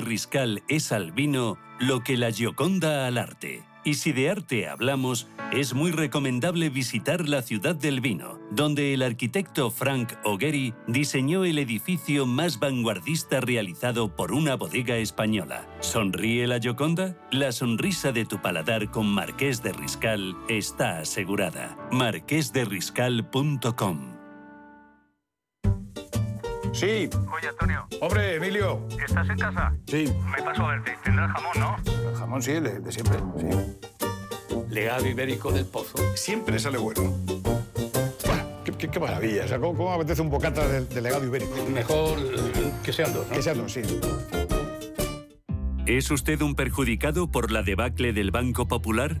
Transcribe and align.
Riscal 0.00 0.64
es 0.66 0.90
al 0.90 1.12
vino 1.12 1.56
lo 1.78 2.00
que 2.00 2.16
la 2.16 2.32
Gioconda 2.32 3.06
al 3.06 3.16
arte. 3.16 3.62
Y 3.84 3.94
si 3.94 4.10
de 4.10 4.28
arte 4.28 4.66
hablamos, 4.66 5.28
es 5.52 5.72
muy 5.72 5.92
recomendable 5.92 6.68
visitar 6.68 7.28
la 7.28 7.42
ciudad 7.42 7.76
del 7.76 8.00
vino, 8.00 8.40
donde 8.50 8.92
el 8.92 9.02
arquitecto 9.02 9.70
Frank 9.70 10.14
O'Gary 10.24 10.74
diseñó 10.88 11.44
el 11.44 11.58
edificio 11.58 12.26
más 12.26 12.58
vanguardista 12.58 13.40
realizado 13.40 14.16
por 14.16 14.32
una 14.32 14.56
bodega 14.56 14.96
española. 14.96 15.68
¿Sonríe 15.78 16.48
la 16.48 16.58
Gioconda? 16.58 17.16
La 17.30 17.52
sonrisa 17.52 18.10
de 18.10 18.24
tu 18.24 18.42
paladar 18.42 18.90
con 18.90 19.06
Marqués 19.06 19.62
de 19.62 19.74
Riscal 19.74 20.36
está 20.48 20.98
asegurada. 20.98 21.78
marquesderiscal.com 21.92 24.13
Sí. 26.74 27.08
Oye, 27.32 27.48
Antonio. 27.48 27.86
Hombre, 28.00 28.34
Emilio. 28.36 28.86
¿Estás 29.06 29.28
en 29.28 29.38
casa? 29.38 29.72
Sí. 29.86 30.12
Me 30.36 30.42
paso 30.42 30.64
a 30.66 30.72
verte. 30.72 30.96
Tendrás 31.04 31.30
jamón, 31.32 31.52
¿no? 31.60 31.76
El 32.10 32.16
jamón 32.16 32.42
sí, 32.42 32.50
el 32.52 32.64
de, 32.64 32.80
de 32.80 32.92
siempre. 32.92 33.18
Sí. 33.38 33.46
Legado 34.70 35.06
ibérico 35.06 35.52
del 35.52 35.66
pozo. 35.66 35.96
Siempre 36.16 36.58
sale 36.58 36.78
bueno. 36.78 37.14
Qué, 38.64 38.72
qué- 38.72 38.88
qué 38.88 38.98
maravilla. 39.00 39.44
O 39.44 39.48
sea, 39.48 39.58
¿cómo, 39.60 39.92
apetece 39.92 40.22
un 40.22 40.30
bocata 40.30 40.66
de, 40.66 40.84
de 40.86 41.00
legado 41.00 41.24
ibérico? 41.24 41.54
Mejor 41.70 42.16
que 42.82 42.92
sean 42.92 43.12
dos, 43.12 43.28
¿no? 43.28 43.34
Que 43.36 43.42
sean 43.42 43.58
dos, 43.58 43.72
sí. 43.72 43.82
¿Es 45.86 46.10
usted 46.10 46.40
un 46.40 46.54
perjudicado 46.54 47.30
por 47.30 47.52
la 47.52 47.62
debacle 47.62 48.12
del 48.14 48.30
Banco 48.30 48.66
Popular? 48.66 49.20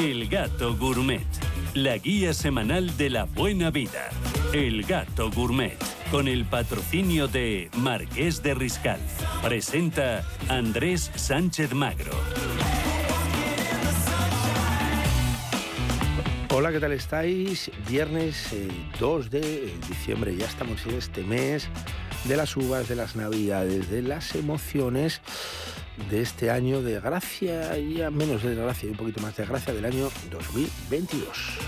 El 0.00 0.28
Gato 0.28 0.74
Gourmet, 0.76 1.26
la 1.74 1.98
guía 1.98 2.34
semanal 2.34 2.96
de 2.96 3.10
la 3.10 3.24
buena 3.24 3.70
vida. 3.70 4.08
El 4.52 4.82
Gato 4.84 5.30
Gourmet, 5.30 5.76
con 6.10 6.28
el 6.28 6.44
patrocinio 6.44 7.28
de 7.28 7.70
Marqués 7.76 8.42
de 8.42 8.54
Riscal. 8.54 8.98
Presenta 9.42 10.24
Andrés 10.48 11.10
Sánchez 11.14 11.74
Magro. 11.74 12.12
Hola, 16.50 16.72
¿qué 16.72 16.80
tal 16.80 16.92
estáis? 16.92 17.70
Viernes 17.88 18.52
eh, 18.52 18.68
2 18.98 19.30
de 19.30 19.72
diciembre, 19.88 20.36
ya 20.36 20.46
estamos 20.46 20.84
en 20.86 20.94
este 20.96 21.22
mes 21.22 21.68
de 22.24 22.36
las 22.36 22.56
uvas, 22.56 22.88
de 22.88 22.96
las 22.96 23.14
navidades, 23.14 23.90
de 23.90 24.02
las 24.02 24.34
emociones 24.34 25.20
de 26.10 26.22
este 26.22 26.50
año 26.50 26.82
de 26.82 27.00
gracia, 27.00 27.76
ya 27.78 28.10
menos 28.10 28.42
de 28.42 28.54
gracia 28.54 28.88
y 28.88 28.90
un 28.92 28.96
poquito 28.96 29.20
más 29.20 29.36
de 29.36 29.44
gracia 29.44 29.74
del 29.74 29.84
año 29.84 30.10
2022. 30.30 31.58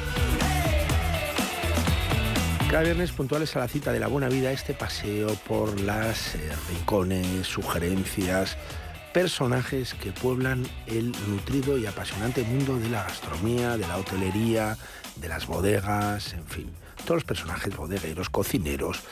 Cada 2.71 2.83
viernes 2.83 3.13
puntuales 3.13 3.55
a 3.55 3.61
la 3.61 3.69
cita 3.69 3.93
de 3.93 4.01
la 4.01 4.09
buena 4.09 4.29
vida, 4.29 4.51
este 4.51 4.75
paseo 4.75 5.35
por 5.47 5.81
las 5.81 6.35
eh, 6.35 6.51
rincones, 6.69 7.47
sugerencias, 7.47 8.57
personajes 9.13 9.95
que 9.95 10.11
pueblan 10.11 10.67
el 10.87 11.13
nutrido 11.29 11.79
y 11.79 11.87
apasionante 11.87 12.43
mundo 12.43 12.77
de 12.79 12.89
la 12.89 13.05
gastronomía, 13.05 13.77
de 13.77 13.87
la 13.87 13.97
hotelería, 13.97 14.77
de 15.15 15.29
las 15.29 15.47
bodegas, 15.47 16.33
en 16.33 16.45
fin. 16.47 16.69
Todos 17.05 17.19
los 17.19 17.25
personajes, 17.25 17.77
bodegueros, 17.77 18.29
cocineros, 18.29 19.03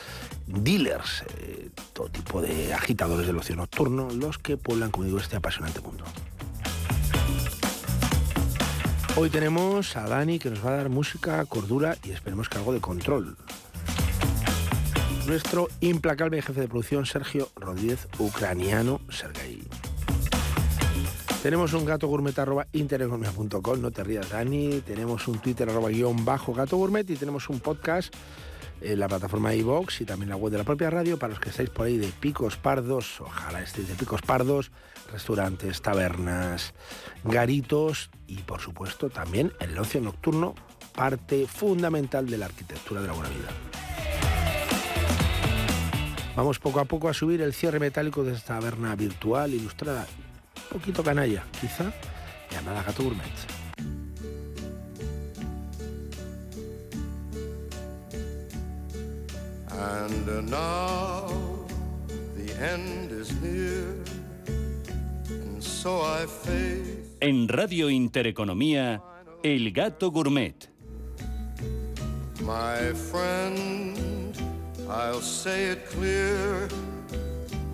dealers, 0.47 1.25
eh, 1.38 1.70
todo 1.92 2.08
tipo 2.08 2.41
de 2.41 2.72
agitadores 2.75 3.26
del 3.26 3.38
ocio 3.38 3.56
nocturno, 3.56 4.10
los 4.10 4.38
que 4.38 4.56
pueblan, 4.56 4.91
como 4.91 5.04
digo, 5.04 5.19
este 5.19 5.36
apasionante 5.36 5.80
mundo. 5.80 6.04
Hoy 9.14 9.28
tenemos 9.28 9.97
a 9.97 10.08
Dani 10.08 10.38
que 10.38 10.48
nos 10.48 10.64
va 10.64 10.70
a 10.70 10.76
dar 10.76 10.88
música, 10.88 11.44
cordura 11.44 11.97
y 12.03 12.12
esperemos 12.12 12.48
que 12.48 12.58
algo 12.58 12.72
de 12.72 12.80
control. 12.80 13.36
Nuestro 15.26 15.69
implacable 15.80 16.41
jefe 16.41 16.60
de 16.62 16.69
producción, 16.69 17.04
Sergio 17.04 17.50
Rodríguez, 17.56 18.09
ucraniano, 18.19 19.00
Sergei. 19.10 19.62
Tenemos 21.42 21.72
un 21.74 21.84
gato 21.84 22.06
gourmet 22.06 22.38
arroba 22.38 22.66
intereconomía.com, 22.72 23.80
no 23.80 23.91
te 23.91 24.04
rías 24.04 24.30
Dani. 24.30 24.80
Tenemos 24.80 25.28
un 25.28 25.41
Twitter 25.41 25.69
arroba 25.69 25.91
guion 25.91 26.24
bajo 26.24 26.54
gato 26.54 26.76
gourmet 26.76 27.09
y 27.10 27.16
tenemos 27.16 27.48
un 27.48 27.60
podcast 27.60 28.14
en 28.82 28.98
la 28.98 29.09
plataforma 29.09 29.54
iVox 29.54 30.00
y 30.00 30.04
también 30.04 30.31
la 30.31 30.37
web 30.37 30.53
de 30.53 30.59
la 30.59 30.65
propia 30.65 30.91
radio 30.91 31.19
para 31.19 31.31
los 31.31 31.41
que 31.41 31.50
estáis 31.50 31.70
por 31.70 31.87
ahí 31.87 31.98
de 31.98 32.09
picos 32.09 32.56
pardos, 32.56 33.20
ojalá 33.20 33.62
estéis 33.62 33.88
de 33.88 33.94
picos 33.94 34.22
pardos, 34.22 34.70
restaurantes, 35.10 35.82
tabernas, 35.82 36.75
garitos 37.25 38.10
y 38.26 38.38
por 38.38 38.60
supuesto 38.60 39.10
también 39.10 39.53
el 39.60 39.78
ocio 39.78 40.00
nocturno, 40.00 40.54
parte 40.94 41.47
fundamental 41.47 42.28
de 42.28 42.38
la 42.38 42.47
arquitectura 42.47 43.00
de 43.00 43.06
la 43.06 43.12
buena 43.12 43.31
vida. 43.31 43.48
Vamos 46.34 46.59
poco 46.59 46.81
a 46.81 46.87
poco 46.87 47.09
a 47.09 47.15
subir 47.15 47.42
el 47.42 47.53
cierre 47.53 47.78
metálico 47.78 48.25
de 48.25 48.32
esta 48.32 48.59
taberna 48.59 48.97
virtual 48.97 49.53
ilustrada, 49.53 50.06
un 50.72 50.78
poquito 50.78 51.03
canalla, 51.03 51.44
quizá, 51.60 51.92
llamada 52.50 52.82
Gato. 52.82 53.04
And 59.82 60.28
uh, 60.28 60.41
now 60.43 61.26
the 62.37 62.48
end 62.60 63.10
is 63.10 63.31
near, 63.41 63.84
and 65.28 65.62
so 65.62 66.00
I 66.03 66.26
face 66.26 67.16
En 67.20 67.48
Radio 67.48 67.88
Intereconomía, 67.88 69.00
El 69.42 69.71
Gato 69.72 70.10
Gourmet. 70.10 70.54
my 72.41 72.92
friend. 73.10 74.37
I'll 74.88 75.21
say 75.22 75.71
it 75.71 75.87
clear, 75.87 76.69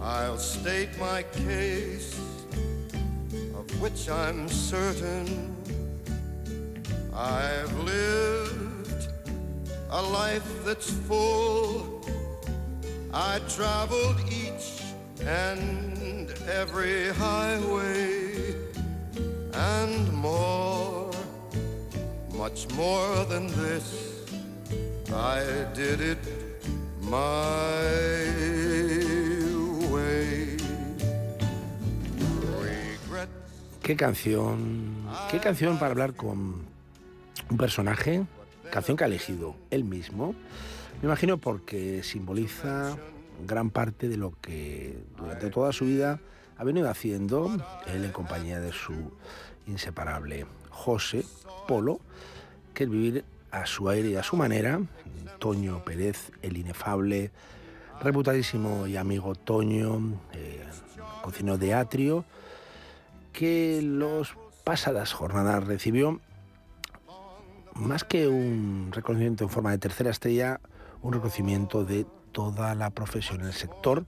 I'll 0.01 0.39
state 0.39 0.91
my 1.01 1.25
case, 1.25 2.15
of 3.57 3.67
which 3.81 4.09
I'm 4.09 4.49
certain. 4.49 5.57
I've 7.13 7.75
lived 7.81 9.09
a 9.91 10.01
life 10.03 10.49
that's 10.65 10.91
full. 11.09 11.98
I 13.13 13.41
traveled 13.49 14.21
each 14.31 14.83
and 15.27 16.31
every 16.47 17.09
highway 17.09 18.55
and 19.55 20.13
more, 20.13 21.11
much 22.35 22.69
more 22.75 23.25
than 23.25 23.47
this. 23.47 24.27
I 25.11 25.41
did 25.75 26.01
it 26.03 26.19
my 27.01 27.83
way. 29.91 30.57
¿Qué 33.83 33.97
canción? 33.97 35.09
¿Qué 35.31 35.41
canción 35.41 35.79
para 35.79 35.93
hablar 35.93 36.13
con 36.13 36.67
un 37.51 37.57
personaje? 37.57 38.27
Canción 38.71 38.99
que 38.99 39.05
ha 39.05 39.07
elegido 39.07 39.57
él 39.71 39.85
mismo. 39.85 40.35
Me 41.01 41.07
imagino 41.07 41.39
porque 41.39 42.03
simboliza 42.03 42.97
gran 43.47 43.71
parte 43.71 44.09
de 44.09 44.17
lo 44.17 44.33
que 44.41 44.99
durante 45.17 45.49
toda 45.49 45.73
su 45.73 45.85
vida 45.85 46.19
ha 46.57 46.65
venido 46.65 46.91
haciendo 46.91 47.51
él 47.87 48.05
en 48.05 48.11
compañía 48.11 48.59
de 48.59 48.73
su 48.73 49.13
inseparable 49.69 50.47
José 50.71 51.25
Polo, 51.69 52.01
que 52.75 52.85
es 52.85 52.91
vivir 52.91 53.25
a 53.53 53.65
su 53.67 53.89
aire 53.89 54.11
y 54.11 54.17
a 54.17 54.25
su 54.25 54.37
manera. 54.37 54.81
Toño 55.39 55.85
Pérez, 55.85 56.33
el 56.43 56.57
inefable, 56.57 57.31
reputadísimo 58.01 58.89
y 58.89 58.97
amigo 58.97 59.37
Toño, 59.37 60.21
eh, 60.33 60.65
cocinero 61.23 61.59
de 61.59 61.75
Atrio, 61.75 62.25
que 63.33 63.81
los 63.83 64.35
pasadas 64.65 65.13
jornadas 65.13 65.65
recibió 65.65 66.21
más 67.77 68.03
que 68.03 68.27
un 68.27 68.91
reconocimiento 68.91 69.45
en 69.45 69.51
forma 69.51 69.71
de 69.71 69.79
tercera 69.79 70.11
estrella, 70.11 70.61
un 71.09 71.15
reconocimiento 71.15 71.85
de 71.87 72.05
toda 72.33 72.75
la 72.75 72.91
profesión 72.91 73.41
en 73.41 73.47
el 73.47 73.53
sector 73.55 74.05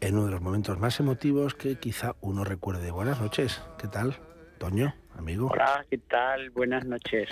en 0.00 0.16
uno 0.16 0.26
de 0.26 0.32
los 0.32 0.40
momentos 0.42 0.80
más 0.80 0.98
emotivos 0.98 1.54
que 1.54 1.76
quizá 1.76 2.16
uno 2.20 2.42
recuerde. 2.42 2.90
Buenas 2.90 3.20
noches, 3.20 3.62
¿qué 3.78 3.86
tal? 3.86 4.16
Toño, 4.58 4.92
amigo. 5.16 5.46
Hola, 5.52 5.86
¿qué 5.88 5.98
tal? 5.98 6.50
Buenas 6.50 6.84
noches. 6.84 7.28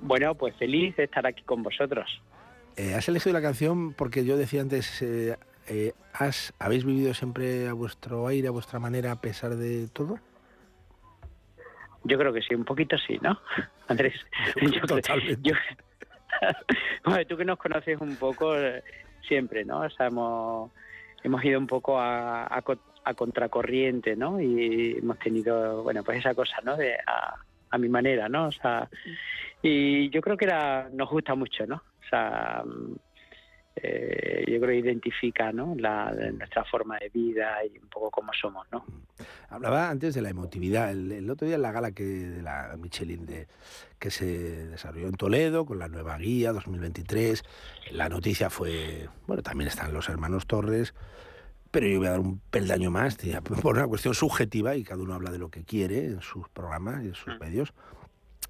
Bueno, 0.00 0.34
pues 0.34 0.56
feliz 0.56 0.96
de 0.96 1.04
estar 1.04 1.24
aquí 1.28 1.44
con 1.44 1.62
vosotros. 1.62 2.20
Eh, 2.76 2.94
¿Has 2.96 3.08
elegido 3.08 3.32
la 3.32 3.40
canción 3.40 3.92
porque 3.92 4.24
yo 4.24 4.36
decía 4.36 4.62
antes, 4.62 5.00
eh, 5.02 5.36
eh, 5.68 5.92
¿has, 6.12 6.54
¿habéis 6.58 6.84
vivido 6.84 7.14
siempre 7.14 7.68
a 7.68 7.72
vuestro 7.72 8.26
aire, 8.26 8.48
a 8.48 8.50
vuestra 8.50 8.80
manera, 8.80 9.12
a 9.12 9.20
pesar 9.20 9.54
de 9.54 9.86
todo? 9.88 10.18
Yo 12.02 12.18
creo 12.18 12.32
que 12.32 12.42
sí, 12.42 12.52
un 12.56 12.64
poquito 12.64 12.96
sí, 12.98 13.16
¿no? 13.22 13.38
Andrés. 13.86 14.14
Yo, 14.60 14.80
Totalmente. 14.88 15.38
yo- 15.48 15.54
bueno, 17.04 17.26
tú 17.26 17.36
que 17.36 17.44
nos 17.44 17.58
conoces 17.58 18.00
un 18.00 18.16
poco 18.16 18.56
eh, 18.56 18.82
siempre, 19.26 19.64
¿no? 19.64 19.80
O 19.80 19.90
sea, 19.90 20.06
hemos, 20.06 20.70
hemos 21.22 21.44
ido 21.44 21.58
un 21.58 21.66
poco 21.66 21.98
a, 21.98 22.44
a 22.44 22.62
a 23.06 23.14
contracorriente, 23.14 24.16
¿no? 24.16 24.40
Y 24.40 24.96
hemos 24.98 25.16
tenido, 25.20 25.84
bueno, 25.84 26.02
pues 26.02 26.18
esa 26.18 26.34
cosa, 26.34 26.56
¿no? 26.64 26.76
De 26.76 26.94
a, 27.06 27.36
a 27.70 27.78
mi 27.78 27.88
manera, 27.88 28.28
¿no? 28.28 28.48
O 28.48 28.52
sea, 28.52 28.88
y 29.62 30.10
yo 30.10 30.20
creo 30.20 30.36
que 30.36 30.46
era, 30.46 30.88
nos 30.92 31.08
gusta 31.08 31.36
mucho, 31.36 31.66
¿no? 31.66 31.76
O 31.76 32.08
sea, 32.10 32.64
eh, 33.76 34.44
yo 34.48 34.58
creo 34.58 34.70
que 34.70 34.88
identifica, 34.88 35.52
¿no? 35.52 35.74
La, 35.78 36.12
nuestra 36.32 36.64
forma 36.64 36.98
de 36.98 37.10
vida 37.10 37.64
y 37.64 37.78
un 37.78 37.88
poco 37.88 38.10
cómo 38.10 38.32
somos, 38.32 38.66
¿no? 38.72 38.84
Hablaba 39.50 39.90
antes 39.90 40.14
de 40.14 40.22
la 40.22 40.30
emotividad. 40.30 40.90
El, 40.90 41.12
el 41.12 41.30
otro 41.30 41.46
día 41.46 41.56
en 41.56 41.62
la 41.62 41.72
gala 41.72 41.92
que, 41.92 42.04
de 42.04 42.42
la 42.42 42.74
Michelin 42.78 43.26
de, 43.26 43.46
que 43.98 44.10
se 44.10 44.66
desarrolló 44.66 45.08
en 45.08 45.14
Toledo 45.14 45.66
con 45.66 45.78
la 45.78 45.88
nueva 45.88 46.16
guía 46.16 46.52
2023, 46.52 47.44
la 47.92 48.08
noticia 48.08 48.50
fue, 48.50 49.08
bueno, 49.26 49.42
también 49.42 49.68
están 49.68 49.92
los 49.92 50.08
hermanos 50.08 50.46
Torres, 50.46 50.94
pero 51.70 51.86
yo 51.86 51.98
voy 51.98 52.06
a 52.06 52.12
dar 52.12 52.20
un 52.20 52.40
peldaño 52.50 52.90
más, 52.90 53.18
tía, 53.18 53.40
por 53.62 53.76
una 53.76 53.86
cuestión 53.86 54.14
subjetiva 54.14 54.76
y 54.76 54.84
cada 54.84 55.02
uno 55.02 55.14
habla 55.14 55.30
de 55.30 55.38
lo 55.38 55.50
que 55.50 55.64
quiere 55.64 56.06
en 56.06 56.22
sus 56.22 56.48
programas 56.48 57.04
y 57.04 57.08
en 57.08 57.14
sus 57.14 57.38
medios. 57.38 57.74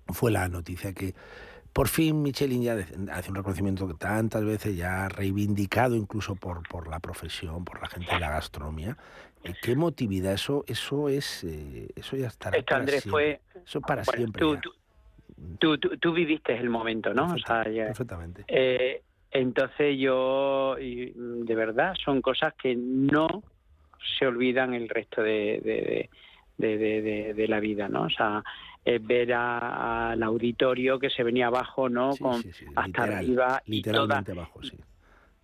Fue 0.08 0.30
la 0.30 0.48
noticia 0.48 0.92
que 0.92 1.16
por 1.76 1.88
fin 1.88 2.22
Michelin 2.22 2.62
ya 2.62 2.72
hace 3.12 3.28
un 3.30 3.36
reconocimiento 3.36 3.86
que 3.86 3.92
tantas 3.94 4.42
veces 4.44 4.74
ya 4.78 5.04
ha 5.04 5.08
reivindicado 5.10 5.94
incluso 5.94 6.34
por, 6.34 6.66
por 6.68 6.88
la 6.88 7.00
profesión, 7.00 7.66
por 7.66 7.82
la 7.82 7.86
gente 7.88 8.14
de 8.14 8.18
la 8.20 8.30
gastronomía. 8.30 8.96
Eh, 9.44 9.52
qué 9.62 9.72
emotividad, 9.72 10.32
eso, 10.32 10.64
eso 10.66 11.10
es, 11.10 11.44
eh, 11.44 11.88
eso 11.94 12.16
ya 12.16 12.28
estará 12.28 12.56
Esto, 12.56 12.66
para 12.70 12.80
Andrés, 12.80 13.02
siempre. 13.02 13.40
fue... 13.52 13.62
Eso 13.62 13.80
para 13.82 14.02
bueno, 14.04 14.16
siempre. 14.16 14.40
tú, 14.40 14.56
tú, 14.56 14.70
tú, 15.58 15.78
tú- 15.78 15.96
tú 15.98 16.12
viviste 16.14 16.56
el 16.56 16.70
momento, 16.70 17.12
¿no? 17.12 17.24
O 17.26 17.28
Perfecta- 17.34 17.62
sea, 17.64 17.72
ya- 17.72 17.86
perfectamente. 17.88 18.44
Eh, 18.48 19.02
entonces 19.30 19.98
yo, 19.98 20.76
de 20.78 21.54
verdad, 21.54 21.94
son 22.02 22.22
cosas 22.22 22.54
que 22.54 22.74
no 22.74 23.42
se 24.18 24.26
olvidan 24.26 24.72
el 24.72 24.88
resto 24.88 25.20
de, 25.22 26.08
de- 26.56 26.78
de- 27.02 27.34
de 27.34 27.48
la 27.48 27.60
vida, 27.60 27.86
¿no? 27.90 28.04
O 28.04 28.10
sea, 28.10 28.42
eh, 28.88 29.00
ver 29.02 29.32
a- 29.34 30.12
al 30.12 30.22
auditorio 30.22 30.98
que 31.00 31.10
se 31.10 31.22
venía 31.24 31.48
abajo, 31.48 31.88
¿no? 31.88 32.12
Sí, 32.12 32.22
Con, 32.22 32.42
sí, 32.42 32.52
sí, 32.52 32.64
hasta 32.76 32.86
literal, 32.86 33.14
arriba 33.16 33.62
y 33.66 33.82
toda, 33.82 33.92
literalmente 33.98 34.32
abajo, 34.32 34.62
sí. 34.62 34.78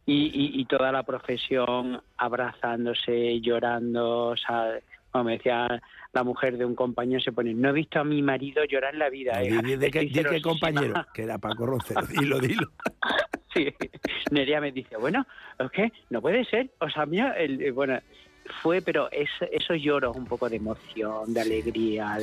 y, 0.06 0.15
y, 0.27 0.61
y 0.61 0.65
toda 0.67 0.93
la 0.93 1.03
profesión 1.03 2.00
abrazándose, 2.17 3.41
llorando, 3.41 4.29
o 4.29 4.37
sea, 4.37 4.79
como 5.11 5.25
me 5.25 5.33
decía 5.33 5.67
la 6.12 6.23
mujer 6.25 6.56
de 6.56 6.65
un 6.65 6.75
compañero, 6.75 7.21
se 7.21 7.33
pone, 7.33 7.53
no 7.55 7.71
he 7.71 7.73
visto 7.73 7.99
a 7.99 8.05
mi 8.05 8.23
marido 8.23 8.65
llorar 8.65 8.93
en 8.94 8.99
la 9.00 9.11
vida. 9.11 9.43
Eh". 9.43 9.49
que- 9.49 9.77
di 9.77 9.91
que 9.91 10.00
Sincerosísima. 10.00 10.41
compañero, 10.43 10.94
que 11.15 11.23
era 11.23 11.39
Paco 11.39 11.67
Roncero, 11.67 12.03
dilo, 12.06 12.39
dilo. 12.39 12.71
Sí, 13.55 13.69
Nerea 14.31 14.62
me 14.62 14.73
dice, 14.73 14.97
bueno, 14.97 15.27
es 15.59 15.71
que 15.73 15.93
no 16.09 16.23
puede 16.23 16.43
ser, 16.47 16.71
o 16.79 16.89
sea, 16.89 17.05
mira, 17.05 17.33
el, 17.33 17.71
bueno, 17.73 17.99
fue, 18.62 18.82
pero 18.82 19.10
es, 19.10 19.28
esos 19.50 19.78
lloros 19.81 20.16
un 20.16 20.26
poco 20.26 20.49
de 20.49 20.56
emoción, 20.56 21.32
de 21.32 21.40
alegría, 21.40 22.19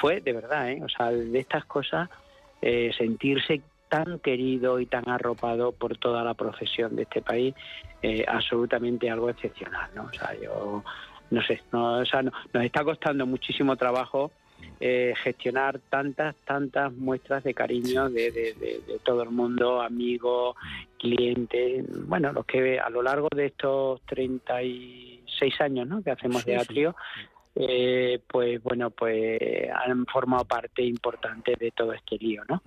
fue 0.00 0.20
de 0.20 0.32
verdad, 0.32 0.70
¿eh? 0.70 0.80
O 0.84 0.88
sea, 0.88 1.10
de 1.10 1.38
estas 1.38 1.64
cosas, 1.66 2.08
eh, 2.62 2.90
sentirse 2.96 3.62
tan 3.88 4.18
querido 4.18 4.80
y 4.80 4.86
tan 4.86 5.08
arropado 5.08 5.72
por 5.72 5.96
toda 5.98 6.24
la 6.24 6.34
profesión 6.34 6.96
de 6.96 7.02
este 7.02 7.22
país, 7.22 7.54
eh, 8.02 8.24
absolutamente 8.26 9.08
algo 9.10 9.30
excepcional, 9.30 9.88
¿no? 9.94 10.04
O 10.04 10.12
sea, 10.12 10.34
yo 10.42 10.82
no 11.30 11.42
sé, 11.42 11.62
no, 11.72 11.98
o 11.98 12.04
sea, 12.04 12.22
no- 12.22 12.32
nos 12.52 12.64
está 12.64 12.82
costando 12.84 13.26
muchísimo 13.26 13.76
trabajo 13.76 14.30
eh, 14.80 15.14
gestionar 15.22 15.78
tantas, 15.90 16.34
tantas 16.44 16.92
muestras 16.92 17.42
de 17.44 17.54
cariño 17.54 18.10
de, 18.10 18.30
de- 18.30 18.54
de- 18.54 18.80
de 18.86 18.98
todo 19.04 19.22
el 19.22 19.30
mundo, 19.30 19.80
amigos, 19.80 20.54
clientes, 20.98 21.84
bueno, 22.06 22.32
los 22.32 22.44
que 22.46 22.78
a 22.78 22.90
lo 22.90 23.02
largo 23.02 23.28
de 23.34 23.46
estos 23.46 24.00
36 24.06 25.60
años 25.60 25.86
¿no? 25.86 26.02
que 26.02 26.10
hacemos 26.10 26.42
Sí, 26.42 26.50
de 26.50 26.56
sí. 26.58 26.62
Atrio, 26.62 26.96
eh, 27.54 28.20
pues 28.26 28.62
bueno, 28.62 28.90
pues 28.90 29.40
han 29.74 30.04
formado 30.06 30.44
parte 30.44 30.82
importante 30.82 31.54
de 31.58 31.70
todo 31.70 31.92
este 31.92 32.16
lío, 32.18 32.42
¿no? 32.48 32.62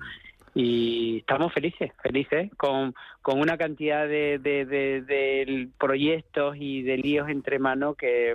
Y 0.56 1.20
estamos 1.20 1.54
felices, 1.54 1.92
felices, 2.02 2.50
con, 2.58 2.96
con 3.22 3.40
una 3.40 3.56
cantidad 3.56 4.08
de, 4.08 4.40
de, 4.40 4.66
de- 4.66 5.02
de 5.04 5.70
proyectos 5.78 6.56
y 6.60 6.82
de 6.82 6.98
líos 6.98 7.30
entre 7.30 7.60
manos 7.60 7.96
que, 7.96 8.34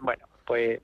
bueno, 0.00 0.24
pues 0.46 0.80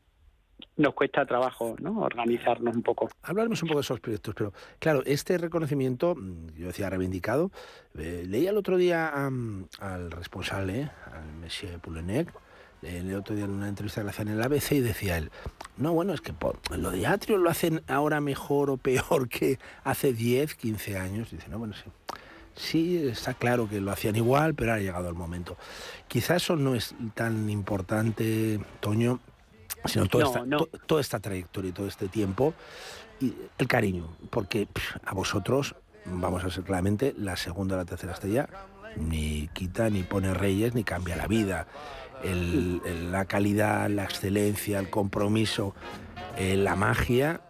nos 0.77 0.95
cuesta 0.95 1.25
trabajo, 1.27 1.77
¿no? 1.81 2.01
Organizarnos 2.01 2.75
un 2.75 2.83
poco. 2.83 3.09
Hablaremos 3.23 3.63
un 3.63 3.69
poco 3.69 3.79
de 3.81 3.85
esos 3.85 4.01
proyectos, 4.01 4.35
pero 4.37 4.53
claro, 4.79 5.03
este 5.07 5.39
reconocimiento, 5.39 6.15
mm, 6.15 6.49
yo 6.57 6.67
decía 6.67 6.91
reivindicado, 6.91 7.51
eh, 7.97 8.25
leía 8.27 8.51
el 8.51 8.57
otro 8.57 8.77
día 8.77 9.09
al 9.09 10.11
responsable, 10.11 10.91
al 11.13 11.33
Monsieur 11.41 11.79
Poulenec, 11.81 12.33
el 12.83 13.15
otro 13.15 13.35
día 13.35 13.47
en 13.47 13.53
una 13.53 13.69
entrevista 13.69 14.01
que 14.01 14.05
le 14.05 14.11
hacían 14.11 14.29
en 14.29 14.35
el 14.35 14.43
ABC 14.43 14.73
y 14.73 14.81
decía 14.81 15.17
él, 15.17 15.31
no, 15.79 15.93
bueno, 15.95 16.13
es 16.13 16.21
que 16.21 16.33
por- 16.35 16.59
lo 16.77 16.91
de 16.91 17.07
Atrio 17.07 17.39
lo 17.39 17.49
hacen 17.49 17.83
ahora 17.89 18.21
mejor 18.21 18.69
o 18.69 18.77
peor 18.77 19.29
que 19.31 19.59
hace 19.85 20.13
10, 20.13 20.55
15 20.55 20.99
años. 20.99 21.31
Dice, 21.31 21.49
no, 21.49 21.59
bueno, 21.59 21.75
sí. 21.75 21.85
Sí, 22.57 23.09
está 23.09 23.35
claro 23.35 23.69
que 23.69 23.81
lo 23.81 23.91
hacían 23.91 24.15
igual, 24.15 24.55
pero 24.55 24.75
ha 24.75 24.79
llegado 24.79 25.09
el 25.09 25.15
momento. 25.17 25.57
Quizás 26.07 26.43
eso 26.43 26.55
no 26.57 26.75
es 26.77 26.95
tan 27.15 27.51
importante, 27.51 28.61
Toño, 28.81 29.19
sino 29.85 30.07
toda, 30.07 30.25
No, 30.25 30.31
esta, 30.31 30.47
no. 30.47 30.57
to- 30.59 30.79
toda 30.87 31.01
esta 31.01 31.21
trayectoria 31.21 31.71
y 31.71 31.73
todo 31.73 31.87
este 31.87 32.09
tiempo 32.09 32.55
y 33.21 33.35
el 33.59 33.69
cariño, 33.69 34.09
porque 34.31 34.67
pff, 34.67 34.97
a 35.05 35.15
vosotros, 35.15 35.75
vamos 36.07 36.45
a 36.45 36.51
ser 36.51 36.65
claramente, 36.65 37.15
la 37.17 37.37
segunda 37.37 37.77
o 37.77 37.79
la 37.79 37.85
tercera 37.85 38.13
estrella 38.13 38.49
ni 38.97 39.49
quita, 39.53 39.91
ni 39.91 40.03
pone 40.03 40.33
reyes, 40.35 40.75
ni 40.75 40.85
cambia 40.85 41.17
la 41.17 41.27
vida. 41.27 41.67
El- 42.23 42.81
el- 42.87 43.13
la 43.13 43.25
calidad, 43.25 43.89
la 43.91 44.05
excelencia, 44.05 44.79
el 44.79 44.89
compromiso, 44.89 45.75
eh, 46.39 46.57
la 46.57 46.77
magia 46.77 47.41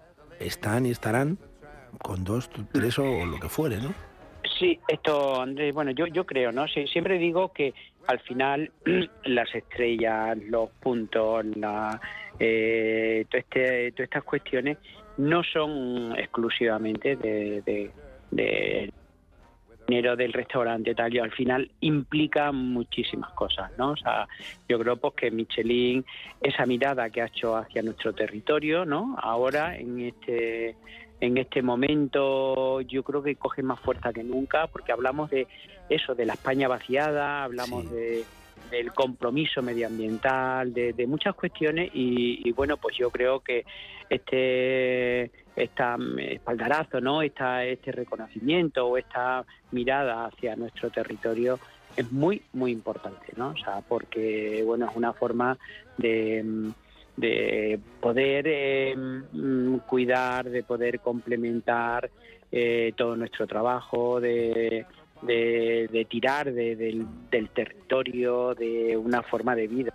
están 0.41 0.87
y 0.87 0.91
estarán 0.91 1.39
con 2.03 2.25
dos, 2.25 2.51
tres 2.73 2.99
o, 2.99 3.25
lo 3.27 3.39
que 3.39 3.49
fuere, 3.49 3.77
¿no? 3.79 3.95
Sí, 4.59 4.79
esto, 4.89 5.41
Andrés, 5.41 5.73
bueno, 5.75 5.91
yo, 5.93 6.07
yo 6.07 6.25
creo, 6.27 6.51
¿no? 6.53 6.67
Sí, 6.69 6.87
siempre 6.89 7.19
digo 7.19 7.53
que 7.53 7.75
al 8.07 8.21
final 8.21 8.71
las 9.25 9.55
estrellas, 9.55 10.39
los 10.49 10.71
puntos, 10.71 11.45
la, 11.57 12.01
eh, 12.39 13.25
este, 13.31 13.93
todas 13.93 14.05
estas 14.05 14.25
cuestiones 14.25 14.79
no 15.17 15.43
son 15.45 16.15
exclusivamente 16.19 17.17
de, 17.17 17.63
de, 17.63 17.91
de 18.31 18.93
dinero 19.87 20.17
del 20.17 20.33
restaurante 20.33 20.95
tal 20.95 21.15
y 21.15 21.19
al 21.19 21.31
final 21.33 21.71
implica 21.81 22.51
muchísimas 22.53 23.31
cosas, 23.33 23.71
¿no? 23.79 23.91
O 23.93 23.97
sea, 23.97 24.27
yo 24.69 24.79
creo 24.79 24.97
pues 24.97 25.15
que 25.15 25.31
Michelin, 25.31 26.05
esa 26.41 26.67
mirada 26.67 27.11
que 27.11 27.23
ha 27.23 27.27
hecho 27.27 27.57
hacia 27.57 27.83
nuestro 27.83 28.13
territorio, 28.13 28.85
¿no? 28.85 29.17
Ahora 29.21 29.77
en 29.77 30.01
este 30.01 30.77
en 31.21 31.39
este 31.39 31.63
momento 31.63 32.81
yo 32.83 33.03
creo 33.03 33.23
que 33.23 33.37
coge 33.37 33.63
más 33.63 33.81
fuerza 33.81 34.13
que 34.13 34.25
nunca 34.25 34.67
porque 34.67 34.93
hablamos 34.93 35.31
de 35.31 35.47
eso, 35.89 36.15
de 36.15 36.27
la 36.27 36.35
España 36.35 36.69
vaciada, 36.69 37.45
hablamos 37.45 37.85
Sí. 37.85 37.95
de 37.95 38.25
del 38.71 38.93
compromiso 38.93 39.63
medioambiental, 39.63 40.73
de, 40.73 40.95
de 40.95 41.07
muchas 41.07 41.35
cuestiones 41.35 41.91
y, 41.95 42.49
y, 42.49 42.53
bueno, 42.53 42.77
pues 42.77 42.97
yo 42.97 43.11
creo 43.11 43.41
que 43.41 43.65
este 44.09 45.31
esta 45.57 45.97
mm, 45.97 46.19
espaldarazo, 46.19 47.01
¿no? 47.01 47.23
Esta, 47.23 47.65
este 47.65 47.93
reconocimiento 47.93 48.87
o 48.87 48.99
esta 48.99 49.45
mirada 49.71 50.27
hacia 50.27 50.57
nuestro 50.57 50.91
territorio 50.91 51.59
es 51.97 52.11
muy, 52.11 52.43
muy 52.53 52.73
importante, 52.73 53.27
¿no? 53.37 53.51
O 53.51 53.57
sea, 53.57 53.81
porque, 53.87 54.63
bueno, 54.65 54.89
es 54.91 54.97
una 54.97 55.13
forma 55.13 55.57
de, 55.97 56.43
mm, 56.43 56.71
de 57.17 57.79
poder 58.01 58.47
eh, 58.49 58.97
mm, 58.97 59.77
cuidar, 59.87 60.51
de 60.51 60.65
poder 60.65 61.01
complementar 61.01 62.11
eh, 62.51 62.93
todo 62.97 63.17
nuestro 63.17 63.47
trabajo, 63.47 64.21
de, 64.21 64.87
de, 65.23 65.89
de 65.91 66.05
tirar 66.05 66.53
de- 66.53 66.77
del, 66.77 67.07
del 67.31 67.49
territorio, 67.51 68.55
de 68.55 68.97
una 68.97 69.23
forma 69.23 69.55
de 69.55 69.67
vida. 69.69 69.93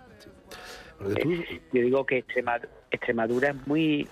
Tú, 0.98 1.30
Yo 1.72 1.82
digo 1.82 2.04
que 2.04 2.18
Extrema- 2.26 2.60
Extremadura 2.90 3.50
es 3.50 3.66
muy 3.66 4.06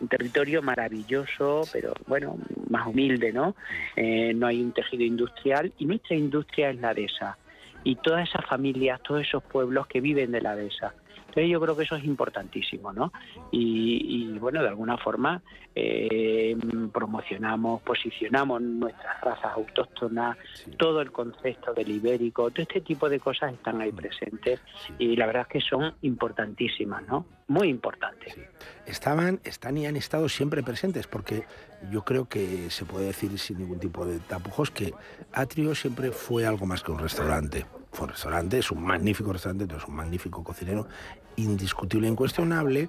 un 0.00 0.08
territorio 0.08 0.62
maravilloso, 0.62 1.62
pero 1.72 1.92
bueno, 2.06 2.36
más 2.68 2.86
humilde, 2.88 3.32
¿no? 3.32 3.54
Eh, 3.94 4.32
no 4.34 4.46
hay 4.46 4.60
un 4.60 4.72
tejido 4.72 5.04
industrial 5.04 5.72
y 5.78 5.84
nuestra 5.86 6.16
industria 6.16 6.70
es 6.70 6.80
la 6.80 6.92
dehesa. 6.94 7.38
Y 7.84 7.96
todas 7.96 8.28
esas 8.28 8.44
familias, 8.46 9.00
todos 9.02 9.20
esos 9.22 9.42
pueblos 9.44 9.86
que 9.86 10.00
viven 10.00 10.32
de 10.32 10.40
la 10.40 10.56
dehesa. 10.56 10.94
Entonces 11.32 11.50
yo 11.50 11.60
creo 11.62 11.74
que 11.74 11.84
eso 11.84 11.96
es 11.96 12.04
importantísimo, 12.04 12.92
¿no? 12.92 13.10
Y, 13.50 14.34
y 14.34 14.38
bueno, 14.38 14.60
de 14.60 14.68
alguna 14.68 14.98
forma 14.98 15.42
eh, 15.74 16.54
promocionamos, 16.92 17.80
posicionamos 17.80 18.60
nuestras 18.60 19.18
razas 19.22 19.52
autóctonas, 19.54 20.36
todo 20.76 21.00
el 21.00 21.10
concepto 21.10 21.72
del 21.72 21.90
ibérico, 21.90 22.50
todo 22.50 22.62
este 22.62 22.82
tipo 22.82 23.08
de 23.08 23.18
cosas 23.18 23.54
están 23.54 23.80
ahí 23.80 23.92
presentes 23.92 24.60
y 24.98 25.16
la 25.16 25.24
verdad 25.24 25.46
es 25.48 25.48
que 25.48 25.60
son 25.62 25.94
importantísimas, 26.02 27.02
¿no? 27.08 27.24
Muy 27.48 27.68
importantes. 27.68 28.36
Estaban, 28.84 29.40
están 29.44 29.78
y 29.78 29.86
han 29.86 29.96
estado 29.96 30.28
siempre 30.28 30.62
presentes 30.62 31.06
porque 31.06 31.44
yo 31.90 32.04
creo 32.04 32.28
que 32.28 32.68
se 32.68 32.84
puede 32.84 33.06
decir 33.06 33.38
sin 33.38 33.58
ningún 33.58 33.78
tipo 33.78 34.04
de 34.04 34.18
tapujos 34.18 34.70
que 34.70 34.92
Atrio 35.32 35.74
siempre 35.74 36.10
fue 36.10 36.46
algo 36.46 36.66
más 36.66 36.82
que 36.82 36.92
un 36.92 36.98
restaurante. 36.98 37.64
Fue 37.92 38.04
un 38.04 38.10
restaurante, 38.10 38.58
es 38.58 38.70
un 38.70 38.82
magnífico 38.82 39.32
restaurante, 39.32 39.74
es 39.74 39.86
un 39.86 39.94
magnífico 39.94 40.42
cocinero, 40.42 40.86
indiscutible, 41.36 42.08
incuestionable, 42.08 42.88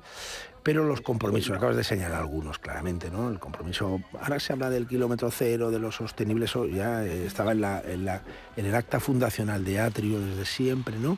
pero 0.63 0.85
los 0.85 1.01
compromisos, 1.01 1.55
acabas 1.55 1.75
de 1.75 1.83
señalar 1.83 2.21
algunos 2.21 2.57
claramente, 2.57 3.11
¿no? 3.11 3.29
El 3.29 3.39
compromiso, 3.39 3.99
ahora 4.19 4.39
se 4.39 4.53
habla 4.53 4.69
del 4.69 4.87
kilómetro 4.87 5.29
cero, 5.29 5.71
de 5.71 5.79
los 5.79 5.95
sostenibles, 5.95 6.51
eso 6.51 6.65
ya 6.67 7.05
estaba 7.05 7.51
en, 7.51 8.09
el 8.55 8.75
acta 8.75 8.99
fundacional 9.01 9.65
de 9.65 9.81
Atrio 9.81 10.19
desde 10.21 10.45
siempre, 10.45 10.97
¿no? 10.97 11.17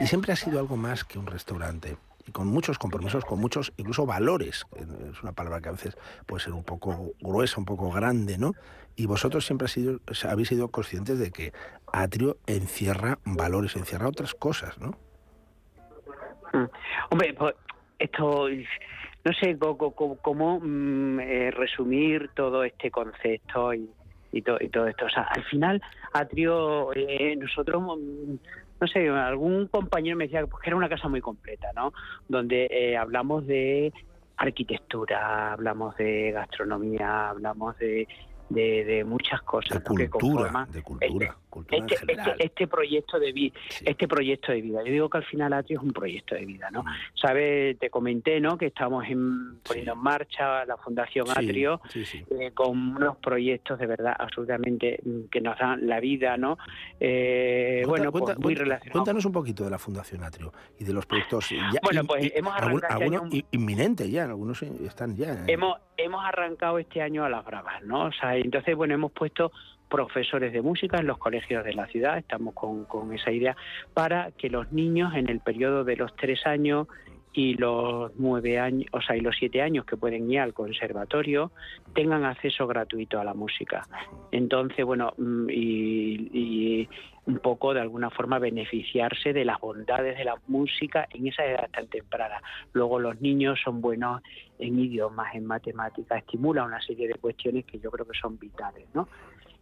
Y 0.00 0.06
siempre 0.06 0.32
ha 0.32 0.36
sido 0.36 0.60
algo 0.60 0.76
más 0.76 1.04
que 1.04 1.18
un 1.18 1.26
restaurante 1.26 1.96
y 2.26 2.30
con 2.30 2.46
muchos 2.46 2.78
compromisos, 2.78 3.24
con 3.24 3.40
muchos 3.40 3.72
incluso 3.76 4.06
valores. 4.06 4.64
Es 5.10 5.22
una 5.22 5.32
palabra 5.32 5.60
que 5.60 5.68
a 5.68 5.72
veces 5.72 5.96
puede 6.24 6.42
ser 6.42 6.52
un 6.52 6.64
poco 6.64 7.12
gruesa, 7.20 7.56
un 7.58 7.66
poco 7.66 7.90
grande, 7.90 8.38
¿no? 8.38 8.54
Y 8.96 9.06
vosotros 9.06 9.44
siempre 9.44 9.68
habéis 10.28 10.48
sido 10.48 10.68
conscientes 10.68 11.18
de 11.18 11.32
que 11.32 11.52
Atrio 11.92 12.38
encierra 12.46 13.18
valores, 13.24 13.74
encierra 13.76 14.08
otras 14.08 14.34
cosas, 14.34 14.78
¿no? 14.78 14.96
Mm. 16.54 16.64
Hombre, 17.10 17.34
pues 17.34 17.54
esto, 17.98 18.48
no 19.24 19.32
sé 19.32 19.58
cómo, 19.58 20.16
cómo 20.22 20.60
mm, 20.60 21.20
eh, 21.20 21.50
resumir 21.50 22.30
todo 22.34 22.64
este 22.64 22.90
concepto 22.90 23.74
y, 23.74 23.90
y, 24.32 24.42
to, 24.42 24.56
y, 24.60 24.68
todo 24.68 24.86
esto. 24.86 25.06
O 25.06 25.10
sea, 25.10 25.22
al 25.24 25.44
final, 25.44 25.82
Atrio, 26.12 26.92
eh, 26.94 27.36
nosotros, 27.36 27.82
mm, 27.82 28.34
no 28.80 28.86
sé, 28.86 29.08
algún 29.08 29.68
compañero 29.68 30.16
me 30.16 30.24
decía 30.24 30.46
pues, 30.46 30.62
que 30.62 30.70
era 30.70 30.76
una 30.76 30.88
casa 30.88 31.08
muy 31.08 31.20
completa, 31.20 31.68
¿no? 31.74 31.92
Donde 32.28 32.68
eh, 32.70 32.96
hablamos 32.96 33.46
de 33.46 33.92
arquitectura, 34.36 35.52
hablamos 35.52 35.96
de 35.96 36.32
gastronomía, 36.32 37.30
hablamos 37.30 37.76
de 37.78 38.06
de, 38.48 38.84
de, 38.84 39.04
muchas 39.04 39.40
cosas 39.42 39.78
de 39.78 39.84
cultura, 39.84 40.04
que 40.04 40.10
conforman 40.10 40.70
de 40.70 40.82
cultura, 40.82 41.36
este, 41.70 41.94
este, 41.94 42.12
este, 42.12 42.44
este, 42.44 42.66
proyecto 42.66 43.18
de 43.18 43.32
vida 43.32 43.54
Sí. 43.68 43.84
este 43.88 44.08
proyecto 44.08 44.52
de 44.52 44.60
vida 44.62 44.80
yo 44.84 44.92
digo 44.92 45.08
que 45.10 45.18
al 45.18 45.24
final 45.24 45.52
Atrio 45.52 45.78
es 45.78 45.84
un 45.84 45.92
proyecto 45.92 46.34
de 46.34 46.44
vida 46.46 46.70
no 46.70 46.82
Mm. 46.82 46.86
sabes 47.14 47.78
te 47.78 47.90
comenté 47.90 48.40
no 48.40 48.56
que 48.58 48.66
estamos 48.66 49.04
en, 49.06 49.58
poniendo 49.62 49.92
Sí. 49.92 49.98
en 49.98 50.02
marcha 50.02 50.64
la 50.64 50.76
fundación 50.76 51.26
Atrio 51.30 51.80
eh, 51.94 52.50
con 52.52 52.96
unos 52.96 53.16
proyectos 53.18 53.78
de 53.78 53.86
verdad 53.86 54.14
absolutamente 54.18 54.98
mm, 55.04 55.24
que 55.30 55.40
nos 55.40 55.58
dan 55.58 55.86
la 55.86 56.00
vida 56.00 56.36
no 56.36 56.58
eh, 57.00 57.82
Cuenta- 57.84 57.88
bueno 58.08 58.12
cuenta- 58.12 58.26
pues 58.34 58.38
muy 58.38 58.44
cuenta- 58.54 58.62
relacionado 58.64 58.92
Cuéntanos 58.92 59.24
un 59.24 59.32
poquito 59.32 59.64
de 59.64 59.70
la 59.70 59.78
Fundación 59.78 60.22
Atrio 60.24 60.52
y 60.78 60.84
de 60.84 60.92
los 60.92 61.06
proyectos 61.06 61.48
ya 61.50 61.80
Bueno, 61.82 62.04
pues 62.04 62.32
hemos 62.34 62.54
arrancado 62.54 63.00
este 63.02 63.04
algunos 63.04 63.34
in- 63.34 63.46
inminentes 63.52 64.10
ya, 64.10 64.24
algunos 64.24 64.62
están 64.62 65.16
ya. 65.16 65.32
¿eh? 65.34 65.44
hemos 65.48 65.78
hemos 65.96 66.24
arrancado 66.24 66.78
este 66.78 67.00
año 67.02 67.24
a 67.24 67.28
las 67.28 67.44
bravas, 67.44 67.82
¿no? 67.84 68.06
O 68.06 68.12
sea, 68.12 68.36
entonces, 68.36 68.74
bueno, 68.74 68.94
hemos 68.94 69.12
puesto 69.12 69.52
profesores 69.88 70.52
de 70.52 70.62
música 70.62 70.98
en 70.98 71.06
los 71.06 71.18
colegios 71.18 71.64
de 71.64 71.74
la 71.74 71.86
ciudad, 71.86 72.18
estamos 72.18 72.54
con, 72.54 72.84
con 72.84 73.12
esa 73.12 73.30
idea, 73.30 73.56
para 73.92 74.32
que 74.32 74.50
los 74.50 74.72
niños 74.72 75.14
en 75.14 75.28
el 75.28 75.40
periodo 75.40 75.84
de 75.84 75.96
los 75.96 76.14
tres 76.16 76.46
años 76.46 76.88
y 77.34 77.54
los 77.54 78.12
nueve 78.16 78.60
años, 78.60 78.86
o 78.92 79.00
sea, 79.00 79.16
y 79.16 79.20
los 79.20 79.36
siete 79.36 79.60
años 79.60 79.84
que 79.84 79.96
pueden 79.96 80.30
ir 80.30 80.38
al 80.38 80.54
conservatorio, 80.54 81.50
tengan 81.92 82.24
acceso 82.24 82.66
gratuito 82.66 83.18
a 83.18 83.24
la 83.24 83.34
música. 83.34 83.86
Entonces, 84.30 84.84
bueno, 84.84 85.12
mm, 85.18 85.50
y, 85.50 86.30
y 86.32 86.88
un 87.26 87.38
poco 87.38 87.74
de 87.74 87.80
alguna 87.80 88.10
forma 88.10 88.38
beneficiarse 88.38 89.32
de 89.32 89.44
las 89.44 89.58
bondades 89.60 90.16
de 90.16 90.24
la 90.24 90.36
música 90.46 91.08
en 91.10 91.26
esa 91.26 91.44
edad 91.44 91.68
tan 91.72 91.88
temprana. 91.88 92.40
Luego 92.72 93.00
los 93.00 93.20
niños 93.20 93.58
son 93.64 93.80
buenos 93.80 94.22
en 94.58 94.78
idiomas, 94.78 95.34
en 95.34 95.46
matemáticas, 95.46 96.18
estimula 96.18 96.64
una 96.64 96.80
serie 96.82 97.08
de 97.08 97.14
cuestiones 97.14 97.64
que 97.64 97.80
yo 97.80 97.90
creo 97.90 98.06
que 98.06 98.18
son 98.18 98.38
vitales, 98.38 98.86
¿no? 98.94 99.08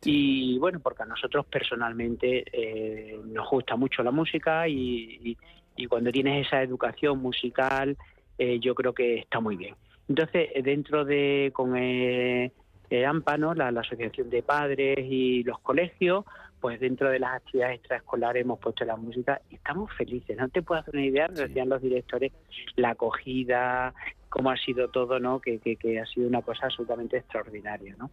Y 0.04 0.58
bueno, 0.58 0.80
porque 0.80 1.02
a 1.02 1.06
nosotros 1.06 1.46
personalmente 1.46 2.44
eh, 2.52 3.20
nos 3.24 3.48
gusta 3.48 3.76
mucho 3.76 4.02
la 4.02 4.10
música 4.10 4.66
y, 4.68 5.18
y, 5.22 5.36
y 5.76 5.86
cuando 5.86 6.10
tienes 6.10 6.46
esa 6.46 6.62
educación 6.62 7.20
musical, 7.20 7.96
eh, 8.38 8.58
yo 8.60 8.74
creo 8.74 8.92
que 8.92 9.18
está 9.18 9.40
muy 9.40 9.56
bien. 9.56 9.74
Entonces, 10.08 10.48
eh, 10.54 10.62
dentro 10.62 11.04
de 11.04 11.50
con 11.54 11.76
eh, 11.76 12.52
eh, 12.90 13.06
AMPA, 13.06 13.38
¿no? 13.38 13.54
la, 13.54 13.70
la 13.70 13.80
Asociación 13.82 14.28
de 14.30 14.42
Padres 14.42 14.98
y 14.98 15.44
los 15.44 15.58
colegios, 15.60 16.24
pues 16.60 16.78
dentro 16.80 17.08
de 17.10 17.18
las 17.18 17.34
actividades 17.36 17.76
extraescolares 17.78 18.42
hemos 18.42 18.58
puesto 18.60 18.84
la 18.84 18.96
música 18.96 19.40
y 19.50 19.56
estamos 19.56 19.90
felices. 19.96 20.36
No 20.36 20.48
te 20.48 20.62
puedo 20.62 20.80
hacer 20.80 20.94
una 20.94 21.04
idea, 21.06 21.28
nos 21.28 21.38
Sí. 21.38 21.44
decían 21.46 21.68
los 21.68 21.82
directores, 21.82 22.32
la 22.76 22.90
acogida, 22.90 23.94
cómo 24.28 24.50
ha 24.50 24.56
sido 24.56 24.88
todo, 24.88 25.18
¿no? 25.18 25.40
Que, 25.40 25.58
que, 25.58 25.76
que 25.76 25.98
ha 26.00 26.06
sido 26.06 26.28
una 26.28 26.42
cosa 26.42 26.66
absolutamente 26.66 27.16
extraordinaria, 27.16 27.96
¿no? 27.98 28.10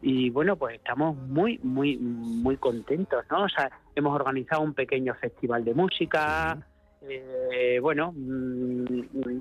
Y 0.00 0.30
bueno, 0.30 0.56
pues 0.56 0.76
estamos 0.76 1.16
muy, 1.16 1.58
muy, 1.62 1.96
muy 1.96 2.56
contentos, 2.56 3.24
¿no? 3.30 3.44
O 3.44 3.48
sea, 3.48 3.70
hemos 3.94 4.14
organizado 4.14 4.62
un 4.62 4.74
pequeño 4.74 5.14
festival 5.14 5.64
de 5.64 5.74
música, 5.74 6.58
eh, 7.02 7.78
bueno, 7.80 8.12
mm, 8.16 9.38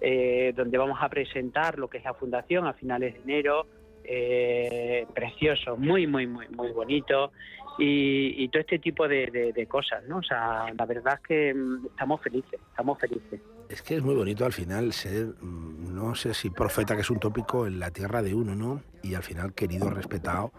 eh, 0.00 0.52
donde 0.56 0.78
vamos 0.78 0.98
a 1.00 1.08
presentar 1.08 1.78
lo 1.78 1.88
que 1.88 1.98
es 1.98 2.04
la 2.04 2.14
fundación 2.14 2.66
a 2.66 2.72
finales 2.74 3.14
de 3.14 3.20
enero, 3.20 3.66
eh, 4.04 5.06
precioso, 5.14 5.76
muy, 5.76 6.06
muy, 6.06 6.26
muy, 6.26 6.48
muy 6.48 6.72
bonito 6.72 7.32
y, 7.78 8.34
y 8.44 8.48
todo 8.48 8.60
este 8.60 8.78
tipo 8.80 9.06
de, 9.06 9.26
de- 9.28 9.52
de 9.52 9.66
cosas, 9.66 10.02
¿no? 10.08 10.18
O 10.18 10.22
sea, 10.22 10.66
la 10.76 10.86
verdad 10.86 11.14
es 11.14 11.20
que 11.26 11.54
mm, 11.54 11.86
estamos 11.86 12.20
felices, 12.20 12.60
estamos 12.70 12.98
felices. 12.98 13.40
Es 13.72 13.80
que 13.80 13.96
es 13.96 14.02
muy 14.02 14.14
bonito 14.14 14.44
al 14.44 14.52
final 14.52 14.92
ser, 14.92 15.28
mm, 15.40 15.94
no 15.94 16.14
sé 16.14 16.34
si 16.34 16.50
profeta, 16.50 16.94
que 16.94 17.00
es 17.00 17.08
un 17.08 17.18
tópico, 17.18 17.66
en 17.66 17.80
la 17.80 17.90
tierra 17.90 18.20
de 18.20 18.34
uno, 18.34 18.54
¿no? 18.54 18.82
Y 19.02 19.14
al 19.14 19.22
final 19.22 19.54
querido, 19.54 19.88
respetado 19.88 20.52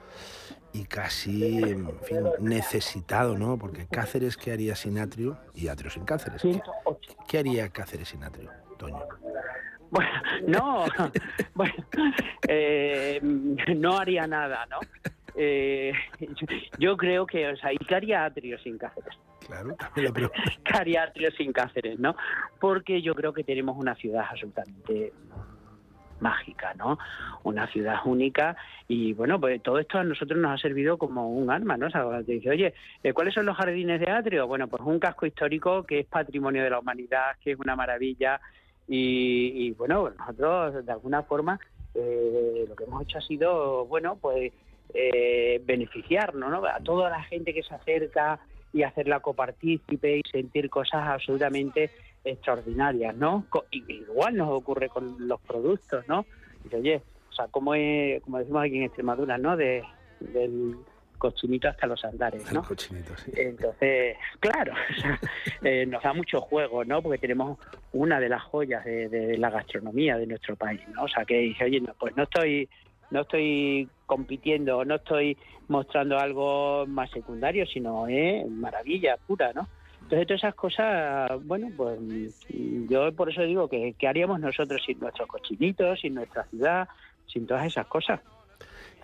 y 0.73 0.85
casi, 0.85 1.59
en 1.63 1.99
fin, 2.01 2.23
necesitado, 2.39 3.37
¿no? 3.37 3.59
Porque 3.59 3.85
Cáceres, 3.85 4.35
¿qué 4.35 4.51
haría 4.51 4.75
sin 4.75 4.97
Atrio? 4.97 5.37
Y 5.53 5.67
Atrio 5.67 5.91
sin 5.91 6.05
Cáceres. 6.05 6.41
¿Qué, 6.41 6.53
108. 6.53 7.15
qué 7.27 7.37
haría 7.37 7.69
Cáceres 7.69 8.09
sin 8.09 8.23
Atrio, 8.23 8.49
Toño? 8.79 9.05
Bueno, 9.91 10.09
no, 10.47 10.85
bueno, 11.53 11.75
eh, 12.47 13.19
no 13.21 13.99
haría 13.99 14.25
nada, 14.25 14.65
¿no? 14.65 14.79
Eh, 15.35 15.93
yo, 16.77 16.97
creo 16.97 17.25
que, 17.25 17.47
o 17.47 17.57
sea, 17.57 17.73
¿y 17.73 17.77
qué 17.77 17.95
haría 17.95 18.25
Atrio 18.25 18.57
sin 18.59 18.77
Cáceres? 18.77 19.17
Claro, 19.45 19.75
también 19.75 20.05
la 20.05 20.13
pregunta. 20.13 20.43
¿Qué 20.63 20.77
haría 20.77 21.03
Atrio 21.03 21.31
sin 21.31 21.51
Cáceres, 21.51 21.99
no? 21.99 22.15
Porque 22.59 23.01
yo 23.01 23.13
creo 23.13 23.33
que 23.33 23.43
tenemos 23.43 23.77
una 23.77 23.95
ciudad 23.95 24.25
absolutamente 24.29 25.11
mágica, 26.19 26.73
¿no? 26.75 26.97
Una 27.43 27.67
ciudad 27.67 27.97
única 28.05 28.55
y 28.87 29.13
bueno, 29.13 29.39
pues 29.39 29.61
todo 29.61 29.77
esto 29.79 29.97
a 29.99 30.03
nosotros 30.03 30.39
nos 30.39 30.53
ha 30.53 30.61
servido 30.61 30.97
como 30.97 31.29
un 31.29 31.51
arma, 31.51 31.75
¿no? 31.75 31.87
O 31.87 31.89
sea, 31.89 32.23
te 32.23 32.33
dice, 32.33 32.49
oye, 32.49 32.73
eh, 33.03 33.13
¿cuáles 33.13 33.33
son 33.33 33.45
los 33.45 33.57
jardines 33.57 33.99
de 33.99 34.09
Atrio? 34.09 34.47
Bueno, 34.47 34.67
pues 34.67 34.81
un 34.83 34.99
casco 34.99 35.25
histórico 35.25 35.83
que 35.83 35.99
es 35.99 36.05
patrimonio 36.05 36.63
de 36.63 36.69
la 36.69 36.79
humanidad, 36.79 37.35
que 37.43 37.51
es 37.51 37.59
una 37.59 37.75
maravilla 37.75 38.39
y, 38.87 39.67
y, 39.67 39.71
bueno, 39.71 40.09
nosotros 40.17 40.85
de 40.85 40.91
alguna 40.91 41.23
forma 41.23 41.59
eh, 41.93 42.65
lo 42.67 42.75
que 42.75 42.85
hemos 42.85 43.03
hecho 43.03 43.17
ha 43.17 43.21
sido, 43.21 43.85
bueno, 43.85 44.17
pues 44.19 44.51
eh, 44.93 45.61
beneficiarnos, 45.65 46.49
¿no? 46.49 46.65
A 46.65 46.79
toda 46.79 47.09
la 47.09 47.23
gente 47.23 47.53
que 47.53 47.63
se 47.63 47.73
acerca 47.73 48.39
y 48.71 48.83
hacerla 48.83 49.19
copartícipe 49.19 50.17
y 50.17 50.21
sentir 50.31 50.69
cosas 50.69 51.01
absolutamente 51.07 51.91
extraordinarias, 52.23 53.15
¿no? 53.15 53.45
Y- 53.71 53.83
Igual 53.93 54.35
nos 54.35 54.49
ocurre 54.51 54.89
con 54.89 55.27
los 55.27 55.39
productos, 55.41 56.07
¿no? 56.07 56.25
Dice, 56.63 56.77
oye, 56.77 57.01
o 57.29 57.33
sea, 57.33 57.47
como, 57.47 57.73
es, 57.75 58.21
como 58.23 58.39
decimos 58.39 58.63
aquí 58.63 58.77
en 58.77 58.83
Extremadura, 58.83 59.37
¿no? 59.37 59.57
De, 59.57 59.83
del 60.19 60.75
cochinito 61.17 61.69
hasta 61.69 61.87
los 61.87 62.03
andares, 62.03 62.51
¿no? 62.51 62.63
cochinito, 62.63 63.15
sí. 63.17 63.31
Entonces, 63.35 64.17
claro, 64.39 64.73
o 64.97 65.01
sea, 65.01 65.19
eh, 65.63 65.85
nos 65.85 66.03
da 66.03 66.13
mucho 66.13 66.41
juego, 66.41 66.83
¿no? 66.83 67.01
Porque 67.01 67.17
tenemos 67.17 67.57
una 67.93 68.19
de 68.19 68.29
las 68.29 68.43
joyas 68.43 68.83
de, 68.85 69.07
de 69.07 69.37
la 69.37 69.49
gastronomía 69.49 70.17
de 70.17 70.27
nuestro 70.27 70.55
país, 70.55 70.81
¿no? 70.89 71.03
O 71.03 71.07
sea, 71.07 71.23
que 71.25 71.37
dice, 71.37 71.63
oye, 71.63 71.79
no, 71.79 71.93
pues 71.99 72.15
no 72.17 72.23
estoy, 72.23 72.67
no 73.11 73.21
estoy 73.21 73.87
compitiendo, 74.05 74.83
no 74.85 74.95
estoy 74.95 75.37
mostrando 75.67 76.17
algo 76.17 76.85
más 76.87 77.09
secundario, 77.11 77.65
sino 77.65 78.07
es 78.07 78.49
maravilla 78.49 79.17
pura, 79.27 79.53
¿no? 79.53 79.67
Entonces, 80.01 80.27
todas 80.27 80.41
esas 80.41 80.55
cosas, 80.55 81.45
bueno, 81.45 81.69
pues 81.75 81.99
mm, 81.99 82.87
yo 82.89 83.11
por 83.13 83.29
eso 83.29 83.41
digo 83.43 83.67
que, 83.69 83.93
que 83.97 84.07
haríamos 84.07 84.39
nosotros 84.39 84.81
sin 84.85 84.99
nuestros 84.99 85.27
cochinitos, 85.27 86.01
sin 86.01 86.13
nuestra 86.13 86.43
ciudad, 86.45 86.87
sin 87.27 87.47
todas 87.47 87.65
esas 87.65 87.87
cosas. 87.87 88.19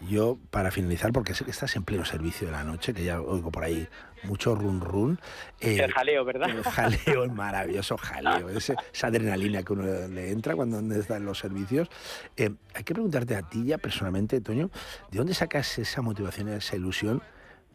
Yo, 0.08 0.38
para 0.50 0.72
finalizar, 0.72 1.12
porque 1.12 1.34
sé 1.34 1.44
que 1.44 1.52
estás 1.52 1.76
en 1.76 1.84
pleno 1.84 2.06
servicio 2.06 2.48
de 2.48 2.54
la 2.54 2.64
noche, 2.64 2.94
que 2.94 3.04
ya 3.04 3.20
oigo 3.22 3.52
por 3.52 3.64
ahí 3.64 3.88
mucho 4.24 4.56
run 4.56 4.80
run. 4.82 5.20
eh, 5.60 5.78
el 5.84 5.92
jaleo, 5.92 6.24
¿verdad? 6.26 6.50
El 6.50 6.64
jaleo, 6.64 7.24
el 7.24 7.32
maravilloso 7.32 7.98
jaleo, 7.98 8.50
ese- 8.50 8.76
esa 8.94 9.08
adrenalina 9.08 9.62
que 9.64 9.74
uno 9.74 9.84
le 10.08 10.32
entra 10.32 10.56
cuando 10.56 10.80
está 10.96 11.18
en 11.18 11.26
los 11.26 11.38
servicios. 11.40 11.90
Eh, 12.38 12.50
hay 12.74 12.84
que 12.84 12.94
preguntarte 12.94 13.36
a 13.36 13.42
ti 13.42 13.66
ya 13.66 13.78
personalmente, 13.78 14.40
Toño, 14.42 14.70
¿de 15.12 15.18
dónde 15.18 15.34
sacas 15.34 15.78
esa 15.80 16.02
motivación, 16.02 16.48
esa 16.50 16.76
ilusión 16.78 17.22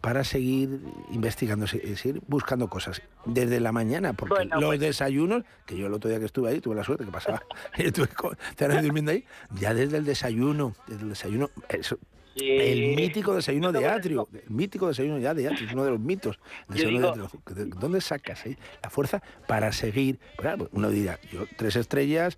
para 0.05 0.23
seguir 0.23 0.81
investigando, 1.13 1.67
se- 1.67 1.97
seguir 1.97 2.21
buscando 2.29 2.69
cosas 2.69 3.01
desde 3.25 3.59
la 3.59 3.73
mañana? 3.73 4.13
Porque 4.13 4.35
Bueno, 4.35 4.61
los 4.61 4.65
pues- 4.71 4.81
desayunos, 4.81 5.45
que 5.65 5.79
yo 5.79 5.87
el 5.87 5.95
otro 5.95 6.11
día 6.11 6.19
que 6.19 6.27
estuve 6.27 6.51
ahí, 6.51 6.61
tuve 6.61 6.75
la 6.75 6.85
suerte 6.85 7.07
que 7.07 7.11
pasaba, 7.11 7.43
estuve 7.79 8.09
con, 8.09 8.37
durmiendo 8.83 9.13
ahí, 9.13 9.25
ya 9.59 9.73
desde 9.73 9.97
el 9.97 10.05
desayuno, 10.05 10.75
desde 10.87 11.03
el 11.05 11.09
desayuno, 11.09 11.51
eso, 11.71 11.99
Sí. 12.37 12.51
el 12.51 12.97
mítico 12.97 13.33
desayuno 13.35 13.71
de 13.71 13.87
atrio, 13.89 14.29
el 14.33 14.51
mítico 14.51 14.89
desayuno 14.89 15.19
ya 15.19 15.33
de 15.35 15.47
atrio, 15.49 15.69
es 15.69 15.73
uno 15.73 15.85
de 15.85 15.91
los 15.93 16.01
mitos. 16.01 16.39
De 16.69 16.85
digo- 16.85 17.11
atrio. 17.11 17.31
¿De 17.55 17.65
¿Dónde 17.67 18.01
sacas 18.01 18.43
la 18.83 18.91
fuerza 18.91 19.23
para 19.47 19.71
seguir? 19.73 20.19
Pues 20.19 20.41
claro, 20.41 20.69
uno 20.73 20.91
dirá, 20.91 21.19
yo 21.33 21.45
tres 21.57 21.77
estrellas, 21.77 22.37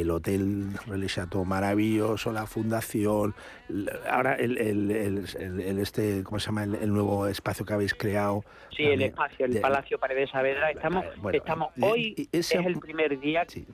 el 0.00 0.10
hotel 0.10 0.68
Relais 0.86 1.12
Chateau 1.14 1.44
maravilloso, 1.44 2.32
la 2.32 2.46
fundación, 2.46 3.34
ahora 4.08 4.34
el, 4.34 4.58
el- 4.58 4.90
el- 4.90 5.26
el- 5.38 5.60
el 5.60 5.78
este, 5.78 6.22
¿cómo 6.24 6.38
se 6.38 6.46
llama? 6.46 6.64
El, 6.64 6.92
nuevo 6.92 7.26
espacio 7.26 7.64
que 7.64 7.72
habéis 7.74 7.94
creado. 7.94 8.44
Sí, 8.76 8.84
el 8.84 9.02
espacio, 9.02 9.46
el 9.46 9.54
De- 9.54 9.60
Palacio 9.60 9.98
Paredes 9.98 10.30
Saavedra. 10.30 10.70
Estamos, 10.70 11.04
Bueno, 11.20 11.38
estamos 11.38 11.68
hoy 11.80 12.14
y 12.16 12.28
ese- 12.36 12.58
es 12.58 12.66
el 12.66 12.78
primer 12.78 13.18
día 13.18 13.44
Sí. 13.48 13.66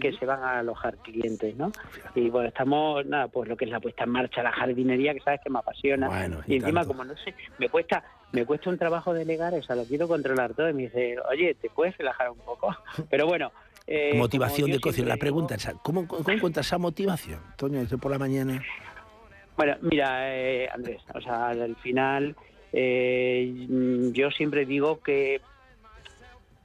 que 0.00 0.12
se 0.12 0.26
van 0.26 0.42
a 0.42 0.58
alojar 0.58 0.96
clientes, 0.98 1.56
¿no? 1.56 1.72
Y 2.14 2.28
bueno, 2.30 2.48
estamos, 2.48 3.04
nada, 3.06 3.28
pues 3.28 3.48
lo 3.48 3.56
que 3.56 3.64
es 3.64 3.70
la 3.70 3.80
puesta 3.80 4.04
en 4.04 4.10
marcha, 4.10 4.42
la 4.42 4.52
jardinería, 4.52 5.14
que 5.14 5.20
sabes 5.20 5.40
que 5.42 5.50
me 5.50 5.58
apasiona. 5.58 6.08
Bueno, 6.08 6.40
y 6.46 6.54
y 6.54 6.56
encima, 6.56 6.84
como 6.84 7.04
no 7.04 7.14
sé, 7.16 7.34
me 7.58 7.68
cuesta 7.68 8.04
me 8.30 8.44
cuesta 8.44 8.68
un 8.68 8.76
trabajo 8.76 9.14
delegar, 9.14 9.54
o 9.54 9.62
sea, 9.62 9.74
lo 9.74 9.84
quiero 9.86 10.06
controlar 10.06 10.52
todo. 10.52 10.68
Y 10.68 10.74
me 10.74 10.82
dice, 10.82 11.16
oye, 11.30 11.54
¿te 11.54 11.70
puedes 11.70 11.96
relajar 11.96 12.28
un 12.30 12.36
poco? 12.36 12.76
Pero 13.10 13.26
bueno. 13.26 13.50
Eh, 13.88 14.12
motivación 14.14 14.70
de 14.70 14.80
cocina. 14.80 15.08
La 15.08 15.16
pregunta 15.16 15.56
digo- 15.56 15.70
es, 15.70 15.76
¿cómo, 15.82 16.06
cómo 16.06 16.28
encuentras 16.30 16.66
esa 16.66 16.78
motivación, 16.78 17.40
Toño, 17.56 17.80
desde 17.80 17.96
por 17.98 18.10
la 18.10 18.18
mañana? 18.18 18.62
Bueno, 19.56 19.76
mira, 19.82 20.36
eh, 20.36 20.68
Andrés, 20.72 21.02
o 21.14 21.20
sea, 21.20 21.48
al 21.48 21.74
final 21.76 22.36
eh, 22.72 23.66
yo 24.12 24.30
siempre 24.30 24.64
digo 24.66 25.00
que 25.00 25.40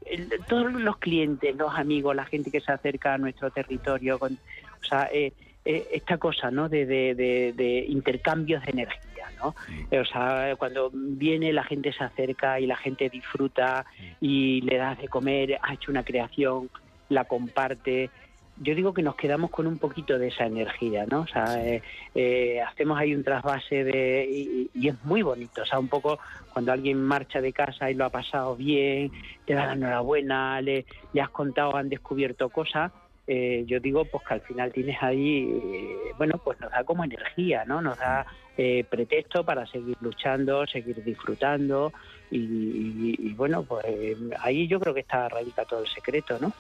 el- 0.05 0.29
todos 0.47 0.71
los 0.73 0.97
clientes, 0.97 1.55
los 1.55 1.73
amigos, 1.73 2.15
la 2.15 2.25
gente 2.25 2.51
que 2.51 2.59
se 2.61 2.71
acerca 2.71 3.13
a 3.13 3.17
nuestro 3.17 3.49
territorio, 3.51 4.19
con, 4.19 4.33
o 4.33 4.85
sea, 4.85 5.09
eh, 5.13 5.31
eh, 5.65 5.87
esta 5.93 6.17
cosa, 6.17 6.51
¿no? 6.51 6.67
De, 6.69 6.85
de- 6.85 7.15
de- 7.15 7.53
de 7.53 7.85
intercambios 7.87 8.63
de 8.65 8.71
energía, 8.71 9.31
¿no? 9.41 9.55
O 9.99 10.05
sea, 10.05 10.55
cuando 10.57 10.91
viene 10.93 11.53
la 11.53 11.63
gente 11.63 11.93
se 11.93 12.03
acerca 12.03 12.59
y 12.59 12.65
la 12.67 12.75
gente 12.75 13.09
disfruta 13.09 13.85
y 14.19 14.59
le 14.61 14.77
das 14.77 14.99
de 14.99 15.07
comer, 15.07 15.57
ha 15.61 15.73
hecho 15.73 15.89
una 15.89 16.03
creación, 16.03 16.69
la 17.09 17.25
comparte. 17.25 18.11
Yo 18.55 18.75
digo 18.75 18.93
que 18.93 19.01
nos 19.01 19.15
quedamos 19.15 19.49
con 19.49 19.65
un 19.65 19.79
poquito 19.79 20.19
de 20.19 20.27
esa 20.27 20.45
energía, 20.45 21.05
¿no? 21.09 21.21
O 21.21 21.27
sea, 21.27 21.65
eh, 21.65 21.81
eh, 22.13 22.61
hacemos 22.61 22.99
ahí 22.99 23.15
un 23.15 23.23
trasvase 23.23 23.83
de 23.83 24.27
y, 24.29 24.69
y 24.75 24.89
es 24.89 25.03
muy 25.03 25.23
bonito, 25.23 25.63
o 25.63 25.65
sea, 25.65 25.79
un 25.79 25.89
poco 25.89 26.19
cuando 26.49 26.71
alguien 26.71 27.01
marcha 27.01 27.41
de 27.41 27.51
casa 27.51 27.89
y 27.89 27.95
lo 27.95 28.05
ha 28.05 28.11
pasado 28.11 28.55
bien, 28.55 29.11
te 29.45 29.55
da 29.55 29.65
la 29.65 29.73
enhorabuena, 29.73 30.61
le, 30.61 30.85
le 31.13 31.21
has 31.21 31.31
contado, 31.31 31.75
han 31.75 31.89
descubierto 31.89 32.49
cosas. 32.51 32.91
eh, 33.25 33.63
yo 33.65 33.79
digo 33.79 34.05
pues 34.05 34.23
que 34.27 34.33
al 34.35 34.41
final 34.41 34.71
tienes 34.71 34.97
ahí, 35.01 35.49
eh, 35.63 36.13
bueno, 36.17 36.37
pues 36.37 36.59
nos 36.59 36.69
da 36.71 36.83
como 36.83 37.03
energía, 37.05 37.63
¿no? 37.65 37.81
Nos 37.81 37.97
da 37.97 38.25
eh, 38.57 38.83
pretexto 38.83 39.43
para 39.43 39.65
seguir 39.65 39.95
luchando, 39.99 40.67
seguir 40.67 41.01
disfrutando 41.03 41.91
y, 42.29 42.37
y- 42.37 43.15
y, 43.29 43.33
bueno, 43.33 43.63
pues 43.65 43.83
eh, 43.87 44.15
ahí 44.41 44.67
yo 44.67 44.79
creo 44.79 44.93
que 44.93 44.99
está 44.99 45.27
radica 45.29 45.65
todo 45.65 45.79
el 45.81 45.87
secreto, 45.87 46.37
¿no? 46.39 46.53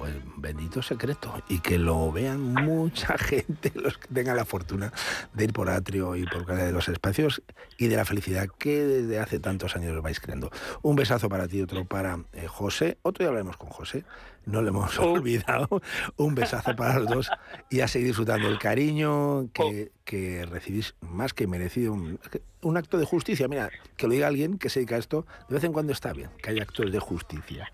Pues 0.00 0.14
bendito 0.36 0.80
secreto. 0.80 1.34
Y 1.46 1.58
que 1.58 1.76
lo 1.76 2.10
vean 2.10 2.40
mucha 2.40 3.18
gente, 3.18 3.70
los 3.74 3.98
que 3.98 4.08
tengan 4.08 4.34
la 4.34 4.46
fortuna 4.46 4.94
de 5.34 5.44
ir 5.44 5.52
por 5.52 5.68
Atrio 5.68 6.16
y 6.16 6.24
por 6.24 6.46
cada 6.46 6.64
de 6.64 6.72
los 6.72 6.88
espacios 6.88 7.42
y 7.76 7.88
de 7.88 7.96
la 7.96 8.06
felicidad 8.06 8.48
que 8.48 8.82
desde 8.82 9.18
hace 9.18 9.40
tantos 9.40 9.76
años 9.76 9.94
os 9.94 10.02
vais 10.02 10.18
creando. 10.18 10.50
Un 10.80 10.96
besazo 10.96 11.28
para 11.28 11.48
ti, 11.48 11.60
otro 11.60 11.84
para 11.84 12.18
eh, 12.32 12.46
José. 12.46 12.96
Otro 13.02 13.22
día 13.22 13.28
hablaremos 13.28 13.58
con 13.58 13.68
José. 13.68 14.04
No 14.46 14.62
le 14.62 14.70
hemos 14.70 14.98
olvidado. 14.98 15.68
Un 16.16 16.34
besazo 16.34 16.74
para 16.74 16.98
los 16.98 17.06
dos 17.06 17.30
y 17.68 17.80
a 17.80 17.88
seguir 17.88 18.08
disfrutando 18.08 18.48
el 18.48 18.58
cariño 18.58 19.50
que, 19.52 19.92
que 20.04 20.46
recibís 20.46 20.94
más 21.02 21.34
que 21.34 21.46
merecido. 21.46 21.92
Un, 21.92 22.18
un 22.62 22.76
acto 22.78 22.96
de 22.96 23.04
justicia. 23.04 23.48
Mira, 23.48 23.68
que 23.98 24.06
lo 24.06 24.14
diga 24.14 24.28
alguien 24.28 24.56
que 24.56 24.70
se 24.70 24.80
dedica 24.80 24.96
a 24.96 24.98
esto, 24.98 25.26
de 25.50 25.56
vez 25.56 25.64
en 25.64 25.74
cuando 25.74 25.92
está 25.92 26.14
bien, 26.14 26.30
que 26.42 26.48
haya 26.48 26.62
actos 26.62 26.90
de 26.90 26.98
justicia. 26.98 27.70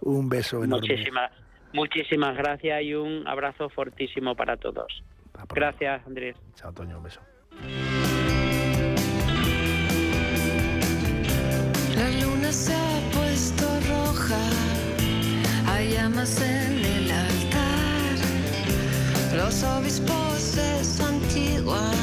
Un 0.00 0.28
beso 0.28 0.62
enorme. 0.62 0.88
Muchísimas, 0.88 1.32
muchísimas 1.72 2.36
gracias 2.36 2.82
y 2.82 2.94
un 2.94 3.26
abrazo 3.26 3.68
fortísimo 3.68 4.34
para 4.34 4.56
todos. 4.56 5.02
Pronto. 5.32 5.54
Gracias, 5.54 6.06
Andrés. 6.06 6.36
Chao, 6.54 6.72
Toño, 6.72 6.98
un 6.98 7.04
beso. 7.04 7.20
La 11.96 12.08
luna 12.20 12.52
se 12.52 12.74
ha 12.74 13.00
puesto 13.12 13.64
roja, 13.88 14.40
hay 15.66 15.92
llamas 15.92 16.40
en 16.40 16.84
el 16.84 17.10
altar. 17.10 18.16
Los 19.36 19.62
obispos 19.62 20.38
se 20.38 20.84
santiguan, 20.84 21.94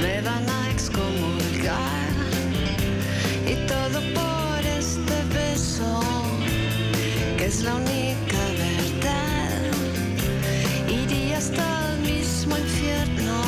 me 0.00 0.22
van 0.22 0.48
a 0.48 0.70
excomulgar. 0.70 2.08
Y 3.46 3.54
todo 3.66 4.00
por 4.14 4.60
este 4.66 5.24
beso, 5.34 6.00
que 7.36 7.44
es 7.46 7.62
la 7.62 7.74
única 7.74 8.27
hasta 11.38 11.92
el 11.92 12.00
mismo 12.00 12.58
infierno 12.58 13.42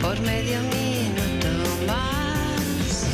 por 0.00 0.18
medio 0.22 0.58
minuto 0.78 1.50
más. 1.86 3.06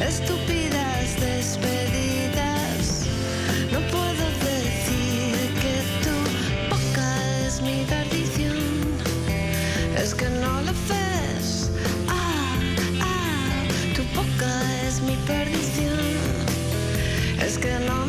Estúpidas 0.00 1.20
despedidas, 1.20 3.06
no 3.70 3.80
puedo 3.94 4.24
decir 4.52 5.36
que 5.62 5.76
tu 6.04 6.16
boca 6.72 7.08
es 7.46 7.60
mi 7.60 7.84
perdición. 7.84 8.56
Es 10.02 10.14
que 10.14 10.28
no 10.30 10.62
lo 10.62 10.72
ves, 10.90 11.70
ah, 12.08 12.56
ah, 13.02 13.62
tu 13.94 14.02
boca 14.18 14.52
es 14.86 15.02
mi 15.02 15.16
perdición. 15.26 16.00
Es 17.46 17.58
que 17.58 17.78
no 17.86 18.01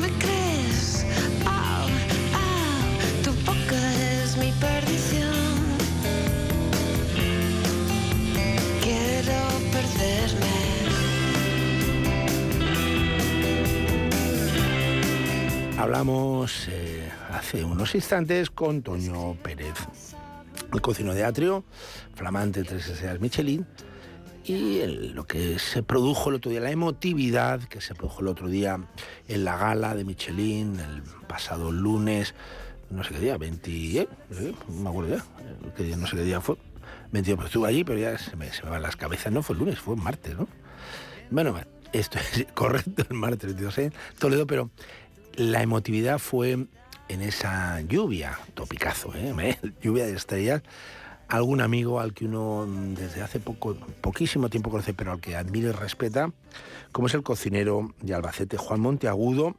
Hablamos 15.83 16.69
eh, 16.69 17.11
hace 17.33 17.65
unos 17.65 17.93
instantes 17.93 18.49
con 18.49 18.83
Toño 18.83 19.33
Pérez, 19.43 19.73
el 20.71 20.79
cocino 20.79 21.13
de 21.13 21.25
Atrio, 21.25 21.65
flamante 22.15 22.63
tres 22.63 22.87
estrellas 22.87 23.19
Michelin, 23.19 23.67
y 24.45 24.81
lo 25.13 25.27
que 25.27 25.59
se 25.59 25.83
produjo 25.83 26.29
el 26.29 26.37
otro 26.37 26.51
día, 26.51 26.61
la 26.61 26.71
emotividad 26.71 27.61
que 27.63 27.81
se 27.81 27.95
produjo 27.95 28.21
el 28.21 28.29
otro 28.29 28.47
día 28.47 28.79
en 29.27 29.43
la 29.43 29.57
gala 29.57 29.93
de 29.93 30.05
Michelin, 30.05 30.79
el 30.79 31.03
pasado 31.27 31.69
lunes, 31.69 32.33
no 32.89 33.03
sé 33.03 33.15
qué 33.15 33.19
día, 33.19 33.37
20, 33.37 33.69
eh, 33.69 34.07
eh, 34.31 34.55
no 34.69 34.83
me 34.83 34.89
acuerdo 34.89 35.17
ya, 35.17 35.25
eh, 35.77 35.83
día, 35.83 35.97
no 35.97 36.07
sé 36.07 36.15
qué 36.15 36.23
día 36.23 36.39
fue, 36.39 36.55
22, 37.11 37.35
pues 37.35 37.47
estuve 37.47 37.67
allí, 37.67 37.83
pero 37.83 37.99
ya 37.99 38.17
se 38.17 38.37
me, 38.37 38.53
se 38.53 38.63
me 38.63 38.69
van 38.69 38.83
las 38.83 38.95
cabezas, 38.95 39.33
no 39.33 39.43
fue 39.43 39.55
el 39.55 39.59
lunes, 39.59 39.79
fue 39.79 39.95
el 39.95 40.01
martes, 40.01 40.33
¿no? 40.37 40.47
Bueno, 41.29 41.53
esto 41.93 42.19
es 42.19 42.47
correcto, 42.53 43.05
el 43.09 43.15
martes 43.15 43.45
22 43.47 43.77
en 43.77 43.93
Toledo, 44.17 44.47
pero 44.47 44.71
la 45.35 45.61
emotividad 45.61 46.19
fue 46.19 46.51
en 47.09 47.21
esa 47.21 47.81
lluvia, 47.81 48.39
topicazo, 48.53 49.13
¿eh? 49.15 49.33
Me- 49.33 49.59
lluvia 49.81 50.05
de 50.05 50.13
estrellas. 50.13 50.61
Algún 51.27 51.61
amigo 51.61 51.99
al 51.99 52.13
que 52.13 52.25
uno 52.25 52.65
desde 52.67 53.21
hace 53.21 53.39
poco, 53.39 53.75
poquísimo 54.01 54.49
tiempo 54.49 54.69
conoce, 54.69 54.93
pero 54.93 55.11
al 55.13 55.19
que 55.21 55.35
admira 55.35 55.69
y 55.69 55.71
respeta, 55.71 56.31
como 56.91 57.07
es 57.07 57.13
el 57.13 57.23
cocinero 57.23 57.93
de 58.01 58.13
Albacete, 58.13 58.57
Juan 58.57 58.81
Monteagudo, 58.81 59.55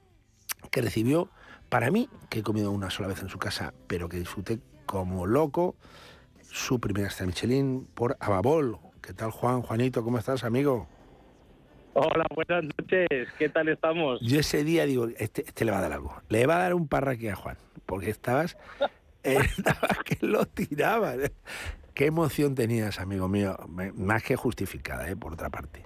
que 0.71 0.83
recibió, 0.83 1.31
para 1.69 1.91
mí, 1.91 2.09
que 2.29 2.41
he 2.41 2.43
comido 2.43 2.71
una 2.71 2.91
sola 2.91 3.09
vez 3.09 3.21
en 3.23 3.29
su 3.29 3.39
casa, 3.39 3.73
pero 3.89 4.09
que 4.09 4.19
disfruté 4.19 4.61
como 4.87 5.27
loco, 5.27 5.75
su 6.51 6.79
primera 6.79 7.09
estrella 7.09 7.65
por 7.95 8.17
Ababol. 8.21 8.79
¿Qué 9.01 9.13
tal, 9.13 9.31
Juan? 9.33 9.63
Juanito, 9.63 10.05
¿cómo 10.05 10.19
estás, 10.19 10.45
amigo? 10.45 10.87
Hola, 11.97 12.27
buenas 12.35 12.65
noches. 12.65 13.29
¿Qué 13.39 13.49
tal 13.49 13.69
estamos? 13.69 14.21
Yo 14.21 14.41
ese 14.41 14.65
día 14.65 14.85
digo, 14.85 15.07
este, 15.17 15.43
este 15.43 15.65
le 15.65 15.71
va 15.71 15.79
a 15.79 15.83
dar 15.83 15.93
algo. 15.93 16.13
Le 16.29 16.45
va 16.45 16.57
a 16.57 16.59
dar 16.59 16.75
un 16.75 16.89
parraque 16.89 17.31
a 17.31 17.37
Juan, 17.37 17.57
porque 17.87 18.11
estabas, 18.11 18.59
estabas 19.23 19.99
que 20.05 20.27
lo 20.27 20.45
tirabas. 20.45 21.31
Qué 21.95 22.07
emoción 22.07 22.57
tenías, 22.57 22.99
amigo 22.99 23.29
mío, 23.29 23.57
más 23.95 24.25
que 24.25 24.35
justificada, 24.35 25.09
¿eh? 25.09 25.15
por 25.15 25.35
otra 25.35 25.51
parte. 25.51 25.85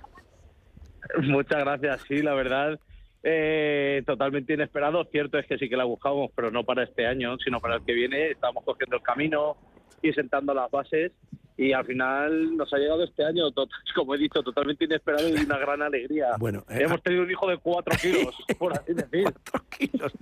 Muchas 1.24 1.58
gracias. 1.58 2.00
Sí, 2.08 2.22
la 2.22 2.32
verdad, 2.32 2.80
eh, 3.22 4.02
totalmente 4.06 4.54
inesperado. 4.54 5.04
Cierto 5.12 5.38
es 5.38 5.46
que 5.46 5.58
sí 5.58 5.68
que 5.68 5.76
la 5.76 5.84
buscamos, 5.84 6.30
pero 6.34 6.50
no 6.50 6.64
para 6.64 6.84
este 6.84 7.06
año, 7.06 7.36
sino 7.36 7.60
para 7.60 7.76
el 7.76 7.84
que 7.84 7.92
viene. 7.92 8.30
Estamos 8.30 8.64
cogiendo 8.64 8.96
el 8.96 9.02
camino 9.02 9.58
y 10.02 10.12
sentando 10.12 10.54
las 10.54 10.70
bases. 10.70 11.12
Y 11.56 11.72
al 11.72 11.84
final 11.84 12.56
nos 12.56 12.72
ha 12.72 12.76
llegado 12.78 13.02
este 13.02 13.24
año, 13.24 13.46
como 13.96 14.14
he 14.14 14.18
dicho, 14.18 14.42
totalmente 14.44 14.84
inesperado 14.84 15.28
y 15.28 15.32
una 15.44 15.58
gran 15.58 15.82
alegría. 15.82 16.28
Bueno, 16.38 16.64
eh, 16.68 16.82
Hemos 16.82 17.02
tenido 17.02 17.24
un 17.24 17.30
hijo 17.32 17.48
de 17.48 17.56
cuatro 17.58 17.96
kilos, 18.00 18.34
por 18.58 18.72
así 18.74 18.92
decir. 18.94 19.24
Cuatro 19.50 19.64
kilos. 19.76 20.12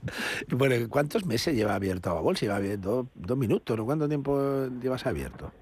Bueno, 0.49 0.89
¿cuántos 0.89 1.27
meses 1.27 1.55
lleva 1.55 1.75
abierto 1.75 2.15
Babol? 2.15 2.37
Si 2.39 2.47
lleva 2.47 2.57
abierto 2.57 3.09
dos 3.15 3.37
minutos, 3.37 3.77
¿no? 3.77 3.85
¿Cuánto 3.85 4.09
tiempo 4.09 4.67
llevas 4.81 5.05
abierto? 5.07 5.53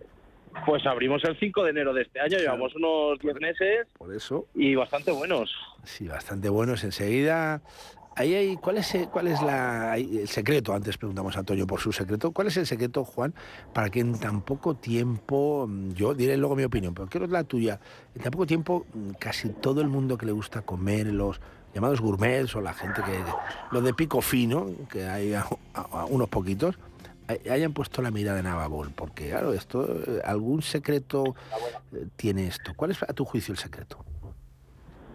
Pues 0.64 0.86
abrimos 0.86 1.24
el 1.24 1.36
5 1.36 1.64
de 1.64 1.70
enero 1.70 1.92
de 1.92 2.02
este 2.02 2.20
año, 2.20 2.38
llevamos 2.38 2.72
unos 2.76 3.18
10 3.18 3.40
meses 3.40 3.88
Por 3.98 4.14
eso, 4.14 4.46
y 4.54 4.76
bastante 4.76 5.10
buenos. 5.10 5.52
sí, 5.82 6.06
bastante 6.06 6.48
buenos. 6.48 6.84
Enseguida, 6.84 7.60
ahí 8.16 8.34
hay, 8.34 8.56
¿cuál 8.56 8.78
es, 8.78 8.94
el- 8.94 9.08
cuál 9.08 9.28
es 9.28 9.40
la, 9.42 9.96
el 9.96 10.28
secreto? 10.28 10.72
Antes 10.74 10.96
preguntamos 10.98 11.36
a 11.36 11.42
Toño 11.42 11.66
por 11.66 11.80
su 11.80 11.92
secreto. 11.92 12.32
¿Cuál 12.32 12.48
es 12.48 12.56
el 12.56 12.66
secreto, 12.66 13.04
Juan, 13.04 13.34
para 13.72 13.90
que 13.90 14.00
en 14.00 14.18
tan 14.18 14.42
poco 14.42 14.74
tiempo, 14.74 15.66
mm, 15.68 15.92
yo 15.92 16.14
diré 16.14 16.36
luego 16.36 16.56
mi 16.56 16.64
opinión, 16.64 16.94
pero 16.94 17.08
quiero 17.08 17.26
la 17.26 17.44
tuya, 17.44 17.80
en 18.14 18.22
tan 18.22 18.30
poco 18.30 18.46
tiempo 18.46 18.86
mm, 18.94 19.10
casi 19.18 19.48
todo 19.50 19.80
el 19.80 19.88
mundo 19.88 20.16
que 20.18 20.26
le 20.26 20.32
gusta 20.32 20.62
comer, 20.62 21.06
los 21.08 21.40
llamados 21.74 22.00
gourmets 22.00 22.54
o 22.54 22.60
la 22.60 22.72
gente 22.72 23.02
que, 23.02 23.18
los 23.72 23.82
de 23.82 23.92
pico 23.94 24.20
fino, 24.20 24.66
que 24.90 25.04
hay 25.06 25.34
unos 26.08 26.28
poquitos, 26.28 26.78
hay- 27.26 27.48
hayan 27.50 27.72
puesto 27.72 28.00
la 28.02 28.10
mirada 28.12 28.38
en 28.38 28.46
Ababol, 28.46 28.90
porque 28.94 29.30
claro, 29.30 29.52
esto, 29.52 29.84
eh, 30.06 30.20
algún 30.24 30.62
secreto 30.62 31.34
eh, 31.92 32.06
tiene 32.16 32.46
esto. 32.46 32.72
¿Cuál 32.76 32.92
es 32.92 33.02
a 33.02 33.06
tu 33.12 33.24
juicio 33.24 33.52
el 33.52 33.58
secreto? 33.58 34.04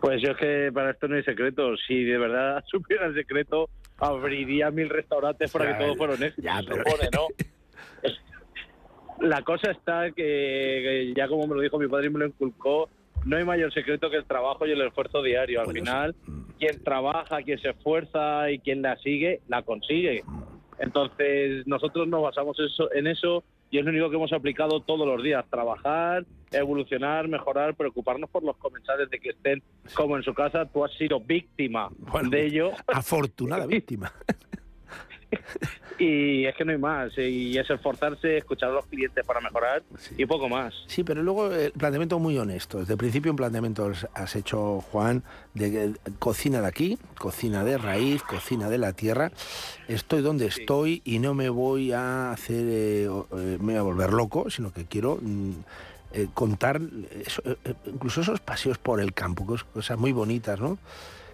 Pues 0.01 0.21
yo 0.21 0.31
es 0.31 0.37
que 0.37 0.71
para 0.73 0.91
esto 0.91 1.07
no 1.07 1.15
hay 1.15 1.23
secreto. 1.23 1.75
Si 1.87 2.03
de 2.03 2.17
verdad 2.17 2.63
supiera 2.71 3.05
el 3.07 3.13
secreto, 3.15 3.69
abriría 3.97 4.71
mil 4.71 4.89
restaurantes 4.89 5.51
para 5.51 5.77
que 5.77 5.83
todos 5.83 5.97
fueran 5.97 6.23
éxitos. 6.23 6.43
ya, 6.43 6.59
se 6.61 6.67
pero- 6.67 6.83
supone, 6.85 7.09
¿no? 7.13 7.27
La 9.21 9.41
cosa 9.41 9.71
está 9.71 10.11
que, 10.11 10.13
que 10.15 11.13
ya 11.15 11.27
como 11.27 11.45
me 11.45 11.55
lo 11.55 11.61
dijo 11.61 11.77
mi 11.77 11.87
padre 11.89 12.07
y 12.07 12.09
me 12.09 12.19
lo 12.19 12.27
inculcó, 12.27 12.89
no 13.25 13.35
hay 13.35 13.43
mayor 13.43 13.73
secreto 13.73 14.09
que 14.09 14.15
el 14.15 14.23
trabajo 14.25 14.65
y 14.65 14.71
el 14.71 14.81
esfuerzo 14.81 15.21
diario. 15.21 15.59
Al 15.59 15.65
Bueno, 15.65 15.79
final, 15.81 16.15
sí. 16.25 16.31
Mm, 16.31 16.45
quien 16.57 16.83
trabaja, 16.85 17.41
quien 17.41 17.59
se 17.59 17.71
esfuerza 17.71 18.49
y 18.49 18.59
quien 18.59 18.81
la 18.81 18.95
sigue, 18.97 19.41
la 19.49 19.61
consigue. 19.63 20.23
mm. 20.25 20.43
Entonces, 20.79 21.67
nosotros 21.67 22.07
nos 22.07 22.21
basamos 22.23 22.57
eso, 22.61 22.89
en 22.93 23.07
eso 23.07 23.43
y 23.71 23.77
es 23.77 23.85
lo 23.85 23.91
único 23.91 24.09
que 24.09 24.15
hemos 24.15 24.33
aplicado 24.33 24.81
todos 24.81 25.07
los 25.07 25.23
días. 25.23 25.45
Trabajar, 25.49 26.25
evolucionar, 26.51 27.27
mejorar, 27.27 27.75
preocuparnos 27.75 28.29
por 28.29 28.43
los 28.43 28.57
comensales 28.57 29.09
de 29.09 29.19
que 29.19 29.29
estén 29.29 29.61
como 29.93 30.17
en 30.17 30.23
su 30.23 30.33
casa. 30.33 30.65
Tú 30.65 30.83
has 30.83 30.93
sido 30.93 31.19
víctima 31.19 31.89
Bueno, 31.97 32.29
de 32.29 32.45
ello 32.45 32.71
Afortunada 32.87 33.65
víctima. 33.67 34.11
y 35.99 36.45
es 36.45 36.55
que 36.55 36.65
no 36.65 36.71
hay 36.71 36.77
más. 36.77 37.17
Y 37.17 37.57
es 37.57 37.69
esforzarse, 37.69 38.37
escuchar 38.37 38.69
a 38.69 38.73
los 38.73 38.85
clientes 38.85 39.25
para 39.25 39.39
mejorar 39.41 39.83
Sí. 39.97 40.15
y 40.17 40.25
poco 40.25 40.47
más. 40.49 40.73
Sí, 40.87 41.03
pero 41.03 41.21
luego 41.23 41.51
el 41.53 41.71
planteamiento 41.71 42.17
muy 42.19 42.37
honesto. 42.37 42.79
Desde 42.79 42.93
el 42.93 42.97
principio 42.97 43.31
un 43.31 43.37
planteamiento 43.37 43.91
has- 44.13 44.35
hecho, 44.35 44.81
Juan, 44.91 45.23
de 45.53 45.93
cocina 46.19 46.61
de 46.61 46.67
aquí, 46.67 46.97
cocina 47.17 47.63
de 47.63 47.77
raíz, 47.77 48.23
cocina 48.23 48.69
de 48.69 48.77
la 48.77 48.93
tierra. 48.93 49.31
Estoy 49.87 50.21
donde 50.21 50.45
estoy 50.45 51.01
y 51.03 51.19
no 51.19 51.33
me 51.33 51.49
voy 51.49 51.91
a 51.91 52.31
hacer, 52.31 52.65
eh, 52.67 53.03
eh, 53.05 53.57
me 53.59 53.73
voy 53.73 53.75
a 53.75 53.81
volver 53.81 54.13
loco, 54.13 54.49
sino 54.49 54.71
que 54.71 54.85
quiero 54.85 55.17
mm, 55.21 55.51
eh, 56.13 56.27
contar 56.33 56.81
eso, 57.25 57.41
eh, 57.45 57.55
eh, 57.65 57.73
incluso 57.87 58.21
esos 58.21 58.39
paseos 58.39 58.77
por 58.77 58.99
el 59.01 59.13
campo, 59.13 59.45
cos- 59.45 59.63
cosas 59.73 59.97
muy 59.97 60.11
bonitas, 60.11 60.59
¿no? 60.59 60.77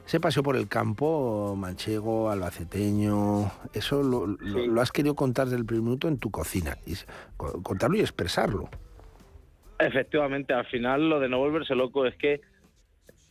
Ese 0.05 0.19
paseo 0.19 0.43
por 0.43 0.55
el 0.55 0.67
campo 0.67 1.55
manchego, 1.57 2.29
albaceteño, 2.29 3.51
eso 3.73 4.03
lo, 4.03 4.27
lo- 4.27 4.37
Sí. 4.37 4.67
lo 4.67 4.81
has 4.81 4.91
querido 4.91 5.15
contar 5.15 5.45
desde 5.45 5.57
el 5.57 5.65
primer 5.65 5.83
minuto 5.83 6.07
en 6.07 6.19
tu 6.19 6.29
cocina. 6.29 6.77
Y, 6.85 6.93
contarlo 7.37 7.97
y 7.97 8.01
expresarlo. 8.01 8.69
Efectivamente, 9.79 10.53
al 10.53 10.65
final 10.67 11.09
lo 11.09 11.19
de 11.19 11.27
no 11.27 11.39
volverse 11.39 11.75
loco 11.75 12.05
es 12.05 12.15
que 12.17 12.41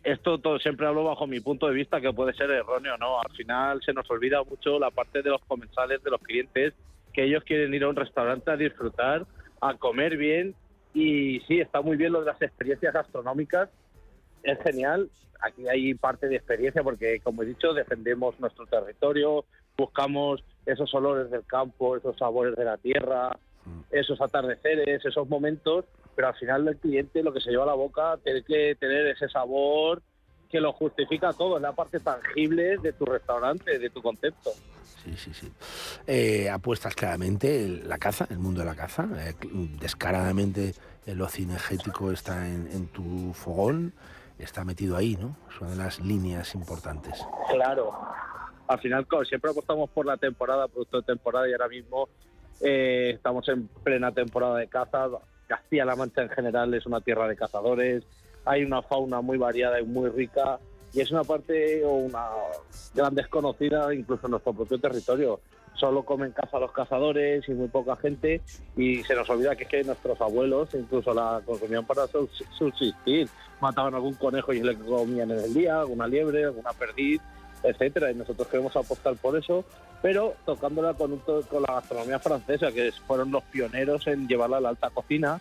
esto 0.02 0.38
todo 0.38 0.58
siempre 0.58 0.86
hablo 0.86 1.04
bajo 1.04 1.26
mi 1.26 1.40
punto 1.40 1.66
de 1.68 1.74
vista 1.74 2.00
que 2.00 2.12
puede 2.12 2.34
ser 2.34 2.50
erróneo, 2.50 2.98
¿no? 2.98 3.20
Al 3.20 3.30
final 3.34 3.80
se 3.82 3.92
nos 3.94 4.10
olvida 4.10 4.42
mucho 4.42 4.78
la 4.78 4.90
parte 4.90 5.22
de 5.22 5.30
los 5.30 5.40
comensales, 5.46 6.02
de 6.02 6.10
los 6.10 6.20
clientes, 6.20 6.74
que 7.14 7.24
ellos 7.24 7.44
quieren 7.44 7.72
ir 7.72 7.84
a 7.84 7.88
un 7.88 7.96
restaurante 7.96 8.50
a 8.50 8.56
disfrutar, 8.56 9.24
a 9.62 9.74
comer 9.74 10.16
bien 10.18 10.54
y 10.92 11.40
sí, 11.46 11.60
está 11.60 11.80
muy 11.80 11.96
bien 11.96 12.12
lo 12.12 12.20
de 12.20 12.26
las 12.26 12.42
experiencias 12.42 12.92
gastronómicas, 12.92 13.70
es 14.44 14.58
genial. 14.62 15.10
Aquí 15.40 15.68
hay 15.68 15.94
parte 15.94 16.28
de 16.28 16.36
experiencia 16.36 16.82
porque, 16.82 17.20
como 17.20 17.42
he 17.42 17.46
dicho, 17.46 17.74
defendemos 17.74 18.38
nuestro 18.40 18.66
territorio, 18.66 19.44
buscamos 19.76 20.42
esos 20.64 20.94
olores 20.94 21.30
del 21.30 21.44
campo, 21.44 21.96
esos 21.96 22.16
sabores 22.16 22.56
de 22.56 22.64
la 22.64 22.78
tierra, 22.78 23.36
esos 23.90 24.20
atardeceres, 24.20 25.04
esos 25.04 25.28
momentos, 25.28 25.84
pero 26.14 26.28
al 26.28 26.34
final 26.36 26.68
el 26.68 26.76
cliente 26.76 27.22
lo 27.22 27.32
que 27.32 27.40
se 27.40 27.50
lleva 27.50 27.64
a 27.64 27.66
la 27.66 27.74
boca 27.74 28.18
tiene 28.22 28.42
que 28.42 28.76
tener 28.76 29.06
ese 29.08 29.28
sabor 29.28 30.02
que 30.50 30.60
lo 30.60 30.72
justifica 30.72 31.32
todo, 31.32 31.56
es 31.56 31.62
la 31.62 31.72
parte 31.72 31.98
tangible 31.98 32.78
de 32.78 32.92
tu 32.92 33.04
restaurante, 33.04 33.78
de 33.78 33.90
tu 33.90 34.00
concepto. 34.00 34.50
Sí, 35.02 35.14
sí, 35.16 35.34
sí. 35.34 35.52
Eh, 36.06 36.48
apuestas 36.48 36.94
claramente 36.94 37.68
la 37.68 37.98
caza, 37.98 38.26
el 38.30 38.38
mundo 38.38 38.60
de 38.60 38.66
la 38.66 38.76
caza. 38.76 39.06
eh, 39.18 39.34
descaradamente 39.80 40.72
lo 41.06 41.28
cinegético 41.28 42.12
está 42.12 42.46
en, 42.46 42.68
en 42.72 42.86
tu 42.86 43.34
fogón, 43.34 43.92
está 44.44 44.64
metido 44.64 44.96
ahí, 44.96 45.16
¿no? 45.16 45.36
De 45.66 45.76
las 45.76 46.00
líneas 46.00 46.54
importantes. 46.54 47.24
Claro. 47.50 47.92
Al 48.66 48.78
final, 48.78 49.06
siempre 49.28 49.50
apostamos 49.50 49.90
por 49.90 50.06
la 50.06 50.16
temporada, 50.16 50.68
producto 50.68 50.98
de 50.98 51.02
temporada, 51.02 51.48
y 51.48 51.52
ahora 51.52 51.68
mismo 51.68 52.08
eh, 52.60 53.12
estamos 53.14 53.48
en 53.48 53.68
plena 53.82 54.12
temporada 54.12 54.58
de 54.58 54.68
caza. 54.68 55.08
Castilla-La 55.46 55.96
Mancha 55.96 56.22
en 56.22 56.30
general 56.30 56.72
es 56.72 56.86
una 56.86 57.00
tierra 57.00 57.28
de 57.28 57.36
cazadores, 57.36 58.04
hay 58.44 58.64
una 58.64 58.82
fauna 58.82 59.20
muy 59.20 59.36
variada 59.36 59.80
y 59.80 59.84
muy 59.84 60.08
rica, 60.08 60.58
y 60.92 61.00
es 61.00 61.10
una 61.10 61.24
parte 61.24 61.84
o 61.84 61.92
una 61.92 62.28
gran 62.94 63.14
desconocida 63.14 63.92
incluso 63.92 64.26
en 64.26 64.32
nuestro 64.32 64.52
propio 64.52 64.78
territorio. 64.78 65.40
Solo 65.74 66.04
comen 66.04 66.32
caza 66.32 66.58
los 66.58 66.72
cazadores 66.72 67.48
y 67.48 67.52
muy 67.52 67.68
poca 67.68 67.96
gente, 67.96 68.40
y 68.76 69.02
se 69.04 69.14
nos 69.14 69.28
olvida 69.28 69.56
que 69.56 69.64
es 69.64 69.68
que 69.68 69.84
nuestros 69.84 70.20
abuelos 70.20 70.68
incluso 70.74 71.12
la 71.12 71.40
consumían 71.44 71.84
para 71.84 72.04
subs- 72.04 72.44
subsistir. 72.56 73.28
Mataban 73.60 73.94
algún 73.94 74.14
conejo 74.14 74.52
y 74.52 74.62
le 74.62 74.76
comían 74.76 75.30
en 75.30 75.38
el 75.40 75.52
día, 75.54 75.80
alguna 75.80 76.06
liebre, 76.06 76.44
alguna 76.44 76.72
perdiz, 76.72 77.20
etcétera. 77.62 78.10
Y 78.10 78.14
nosotros 78.14 78.46
queremos 78.48 78.76
apostar 78.76 79.16
por 79.16 79.36
eso, 79.36 79.64
pero 80.02 80.34
tocándola 80.44 80.94
con, 80.94 81.12
un 81.12 81.18
con 81.20 81.62
la 81.62 81.74
gastronomía 81.74 82.18
francesa, 82.18 82.70
que 82.72 82.92
fueron 83.06 83.30
los 83.32 83.42
pioneros 83.44 84.06
en 84.06 84.28
llevarla 84.28 84.58
a 84.58 84.60
la 84.60 84.68
alta 84.70 84.90
cocina. 84.90 85.40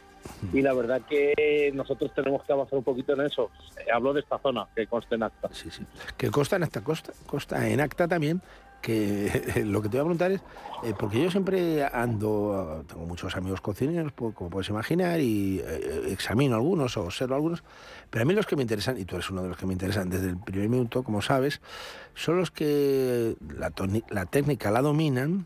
Y 0.54 0.62
la 0.62 0.74
verdad 0.74 1.02
que 1.02 1.70
nosotros 1.76 2.14
tenemos 2.16 2.44
que 2.44 2.54
avanzar 2.54 2.78
un 2.78 2.84
poquito 2.86 3.12
en 3.14 3.22
eso. 3.22 3.52
Eh, 3.78 3.92
Hablo 3.94 4.14
de 4.14 4.22
esta 4.22 4.40
zona, 4.40 4.66
que 4.74 4.88
conste 4.88 5.16
en 5.16 5.24
acta. 5.24 5.50
Sí, 5.52 5.70
sí. 5.70 5.86
Que 6.16 6.32
consta 6.32 6.56
en 6.56 6.64
esta 6.64 6.82
costa, 6.82 7.12
consta 7.28 7.68
en 7.68 7.82
acta 7.82 8.08
también, 8.08 8.42
lo 9.66 9.82
que 9.82 9.90
te 9.90 9.98
voy 9.98 10.02
a 10.02 10.04
preguntar 10.04 10.32
es, 10.32 10.42
eh, 10.84 10.94
porque 10.98 11.22
yo 11.24 11.32
siempre 11.32 11.86
ando, 11.86 12.84
tengo 12.88 13.06
muchos 13.06 13.36
amigos 13.36 13.62
cocineros, 13.62 14.12
po- 14.12 14.34
como 14.34 14.50
puedes 14.50 14.70
imaginar, 14.70 15.20
y 15.20 15.62
eh, 15.64 16.08
examino 16.12 16.56
algunos 16.56 16.98
o 16.98 17.04
observo 17.06 17.36
algunos, 17.36 17.64
pero 18.10 18.24
a 18.24 18.26
mí 18.26 18.34
los 18.34 18.46
que 18.46 18.56
me 18.56 18.62
interesan, 18.64 18.98
y 19.00 19.06
tú 19.06 19.16
eres 19.16 19.30
uno 19.30 19.42
de 19.44 19.50
los 19.50 19.58
que 19.58 19.66
me 19.66 19.74
interesan 19.74 20.10
desde 20.10 20.30
el 20.30 20.38
primer 20.38 20.70
minuto, 20.70 21.04
como 21.04 21.22
sabes, 21.22 21.62
son 22.14 22.38
los 22.38 22.52
que 22.52 23.36
la 24.10 24.26
técnica 24.26 24.70
la 24.72 24.82
dominan, 24.82 25.46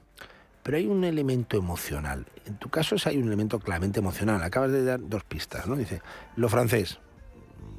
pero 0.63 0.77
hay 0.77 0.87
un 0.87 1.03
elemento 1.05 1.55
emocional. 1.57 2.25
En 2.45 2.57
tu 2.57 2.69
caso 2.69 2.95
es- 2.95 3.07
hay 3.07 3.17
un 3.17 3.27
elemento 3.27 3.59
claramente 3.59 3.99
emocional. 3.99 4.43
Acabas 4.43 4.71
de 4.71 4.83
dar 4.83 4.99
dos 5.01 5.23
pistas, 5.23 5.65
¿no? 5.67 5.77
Dice, 5.77 6.01
lo 6.35 6.49
francés, 6.49 6.99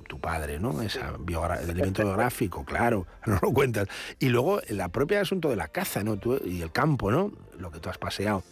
tu 0.08 0.18
padre, 0.18 0.58
¿no? 0.58 0.82
Esa 0.82 1.16
biogra- 1.18 1.62
el 1.62 1.70
elemento 1.70 2.02
biográfico, 2.04 2.64
claro, 2.64 3.06
no 3.26 3.38
lo 3.40 3.52
cuentas. 3.52 3.86
Y 4.18 4.30
luego 4.30 4.60
la 4.70 4.88
propia 4.88 5.20
asunto 5.20 5.48
de 5.50 5.56
la 5.56 5.68
caza, 5.68 6.02
¿no? 6.02 6.16
Tú- 6.16 6.40
y 6.44 6.62
el 6.62 6.72
campo, 6.72 7.12
¿no? 7.12 7.30
Lo 7.58 7.70
que 7.70 7.78
tú 7.78 7.88
has 7.88 7.98
paseado. 7.98 8.42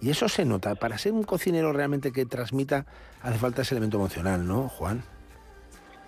Y 0.00 0.10
eso 0.10 0.28
se 0.28 0.44
nota. 0.44 0.74
Para 0.76 0.98
ser 0.98 1.12
un 1.12 1.24
cocinero 1.24 1.72
realmente 1.72 2.12
que 2.12 2.26
transmita, 2.26 2.86
hace 3.22 3.38
falta 3.38 3.62
ese 3.62 3.74
elemento 3.74 3.96
emocional, 3.96 4.46
¿no, 4.46 4.68
Juan? 4.68 5.02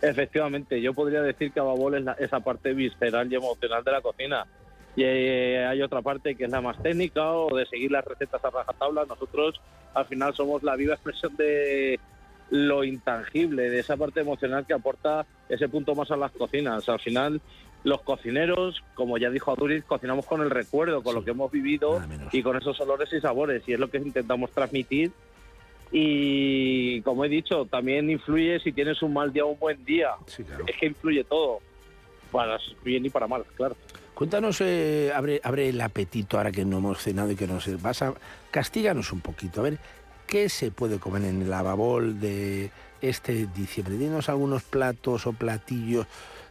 Efectivamente, 0.01 0.81
yo 0.81 0.95
podría 0.95 1.23
decir 1.23 1.51
que 1.53 1.59
Ababol 1.59 1.97
es 1.97 2.05
la- 2.05 2.13
esa 2.13 2.41
parte 2.41 2.73
visceral 2.73 3.33
y 3.33 3.35
emocional 3.35 3.83
de 3.83 3.91
la 3.93 4.01
cocina. 4.01 4.47
Y 4.95 5.03
eh, 5.05 5.65
hay 5.67 5.83
otra 5.83 6.03
parte 6.03 6.35
que 6.37 6.45
es 6.45 6.51
la 6.51 6.61
más 6.61 6.81
técnica 6.83 7.33
o 7.33 7.57
de 7.57 7.67
seguir 7.67 7.91
las 7.93 8.05
recetas 8.05 8.45
a 8.45 8.51
rajatabla. 8.51 9.05
Nosotros 9.07 9.61
al 9.95 10.05
final 10.07 10.35
somos 10.35 10.63
la 10.63 10.77
viva 10.77 10.95
expresión 10.95 11.35
de, 11.37 11.99
lo 12.51 12.85
intangible, 12.85 13.71
de 13.71 13.81
esa 13.81 13.97
parte 13.97 14.21
emocional 14.21 14.67
que 14.67 14.75
aporta 14.75 15.27
ese 15.49 15.69
punto 15.69 15.95
más 15.95 16.11
a 16.11 16.17
las 16.17 16.33
cocinas. 16.33 16.89
Al 16.89 17.01
final, 17.01 17.41
los 17.85 18.03
cocineros, 18.03 18.83
como 18.95 19.19
ya 19.19 19.31
dijo 19.31 19.53
Aduriz, 19.53 19.85
cocinamos 19.85 20.27
con 20.27 20.41
el 20.43 20.51
recuerdo, 20.51 21.03
con 21.03 21.15
lo 21.15 21.25
que 21.25 21.31
hemos 21.31 21.51
vivido 21.51 22.03
y 22.33 22.43
con 22.43 22.57
esos 22.57 22.81
olores 22.81 23.13
y 23.13 23.21
sabores, 23.21 23.63
y 23.67 23.75
es 23.75 23.79
lo 23.81 23.91
que 23.91 23.99
intentamos 23.99 24.51
transmitir. 24.51 25.13
Y 25.91 27.01
como 27.03 27.25
he 27.25 27.29
dicho, 27.29 27.65
también 27.67 28.11
influye 28.11 28.61
si 28.61 28.73
tienes 28.73 29.03
un 29.03 29.15
mal 29.15 29.33
día 29.33 29.45
o 29.45 29.49
un 29.49 29.59
buen 29.59 29.85
día. 29.85 30.11
Es 30.67 30.77
que 30.77 30.87
influye 30.87 31.25
todo, 31.25 31.61
para 32.31 32.59
bien 32.85 33.07
y 33.07 33.11
para 33.11 33.27
mal, 33.27 33.45
claro. 33.57 33.77
Cuéntanos, 34.15 34.61
eh, 34.61 35.13
abre, 35.15 35.41
abre 35.45 35.69
el 35.69 35.81
apetito 35.81 36.39
ahora 36.39 36.51
que 36.51 36.65
no 36.65 36.79
hemos 36.79 37.01
cenado 37.01 37.31
y 37.31 37.37
que 37.37 37.47
nos 37.47 37.81
vas 37.81 38.03
a... 38.03 38.15
Castíganos 38.51 39.13
un 39.13 39.21
poquito, 39.21 39.61
a 39.61 39.65
ver, 39.65 39.79
¿qué 40.29 40.49
se 40.49 40.71
puede 40.71 40.99
comer 41.01 41.25
en 41.25 41.43
el 41.43 41.51
lavabol 41.51 42.21
de 42.21 42.71
este 43.01 43.47
diciembre? 43.47 43.97
Dinos 43.97 44.29
algunos 44.29 44.63
platos 44.63 45.27
o 45.27 45.33
platillos, 45.33 46.07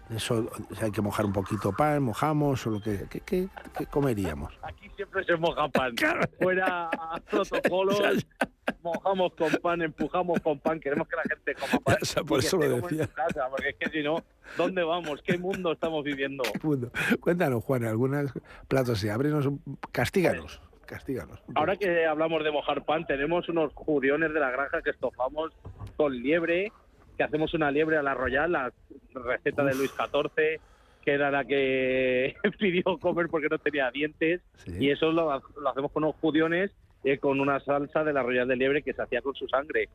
eso, 0.09 0.49
o 0.71 0.75
sea, 0.75 0.85
hay 0.85 0.91
que 0.91 1.01
mojar 1.01 1.25
un 1.25 1.33
poquito 1.33 1.71
pan, 1.73 2.01
mojamos 2.01 2.65
o 2.67 2.71
lo 2.71 2.81
que... 2.81 3.05
¿Qué, 3.09 3.19
qué- 3.21 3.49
qué 3.77 3.85
comeríamos? 3.85 4.53
Aquí 4.63 4.89
siempre 4.95 5.23
se 5.25 5.35
moja 5.35 5.67
pan. 5.69 5.93
Fuera 6.41 6.89
protocolos, 7.29 7.99
mojamos 8.83 9.33
con 9.37 9.51
pan, 9.61 9.81
empujamos 9.81 10.39
con 10.39 10.59
pan, 10.59 10.79
queremos 10.79 11.07
que 11.09 11.15
la 11.17 11.23
gente 11.23 11.55
coma 11.55 11.79
pan. 11.83 11.97
O 12.01 12.05
sea, 12.05 12.23
por 12.23 12.41
y 12.41 12.45
eso 12.45 12.57
lo 12.57 12.81
decía. 12.81 13.07
casa, 13.07 13.47
porque 13.49 13.69
es 13.69 13.75
que 13.75 13.89
si 13.89 14.01
no, 14.03 14.23
¿dónde 14.55 14.81
vamos? 14.83 15.21
¿Qué 15.25 15.37
mundo 15.37 15.73
estamos 15.73 16.03
viviendo? 16.05 16.43
Mundo. 16.63 16.89
Cuéntanos, 17.19 17.63
Juan, 17.65 17.83
algunos 17.83 18.31
platos, 18.69 18.99
sí, 18.99 19.09
ábrenos, 19.09 19.49
castíganos, 19.91 20.61
castíganos. 20.87 21.39
Ahora 21.53 21.75
que 21.75 22.05
hablamos 22.05 22.43
de 22.43 22.51
mojar 22.51 22.83
pan, 22.83 23.05
tenemos 23.05 23.47
unos 23.49 23.73
juriones 23.73 24.33
de 24.33 24.39
la 24.39 24.49
granja 24.49 24.81
que 24.81 24.89
estofamos 24.89 25.51
con 25.95 26.15
liebre, 26.15 26.71
que 27.15 27.23
hacemos 27.23 27.53
una 27.53 27.69
liebre 27.69 27.97
a 27.97 28.03
la 28.03 28.15
royal, 28.15 28.51
la 28.51 28.73
receta 29.13 29.63
de 29.63 29.75
Luis 29.75 29.91
XIV, 29.91 30.59
que 31.03 31.11
era 31.13 31.29
la 31.29 31.45
que 31.45 32.35
pidió 32.59 32.97
comer 32.97 33.27
porque 33.29 33.49
no 33.49 33.59
tenía 33.59 33.91
dientes, 33.91 34.41
y 34.65 34.89
eso 34.89 35.11
lo, 35.11 35.41
lo 35.61 35.69
hacemos 35.69 35.91
con 35.91 36.03
unos 36.03 36.15
judiones 36.15 36.71
eh, 37.03 37.19
con 37.19 37.39
una 37.39 37.59
salsa 37.59 38.03
de 38.03 38.11
la 38.11 38.23
royal 38.23 38.47
de 38.47 38.55
liebre 38.55 38.81
que 38.81 38.91
se 38.91 39.01
hacía 39.01 39.21
con 39.21 39.35
su 39.35 39.47
sangre. 39.47 39.87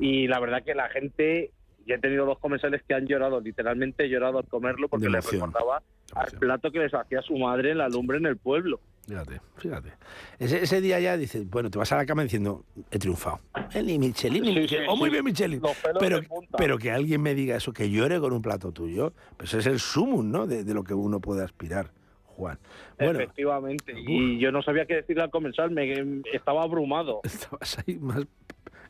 Y 0.00 0.26
la 0.26 0.40
verdad 0.40 0.64
que 0.64 0.74
la 0.74 0.88
gente, 0.88 1.52
yo 1.86 1.94
he 1.94 1.98
tenido 1.98 2.26
dos 2.26 2.38
comensales 2.38 2.82
que 2.82 2.94
han 2.94 3.06
llorado, 3.06 3.40
literalmente 3.40 4.08
llorado 4.08 4.38
al 4.38 4.46
comerlo 4.46 4.88
porque 4.88 5.08
les 5.08 5.30
recordaba 5.30 5.82
al 6.14 6.38
plato 6.38 6.72
que 6.72 6.80
les 6.80 6.94
hacía 6.94 7.22
su 7.22 7.36
madre 7.36 7.72
en 7.72 7.78
la 7.78 7.88
lumbre 7.88 8.18
en 8.18 8.26
el 8.26 8.38
pueblo. 8.38 8.80
Fíjate, 9.08 9.40
fíjate. 9.56 9.92
Ese, 10.38 10.62
ese 10.62 10.80
día 10.82 11.00
ya 11.00 11.16
dices, 11.16 11.48
bueno, 11.48 11.70
te 11.70 11.78
vas 11.78 11.90
a 11.92 11.96
la 11.96 12.04
cama 12.04 12.22
diciendo, 12.24 12.64
he 12.90 12.98
triunfado. 12.98 13.40
El 13.72 13.88
y 13.88 13.98
Michelin, 13.98 14.44
Sí, 14.44 14.50
Michelin. 14.50 14.68
sí, 14.68 14.76
oh, 14.86 14.96
muy 14.96 15.08
bien, 15.08 15.24
Michelin. 15.24 15.62
Pero, 15.98 16.20
pero 16.58 16.76
que 16.76 16.90
alguien 16.90 17.22
me 17.22 17.34
diga 17.34 17.56
eso, 17.56 17.72
que 17.72 17.90
llore 17.90 18.20
con 18.20 18.34
un 18.34 18.42
plato 18.42 18.70
tuyo, 18.70 19.14
pues 19.38 19.54
es 19.54 19.66
el 19.66 19.80
sumum, 19.80 20.30
¿no? 20.30 20.46
De, 20.46 20.62
de 20.62 20.74
lo 20.74 20.84
que 20.84 20.92
uno 20.92 21.20
puede 21.20 21.42
aspirar, 21.42 21.90
Juan. 22.24 22.58
Bueno, 22.98 23.18
Efectivamente. 23.18 23.94
Y 23.96 24.38
yo 24.38 24.52
no 24.52 24.60
sabía 24.62 24.84
qué 24.84 24.96
decirle 24.96 25.22
al 25.22 25.30
comensal, 25.30 25.70
me 25.70 26.20
estaba 26.32 26.62
abrumado. 26.62 27.20
estabas 27.24 27.78
ahí 27.86 27.96
más... 27.98 28.26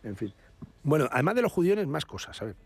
En 0.03 0.17
fin. 0.17 0.33
Bueno, 0.83 1.09
además 1.13 1.37
de 1.37 1.43
los 1.43 1.53
judiones, 1.53 1.87
más 1.87 2.05
cosas, 2.05 2.37
¿sabes? 2.37 2.57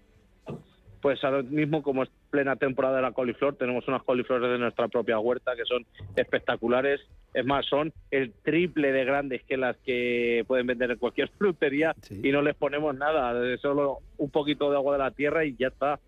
Pues 1.03 1.23
ahora 1.25 1.43
mismo, 1.43 1.83
como 1.83 2.05
es 2.05 2.11
plena 2.31 2.55
temporada 2.55 2.97
de 2.97 3.03
la 3.03 3.11
coliflor, 3.11 3.57
tenemos 3.57 3.87
unas 3.89 4.05
coliflores 4.05 4.49
de 4.49 4.59
nuestra 4.59 4.87
propia 4.87 5.19
huerta 5.19 5.57
que 5.57 5.65
son 5.65 5.85
espectaculares. 6.15 7.01
Es 7.35 7.45
más, 7.45 7.67
son 7.67 7.93
el 8.13 8.33
triple 8.45 8.93
de 8.93 9.05
grandes 9.05 9.43
que 9.43 9.57
las 9.57 9.77
que 9.79 10.45
pueden 10.47 10.69
vender 10.69 10.93
en 10.93 10.99
cualquier 10.99 11.29
frutería 11.39 11.97
y 12.09 12.31
no 12.31 12.41
les 12.41 12.55
ponemos 12.55 12.95
nada, 12.95 13.35
solo 13.59 13.99
un 14.17 14.31
poquito 14.31 14.71
de 14.71 14.77
agua 14.77 14.93
de 14.93 15.03
la 15.03 15.11
tierra 15.11 15.45
y 15.45 15.57
ya 15.57 15.69
está. 15.69 15.99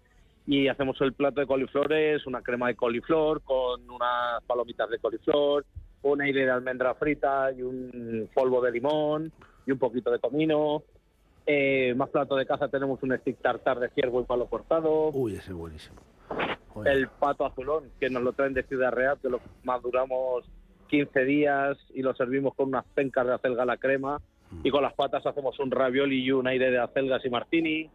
Y 0.47 0.69
hacemos 0.69 1.01
el 1.01 1.13
plato 1.13 1.41
de 1.41 1.49
coliflores, 1.49 2.25
una 2.27 2.43
crema 2.43 2.69
de 2.69 2.77
coliflor 2.77 3.43
con 3.43 3.91
unas 3.91 4.45
palomitas 4.47 4.89
de 4.91 4.99
coliflor, 4.99 5.67
un 6.03 6.23
aire 6.23 6.45
de 6.45 6.53
almendra 6.53 6.95
frita 6.95 7.51
y 7.51 7.63
un 7.63 8.29
polvo 8.33 8.63
de 8.63 8.71
limón 8.71 9.33
y 9.67 9.73
un 9.73 9.79
poquito 9.79 10.13
de 10.13 10.21
comino. 10.21 10.85
Eh, 11.47 11.95
más 11.97 12.09
plato 12.11 12.37
de 12.37 12.47
caza 12.47 12.69
tenemos 12.69 13.03
un 13.03 13.17
stick 13.19 13.39
tartar 13.43 13.79
de 13.79 13.91
ciervo 13.91 14.21
y 14.21 14.25
palo 14.25 14.47
cortado. 14.47 15.11
Uy, 15.11 15.33
ese 15.35 15.51
es 15.51 15.57
buenísimo. 15.57 15.97
El 16.85 17.09
pato 17.09 17.45
azulón, 17.47 17.85
que 18.01 18.09
nos 18.11 18.23
lo 18.23 18.33
traen 18.33 18.55
de 18.55 18.63
Ciudad 18.65 18.91
Real, 18.93 19.19
que 19.23 19.29
lo 19.29 19.41
maduramos 19.63 20.45
15 20.89 21.25
días 21.25 21.77
y 21.95 22.03
lo 22.03 22.15
servimos 22.15 22.55
con 22.55 22.69
unas 22.69 22.85
pencas 22.95 23.27
de 23.27 23.35
acelga 23.35 23.63
a 23.63 23.67
la 23.67 23.77
crema. 23.77 24.21
Y 24.63 24.71
con 24.71 24.83
las 24.83 24.95
patas 24.95 25.25
hacemos 25.27 25.59
un 25.59 25.71
ravioli 25.71 26.23
y 26.23 26.31
un 26.31 26.47
aire 26.47 26.71
de 26.71 26.79
acelgas 26.79 27.25
y 27.25 27.31
martini. 27.31 27.91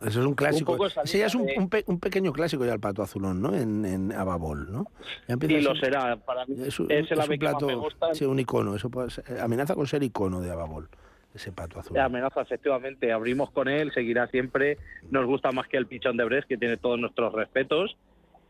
Eso 0.00 0.20
es 0.20 0.26
un 0.26 0.34
clásico. 0.34 0.72
poco 0.76 0.86
Ese 0.86 1.18
ya 1.18 1.26
es 1.26 1.34
un, 1.34 1.46
de- 1.46 1.54
un 1.58 1.68
pe- 1.68 1.84
un 1.86 1.98
pequeño 1.98 2.32
clásico 2.32 2.64
ya 2.64 2.74
el 2.74 2.80
pato 2.80 3.02
azulón, 3.02 3.40
¿no? 3.40 3.54
En, 3.54 3.84
en 3.84 4.12
Ababol, 4.12 4.70
¿no? 4.70 4.86
Ya 5.26 5.34
a 5.34 5.36
lo 5.62 5.74
ser- 5.74 5.80
será. 5.86 6.16
Para 6.16 6.44
mí 6.46 6.54
Es 6.64 6.78
un, 6.78 6.90
es 6.92 7.10
el 7.10 7.18
es 7.18 7.24
ave 7.24 7.34
un 7.34 7.38
que 7.40 7.44
más 7.46 7.52
plato, 7.54 7.66
me 7.66 7.74
gusta. 7.74 8.14
sí, 8.14 8.24
un 8.24 8.38
icono. 8.38 8.74
Eso 8.76 8.90
puede 8.90 9.10
ser- 9.10 9.40
amenaza 9.40 9.74
con 9.74 9.86
ser 9.86 10.02
icono 10.02 10.40
de 10.40 10.50
Ababol, 10.50 10.88
ese 11.34 11.52
pato 11.52 11.80
azul. 11.80 11.94
De 11.94 12.00
amenaza, 12.00 12.42
efectivamente. 12.42 13.12
Abrimos 13.12 13.50
con 13.50 13.68
él, 13.68 13.92
seguirá 13.92 14.26
siempre. 14.28 14.78
Nos 15.10 15.26
gusta 15.26 15.50
más 15.52 15.68
que 15.68 15.76
el 15.76 15.86
pichón 15.86 16.16
de 16.16 16.24
Brest, 16.24 16.48
que 16.48 16.56
tiene 16.56 16.76
todos 16.76 16.98
nuestros 16.98 17.32
respetos. 17.32 17.96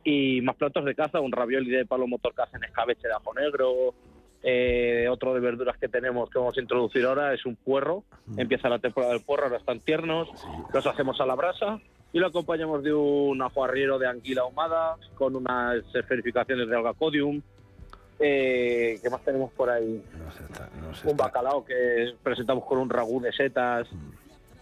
Y 0.05 0.43
más 0.43 0.57
platos 0.57 0.85
de 0.85 0.95
caza, 0.95 1.21
un 1.21 1.33
ravioli 1.33 1.71
de 1.71 1.87
palo 1.87 2.07
motorcaz 2.07 2.53
en 2.55 2.65
escabeche 2.65 3.09
de 3.09 3.15
ajo 3.15 3.33
negro. 3.35 3.95
Eh, 4.47 5.09
otro 5.11 5.33
de 5.33 5.41
verduras 5.41 5.79
que 5.79 5.89
tenemos 5.89 6.29
que 6.29 6.39
vamos 6.39 6.59
a 6.59 6.61
introducir 6.61 7.07
ahora 7.07 7.33
es 7.33 7.47
un 7.47 7.57
puerro. 7.57 8.05
Empieza 8.37 8.69
la 8.69 8.79
temporada 8.79 9.15
del 9.15 9.23
puerro, 9.23 9.45
ahora 9.45 9.57
están 9.57 9.81
tiernos. 9.81 10.29
Los 10.73 10.87
hacemos 10.87 11.19
a 11.21 11.27
la 11.27 11.35
brasa 11.35 11.81
y 12.13 12.19
lo 12.19 12.27
acompañamos 12.27 12.85
de 12.85 12.93
un 12.93 13.41
ajo 13.41 13.65
arriero 13.65 13.99
de 13.99 14.07
anguila 14.07 14.43
ahumada 14.43 14.97
con 15.15 15.35
unas 15.35 15.83
esferificaciones 15.95 16.69
de 16.69 16.77
alga 16.77 16.93
codium. 16.93 17.41
Eh, 18.19 18.99
¿Qué 19.03 19.11
más 19.11 19.23
tenemos 19.23 19.53
por 19.53 19.69
ahí? 19.71 20.03
un 21.11 21.17
bacalao 21.17 21.65
que 21.65 22.15
presentamos 22.23 22.65
con 22.65 22.79
un 22.79 22.89
ragú 22.89 23.21
de 23.21 23.33
setas 23.33 23.89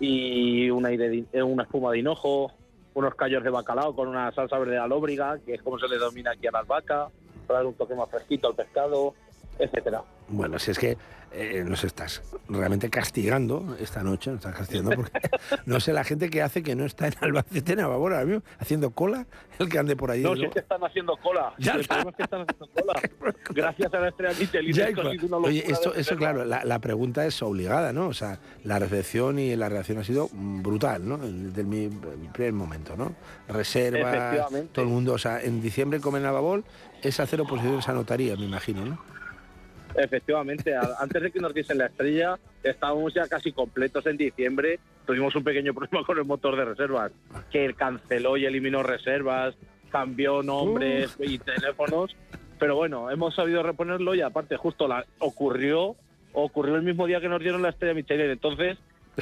y 0.00 0.70
aire 0.86 1.08
de- 1.08 1.24
eh, 1.32 1.42
una 1.42 1.64
espuma 1.64 1.92
de 1.92 1.98
hinojo, 1.98 2.50
unos 2.94 3.14
callos 3.14 3.44
de 3.44 3.50
bacalao 3.50 3.94
con 3.94 4.08
una 4.08 4.32
salsa 4.32 4.58
verde 4.58 4.78
alóbriga, 4.78 5.38
que 5.44 5.54
es 5.54 5.62
como 5.62 5.78
se 5.78 5.88
le 5.88 5.98
domina 5.98 6.32
aquí 6.32 6.46
a 6.46 6.50
la 6.50 6.60
albahaca, 6.60 7.08
para 7.46 7.58
dar 7.60 7.66
un 7.66 7.74
toque 7.74 7.94
más 7.94 8.08
fresquito 8.10 8.48
al 8.48 8.54
pescado, 8.54 9.14
etcétera. 9.58 10.02
Bueno, 10.28 10.58
si 10.58 10.70
es 10.70 10.78
que 10.78 10.96
eh, 11.34 11.64
nos 11.66 11.82
estás 11.84 12.22
realmente 12.48 12.90
castigando 12.90 13.74
esta 13.80 14.02
noche, 14.02 14.30
nos 14.30 14.40
estás 14.40 14.54
castigando 14.54 14.90
porque 14.96 15.12
no 15.66 15.80
sé 15.80 15.94
la 15.94 16.04
gente 16.04 16.28
que 16.28 16.42
hace 16.42 16.62
que 16.62 16.74
no 16.74 16.84
está 16.84 17.06
en 17.06 17.14
Albacete, 17.20 17.72
en 17.72 17.80
Ababol, 17.80 18.12
ahora 18.12 18.26
mismo, 18.26 18.42
haciendo 18.58 18.90
cola, 18.90 19.26
el 19.58 19.70
que 19.70 19.78
ande 19.78 19.96
por 19.96 20.10
ahí. 20.10 20.22
No, 20.22 20.36
si 20.36 20.44
es 20.44 20.50
que 20.50 20.58
están 20.58 20.84
haciendo 20.84 21.16
cola. 21.16 21.54
Ya 21.58 21.72
el 21.72 21.86
problema 21.86 22.10
es 22.10 22.16
que 22.16 22.22
están 22.24 22.42
haciendo 22.42 22.68
cola. 22.74 23.34
Gracias 23.50 23.94
a 23.94 24.00
la 24.00 24.08
estrella 24.08 25.38
Oye, 25.42 25.64
esto, 25.66 25.90
eso 25.90 25.96
reserva. 25.96 26.18
claro, 26.18 26.44
la, 26.44 26.64
la 26.64 26.78
pregunta 26.80 27.24
es 27.24 27.40
obligada, 27.42 27.92
¿no? 27.92 28.08
O 28.08 28.14
sea, 28.14 28.38
la 28.64 28.78
recepción 28.78 29.38
y 29.38 29.56
la 29.56 29.68
reacción 29.68 29.98
ha 29.98 30.04
sido 30.04 30.28
brutal, 30.32 31.08
¿no? 31.08 31.16
Desde 31.16 31.64
mi 31.64 31.88
primer 32.32 32.52
momento, 32.52 32.96
¿no? 32.96 33.14
Efectivamente. 33.48 34.68
todo 34.72 34.84
el 34.84 34.90
mundo, 34.90 35.14
o 35.14 35.18
sea, 35.18 35.40
en 35.40 35.62
diciembre 35.62 36.00
comen 36.00 36.26
Ababol, 36.26 36.64
es 37.02 37.20
hacer 37.20 37.40
oposiciones 37.40 37.88
a 37.88 37.92
notaría, 37.92 38.36
me 38.36 38.44
imagino, 38.44 38.84
¿no? 38.84 39.21
Efectivamente, 39.94 40.74
antes 40.76 41.22
de 41.22 41.30
que 41.30 41.40
nos 41.40 41.52
diesen 41.52 41.78
la 41.78 41.86
estrella, 41.86 42.38
estábamos 42.62 43.12
ya 43.14 43.26
casi 43.28 43.52
completos 43.52 44.06
en 44.06 44.16
diciembre. 44.16 44.78
Tuvimos 45.06 45.34
un 45.34 45.44
pequeño 45.44 45.74
problema 45.74 46.04
con 46.04 46.18
el 46.18 46.24
motor 46.24 46.56
de 46.56 46.64
reservas, 46.64 47.12
que 47.50 47.74
canceló 47.74 48.36
y 48.36 48.46
eliminó 48.46 48.82
reservas, 48.82 49.54
cambió 49.90 50.42
nombres 50.42 51.16
y 51.20 51.38
teléfonos. 51.38 52.16
Pero 52.58 52.76
bueno, 52.76 53.10
hemos 53.10 53.34
sabido 53.34 53.62
reponerlo 53.62 54.14
y 54.14 54.20
aparte 54.20 54.56
justo 54.56 54.86
la, 54.86 55.04
ocurrió 55.18 55.96
ocurrió 56.32 56.76
el 56.76 56.82
mismo 56.82 57.06
día 57.06 57.20
que 57.20 57.28
nos 57.28 57.40
dieron 57.40 57.62
la 57.62 57.70
estrella 57.70 57.94
Michelin. 57.94 58.30
Entonces, 58.30 58.78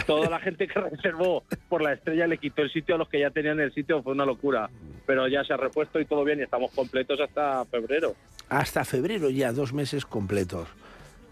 toda 0.07 0.29
la 0.31 0.38
gente 0.38 0.66
que 0.66 0.81
reservó 0.81 1.44
por 1.68 1.83
la 1.83 1.92
estrella 1.92 2.26
le 2.26 2.38
quitó 2.38 2.62
el 2.62 2.72
sitio 2.72 2.94
a 2.94 2.98
los 2.98 3.09
que 3.09 3.20
ya 3.20 3.31
tenían 3.31 3.61
el 3.61 3.72
sitio. 3.72 4.03
Fue 4.03 4.12
una 4.12 4.24
locura. 4.24 4.70
Pero 5.07 5.26
ya 5.29 5.44
se 5.44 5.53
ha 5.53 5.57
repuesto 5.57 6.00
y 6.00 6.05
todo 6.05 6.24
bien 6.24 6.40
y 6.40 6.42
estamos 6.42 6.70
completos 6.72 7.20
hasta 7.20 7.64
febrero. 7.66 8.14
Hasta 8.48 8.85
febrero 8.85 9.31
ya, 9.31 9.53
dos 9.53 9.72
meses 9.72 10.05
completos. 10.05 10.68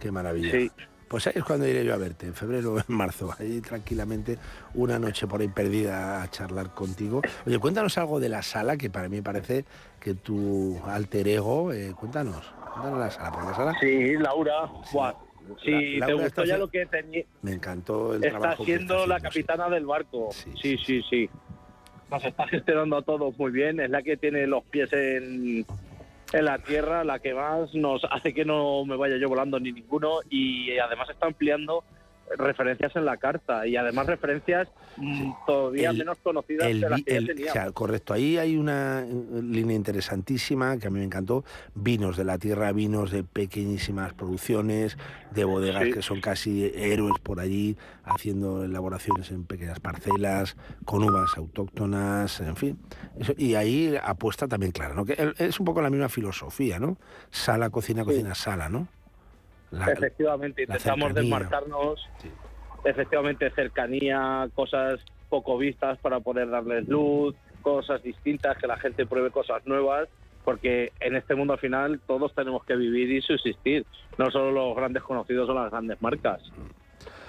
Qué 0.00 0.10
maravilla. 0.10 0.50
Sí. 0.52 0.70
Pues 1.08 1.26
ahí 1.26 1.32
es 1.36 1.44
cuando 1.44 1.66
iré 1.66 1.84
yo 1.84 1.94
a 1.94 1.96
verte, 1.96 2.26
en 2.26 2.34
febrero 2.34 2.74
o 2.74 2.78
en 2.78 2.84
marzo. 2.88 3.34
Ahí 3.38 3.60
tranquilamente, 3.62 4.38
una 4.74 4.98
noche 4.98 5.26
por 5.26 5.40
ahí 5.40 5.48
perdida 5.48 6.22
a 6.22 6.30
charlar 6.30 6.74
contigo. 6.74 7.22
Oye, 7.46 7.58
cuéntanos 7.58 7.96
algo 7.96 8.20
de 8.20 8.28
la 8.28 8.42
sala, 8.42 8.76
que 8.76 8.90
para 8.90 9.08
mí 9.08 9.22
parece 9.22 9.64
que 10.00 10.14
tu 10.14 10.78
alter 10.84 11.26
ego, 11.28 11.72
eh, 11.72 11.94
cuéntanos, 11.98 12.52
cuéntanos 12.74 12.98
la 12.98 13.10
sala, 13.10 13.32
porque 13.32 13.48
la 13.48 13.54
sala 13.54 13.74
Sí, 13.80 14.12
Laura. 14.18 14.70
Buah, 14.92 15.14
Si 15.64 15.96
La- 15.96 16.06
te 16.06 16.12
gustó 16.14 16.44
ya 16.44 16.58
lo 16.58 16.68
que 16.68 16.86
tenía. 16.86 17.24
me 17.42 17.52
encantó 17.52 18.14
el 18.14 18.24
Está 18.24 18.38
trabajo 18.38 18.64
que 18.64 18.74
siendo 18.76 18.94
está 18.94 19.06
la 19.08 19.14
haciendo, 19.16 19.28
capitana 19.48 19.74
del 19.74 19.86
barco. 19.86 20.28
Sí, 20.32 20.76
sí, 20.84 21.02
sí. 21.08 21.28
Nos 22.10 22.24
está 22.24 22.46
gestionando 22.48 22.96
a 22.96 23.02
todos 23.02 23.38
muy 23.38 23.50
bien. 23.50 23.80
Es 23.80 23.90
la 23.90 24.02
que 24.02 24.16
tiene 24.16 24.46
los 24.46 24.64
pies 24.64 24.92
en, 24.92 25.64
en 26.32 26.44
la 26.44 26.58
tierra, 26.58 27.04
la 27.04 27.18
que 27.18 27.34
más 27.34 27.74
nos 27.74 28.02
hace 28.10 28.32
que 28.32 28.44
no 28.44 28.84
me 28.84 28.96
vaya 28.96 29.16
yo 29.18 29.28
volando 29.28 29.58
ni 29.60 29.72
ninguno. 29.72 30.20
Y 30.30 30.78
además 30.78 31.08
está 31.10 31.26
ampliando 31.26 31.84
referencias 32.36 32.94
en 32.96 33.04
la 33.04 33.16
carta 33.16 33.66
y 33.66 33.76
además 33.76 34.06
referencias 34.06 34.68
mm, 34.96 35.32
todavía 35.46 35.90
El- 35.90 35.98
menos 35.98 36.18
conocidas 36.18 36.66
El 36.68 36.80
de 36.80 36.90
las 36.90 37.02
que 37.02 37.12
ya 37.20 37.26
teníamos. 37.26 37.50
o 37.50 37.52
sea, 37.52 37.70
correcto, 37.72 38.12
ahí 38.14 38.36
hay 38.38 38.56
una 38.56 39.00
eh, 39.02 39.42
línea 39.42 39.76
interesantísima 39.76 40.76
que 40.78 40.86
a 40.86 40.90
mí 40.90 40.98
me 40.98 41.04
encantó. 41.04 41.44
Vinos 41.74 42.16
de 42.16 42.24
la 42.24 42.38
tierra, 42.38 42.72
vinos 42.72 43.10
de 43.10 43.24
pequeñísimas 43.24 44.12
producciones, 44.14 44.96
de 45.32 45.44
bodegas 45.44 45.84
Sí. 45.84 45.92
que 45.92 46.02
son 46.02 46.20
casi 46.20 46.70
héroes 46.74 47.14
por 47.22 47.40
allí, 47.40 47.76
haciendo 48.04 48.64
elaboraciones 48.64 49.30
en 49.30 49.44
pequeñas 49.44 49.80
parcelas, 49.80 50.56
con 50.84 51.02
uvas 51.04 51.36
autóctonas, 51.36 52.40
en 52.40 52.56
fin. 52.56 52.78
Eso- 53.18 53.34
y 53.36 53.54
ahí 53.54 53.94
apuesta 54.02 54.48
también 54.48 54.72
clara, 54.72 54.94
¿no? 54.94 55.04
Que 55.04 55.32
es 55.38 55.60
un 55.60 55.66
poco 55.66 55.80
la 55.82 55.90
misma 55.90 56.08
filosofía, 56.08 56.78
¿no? 56.78 56.96
Sala, 57.30 57.70
cocina, 57.70 58.04
cocina, 58.04 58.34
sala, 58.34 58.68
¿no? 58.68 58.88
La- 59.70 59.92
Efectivamente, 59.92 60.64
la 60.66 60.74
intentamos 60.74 61.08
cercanía. 61.08 61.22
desmarcarnos, 61.38 62.08
efectivamente, 62.84 63.50
cercanía, 63.50 64.48
cosas 64.54 65.00
poco 65.28 65.58
vistas 65.58 65.98
para 65.98 66.20
poder 66.20 66.48
darles 66.48 66.88
luz, 66.88 67.34
cosas 67.62 68.02
distintas, 68.02 68.56
que 68.58 68.66
la 68.66 68.78
gente 68.78 69.04
pruebe 69.06 69.30
cosas 69.30 69.66
nuevas, 69.66 70.08
porque 70.44 70.92
en 71.00 71.16
este 71.16 71.34
mundo 71.34 71.52
al 71.52 71.58
final 71.58 72.00
todos 72.06 72.34
tenemos 72.34 72.64
que 72.64 72.76
vivir 72.76 73.10
y 73.10 73.20
subsistir, 73.20 73.84
no 74.16 74.30
solo 74.30 74.50
los 74.52 74.74
grandes 74.76 75.02
conocidos 75.02 75.48
o 75.50 75.54
las 75.54 75.70
grandes 75.70 76.00
marcas. 76.00 76.40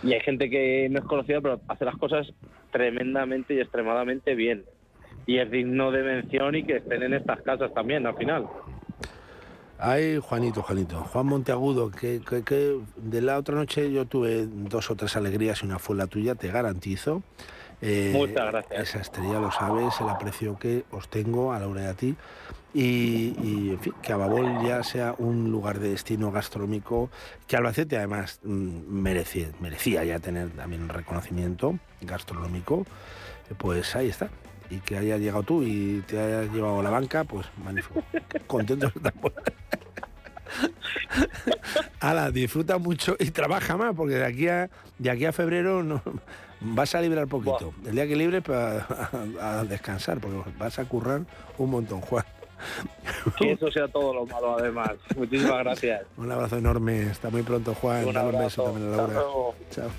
Y 0.01 0.13
hay 0.13 0.21
gente 0.21 0.49
que 0.49 0.87
no 0.89 0.99
es 0.99 1.05
conocida, 1.05 1.41
pero 1.41 1.59
hace 1.67 1.83
las 1.83 1.97
cosas 1.97 2.31
tremendamente 2.71 3.53
y 3.53 3.59
extremadamente 3.59 4.33
bien. 4.35 4.63
Y 5.25 5.39
es 5.39 5.51
digno 5.51 5.91
de 5.91 6.03
mención 6.03 6.55
y 6.55 6.63
que 6.63 6.77
estén 6.77 7.03
en 7.03 7.13
estas 7.15 7.41
casas 7.41 7.73
también, 7.73 8.07
al 8.07 8.15
final. 8.15 8.47
Ay, 9.79 10.19
Juanito, 10.19 10.61
Juanito. 10.61 11.01
Juan 11.05 11.25
Monteagudo, 11.25 11.89
que, 11.89 12.21
que, 12.27 12.43
que 12.43 12.79
de 12.97 13.21
la 13.21 13.37
otra 13.37 13.55
noche 13.55 13.91
yo 13.91 14.05
tuve 14.05 14.45
dos 14.45 14.91
o 14.91 14.95
tres 14.95 15.15
alegrías 15.15 15.61
y 15.63 15.65
una 15.65 15.79
fue 15.79 15.95
la 15.95 16.07
tuya, 16.07 16.35
te 16.35 16.49
garantizo. 16.49 17.23
Eh, 17.81 18.11
Muchas 18.13 18.51
gracias. 18.51 18.89
Esa 18.89 18.99
estrella 18.99 19.39
lo 19.39 19.51
sabes, 19.51 19.93
el 20.01 20.09
aprecio 20.09 20.57
que 20.59 20.83
os 20.91 21.07
tengo 21.07 21.53
a 21.53 21.59
Laura 21.59 21.83
y 21.83 21.85
a 21.85 21.93
ti. 21.93 22.15
Y, 22.73 23.33
y, 23.41 23.69
en 23.71 23.79
fin, 23.79 23.93
que 24.01 24.11
Ababol 24.11 24.61
ya 24.63 24.83
sea 24.83 25.15
un 25.17 25.49
lugar 25.49 25.79
de 25.79 25.89
destino 25.89 26.29
gastronómico 26.31 27.09
que 27.47 27.55
Albacete 27.55 27.97
además 27.97 28.41
mm, 28.43 28.91
merecía, 28.91 29.47
merecía 29.59 30.03
ya 30.03 30.19
tener 30.19 30.49
también 30.51 30.83
un 30.83 30.89
reconocimiento 30.89 31.79
gastronómico. 32.01 32.85
Pues 33.57 33.95
ahí 33.95 34.09
está. 34.09 34.29
Y 34.69 34.77
que 34.79 34.97
hayas 34.97 35.19
llegado 35.19 35.43
tú 35.43 35.63
y 35.63 36.03
te 36.07 36.19
hayas 36.19 36.53
llevado 36.53 36.81
la 36.83 36.89
banca, 36.91 37.23
pues 37.23 37.47
magnífico. 37.63 38.03
Contentos 38.47 38.91
estamos. 38.95 39.31
Ala, 41.99 42.31
disfruta 42.31 42.77
mucho 42.77 43.15
y 43.19 43.31
trabaja 43.31 43.77
más, 43.77 43.95
porque 43.95 44.15
de 44.15 44.25
aquí 44.25 44.47
a, 44.47 44.69
de 44.97 45.09
aquí 45.09 45.25
a 45.25 45.33
febrero 45.33 45.83
no, 45.83 46.01
vas 46.61 46.95
a 46.95 47.01
librar 47.01 47.27
poquito. 47.27 47.73
El 47.85 47.93
día 47.93 48.07
que 48.07 48.15
libre 48.15 48.41
para 48.41 48.87
a, 49.41 49.59
a 49.59 49.63
descansar, 49.65 50.19
porque 50.19 50.49
vas 50.57 50.79
a 50.79 50.85
currar 50.85 51.21
un 51.57 51.69
montón, 51.69 52.01
Juan. 52.01 52.25
Que 53.37 53.53
eso 53.53 53.71
sea 53.71 53.87
todo 53.87 54.13
lo 54.13 54.25
malo, 54.25 54.57
además. 54.57 54.91
Muchísimas 55.15 55.59
gracias. 55.59 56.01
Un 56.17 56.31
abrazo 56.31 56.57
enorme. 56.57 57.03
Hasta 57.09 57.29
muy 57.29 57.41
pronto, 57.41 57.73
Juan. 57.73 58.05
Un 58.05 58.13
Dale 58.13 58.37
un 58.37 58.43
beso 58.43 58.61
abrazo. 58.61 58.63
también 58.63 58.93
a 58.93 58.97
Laura. 58.97 59.13
luego. 59.13 59.55
Chao. 59.71 59.89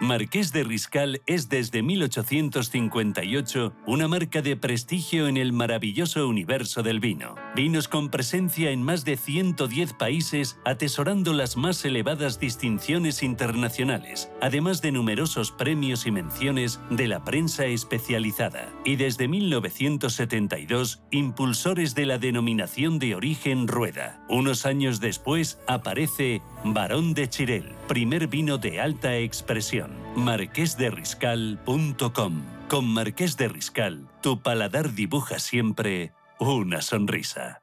Marqués 0.00 0.52
de 0.52 0.62
Riscal 0.62 1.22
es 1.26 1.48
desde 1.48 1.82
1858 1.82 3.72
una 3.84 4.06
marca 4.06 4.42
de 4.42 4.56
prestigio 4.56 5.26
en 5.26 5.36
el 5.36 5.52
maravilloso 5.52 6.28
universo 6.28 6.84
del 6.84 7.00
vino. 7.00 7.34
Vinos 7.56 7.88
con 7.88 8.08
presencia 8.08 8.70
en 8.70 8.80
más 8.80 9.04
de 9.04 9.16
110 9.16 9.94
países, 9.94 10.56
atesorando 10.64 11.32
las 11.32 11.56
más 11.56 11.84
elevadas 11.84 12.38
distinciones 12.38 13.24
internacionales, 13.24 14.30
además 14.40 14.82
de 14.82 14.92
numerosos 14.92 15.50
premios 15.50 16.06
y 16.06 16.12
menciones 16.12 16.78
de 16.90 17.08
la 17.08 17.24
prensa 17.24 17.66
especializada. 17.66 18.72
Y 18.84 18.94
desde 18.94 19.26
1972, 19.26 21.02
impulsores 21.10 21.96
de 21.96 22.06
la 22.06 22.18
denominación 22.18 23.00
de 23.00 23.16
origen 23.16 23.66
Rueda. 23.66 24.24
Unos 24.28 24.64
años 24.64 25.00
después 25.00 25.58
aparece 25.66 26.40
Barón 26.64 27.14
de 27.14 27.28
Chirel, 27.28 27.72
primer 27.86 28.26
vino 28.26 28.58
de 28.58 28.80
alta 28.80 29.16
expresión. 29.16 29.92
Marquesderiscal.com. 30.16 32.42
Con 32.68 32.86
Marqués 32.86 33.36
de 33.36 33.48
Riscal, 33.48 34.08
tu 34.20 34.42
paladar 34.42 34.94
dibuja 34.94 35.38
siempre 35.38 36.12
una 36.38 36.82
sonrisa. 36.82 37.62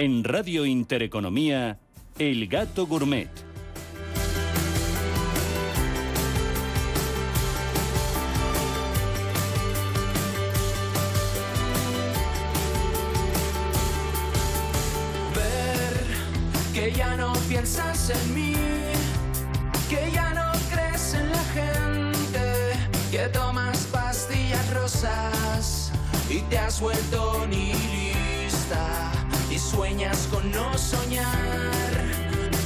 En 0.00 0.22
Radio 0.22 0.64
Intereconomía, 0.64 1.76
El 2.20 2.46
Gato 2.46 2.86
Gourmet. 2.86 3.28
Ver 15.34 16.06
que 16.72 16.92
ya 16.92 17.16
no 17.16 17.32
piensas 17.48 18.10
en 18.10 18.34
mí, 18.36 18.54
que 19.90 20.12
ya 20.12 20.32
no 20.32 20.52
crees 20.72 21.14
en 21.14 21.28
la 21.28 21.44
gente, 21.56 22.52
que 23.10 23.28
tomas 23.32 23.78
pastillas 23.90 24.72
rosas 24.72 25.90
y 26.30 26.38
te 26.42 26.56
has 26.56 26.80
vuelto 26.80 27.48
nihilista 27.48 29.07
y 29.58 29.60
sueñas 29.60 30.28
con 30.30 30.50
no 30.52 30.78
soñar. 30.78 31.26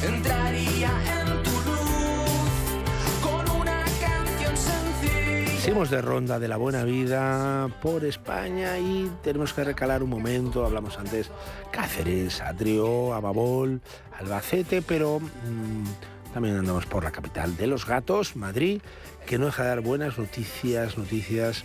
Entraría 0.06 0.90
en 1.20 1.42
tu 1.42 1.50
luz 1.50 3.22
con 3.22 3.60
una 3.60 3.82
canción 4.00 4.56
sencilla. 4.56 5.60
Seguimos 5.60 5.90
de 5.90 6.02
ronda 6.02 6.38
de 6.38 6.48
la 6.48 6.58
buena 6.58 6.84
vida 6.84 7.68
por 7.80 8.04
España 8.04 8.78
y 8.78 9.10
tenemos 9.22 9.54
que 9.54 9.64
recalar 9.64 10.02
un 10.02 10.10
momento. 10.10 10.66
Hablamos 10.66 10.98
antes 10.98 11.30
Cáceres, 11.70 12.42
Atrio, 12.42 13.14
Ababol, 13.14 13.80
Albacete, 14.18 14.82
pero 14.82 15.20
mm, 15.20 16.32
también 16.34 16.58
andamos 16.58 16.84
por 16.84 17.04
la 17.04 17.10
capital 17.10 17.56
de 17.56 17.68
los 17.68 17.86
gatos, 17.86 18.36
Madrid, 18.36 18.82
que 19.26 19.38
no 19.38 19.46
deja 19.46 19.62
de 19.62 19.68
dar 19.70 19.80
buenas 19.80 20.18
noticias, 20.18 20.98
noticias 20.98 21.64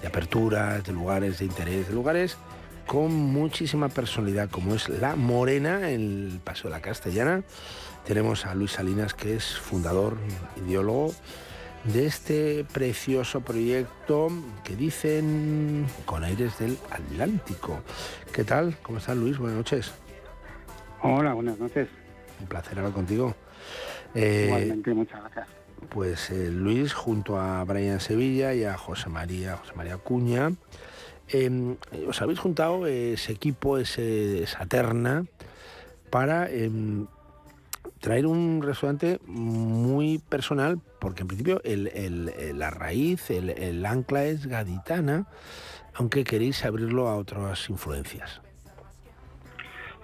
de 0.00 0.08
aperturas, 0.08 0.82
de 0.84 0.92
lugares 0.92 1.38
de 1.38 1.44
interés, 1.44 1.88
de 1.88 1.94
lugares 1.94 2.36
con 2.88 3.12
muchísima 3.12 3.90
personalidad, 3.90 4.48
como 4.48 4.74
es 4.74 4.88
La 4.88 5.14
Morena, 5.14 5.90
en 5.90 6.30
el 6.32 6.40
Paseo 6.42 6.70
de 6.70 6.76
la 6.76 6.80
Castellana. 6.80 7.42
Tenemos 8.06 8.46
a 8.46 8.54
Luis 8.54 8.72
Salinas, 8.72 9.12
que 9.12 9.36
es 9.36 9.58
fundador, 9.58 10.16
ideólogo 10.56 11.12
de 11.84 12.06
este 12.06 12.64
precioso 12.72 13.42
proyecto 13.42 14.28
que 14.64 14.74
dicen 14.74 15.84
con 16.06 16.24
aires 16.24 16.58
del 16.58 16.78
Atlántico. 16.90 17.80
¿Qué 18.32 18.42
tal? 18.42 18.78
¿Cómo 18.82 18.98
estás, 18.98 19.18
Luis? 19.18 19.36
Buenas 19.36 19.58
noches. 19.58 19.92
Hola, 21.02 21.34
buenas 21.34 21.58
noches. 21.58 21.88
Un 22.40 22.46
placer 22.46 22.78
hablar 22.78 22.94
contigo. 22.94 23.36
Eh, 24.14 24.46
Igualmente, 24.46 24.94
muchas 24.94 25.20
gracias. 25.20 25.46
Pues 25.90 26.30
eh, 26.30 26.50
Luis, 26.50 26.94
junto 26.94 27.38
a 27.38 27.62
Brian 27.64 28.00
Sevilla 28.00 28.54
y 28.54 28.64
a 28.64 28.78
José 28.78 29.10
María, 29.10 29.58
José 29.58 29.74
María 29.76 29.98
Cuña, 29.98 30.52
eh, 31.32 31.76
os 32.08 32.20
habéis 32.22 32.38
juntado 32.38 32.86
ese 32.86 33.32
equipo, 33.32 33.78
ese, 33.78 34.42
esa 34.42 34.66
terna, 34.66 35.24
para 36.10 36.50
em, 36.50 37.06
traer 38.00 38.26
un 38.26 38.62
restaurante 38.62 39.18
muy 39.26 40.18
personal, 40.18 40.80
porque 41.00 41.22
en 41.22 41.28
principio 41.28 41.60
el- 41.64 42.32
la 42.58 42.70
raíz, 42.70 43.30
el, 43.30 43.84
ancla 43.84 44.24
es 44.24 44.46
gaditana, 44.46 45.26
aunque 45.94 46.24
queréis 46.24 46.64
abrirlo 46.64 47.08
a 47.08 47.16
otras 47.16 47.68
influencias. 47.70 48.40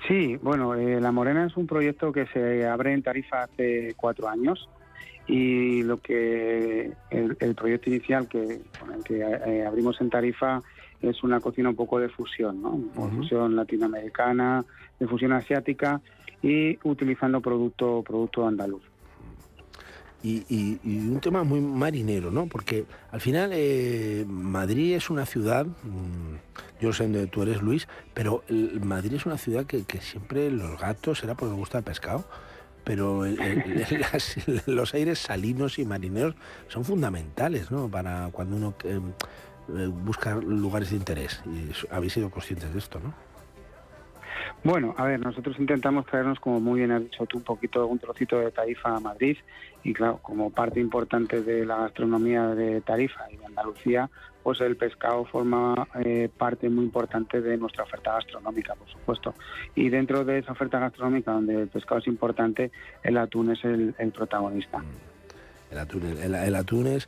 Sí, 0.09 0.37
bueno, 0.43 0.75
eh, 0.75 1.01
La 1.01 1.13
Morena 1.13 1.47
es 1.47 1.57
un 1.57 1.67
proyecto 1.67 2.13
que 2.13 2.27
se 2.27 2.67
abre 2.67 2.93
en 2.93 3.03
Tarifa 3.03 3.45
hace 3.45 3.95
cuatro 3.97 4.29
años 4.29 4.69
y 5.27 5.83
lo 5.83 5.97
que 5.97 6.93
el, 7.11 7.37
el 7.41 7.55
proyecto 7.55 7.89
inicial 7.89 8.29
que 8.29 8.61
con 8.79 8.93
el 8.93 9.03
que 9.03 9.21
eh, 9.21 9.65
abrimos 9.67 9.99
en 10.03 10.11
Tarifa 10.11 10.61
es 11.09 11.23
una 11.23 11.41
cocina 11.41 11.69
un 11.71 11.77
poco 11.77 11.99
de 11.99 12.09
fusión, 12.09 12.63
¿no? 12.63 12.71
Una 12.97 13.11
fusión 13.17 13.57
latinoamericana, 13.57 14.65
de 14.99 15.07
fusión 15.07 15.33
asiática 15.33 16.01
y 16.43 16.79
utilizando 16.87 17.41
producto 17.41 18.03
producto 18.03 18.47
andaluz. 18.47 18.83
Y, 20.23 20.43
y- 20.49 20.81
y 20.83 20.99
un 21.09 21.21
tema 21.21 21.45
muy 21.45 21.61
marinero, 21.61 22.31
¿no? 22.31 22.47
Porque 22.47 22.87
al 23.13 23.21
final 23.21 23.51
eh, 23.53 24.25
Madrid 24.27 24.95
es 24.95 25.11
una 25.11 25.27
ciudad, 25.27 25.67
mm, 25.67 26.81
yo 26.81 26.95
sé 26.95 27.03
dónde 27.03 27.27
tú 27.27 27.43
eres, 27.43 27.61
Luis, 27.61 27.87
pero 28.15 28.43
el- 28.49 28.81
Madrid 28.81 29.13
es 29.15 29.27
una 29.27 29.37
ciudad 29.37 29.67
que, 29.67 29.85
que 29.85 30.01
siempre 30.01 30.51
los 30.51 30.81
gatos 30.81 31.23
era 31.25 31.35
porque 31.35 31.55
gusta 31.55 31.77
el 31.79 31.85
pescado, 31.85 32.25
pero 32.85 33.27
el- 33.27 33.39
el- 33.39 33.85
el- 33.91 34.01
las- 34.01 34.37
los 34.67 34.95
aires 34.95 35.19
salinos 35.19 35.79
y 35.79 35.85
marineros 35.85 36.35
son 36.69 36.87
fundamentales, 36.87 37.71
¿no? 37.71 37.89
Para 37.91 38.31
cuando 38.33 38.57
uno 38.57 38.75
eh, 38.85 39.01
eh, 39.69 39.87
busca 39.87 40.35
lugares 40.37 40.91
de 40.91 40.97
interés. 40.97 41.43
Y 41.47 41.71
habéis 41.91 42.13
sido 42.13 42.31
conscientes 42.31 42.73
de 42.73 42.79
esto, 42.79 43.01
¿no? 43.01 43.15
Bueno, 44.63 44.95
a 44.97 45.05
ver, 45.05 45.21
nosotros 45.21 45.57
intentamos 45.59 46.07
traernos, 46.07 46.41
como 46.41 46.59
muy 46.59 46.81
bien 46.81 46.91
has 46.91 47.03
dicho 47.03 47.27
tú, 47.27 47.37
un 47.37 47.45
poquito, 47.45 47.87
un 47.87 47.99
trocito 47.99 48.39
de 48.39 48.51
Tarifa 48.51 48.97
a 48.97 49.01
Madrid 49.01 49.37
y 49.83 49.93
claro, 49.93 50.19
como 50.23 50.49
parte 50.51 50.81
importante 50.81 51.43
de 51.43 51.67
la 51.67 51.77
gastronomía 51.77 52.49
de 52.49 52.81
Tarifa 52.81 53.31
y 53.31 53.37
de 53.37 53.45
Andalucía, 53.45 54.09
pues 54.43 54.63
el 54.63 54.77
pescado 54.77 55.27
forma 55.27 55.87
eh, 56.03 56.31
parte 56.35 56.71
muy 56.71 56.85
importante 56.85 57.43
de 57.43 57.59
nuestra 57.59 57.85
oferta 57.85 58.15
gastronómica, 58.15 58.75
por 58.75 58.89
supuesto. 58.89 59.35
Y 59.75 59.91
dentro 59.91 60.25
de 60.25 60.39
esa 60.39 60.53
oferta 60.53 60.79
gastronómica, 60.79 61.33
donde 61.33 61.63
el 61.63 61.69
pescado 61.69 62.01
es 62.01 62.07
importante, 62.07 62.71
el 63.03 63.19
atún 63.19 63.53
es 63.53 63.63
el, 63.65 63.95
el 63.99 64.13
protagonista. 64.13 64.83
El 65.75 65.81
atún, 65.81 66.87
el, 66.87 67.05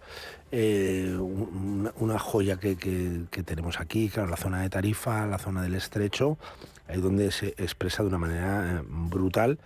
eh, 0.51 1.17
un- 1.19 1.89
una, 2.01 2.19
joya 2.19 2.57
que, 2.57 2.77
que- 2.77 3.43
tenemos 3.45 3.79
aquí, 3.79 4.09
claro, 4.09 4.29
la 4.29 4.37
zona 4.37 4.61
de 4.63 4.69
Tarifa, 4.71 5.25
la 5.27 5.39
zona 5.39 5.63
del 5.63 5.77
Estrecho, 5.77 6.37
ahí 6.89 7.01
donde 7.01 7.31
se 7.31 7.49
expresa 7.59 8.03
de 8.03 8.09
una 8.09 8.19
manera 8.19 8.79
eh, 8.81 8.83
brutal. 8.85 9.61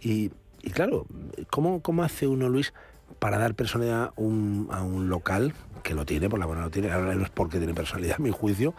Y, 0.00 0.30
y 0.62 0.70
claro, 0.70 1.06
¿cómo, 1.50 1.82
¿cómo 1.82 2.04
hace 2.04 2.28
uno, 2.28 2.48
Luis, 2.48 2.72
para 3.18 3.38
dar 3.38 3.54
personalidad 3.56 4.04
a 4.04 4.12
un, 4.16 4.68
a 4.70 4.82
un 4.84 5.08
local, 5.08 5.52
que 5.82 5.94
lo 5.94 6.06
tiene, 6.06 6.30
por 6.30 6.38
la 6.38 6.46
buena 6.46 6.62
lo 6.62 6.70
tiene, 6.70 6.92
ahora 6.92 7.12
no 7.16 7.24
es 7.24 7.30
porque 7.30 7.58
tiene 7.58 7.74
personalidad, 7.74 8.16
a 8.20 8.22
mi 8.22 8.30
juicio, 8.30 8.72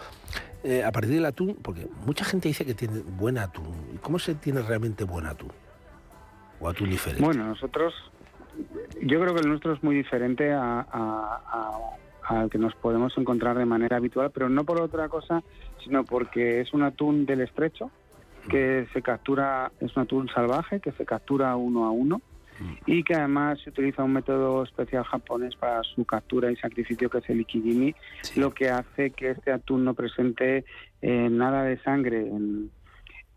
eh, 0.64 0.86
a 0.86 0.92
partir 0.94 1.12
del 1.12 1.26
atún, 1.26 1.58
porque 1.62 1.88
mucha 2.06 2.24
gente 2.24 2.48
dice 2.48 2.66
que 2.66 2.74
tiene 2.76 3.00
buen 3.02 3.38
atún. 3.38 3.76
¿Y 3.94 3.98
cómo 3.98 4.20
se 4.20 4.36
tiene 4.36 4.62
realmente 4.62 5.04
buen 5.04 5.26
atún? 5.26 5.52
¿O 6.62 6.70
atún 6.70 6.90
diferente? 6.90 7.22
Bueno, 7.24 7.46
nosotros, 7.46 7.94
yo 9.02 9.20
creo 9.20 9.34
que 9.34 9.42
el 9.42 9.48
nuestro 9.50 9.74
es 9.74 9.84
muy 9.84 9.96
diferente 9.96 10.52
a- 10.52 10.80
a- 10.92 11.42
a- 12.28 12.40
al 12.40 12.50
que 12.50 12.58
nos 12.58 12.74
podemos 12.76 13.16
encontrar 13.18 13.58
de 13.58 13.66
manera 13.66 13.98
habitual, 13.98 14.32
pero 14.32 14.50
no 14.50 14.64
por 14.64 14.82
otra 14.82 15.10
cosa, 15.10 15.44
sino 15.84 16.04
porque 16.04 16.62
es 16.62 16.74
un 16.74 16.82
atún 16.84 17.26
del 17.26 17.42
estrecho 17.42 17.92
que 18.50 18.88
se 18.94 19.02
captura, 19.02 19.72
es 19.80 19.96
un 19.96 20.04
atún 20.04 20.28
salvaje 20.30 20.80
que 20.80 20.92
se 20.94 21.06
captura 21.06 21.56
uno 21.56 21.86
a 21.86 21.92
uno 21.92 22.22
y 22.86 23.04
que 23.04 23.14
además 23.16 23.60
se 23.62 23.70
utiliza 23.70 24.04
un 24.04 24.14
método 24.14 24.64
especial 24.64 25.04
japonés 25.04 25.56
para 25.58 25.84
su 25.84 26.06
captura 26.06 26.52
y 26.52 26.56
sacrificio 26.56 27.10
que 27.10 27.18
es 27.18 27.30
el 27.30 27.42
ikigimi, 27.42 27.94
lo 28.36 28.52
que 28.54 28.70
hace 28.70 29.12
que 29.12 29.32
este 29.32 29.52
atún 29.52 29.84
no 29.84 29.94
presente 29.94 30.64
eh, 31.02 31.28
nada 31.30 31.64
de 31.64 31.78
sangre 31.80 32.22
en, 32.22 32.72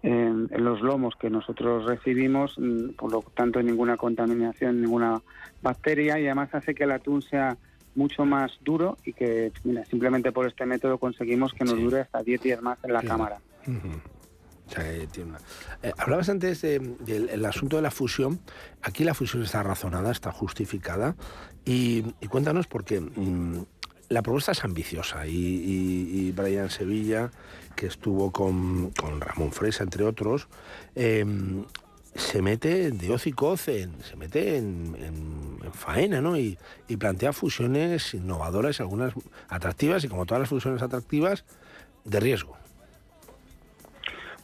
en, 0.03 0.49
en 0.51 0.64
los 0.64 0.80
lomos 0.80 1.14
que 1.16 1.28
nosotros 1.30 1.84
recibimos, 1.86 2.55
mm, 2.59 2.90
por 2.90 3.11
lo 3.12 3.22
tanto 3.34 3.61
ninguna 3.62 3.96
contaminación, 3.96 4.80
ninguna 4.82 5.20
bacteria 5.62 6.18
y 6.20 6.26
además 6.26 6.55
hace 6.55 6.74
que 6.74 6.84
el 6.84 6.92
atún 6.92 7.22
sea 7.22 7.57
mucho 7.94 8.24
más 8.24 8.53
duro 8.61 8.96
y 9.05 9.12
que 9.12 9.51
mira, 9.64 9.84
simplemente 9.86 10.30
por 10.30 10.46
este 10.46 10.64
método 10.66 10.99
conseguimos 10.99 11.53
que 11.53 11.64
nos 11.64 11.76
dure 11.80 12.01
hasta 12.03 12.22
10 12.22 12.40
días 12.42 12.62
más 12.62 12.78
en 12.84 12.92
la 12.92 13.03
cámara. 13.03 13.38
Ujú. 13.66 13.88
O 14.66 14.70
sea, 14.70 14.84
que 14.84 15.07
tiene 15.09 15.30
una- 15.30 15.38
Eh, 15.82 15.92
hablabas 15.99 16.28
antes 16.28 16.61
de- 16.61 16.78
del 17.01 17.28
el 17.30 17.44
asunto 17.46 17.76
de 17.76 17.82
la 17.82 17.90
fusión. 17.90 18.38
Aquí 18.82 19.03
la 19.03 19.14
fusión 19.14 19.42
está 19.42 19.62
razonada, 19.62 20.12
está 20.12 20.30
justificada. 20.30 21.16
Y, 21.64 22.05
y 22.20 22.26
cuéntanos, 22.28 22.66
porque 22.68 23.01
mm, 23.01 23.64
la 24.09 24.23
propuesta 24.23 24.53
es 24.53 24.65
ambiciosa. 24.65 25.27
Y, 25.27 25.31
y- 25.37 26.29
y 26.29 26.33
Brian 26.33 26.71
Sevilla, 26.71 27.31
que 27.77 27.87
estuvo 27.87 28.31
con, 28.33 28.91
con 28.91 29.21
Ramón 29.21 29.53
Fresa, 29.53 29.85
entre 29.85 30.05
otros, 30.05 30.49
eh, 30.95 31.25
se 32.15 32.43
mete 32.43 32.91
de 32.91 33.13
hoz 33.13 33.27
y 33.27 33.33
coce, 33.33 33.89
se 34.03 34.17
mete 34.17 34.57
en, 34.57 34.97
en- 34.99 35.59
en 35.65 35.73
faena, 35.73 36.21
¿no? 36.21 36.37
Y, 36.37 36.59
y 36.89 36.97
plantea 36.97 37.33
fusiones 37.33 38.15
innovadoras, 38.15 38.81
algunas 38.81 39.13
atractivas, 39.49 40.03
y 40.05 40.09
como 40.09 40.27
todas 40.27 40.41
las 40.41 40.49
fusiones 40.49 40.83
atractivas, 40.83 41.45
de 42.05 42.19
riesgo. 42.21 42.57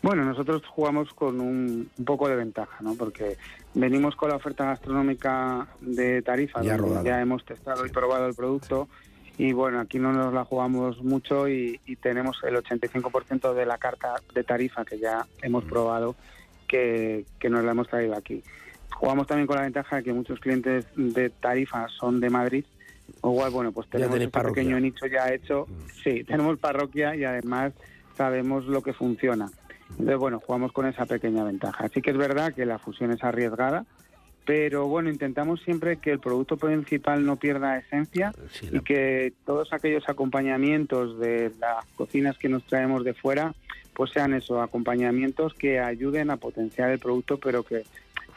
Bueno, 0.03 0.23
nosotros 0.25 0.63
jugamos 0.69 1.09
con 1.15 1.41
un, 1.41 1.89
un 1.97 2.05
poco 2.05 2.29
de 2.29 2.37
ventaja, 2.37 2.77
¿no? 2.83 2.95
Porque 2.95 3.39
venimos 3.73 4.15
con 4.17 4.29
la 4.29 4.37
oferta 4.37 4.67
gastronómica 4.67 5.67
de 5.81 6.21
Tarifa, 6.21 6.63
Ya 6.63 6.77
donde 6.77 6.89
rodada. 6.89 7.05
ya 7.09 7.21
hemos 7.23 7.43
testado 7.47 7.87
y 7.87 7.89
probado 7.89 8.27
el 8.27 8.35
producto. 8.35 8.87
Y 9.37 9.53
bueno, 9.53 9.81
aquí 9.81 9.99
no 9.99 10.13
nos 10.13 10.33
la 10.33 10.45
jugamos 10.45 11.03
mucho 11.03 11.49
y, 11.49 11.81
y 11.87 11.97
tenemos 11.97 12.37
el 12.45 12.55
85% 12.57 13.53
de 13.53 13.67
la 13.67 13.79
carta 13.79 14.15
de 14.35 14.45
Tarifa 14.45 14.85
que 14.85 14.99
ya 14.99 15.25
Mm. 15.25 15.45
hemos 15.47 15.65
probado 15.65 16.15
que, 16.69 17.25
que 17.39 17.51
nos 17.51 17.65
la 17.65 17.73
hemos 17.73 17.89
traído 17.89 18.15
aquí. 18.17 18.43
Jugamos 18.95 19.27
también 19.27 19.47
con 19.47 19.57
la 19.57 19.63
ventaja 19.63 19.97
de 19.97 20.05
que 20.05 20.13
muchos 20.13 20.39
clientes 20.39 20.87
de 20.97 21.31
Tarifa 21.31 21.89
son 21.89 22.21
de 22.21 22.31
Madrid. 22.31 22.65
O 23.21 23.33
igual, 23.33 23.51
bueno, 23.51 23.73
pues 23.73 23.89
tenemos 23.91 24.13
tenéis 24.15 24.29
este. 24.33 24.39
Mm. 24.41 24.47
pequeño 24.47 24.81
nicho 24.81 25.07
ya 25.07 25.33
hecho. 25.33 25.67
Sí, 26.03 26.25
tenemos 26.29 26.59
parroquia 26.59 27.15
y 27.17 27.25
además 27.25 27.73
sabemos 28.17 28.65
lo 28.67 28.83
que 28.83 28.93
funciona. 28.93 29.51
Entonces, 29.91 30.17
bueno, 30.17 30.41
jugamos 30.45 30.73
con 30.73 30.87
esa 30.87 31.07
pequeña 31.07 31.45
ventaja. 31.45 31.85
Así 31.85 32.01
que 32.01 32.11
es 32.11 32.17
verdad 32.17 32.55
que 32.55 32.65
la 32.65 32.79
fusión 32.79 33.11
es 33.13 33.23
arriesgada, 33.23 33.85
pero 34.45 34.87
bueno, 34.87 35.09
intentamos 35.09 35.63
siempre 35.63 35.97
que 35.97 36.13
el 36.13 36.21
producto 36.21 36.57
principal 36.57 37.25
no 37.25 37.37
pierda 37.37 37.79
esencia 37.79 38.33
y 38.71 38.81
que 38.81 39.33
todos 39.47 39.73
aquellos 39.73 40.09
acompañamientos 40.09 41.19
de 41.19 41.51
las 41.59 41.85
cocinas 41.97 42.37
que 42.37 42.49
nos 42.49 42.65
traemos 42.65 43.05
de 43.05 43.15
fuera, 43.15 43.55
pues 43.95 44.11
sean 44.11 44.35
eso, 44.35 44.61
acompañamientos 44.61 45.55
que 45.55 45.81
ayuden 45.81 46.31
a 46.31 46.37
potenciar 46.37 46.91
el 46.91 46.99
producto, 46.99 47.39
pero 47.39 47.63
que 47.63 47.85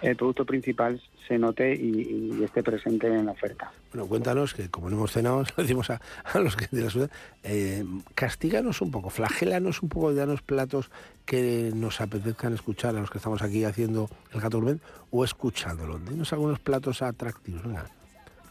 el 0.01 0.15
producto 0.15 0.45
principal 0.45 1.01
se 1.27 1.37
note 1.37 1.75
y, 1.75 2.37
y 2.39 2.43
esté 2.43 2.63
presente 2.63 3.07
en 3.07 3.25
la 3.25 3.31
oferta. 3.31 3.71
Bueno, 3.91 4.07
cuéntanos 4.07 4.53
que 4.53 4.69
como 4.69 4.89
no 4.89 4.97
hemos 4.97 5.11
cenado, 5.11 5.43
le 5.57 5.63
decimos 5.63 5.89
a, 5.89 6.01
a 6.23 6.39
los 6.39 6.55
que 6.55 6.67
de 6.75 6.83
la 6.83 6.89
ciudad, 6.89 7.11
eh, 7.43 7.83
castíganos 8.15 8.81
un 8.81 8.91
poco, 8.91 9.09
flagélanos 9.09 9.81
un 9.81 9.89
poco, 9.89 10.13
danos 10.13 10.41
platos 10.41 10.91
que 11.25 11.71
nos 11.75 12.01
apetezcan 12.01 12.53
escuchar 12.53 12.95
a 12.95 12.99
los 12.99 13.09
que 13.09 13.17
estamos 13.17 13.41
aquí 13.41 13.63
haciendo 13.63 14.09
el 14.33 14.41
gato 14.41 14.59
gourmet 14.59 14.79
o 15.11 15.23
escuchándolo. 15.23 15.99
Dinos 15.99 16.31
algunos 16.33 16.59
platos 16.59 17.01
atractivos, 17.01 17.63
venga, 17.63 17.85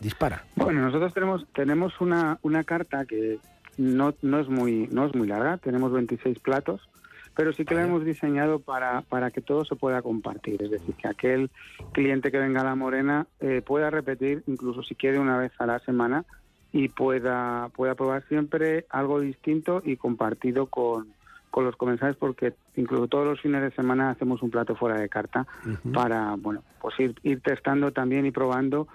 dispara. 0.00 0.44
Bueno, 0.56 0.82
nosotros 0.82 1.12
tenemos 1.14 1.46
tenemos 1.54 2.00
una, 2.00 2.38
una 2.42 2.64
carta 2.64 3.04
que 3.04 3.38
no, 3.78 4.14
no 4.22 4.40
es 4.40 4.48
muy 4.48 4.88
no 4.90 5.06
es 5.06 5.14
muy 5.14 5.26
larga, 5.26 5.58
tenemos 5.58 5.92
26 5.92 6.38
platos, 6.40 6.88
pero 7.36 7.52
sí 7.52 7.66
que 7.66 7.74
la 7.74 7.84
hemos 7.84 8.04
diseñado 8.04 8.60
para, 8.60 9.02
para 9.02 9.30
que 9.30 9.42
todo 9.42 9.64
se 9.66 9.76
pueda 9.76 10.00
compartir, 10.00 10.62
es 10.62 10.70
decir, 10.70 10.94
que 10.94 11.06
aquel 11.06 11.50
cliente 11.92 12.32
que 12.32 12.38
venga 12.38 12.62
a 12.62 12.64
la 12.64 12.74
Morena 12.74 13.26
eh, 13.40 13.62
pueda 13.64 13.90
repetir, 13.90 14.42
incluso 14.46 14.82
si 14.82 14.94
quiere 14.94 15.18
una 15.18 15.36
vez 15.36 15.52
a 15.58 15.66
la 15.66 15.78
semana, 15.80 16.24
y 16.72 16.88
pueda, 16.88 17.68
pueda 17.76 17.94
probar 17.94 18.26
siempre 18.28 18.86
algo 18.88 19.20
distinto 19.20 19.82
y 19.84 19.96
compartido 19.96 20.66
con, 20.66 21.08
con 21.50 21.64
los 21.64 21.76
comensales 21.76 22.16
porque 22.16 22.54
incluso 22.74 23.06
todos 23.06 23.26
los 23.26 23.40
fines 23.40 23.62
de 23.62 23.70
semana 23.70 24.10
hacemos 24.10 24.42
un 24.42 24.50
plato 24.50 24.74
fuera 24.74 24.98
de 24.98 25.08
carta 25.08 25.46
para, 25.94 26.34
bueno, 26.36 26.62
pues 26.80 26.98
ir, 27.00 27.14
ir 27.22 27.40
testando 27.40 27.92
también 27.92 28.26
y 28.26 28.30
probando 28.30 28.88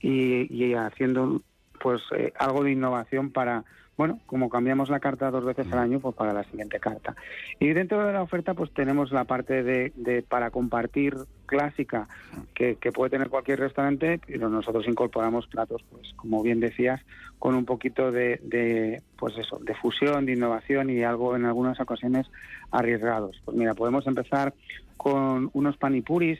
y, 0.00 0.52
y 0.52 0.74
haciendo 0.74 1.42
pues 1.80 2.00
eh, 2.16 2.32
algo 2.38 2.64
de 2.64 2.72
innovación 2.72 3.30
para, 3.30 3.64
bueno, 3.98 4.20
como 4.26 4.48
cambiamos 4.48 4.88
la 4.88 5.00
carta 5.00 5.30
dos 5.30 5.44
veces 5.44 5.70
al 5.72 5.80
año, 5.80 5.98
pues 5.98 6.14
para 6.14 6.32
la 6.32 6.44
siguiente 6.44 6.78
carta. 6.78 7.16
Y 7.58 7.70
dentro 7.70 8.06
de 8.06 8.12
la 8.12 8.22
oferta 8.22 8.54
pues 8.54 8.72
tenemos 8.72 9.10
la 9.10 9.24
parte 9.24 9.64
de, 9.64 9.92
de 9.96 10.22
para 10.22 10.50
compartir 10.50 11.16
clásica 11.46 12.08
que, 12.54 12.76
que 12.76 12.92
puede 12.92 13.10
tener 13.10 13.28
cualquier 13.28 13.58
restaurante, 13.58 14.20
pero 14.24 14.48
nosotros 14.48 14.86
incorporamos 14.86 15.48
platos, 15.48 15.84
pues 15.90 16.12
como 16.14 16.42
bien 16.44 16.60
decías, 16.60 17.00
con 17.40 17.56
un 17.56 17.64
poquito 17.64 18.12
de, 18.12 18.40
de, 18.44 19.02
pues 19.16 19.36
eso, 19.36 19.58
de 19.58 19.74
fusión, 19.74 20.26
de 20.26 20.32
innovación 20.34 20.90
y 20.90 21.02
algo 21.02 21.34
en 21.34 21.44
algunas 21.44 21.80
ocasiones 21.80 22.26
arriesgados. 22.70 23.42
Pues 23.44 23.56
mira, 23.56 23.74
podemos 23.74 24.06
empezar 24.06 24.54
con 24.96 25.50
unos 25.54 25.76
panipuris 25.76 26.38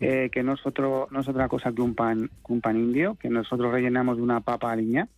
eh, 0.00 0.30
que 0.32 0.42
no 0.42 0.54
es, 0.54 0.64
otro, 0.64 1.08
no 1.10 1.20
es 1.20 1.28
otra 1.28 1.48
cosa 1.48 1.72
que 1.72 1.82
un 1.82 1.94
pan, 1.94 2.30
un 2.48 2.60
pan 2.62 2.78
indio, 2.78 3.16
que 3.16 3.28
nosotros 3.28 3.70
rellenamos 3.70 4.16
de 4.16 4.22
una 4.22 4.40
papa 4.40 4.72
aliña. 4.72 5.08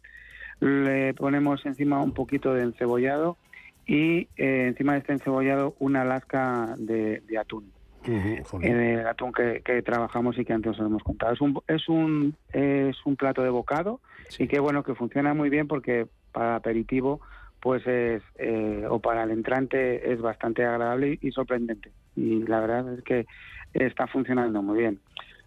Le 0.63 1.13
ponemos 1.15 1.67
encima 1.67 2.01
un 2.01 2.13
poquito 2.13 2.55
de 2.55 2.63
encebollado 2.63 3.37
y 3.85 4.29
eh, 4.37 4.67
encima 4.69 4.93
de 4.93 5.01
este 5.01 5.13
encebollado 5.13 5.75
una 5.81 6.05
lasca 6.05 6.77
de, 6.79 7.21
de 7.27 7.39
atún. 7.39 7.73
Eh, 8.05 8.43
el 8.63 9.07
atún 9.07 9.33
que, 9.33 9.61
que 9.65 9.83
trabajamos 9.83 10.39
y 10.39 10.45
que 10.45 10.53
antes 10.53 10.79
os 10.79 10.87
hemos 10.87 11.03
contado. 11.03 11.33
Es 11.33 11.41
un, 11.41 11.61
es 11.67 11.89
un, 11.89 12.37
es 12.53 12.97
un 13.05 13.17
plato 13.17 13.43
de 13.43 13.51
bocado 13.51 14.01
y 14.39 14.47
que 14.47 14.61
bueno, 14.61 14.85
que 14.85 14.95
funciona 14.95 15.35
muy 15.35 15.51
bien 15.51 15.67
porque 15.67 16.07
para 16.31 16.55
aperitivo 16.55 17.21
pues 17.59 17.85
es, 17.89 18.23
eh, 18.37 18.87
o 18.89 19.01
para 19.01 19.25
el 19.25 19.33
entrante 19.33 20.13
es 20.13 20.21
bastante 20.21 20.65
agradable 20.65 21.19
y, 21.21 21.29
y 21.29 21.33
sorprendente. 21.33 21.91
Y 22.15 22.45
la 22.45 22.61
verdad 22.61 22.95
es 22.95 23.03
que 23.03 23.27
está 23.73 24.07
funcionando 24.07 24.63
muy 24.63 24.79
bien. 24.79 25.01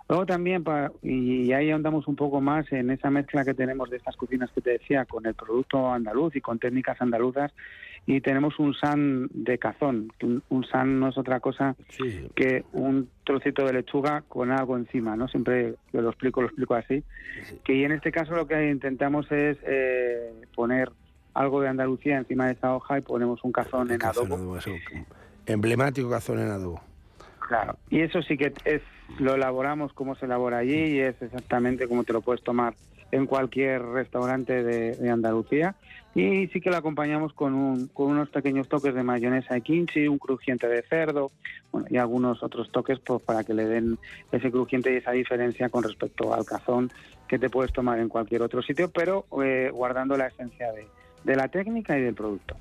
Luego 0.08 0.26
también, 0.26 0.64
pa- 0.64 0.91
y 1.01 1.51
ahí 1.51 1.72
andamos 1.72 2.08
un 2.08 2.16
poco 2.16 2.39
más 2.39 2.72
en 2.72 2.91
esa 2.91 3.10
mezcla 3.10 3.43
que 3.43 3.53
tenemos 3.56 3.89
de 3.89 3.97
estas 3.97 4.16
cocinas 4.16 4.51
que 4.51 4.62
te 4.62 4.72
decía, 4.72 5.06
con 5.06 5.26
el 5.26 5.34
producto 5.34 5.91
andaluz 5.91 6.36
y 6.36 6.41
con 6.41 6.60
técnicas 6.60 7.01
andaluzas, 7.01 7.51
y 8.06 8.22
tenemos 8.22 8.60
un 8.60 8.76
san 8.76 9.28
de 9.34 9.58
cazón. 9.58 10.10
Un, 10.49 10.64
san 10.72 10.99
no 10.99 11.10
es 11.10 11.18
otra 11.18 11.39
cosa 11.39 11.76
que 12.36 12.64
un 12.74 13.10
trocito 13.24 13.66
de 13.66 13.74
lechuga 13.74 14.22
con 14.28 14.51
algo 14.51 14.78
encima, 14.78 15.16
¿no? 15.16 15.28
Siempre 15.28 15.74
lo 15.91 16.10
explico, 16.10 16.41
lo 16.41 16.47
explico 16.49 16.76
así. 16.76 17.03
Que 17.64 17.74
y 17.74 17.84
en 17.84 17.91
este 17.91 18.12
caso 18.12 18.36
lo 18.36 18.45
que 18.45 18.70
intentamos 18.70 19.26
es 19.32 19.58
eh, 19.64 20.34
poner 20.56 20.91
algo 21.34 21.62
de 21.62 21.68
Andalucía 21.70 22.18
encima 22.20 22.45
de 22.45 22.53
esa 22.53 22.76
hoja 22.76 22.99
y 22.99 23.01
ponemos 23.01 23.43
un 23.43 23.51
cazón 23.51 23.89
en 23.91 23.97
Cazón 23.97 24.28
adobo. 24.28 24.45
emblemático 25.47 26.08
cazón 26.10 26.39
en 26.39 26.49
adobo. 26.49 26.82
Claro, 27.47 27.77
y 27.89 28.01
eso 28.01 28.21
sí 28.23 28.37
que 28.37 28.53
es 28.65 28.81
lo 29.19 29.35
elaboramos 29.35 29.93
como 29.93 30.15
se 30.15 30.25
elabora 30.25 30.57
allí 30.57 30.95
y 30.95 30.99
es 30.99 31.21
exactamente 31.21 31.87
como 31.87 32.03
te 32.03 32.13
lo 32.13 32.21
puedes 32.21 32.43
tomar 32.43 32.73
en 33.11 33.27
cualquier 33.27 33.83
restaurante 33.83 34.63
de, 34.63 34.95
de 34.95 35.09
Andalucía. 35.09 35.75
Y 36.15 36.47
sí 36.47 36.61
que 36.61 36.69
lo 36.69 36.77
acompañamos 36.77 37.33
con, 37.33 37.53
un, 37.53 37.87
con 37.87 38.07
unos 38.07 38.29
pequeños 38.29 38.69
toques 38.69 38.95
de 38.95 39.03
mayonesa 39.03 39.53
de 39.53 39.61
kimchi, 39.61 40.07
un 40.07 40.17
crujiente 40.17 40.67
de 40.67 40.81
cerdo 40.83 41.31
bueno, 41.73 41.87
y 41.89 41.97
algunos 41.97 42.41
otros 42.41 42.71
toques 42.71 42.99
pues, 42.99 43.21
para 43.21 43.43
que 43.43 43.53
le 43.53 43.65
den 43.65 43.99
ese 44.31 44.49
crujiente 44.49 44.93
y 44.93 44.97
esa 44.97 45.11
diferencia 45.11 45.67
con 45.69 45.83
respecto 45.83 46.33
al 46.33 46.45
cazón 46.45 46.89
que 47.27 47.37
te 47.37 47.49
puedes 47.49 47.73
tomar 47.73 47.99
en 47.99 48.07
cualquier 48.07 48.43
otro 48.43 48.61
sitio, 48.61 48.89
pero 48.89 49.25
eh, 49.43 49.69
guardando 49.73 50.15
la 50.15 50.27
esencia 50.27 50.71
de, 50.71 50.87
de 51.25 51.35
la 51.35 51.49
técnica 51.49 51.97
y 51.97 52.01
del 52.01 52.15
producto. 52.15 52.55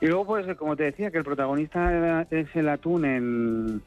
Y 0.00 0.06
luego, 0.06 0.26
pues, 0.26 0.56
como 0.56 0.76
te 0.76 0.84
decía, 0.84 1.10
que 1.10 1.18
el 1.18 1.24
protagonista 1.24 2.26
es 2.30 2.48
el 2.54 2.68
atún 2.68 3.04
en, 3.04 3.82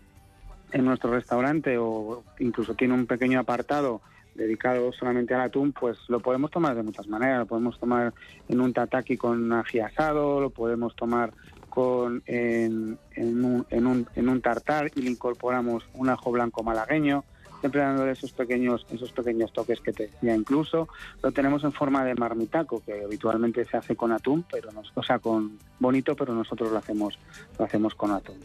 en 0.72 0.86
nuestro 0.86 1.12
restaurante 1.12 1.78
o 1.78 2.24
incluso 2.40 2.76
tiene 2.76 2.94
un 2.94 3.08
pequeño 3.08 3.40
apartado 3.40 4.02
dedicado 4.36 4.92
solamente 4.94 5.34
al 5.34 5.42
atún, 5.42 5.72
pues 5.74 5.98
lo 6.08 6.20
podemos 6.20 6.52
tomar 6.52 6.76
de 6.76 6.84
muchas 6.84 7.08
maneras. 7.08 7.40
Lo 7.40 7.46
podemos 7.46 7.80
tomar 7.80 8.14
en 8.48 8.62
un 8.62 8.74
tataki 8.74 9.18
con 9.18 9.52
ají 9.54 9.80
asado, 9.80 10.42
lo 10.42 10.50
podemos 10.50 10.96
tomar 10.96 11.34
con 11.70 12.22
en, 12.28 12.98
en 13.16 13.46
un, 13.46 13.66
en, 13.70 13.88
un, 13.88 14.08
en 14.16 14.30
un 14.30 14.42
tartar 14.42 14.92
y 14.96 15.02
le 15.02 15.10
incorporamos 15.10 15.84
un 15.96 16.10
ajo 16.10 16.32
blanco 16.32 16.64
malagueño, 16.64 17.24
siempre 17.64 17.80
dándole 17.80 18.12
esos 18.12 18.34
pequeños 18.34 18.86
esos 18.92 19.14
pequeños 19.14 19.54
toques 19.54 19.80
que 19.80 19.94
te 19.94 20.08
decía. 20.08 20.36
Incluso 20.36 20.90
lo 21.22 21.32
tenemos 21.32 21.64
en 21.64 21.72
forma 21.72 22.04
de 22.04 22.14
marmitaco, 22.14 22.84
que 22.86 23.06
habitualmente 23.06 23.64
se 23.64 23.78
hace 23.78 23.96
con 23.96 24.12
atún, 24.12 24.44
pero 24.52 24.70
nos, 24.74 24.92
o 24.96 25.02
sea, 25.02 25.20
con 25.20 25.58
bonito, 25.80 26.14
pero 26.14 26.34
nosotros 26.34 26.74
lo 26.74 26.78
hacemos 26.78 27.18
lo 27.58 27.64
hacemos 27.64 27.96
con 27.96 28.12
atún. 28.12 28.36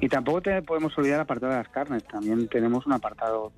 Y 0.00 0.08
tampoco 0.08 0.42
podemos 0.66 0.98
olvidar 0.98 1.18
el 1.18 1.20
apartado 1.20 1.52
de 1.52 1.58
las 1.58 1.68
carnes. 1.68 2.02
También 2.02 2.48
tenemos 2.48 2.84
un 2.84 2.94
apartado 2.94 3.52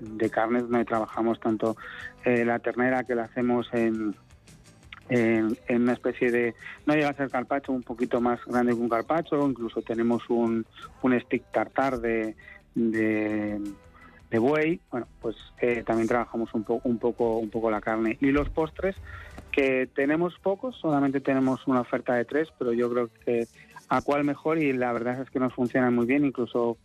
de 0.00 0.30
carnes 0.30 0.62
donde 0.62 0.86
trabajamos 0.86 1.38
tanto 1.38 1.76
eh, 2.24 2.42
la 2.46 2.58
ternera 2.58 3.04
que 3.04 3.14
la 3.14 3.24
hacemos 3.24 3.68
en, 3.74 4.16
en, 5.10 5.58
una 5.68 5.92
especie 5.92 6.30
de, 6.30 6.54
no 6.86 6.94
llega 6.94 7.10
a 7.10 7.14
ser 7.14 7.28
carpacho, 7.28 7.70
un 7.70 7.82
poquito 7.82 8.22
más 8.22 8.42
grande 8.46 8.72
que 8.72 8.80
un 8.80 8.88
carpacho, 8.88 9.46
incluso 9.46 9.82
tenemos 9.82 10.22
un, 10.30 10.64
un 11.02 11.20
stick 11.20 11.44
tartar 11.52 12.00
de, 12.00 12.34
de 14.30 14.38
buey, 14.38 14.80
bueno, 14.90 15.06
pues 15.20 15.36
eh, 15.60 15.82
también 15.86 16.08
trabajamos 16.08 16.52
un, 16.54 16.64
po- 16.64 16.80
un, 16.84 16.98
poco, 16.98 17.38
un 17.38 17.50
poco 17.50 17.70
la 17.70 17.80
carne. 17.80 18.18
Y 18.20 18.26
los 18.32 18.48
postres, 18.48 18.96
que 19.52 19.88
tenemos 19.94 20.34
pocos, 20.42 20.76
solamente 20.76 21.20
tenemos 21.20 21.66
una 21.66 21.80
oferta 21.80 22.14
de 22.14 22.24
tres, 22.24 22.48
pero 22.58 22.72
yo 22.72 22.90
creo 22.90 23.10
que 23.24 23.48
a 23.88 24.02
cuál 24.02 24.24
mejor 24.24 24.58
y 24.58 24.72
la 24.72 24.92
verdad 24.92 25.22
es 25.22 25.30
que 25.30 25.38
nos 25.38 25.54
funcionan 25.54 25.94
muy 25.94 26.06
bien, 26.06 26.24
incluso 26.24 26.76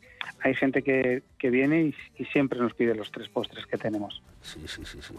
hay 0.44 0.54
gente 0.54 0.84
que, 0.84 1.24
que 1.40 1.50
viene 1.50 1.82
y, 1.86 1.96
y 2.20 2.26
siempre 2.26 2.60
nos 2.60 2.76
pide 2.76 2.94
los 2.94 3.12
tres 3.12 3.28
postres 3.30 3.66
que 3.66 3.78
tenemos. 3.78 4.22
Sí, 4.42 4.60
sí, 4.68 4.86
sí, 4.86 5.00
sí. 5.02 5.16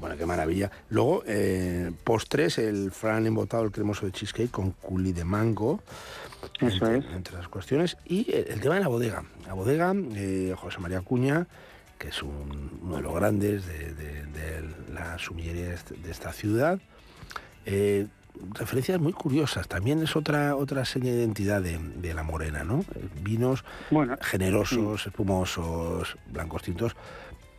Bueno, 0.00 0.16
qué 0.16 0.24
maravilla. 0.24 0.70
Luego, 0.88 1.22
eh, 1.26 1.92
postres, 2.04 2.56
el 2.58 2.90
fran 2.90 3.26
embotado, 3.26 3.64
el 3.64 3.70
cremoso 3.70 4.06
de 4.06 4.12
cheesecake 4.12 4.50
con 4.50 4.70
culi 4.72 5.12
de 5.12 5.24
mango. 5.24 5.82
Eso 6.60 6.86
entre, 6.86 6.98
es. 6.98 7.14
Entre 7.14 7.34
las 7.36 7.48
cuestiones. 7.48 7.98
Y 8.06 8.32
el, 8.32 8.48
el 8.48 8.60
tema 8.60 8.76
de 8.76 8.80
la 8.80 8.88
bodega. 8.88 9.22
La 9.46 9.52
bodega, 9.52 9.92
eh, 10.14 10.54
José 10.56 10.78
María 10.80 11.02
Cuña, 11.02 11.46
que 11.98 12.08
es 12.08 12.22
un- 12.22 12.78
uno 12.82 12.96
de 12.96 13.02
los 13.02 13.14
grandes 13.14 13.66
de, 13.66 13.92
de- 13.94 14.26
de 14.26 14.64
la 14.92 15.18
sumillería 15.18 15.68
de 15.68 16.10
esta 16.10 16.32
ciudad. 16.32 16.78
Eh, 17.64 18.06
referencias 18.54 19.00
muy 19.00 19.12
curiosas. 19.12 19.66
También 19.66 20.02
es 20.02 20.14
otra 20.14 20.54
otra 20.56 20.84
seña 20.84 21.10
de 21.12 21.18
identidad 21.18 21.62
de, 21.62 21.78
de 21.78 22.14
la 22.14 22.22
morena, 22.22 22.64
¿no? 22.64 22.84
Vinos 23.22 23.64
Bueno, 23.90 24.16
generosos, 24.20 25.06
espumosos, 25.06 26.16
blancos 26.30 26.62
tintos, 26.62 26.94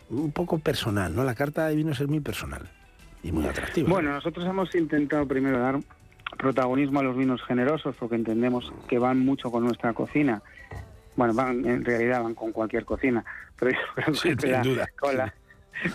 un 0.10 0.32
poco 0.32 0.60
personal, 0.60 1.16
¿no? 1.16 1.24
La 1.24 1.36
carta 1.36 1.68
de 1.68 1.76
vinos 1.76 2.00
es 2.00 2.08
muy 2.08 2.20
personal 2.20 2.70
y 3.24 3.32
muy 3.32 3.46
atractiva. 3.48 3.90
Bueno, 3.90 4.12
nosotros 4.14 4.46
hemos 4.46 4.74
intentado 4.76 5.28
primero 5.28 5.60
dar 5.60 5.80
protagonismo 6.38 7.00
a 7.00 7.04
los 7.04 7.18
vinos 7.18 7.42
generosos 7.44 7.96
porque 7.98 8.16
entendemos 8.16 8.72
que 8.88 9.00
van 9.00 9.20
mucho 9.20 9.50
con 9.52 9.64
nuestra 9.64 9.94
cocina. 9.94 10.42
Bueno, 11.18 11.34
van 11.34 11.65
en 11.65 11.84
realidad 11.84 12.24
van 12.24 12.36
con 12.36 12.53
cualquier 12.53 12.86
cocina, 12.86 13.26
pero 13.59 13.72
yo 13.72 13.78
creo 13.95 14.13
Sí, 14.15 14.30
que 14.36 14.41
sin 14.63 14.78
la- 14.78 14.88
con 14.97 15.18
la 15.18 15.34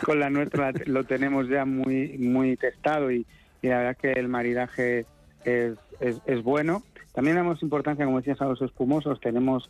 con 0.05 0.21
la 0.21 0.29
nuestra 0.31 0.73
lo 0.87 1.05
tenemos 1.05 1.49
ya 1.49 1.65
muy 1.65 2.19
muy 2.19 2.57
testado 2.57 3.11
y, 3.11 3.25
y 3.63 3.69
la 3.69 3.79
verdad 3.79 3.97
que 3.97 4.13
el 4.13 4.29
maridaje 4.29 5.07
es, 5.45 5.75
es, 6.01 6.21
es 6.27 6.43
bueno. 6.43 6.83
También 7.15 7.37
damos 7.37 7.63
importancia, 7.63 8.05
como 8.07 8.19
decías, 8.19 8.41
a 8.41 8.47
los 8.47 8.63
espumosos. 8.63 9.21
Tenemos 9.21 9.69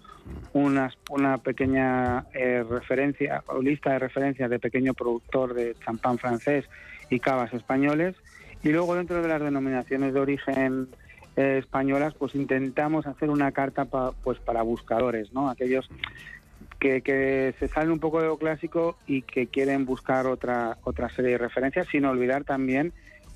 unas, 0.53 0.95
una 1.11 1.39
pequeña 1.39 2.25
eh, 2.35 2.63
referencia 2.69 3.43
o 3.47 3.61
lista 3.61 3.93
de 3.93 3.99
referencias 3.99 4.49
de 4.49 4.59
pequeño 4.61 4.95
productor 4.95 5.53
de 5.55 5.75
champán 5.85 6.19
francés 6.19 6.67
y 7.11 7.19
cavas 7.19 7.53
españoles. 7.53 8.15
Y 8.63 8.69
luego 8.71 8.95
dentro 8.95 9.21
de 9.21 9.29
las 9.29 9.41
denominaciones 9.43 10.15
de 10.15 10.21
origen 10.21 10.89
eh, 11.37 11.59
españolas, 11.59 12.15
pues 12.15 12.35
intentamos 12.35 13.07
hacer 13.07 13.31
una 13.31 13.53
carta 13.53 13.85
pa- 13.87 14.13
pues 14.23 14.39
para 14.41 14.63
buscadores, 14.63 15.33
¿no? 15.33 15.49
Aquellos 15.49 15.89
que, 16.79 17.03
que 17.03 17.55
se 17.59 17.69
salen 17.69 17.91
un 17.93 18.01
poco 18.01 18.21
de 18.21 18.27
lo 18.27 18.39
clásico 18.39 18.97
y 19.07 19.23
que 19.23 19.47
quieren 19.49 19.85
buscar 19.85 20.27
otra 20.27 20.77
otra 20.85 21.09
serie 21.11 21.33
de 21.33 21.39
referencias, 21.39 21.89
sin 21.91 22.05
olvidar 22.05 22.45
también 22.45 22.93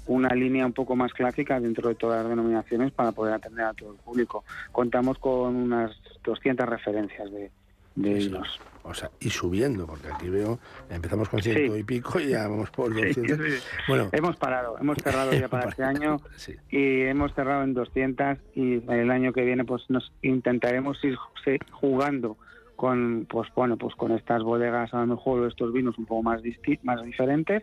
una 0.07 0.29
línea 0.35 0.65
un 0.67 0.73
poco 0.73 0.95
más 0.95 1.13
clásica 1.13 1.59
dentro 1.59 1.89
de 1.89 1.97
todas 1.97 2.21
las 2.23 2.29
denominaciones 2.31 2.93
para 2.93 3.11
poder 3.13 3.35
atender 3.35 3.65
a 3.65 3.75
todo 3.75 3.93
el 3.93 3.99
público. 3.99 4.45
Contamos 4.71 5.19
con 5.19 5.57
unas 5.57 5.97
200 6.25 6.69
referencias 6.69 7.31
de, 7.33 7.51
de. 7.97 8.21
O 8.89 8.95
sea, 8.95 9.11
y 9.21 9.31
subiendo, 9.31 9.87
porque 9.87 10.09
aquí 10.09 10.29
veo, 10.29 10.59
empezamos 10.89 11.29
con 11.29 11.43
ciento 11.43 11.75
Sí. 11.75 11.81
y 11.81 11.83
pico 11.83 12.21
y 12.21 12.29
ya 12.29 12.47
vamos 12.49 12.71
por 12.71 12.93
Sí, 12.95 13.21
200. 13.21 13.39
sí. 13.39 13.65
Bueno, 13.89 14.09
Hemos 14.13 14.37
parado, 14.37 14.79
hemos 14.81 14.97
cerrado 14.99 15.33
ya 15.33 15.49
para 15.49 15.69
este 15.69 15.83
año 15.85 16.21
y 16.71 17.03
hemos 17.03 17.35
cerrado 17.35 17.65
en 17.65 17.75
200 17.75 18.39
y 18.55 18.83
el 18.91 19.11
año 19.11 19.33
que 19.33 19.43
viene 19.45 19.65
pues 19.65 19.83
nos 19.89 20.13
intentaremos 20.23 21.03
ir 21.05 21.17
jugando 21.73 22.37
con 22.77 23.27
pues 23.29 23.49
bueno 23.55 23.77
pues 23.79 23.95
con 23.95 24.13
estas 24.13 24.43
bodegas 24.43 24.93
a 24.93 25.01
lo 25.01 25.07
mejor 25.07 25.49
estos 25.49 25.73
vinos 25.73 25.97
un 25.99 26.05
poco 26.05 26.23
más 26.23 26.43
más 26.83 27.03
diferentes 27.03 27.63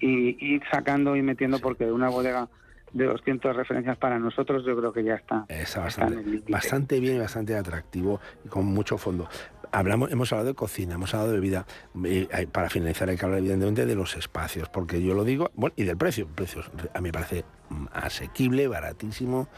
y 0.00 0.54
ir 0.54 0.62
sacando 0.70 1.14
y 1.14 1.22
metiendo 1.22 1.60
porque 1.60 1.84
de 1.84 1.92
una 1.92 2.08
bodega 2.08 2.48
de 2.92 3.04
200 3.04 3.56
referencias 3.56 3.96
para 3.98 4.18
nosotros, 4.18 4.64
yo 4.64 4.76
creo 4.76 4.92
que 4.92 5.04
ya 5.04 5.14
está. 5.14 5.44
Está 5.48 5.80
bastante, 5.80 6.42
bastante 6.48 7.00
bien 7.00 7.16
y 7.16 7.18
bastante 7.18 7.56
atractivo 7.56 8.20
y 8.44 8.48
con 8.48 8.66
mucho 8.66 8.98
fondo. 8.98 9.28
Hablamos, 9.70 10.10
hemos 10.10 10.32
hablado 10.32 10.48
de 10.48 10.54
cocina, 10.54 10.94
hemos 10.94 11.12
hablado 11.12 11.32
de 11.32 11.36
bebida. 11.38 11.66
Eh, 12.04 12.46
para 12.50 12.70
finalizar 12.70 13.10
hay 13.10 13.18
que 13.18 13.24
hablar 13.24 13.40
evidentemente 13.40 13.84
de 13.84 13.94
los 13.94 14.16
espacios, 14.16 14.68
porque 14.70 15.02
yo 15.02 15.12
lo 15.14 15.24
digo, 15.24 15.50
bueno, 15.54 15.74
y 15.76 15.84
del 15.84 15.96
precio. 15.96 16.24
El 16.26 16.32
precio 16.32 16.62
a 16.94 17.00
mí 17.00 17.08
me 17.08 17.12
parece 17.12 17.44
mm, 17.68 17.86
asequible, 17.92 18.66
baratísimo. 18.66 19.48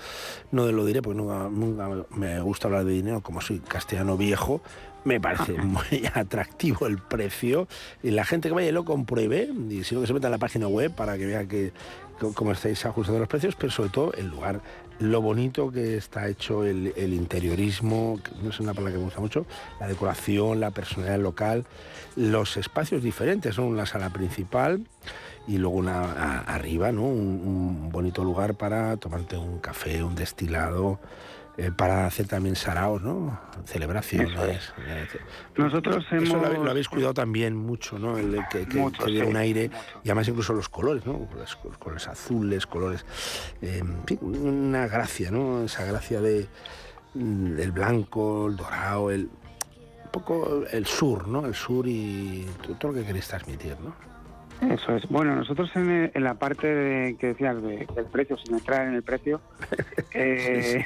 No 0.50 0.70
lo 0.72 0.84
diré 0.84 1.00
porque 1.00 1.16
nunca, 1.16 1.48
nunca 1.48 1.88
me 2.10 2.40
gusta 2.40 2.66
hablar 2.66 2.84
de 2.84 2.92
dinero, 2.92 3.20
como 3.20 3.40
soy 3.40 3.60
castellano 3.60 4.16
viejo, 4.16 4.62
me 5.04 5.20
parece 5.20 5.52
muy 5.62 6.08
atractivo 6.14 6.86
el 6.86 6.98
precio. 6.98 7.68
Y 8.02 8.10
la 8.10 8.24
gente 8.24 8.48
que 8.48 8.54
vaya 8.54 8.68
y 8.68 8.72
lo 8.72 8.84
compruebe, 8.84 9.48
y 9.68 9.84
si 9.84 9.94
no 9.94 10.00
que 10.00 10.06
se 10.06 10.12
meta 10.12 10.28
en 10.28 10.32
la 10.32 10.38
página 10.38 10.68
web 10.68 10.92
para 10.92 11.16
que 11.18 11.26
vea 11.26 11.46
que, 11.46 11.72
cómo 12.34 12.52
estáis 12.52 12.84
ajustando 12.86 13.18
los 13.18 13.28
precios, 13.28 13.56
pero 13.56 13.72
sobre 13.72 13.90
todo 13.90 14.12
el 14.14 14.28
lugar, 14.28 14.60
lo 14.98 15.22
bonito 15.22 15.70
que 15.72 15.96
está 15.96 16.28
hecho 16.28 16.64
el, 16.64 16.92
interiorismo, 17.14 18.20
que 18.22 18.30
no 18.42 18.50
es 18.50 18.60
una 18.60 18.74
palabra 18.74 18.92
que 18.92 18.98
me 18.98 19.04
gusta 19.04 19.20
mucho, 19.20 19.46
la 19.80 19.88
decoración, 19.88 20.60
la 20.60 20.70
personalidad 20.70 21.18
local, 21.18 21.64
los 22.16 22.56
espacios 22.56 23.02
diferentes, 23.02 23.54
son 23.54 23.66
una 23.66 23.86
sala 23.86 24.10
principal 24.10 24.86
y 25.48 25.56
luego 25.56 25.76
una 25.76 26.40
arriba, 26.40 26.92
¿no? 26.92 27.04
un 27.04 27.88
bonito 27.90 28.22
lugar 28.22 28.54
para 28.54 28.96
tomarte 28.98 29.36
un 29.36 29.58
café, 29.58 30.04
un 30.04 30.14
destilado 30.14 31.00
eh, 31.60 31.70
para 31.76 32.06
hacer 32.06 32.26
también 32.26 32.56
saraos, 32.56 33.02
¿no? 33.02 33.38
Celebraciones. 33.66 34.72
Nosotros 35.58 36.06
hemos... 36.10 36.30
Lo, 36.58 36.70
habéis 36.70 36.88
cuidado 36.88 37.12
también 37.12 37.54
mucho, 37.54 37.98
¿no? 37.98 38.16
El, 38.16 38.40
que, 38.50 38.66
que, 38.66 38.78
un 38.78 39.36
aire, 39.36 39.70
y 40.02 40.08
además 40.08 40.26
incluso 40.28 40.54
los 40.54 40.70
colores, 40.70 41.04
¿no? 41.04 41.28
Los 41.36 41.56
colores 41.76 42.08
azules, 42.08 42.66
colores... 42.66 43.04
Eh, 43.60 43.82
una 44.22 44.86
gracia, 44.86 45.30
¿no? 45.30 45.64
Esa 45.64 45.84
gracia 45.84 46.22
de 46.22 46.48
mm, 47.12 47.58
el 47.58 47.72
blanco, 47.72 48.46
el 48.46 48.56
dorado, 48.56 49.10
el 49.10 49.28
un 50.02 50.10
poco 50.10 50.64
el 50.72 50.86
sur, 50.86 51.28
¿no? 51.28 51.44
El 51.44 51.54
sur 51.54 51.86
y 51.86 52.46
todo 52.78 52.92
lo 52.92 53.00
que 53.00 53.06
queréis 53.06 53.28
transmitir, 53.28 53.76
¿no? 53.80 54.09
Eso 54.60 54.94
es. 54.94 55.08
Bueno, 55.08 55.34
nosotros 55.34 55.70
en, 55.74 56.10
la 56.14 56.34
parte 56.34 56.66
de, 56.66 57.16
que 57.16 57.28
decías 57.28 57.62
del 57.62 58.06
precio, 58.12 58.36
sin 58.36 58.54
entrar 58.54 58.86
en 58.86 58.94
el 58.94 59.02
precio, 59.02 59.40
eh, 60.14 60.84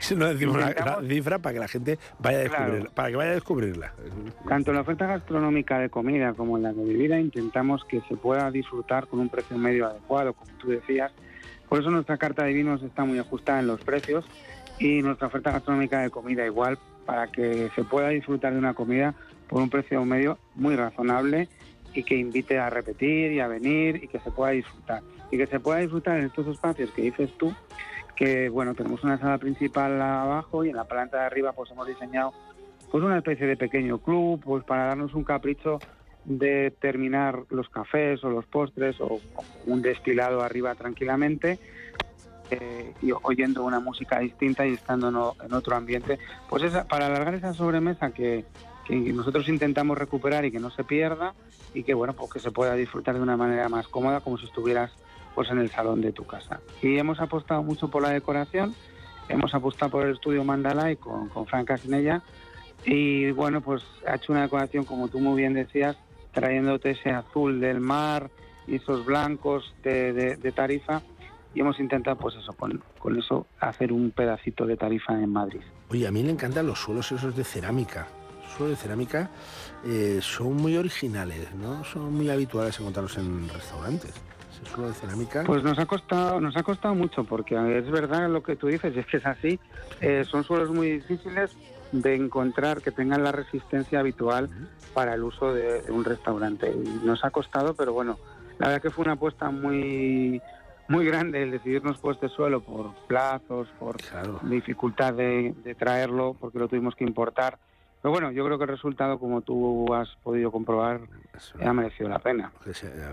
si 0.00 0.16
no 0.16 0.26
decimos 0.26 0.58
la, 0.58 1.00
cifra 1.06 1.38
para 1.38 1.52
que 1.52 1.60
la 1.60 1.68
gente 1.68 1.98
vaya 2.18 2.38
a 2.38 2.42
descubrirla, 2.42 2.90
para 2.90 3.10
que 3.10 3.16
vaya 3.16 3.30
a 3.30 3.34
descubrirla. 3.34 3.94
Tanto 4.48 4.70
en 4.72 4.74
la 4.74 4.80
oferta 4.80 5.06
gastronómica 5.06 5.78
de 5.78 5.88
comida 5.88 6.32
como 6.34 6.56
en 6.56 6.64
la 6.64 6.72
de 6.72 6.84
bebida 6.84 7.20
intentamos 7.20 7.84
que 7.84 8.00
se 8.08 8.16
pueda 8.16 8.50
disfrutar 8.50 9.06
con 9.06 9.20
un 9.20 9.28
precio 9.28 9.56
medio 9.56 9.86
adecuado, 9.86 10.32
como 10.32 10.50
tú 10.58 10.70
decías. 10.70 11.12
Por 11.68 11.80
eso 11.80 11.90
nuestra 11.90 12.16
carta 12.16 12.44
de 12.44 12.52
vinos 12.52 12.82
está 12.82 13.04
muy 13.04 13.18
ajustada 13.18 13.60
en 13.60 13.68
los 13.68 13.80
precios 13.82 14.24
y 14.78 15.00
nuestra 15.00 15.28
oferta 15.28 15.52
gastronómica 15.52 16.00
de 16.00 16.10
comida 16.10 16.44
igual 16.44 16.78
para 17.06 17.28
que 17.28 17.70
se 17.74 17.84
pueda 17.84 18.08
disfrutar 18.08 18.52
de 18.52 18.58
una 18.58 18.74
comida 18.74 19.14
por 19.48 19.62
un 19.62 19.70
precio 19.70 20.04
medio 20.04 20.38
muy 20.54 20.76
razonable 20.76 21.48
y 21.94 22.04
que 22.04 22.16
invite 22.16 22.58
a 22.58 22.70
repetir 22.70 23.32
y 23.32 23.40
a 23.40 23.48
venir 23.48 24.02
y 24.02 24.08
que 24.08 24.20
se 24.20 24.30
pueda 24.30 24.52
disfrutar. 24.52 25.02
Y 25.30 25.36
que 25.36 25.46
se 25.46 25.60
pueda 25.60 25.78
disfrutar 25.78 26.18
en 26.18 26.26
estos 26.26 26.46
espacios 26.46 26.90
que 26.90 27.02
dices 27.02 27.30
tú, 27.38 27.54
que 28.16 28.48
bueno, 28.48 28.74
tenemos 28.74 29.02
una 29.04 29.18
sala 29.18 29.38
principal 29.38 30.00
abajo 30.00 30.64
y 30.64 30.70
en 30.70 30.76
la 30.76 30.84
planta 30.84 31.18
de 31.18 31.26
arriba 31.26 31.52
pues 31.52 31.70
hemos 31.70 31.86
diseñado 31.86 32.32
pues 32.90 33.02
una 33.02 33.18
especie 33.18 33.46
de 33.46 33.56
pequeño 33.56 33.98
club 33.98 34.40
pues 34.44 34.64
para 34.64 34.86
darnos 34.86 35.14
un 35.14 35.24
capricho 35.24 35.78
de 36.24 36.70
terminar 36.70 37.44
los 37.50 37.68
cafés 37.68 38.22
o 38.22 38.30
los 38.30 38.44
postres 38.46 39.00
o 39.00 39.20
un 39.66 39.82
destilado 39.82 40.42
arriba 40.42 40.74
tranquilamente 40.74 41.58
eh, 42.50 42.92
y 43.00 43.12
oyendo 43.22 43.64
una 43.64 43.80
música 43.80 44.18
distinta 44.18 44.66
y 44.66 44.74
estando 44.74 45.34
en 45.42 45.54
otro 45.54 45.74
ambiente, 45.74 46.18
pues 46.50 46.62
esa, 46.62 46.86
para 46.86 47.06
alargar 47.06 47.34
esa 47.34 47.54
sobremesa 47.54 48.10
que, 48.10 48.44
que 48.86 48.94
nosotros 48.94 49.48
intentamos 49.48 49.96
recuperar 49.96 50.44
y 50.44 50.50
que 50.50 50.58
no 50.58 50.70
se 50.70 50.84
pierda 50.84 51.34
y 51.74 51.82
que 51.84 51.94
bueno 51.94 52.14
pues 52.14 52.32
que 52.32 52.40
se 52.40 52.50
pueda 52.50 52.74
disfrutar 52.74 53.14
de 53.14 53.20
una 53.20 53.36
manera 53.36 53.68
más 53.68 53.88
cómoda 53.88 54.20
como 54.20 54.38
si 54.38 54.46
estuvieras 54.46 54.92
pues 55.34 55.50
en 55.50 55.58
el 55.58 55.70
salón 55.70 56.00
de 56.00 56.12
tu 56.12 56.24
casa 56.26 56.60
y 56.82 56.98
hemos 56.98 57.20
apostado 57.20 57.62
mucho 57.62 57.88
por 57.88 58.02
la 58.02 58.10
decoración 58.10 58.74
hemos 59.28 59.54
apostado 59.54 59.90
por 59.90 60.06
el 60.06 60.14
estudio 60.14 60.44
Mandalay 60.44 60.96
con, 60.96 61.28
con 61.28 61.46
Frank 61.46 61.68
Casinella 61.68 62.22
y 62.84 63.30
bueno 63.30 63.60
pues 63.60 63.82
ha 64.06 64.16
hecho 64.16 64.32
una 64.32 64.42
decoración 64.42 64.84
como 64.84 65.08
tú 65.08 65.20
muy 65.20 65.40
bien 65.40 65.54
decías 65.54 65.96
trayéndote 66.32 66.90
ese 66.90 67.10
azul 67.10 67.60
del 67.60 67.80
mar 67.80 68.30
y 68.66 68.76
esos 68.76 69.04
blancos 69.04 69.74
de, 69.82 70.12
de, 70.12 70.52
tarifa 70.52 71.02
y 71.54 71.60
hemos 71.60 71.78
intentado 71.78 72.16
pues 72.16 72.36
eso 72.36 72.52
con, 72.52 72.82
con, 72.98 73.18
eso 73.18 73.46
hacer 73.60 73.92
un 73.92 74.10
pedacito 74.12 74.64
de 74.64 74.76
tarifa 74.76 75.12
en 75.12 75.30
Madrid. 75.30 75.60
Oye, 75.90 76.06
a 76.06 76.10
mí 76.10 76.22
me 76.22 76.30
encantan 76.30 76.66
los 76.66 76.78
suelos 76.78 77.10
esos 77.12 77.36
de 77.36 77.44
cerámica 77.44 78.06
de 78.68 78.76
cerámica 78.76 79.30
eh, 79.84 80.20
son 80.22 80.56
muy 80.56 80.76
originales, 80.76 81.54
¿no? 81.54 81.84
Son 81.84 82.12
muy 82.14 82.30
habituales 82.30 82.78
encontrarlos 82.78 83.16
en 83.18 83.48
restaurantes. 83.48 84.14
Suelo 84.64 84.88
de 84.88 84.94
cerámica. 84.94 85.42
Pues 85.44 85.64
nos 85.64 85.78
ha 85.78 85.86
costado, 85.86 86.40
nos 86.40 86.56
ha 86.56 86.62
costado 86.62 86.94
mucho, 86.94 87.24
porque 87.24 87.54
es 87.78 87.90
verdad 87.90 88.28
lo 88.30 88.42
que 88.42 88.54
tú 88.56 88.68
dices, 88.68 88.96
es 88.96 89.06
que 89.06 89.16
es 89.16 89.26
así. 89.26 89.58
Eh, 90.00 90.24
son 90.24 90.44
suelos 90.44 90.70
muy 90.70 90.90
difíciles 90.92 91.50
de 91.90 92.14
encontrar 92.14 92.80
que 92.80 92.90
tengan 92.90 93.22
la 93.22 93.32
resistencia 93.32 94.00
habitual 94.00 94.48
para 94.94 95.14
el 95.14 95.22
uso 95.22 95.52
de, 95.52 95.82
un 95.90 96.04
restaurante. 96.04 96.70
Y 96.70 97.04
nos 97.04 97.24
ha 97.24 97.30
costado, 97.30 97.74
pero 97.74 97.92
bueno, 97.92 98.18
la 98.58 98.68
verdad 98.68 98.82
que 98.82 98.90
fue 98.90 99.04
una 99.04 99.14
apuesta 99.14 99.50
muy 99.50 100.40
muy 100.88 101.06
grande 101.06 101.42
el 101.42 101.52
decidirnos 101.52 101.96
por 101.98 102.14
este 102.14 102.28
suelo 102.28 102.60
por 102.60 102.92
plazos, 103.06 103.68
por 103.78 103.96
dificultad 104.42 105.14
de, 105.14 105.54
de, 105.64 105.74
traerlo, 105.74 106.36
porque 106.38 106.58
lo 106.58 106.68
tuvimos 106.68 106.94
que 106.94 107.04
importar. 107.04 107.58
Pero 108.02 108.12
bueno, 108.12 108.32
yo 108.32 108.44
creo 108.44 108.58
que 108.58 108.64
el 108.64 108.70
resultado, 108.70 109.18
como 109.20 109.42
tú 109.42 109.94
has 109.94 110.08
podido 110.24 110.50
comprobar, 110.50 111.02
ha 111.64 111.72
merecido 111.72 112.08
la 112.08 112.18
pena. 112.18 112.52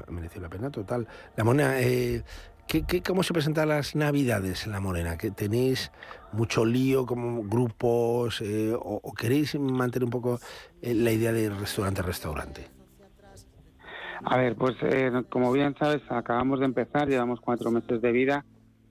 Ha 0.08 0.12
merecido 0.12 0.42
la 0.42 0.50
pena, 0.50 0.72
total. 0.72 1.08
La 1.36 1.44
Morena, 1.44 1.80
eh, 1.80 2.24
¿qué, 2.68 3.04
cómo 3.06 3.22
se 3.22 3.32
presentan 3.32 3.70
las 3.70 3.96
Navidades 3.96 4.66
en 4.66 4.72
La 4.72 4.80
Morena? 4.80 5.16
¿Que 5.16 5.30
tenéis 5.30 5.92
mucho 6.32 6.66
lío 6.66 7.06
como 7.06 7.44
grupos 7.44 8.42
eh, 8.42 8.74
o, 8.76 9.14
queréis 9.14 9.60
mantener 9.60 10.06
un 10.06 10.10
poco 10.10 10.40
eh, 10.82 10.96
la 10.96 11.12
idea 11.12 11.32
de 11.34 11.52
restaurante-restaurante? 11.52 12.68
A 14.24 14.38
ver, 14.38 14.56
pues 14.56 14.76
como 15.30 15.52
bien 15.52 15.76
sabes, 15.78 16.02
acabamos 16.10 16.60
de 16.60 16.66
empezar, 16.66 17.08
llevamos 17.08 17.40
cuatro 17.42 17.70
meses 17.70 18.02
de 18.02 18.12
vida 18.12 18.44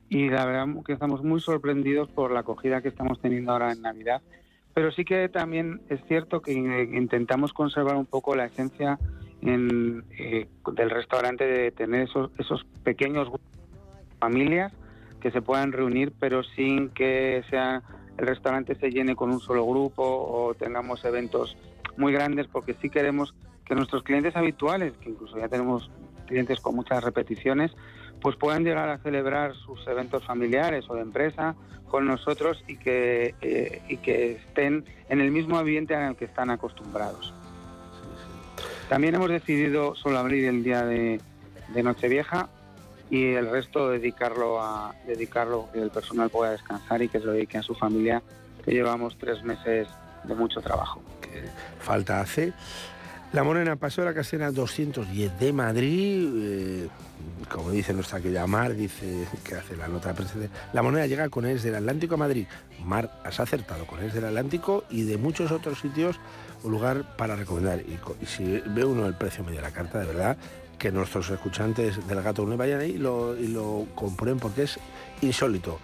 y 0.09 0.31
la 0.31 0.47
verdad 0.47 0.67
que 0.87 0.93
estamos 0.93 1.25
muy 1.25 1.41
sorprendidos 1.41 2.09
por 2.09 2.31
la 2.31 2.41
acogida 2.41 2.81
que 2.81 2.89
estamos 2.89 3.21
teniendo 3.21 3.53
ahora 3.53 3.73
en 3.73 3.83
Navidad 3.83 4.23
pero 4.79 4.93
sí 4.93 5.05
que 5.05 5.29
también 5.29 5.81
es 5.89 5.99
cierto 6.07 6.41
que 6.41 6.53
intentamos 6.53 7.53
conservar 7.53 7.97
un 7.97 8.07
poco 8.07 8.37
la 8.37 8.45
esencia 8.45 8.97
eh, 9.43 10.47
del 10.73 10.91
restaurante 10.91 11.45
de 11.45 11.73
tener 11.73 12.03
esos, 12.03 12.31
esos 12.39 12.65
pequeños 12.85 13.29
familias 14.21 14.73
que 15.21 15.33
se 15.33 15.43
puedan 15.43 15.73
reunir, 15.73 16.13
pero 16.21 16.45
sin 16.45 16.91
que 16.91 17.43
sea 17.51 17.83
el 18.19 18.27
restaurante 18.29 18.77
se 18.77 18.91
llene 18.91 19.17
con 19.17 19.33
un 19.33 19.41
solo 19.41 19.67
grupo 19.67 20.05
o 20.05 20.55
tengamos 20.55 21.05
eventos 21.05 21.57
muy 21.97 22.13
grandes, 22.13 22.47
porque 22.47 22.77
sí 22.81 22.89
queremos 22.89 23.35
que 23.65 23.75
nuestros 23.75 24.05
clientes 24.05 24.37
habituales, 24.37 24.93
que 24.99 25.11
incluso 25.11 25.39
ya 25.39 25.49
tenemos 25.49 25.91
clientes 26.29 26.61
con 26.61 26.77
muchas 26.77 27.03
repeticiones, 27.03 27.73
pues 28.21 28.37
puedan 28.37 28.65
llegar 28.65 28.89
a 28.89 28.99
celebrar 28.99 29.55
sus 29.55 29.87
eventos 29.87 30.25
familiares 30.25 30.85
o 30.89 30.95
de 30.95 31.03
empresa 31.03 31.55
con 31.89 32.07
nosotros 32.07 32.63
y 32.67 32.77
que, 32.77 33.35
eh, 33.41 33.83
y 33.89 33.97
que 33.99 34.33
estén 34.33 34.85
en 35.09 35.21
el 35.21 35.31
mismo 35.31 35.59
ambiente 35.59 35.95
en 35.95 36.03
el 36.03 36.17
que 36.17 36.27
están 36.27 36.51
acostumbrados. 36.51 37.33
También 38.89 39.15
hemos 39.15 39.29
decidido 39.29 39.95
solo 39.95 40.19
abrir 40.19 40.47
el 40.47 40.63
día 40.63 40.85
de, 40.85 41.21
Nochevieja 41.83 42.49
y 43.11 43.35
el 43.35 43.51
resto 43.51 43.91
dedicarlo 43.91 44.61
a 44.63 44.95
dedicarlo 45.07 45.69
que 45.73 45.81
el 45.81 45.91
personal 45.91 46.31
pueda 46.31 46.53
descansar 46.53 47.03
y 47.03 47.09
que 47.09 47.21
se 47.21 47.27
lo 47.27 47.33
dedique 47.33 47.59
a 47.59 47.63
su 47.63 47.75
familia, 47.75 48.23
que 48.65 48.73
llevamos 48.73 49.17
tres 49.19 49.43
meses 49.45 49.87
de 50.25 50.35
mucho 50.35 50.61
trabajo. 50.61 51.03
Que 51.21 51.45
falta 51.79 52.21
hace. 52.21 52.53
La 53.33 53.45
Morena 53.45 53.77
pasó 53.77 54.01
de 54.01 54.07
la 54.07 54.15
casera 54.15 54.51
210 54.51 55.39
de 55.39 55.53
Madrid. 55.53 56.29
Eh, 56.35 56.89
como 57.51 57.71
dice 57.71 57.93
nuestra 57.93 58.21
querida 58.21 58.47
Mar, 58.47 58.75
dice 58.75 59.27
que 59.45 59.55
hace 59.55 59.77
la 59.77 59.87
nota 59.87 60.15
prensa. 60.15 60.35
La 60.73 60.83
moneda 60.83 61.07
llega 61.07 61.29
con 61.29 61.45
es 61.45 61.63
del 61.63 61.75
Atlántico 61.75 62.15
a 62.15 62.19
Madrid. 62.19 62.47
Mar, 62.85 63.21
has 63.25 63.39
acertado 63.39 63.87
con 63.87 64.03
es 64.03 64.15
del 64.15 64.25
Atlántico 64.25 64.85
y 64.89 65.03
de 65.03 65.19
muchos 65.19 65.51
otros 65.53 65.79
sitios 65.79 66.17
un 66.63 66.73
lugar 66.73 67.17
para 67.17 67.37
recomendar. 67.37 67.81
Y, 67.81 67.99
si 68.27 68.63
ve 68.67 68.85
uno 68.85 69.07
el 69.07 69.15
precio 69.15 69.45
medio 69.45 69.57
de 69.57 69.63
la 69.63 69.73
carta, 69.73 70.01
de 70.01 70.07
verdad, 70.07 70.39
que 70.79 70.91
nuestros 70.91 71.29
escuchantes 71.29 72.07
del 72.09 72.23
Gato 72.23 72.45
Une 72.45 72.57
vayan 72.57 72.81
ahí 72.81 72.93
y 72.93 72.99
lo, 72.99 73.37
y 73.37 73.49
lo 73.49 73.87
porque 74.41 74.63
es 74.63 74.79
insólito. 75.21 75.81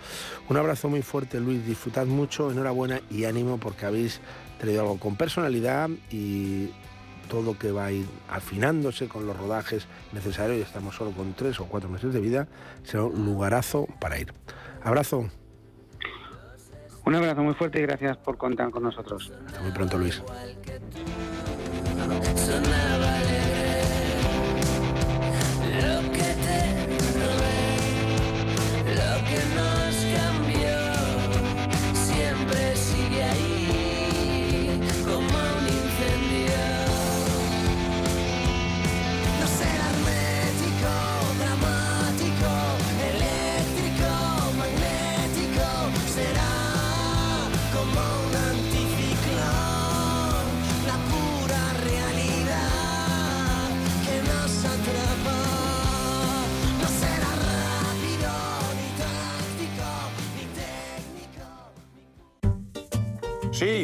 Un 0.48 0.56
abrazo 0.56 0.88
muy 0.88 1.02
fuerte, 1.02 1.40
Luis. 1.40 1.66
Disfrutad 1.66 2.06
mucho, 2.06 2.50
enhorabuena 2.50 3.02
y 3.10 3.24
ánimo 3.24 3.58
porque 3.58 3.84
habéis 3.84 4.20
traído 4.58 4.80
algo 4.82 4.98
con 4.98 5.16
personalidad 5.16 5.90
y 6.10 6.70
todo 7.28 7.58
que 7.58 7.72
va 7.72 7.86
a 7.86 7.92
ir 7.92 8.06
afinándose 8.28 9.08
con 9.08 9.26
los 9.26 9.36
rodajes 9.36 9.86
necesarios, 10.12 10.58
y 10.58 10.62
estamos 10.62 10.94
solo 10.94 11.10
con 11.12 11.34
tres 11.34 11.60
o 11.60 11.66
cuatro 11.66 11.88
meses 11.88 12.12
de 12.12 12.20
vida, 12.20 12.48
será 12.82 13.04
un 13.04 13.24
lugarazo 13.24 13.86
para 14.00 14.18
ir. 14.18 14.32
Abrazo. 14.82 15.28
Un 17.04 17.14
abrazo 17.14 17.42
muy 17.42 17.54
fuerte 17.54 17.80
y 17.80 17.82
gracias 17.82 18.16
por 18.16 18.38
contar 18.38 18.70
con 18.70 18.82
nosotros. 18.82 19.30
Hasta 19.46 19.60
muy 19.60 19.72
pronto, 19.72 19.98
Luis. 19.98 20.22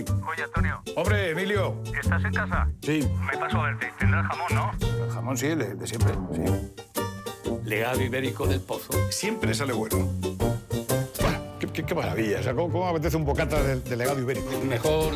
Sí. 0.07 0.13
Oye, 0.33 0.43
Antonio, 0.45 0.83
Hombre, 0.97 1.31
Emilio. 1.31 1.83
¿estás 2.01 2.25
en 2.25 2.33
casa? 2.33 2.69
Sí. 2.83 3.09
Me 3.31 3.37
paso 3.39 3.59
a 3.61 3.67
verte. 3.67 3.93
Tendrás 3.99 4.27
jamón, 4.27 4.47
¿no? 4.55 5.05
El 5.05 5.11
jamón 5.13 5.37
sí, 5.39 5.47
el 5.47 5.59
de, 5.59 5.75
de 5.75 5.87
siempre. 5.87 6.13
Sí. 6.35 6.43
Legado 7.65 8.01
ibérico 8.03 8.47
del 8.47 8.61
pozo. 8.61 8.93
Siempre 9.11 9.55
sale 9.55 9.73
bueno. 9.73 9.97
Buah, 9.99 11.59
Qué, 11.61 11.67
qué- 11.69 11.85
qué 11.85 11.95
maravilla. 11.95 12.41
O 12.41 12.43
sea, 12.43 12.55
¿cómo, 12.55 12.71
cómo 12.73 12.89
apetece 12.89 13.17
un 13.17 13.25
bocata 13.25 13.63
del, 13.63 13.85
del 13.85 13.99
legado 13.99 14.21
ibérico? 14.21 14.51
Mejor 14.65 15.13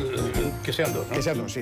que 0.63 0.71
sean 0.73 0.93
dos, 0.93 1.07
¿no? 1.07 1.13
Que 1.15 1.21
sean 1.23 1.37
dos, 1.37 1.51
sí. 1.51 1.61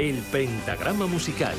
El 0.00 0.16
pentagrama 0.32 1.06
musical. 1.06 1.54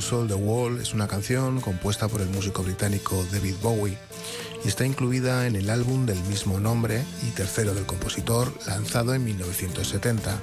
The 0.00 0.34
Wall 0.34 0.80
es 0.80 0.94
una 0.94 1.06
canción 1.06 1.60
compuesta 1.60 2.08
por 2.08 2.22
el 2.22 2.30
músico 2.30 2.62
británico 2.62 3.22
David 3.30 3.56
Bowie 3.60 3.98
y 4.64 4.68
está 4.68 4.86
incluida 4.86 5.46
en 5.46 5.56
el 5.56 5.68
álbum 5.68 6.06
del 6.06 6.18
mismo 6.24 6.58
nombre 6.58 7.04
y 7.22 7.30
tercero 7.32 7.74
del 7.74 7.84
compositor 7.84 8.50
lanzado 8.66 9.12
en 9.14 9.24
1970. 9.24 10.38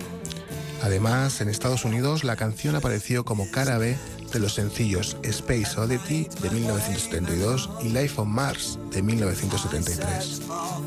Además, 0.83 1.41
en 1.41 1.49
Estados 1.49 1.85
Unidos 1.85 2.23
la 2.23 2.35
canción 2.35 2.75
apareció 2.75 3.25
como 3.25 3.49
cara 3.49 3.79
B 3.79 3.97
de 4.31 4.39
los 4.39 4.53
sencillos 4.53 5.17
Space 5.23 5.79
Oddity 5.79 6.29
de 6.39 6.49
1972 6.51 7.69
y 7.81 7.89
Life 7.89 8.21
on 8.21 8.29
Mars 8.29 8.77
de 8.91 9.01
1973. 9.01 10.41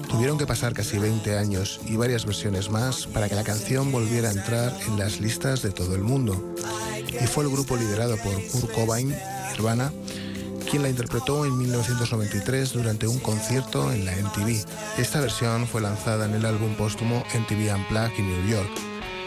Tuvieron 0.09 0.39
que 0.39 0.47
pasar 0.47 0.75
casi 0.75 0.99
20 0.99 1.37
años 1.37 1.81
y 1.87 1.97
varias 1.97 2.25
versiones 2.25 2.71
más 2.71 3.09
para 3.09 3.29
que 3.29 3.35
la 3.35 3.43
canción 3.43 3.91
volviera 3.91 4.29
a 4.29 4.33
entrar 4.33 4.73
en 4.87 4.97
las 4.97 5.21
listas 5.21 5.61
de 5.63 5.73
todo 5.73 5.97
el 5.97 6.03
mundo. 6.03 6.55
Y 7.21 7.27
fue 7.27 7.45
el 7.45 7.51
grupo 7.51 7.77
liderado 7.77 8.17
por 8.19 8.35
Kurt 8.49 8.73
Cobain, 8.73 9.15
Nirvana, 9.53 9.93
quien 10.71 10.83
la 10.83 10.89
interpretó 10.89 11.45
en 11.45 11.57
1993 11.59 12.73
durante 12.73 13.07
un 13.07 13.19
concierto 13.19 13.93
en 13.93 14.05
la 14.05 14.13
MTV. 14.13 14.65
Esta 14.99 15.21
versión 15.21 15.67
fue 15.67 15.81
lanzada 15.81 16.27
en 16.27 16.35
el 16.35 16.47
álbum 16.47 16.75
póstumo 16.75 17.25
MTV 17.35 17.75
Unplugged 17.75 18.19
en 18.19 18.29
New 18.29 18.51
York 18.51 18.71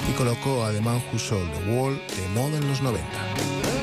y 0.09 0.13
colocó 0.13 0.63
a 0.63 0.71
The 0.71 0.81
Man 0.81 1.01
Who 1.11 1.19
Sold 1.19 1.51
the 1.51 1.71
Wall 1.71 1.95
de 1.95 2.27
moda 2.29 2.57
en 2.57 2.67
los 2.67 2.81
90. 2.81 3.82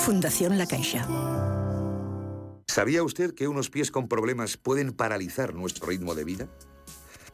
Fundación 0.00 0.56
La 0.56 0.66
Caixa. 0.66 1.06
¿Sabía 2.66 3.02
usted 3.02 3.34
que 3.34 3.48
unos 3.48 3.68
pies 3.68 3.90
con 3.90 4.08
problemas 4.08 4.56
pueden 4.56 4.92
paralizar 4.92 5.54
nuestro 5.54 5.88
ritmo 5.88 6.14
de 6.14 6.24
vida? 6.24 6.48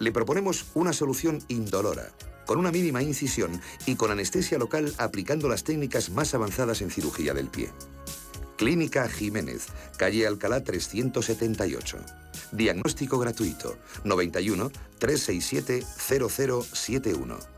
Le 0.00 0.10
proponemos 0.10 0.66
una 0.74 0.92
solución 0.92 1.38
indolora, 1.46 2.10
con 2.44 2.58
una 2.58 2.72
mínima 2.72 3.02
incisión 3.02 3.60
y 3.86 3.94
con 3.94 4.10
anestesia 4.10 4.58
local 4.58 4.92
aplicando 4.98 5.48
las 5.48 5.62
técnicas 5.62 6.10
más 6.10 6.34
avanzadas 6.34 6.82
en 6.82 6.90
cirugía 6.90 7.34
del 7.34 7.46
pie. 7.46 7.70
Clínica 8.56 9.08
Jiménez, 9.08 9.68
calle 9.96 10.26
Alcalá 10.26 10.64
378. 10.64 11.98
Diagnóstico 12.50 13.18
gratuito 13.18 13.78
91 14.02 14.72
367 14.98 15.84
0071. 15.84 17.55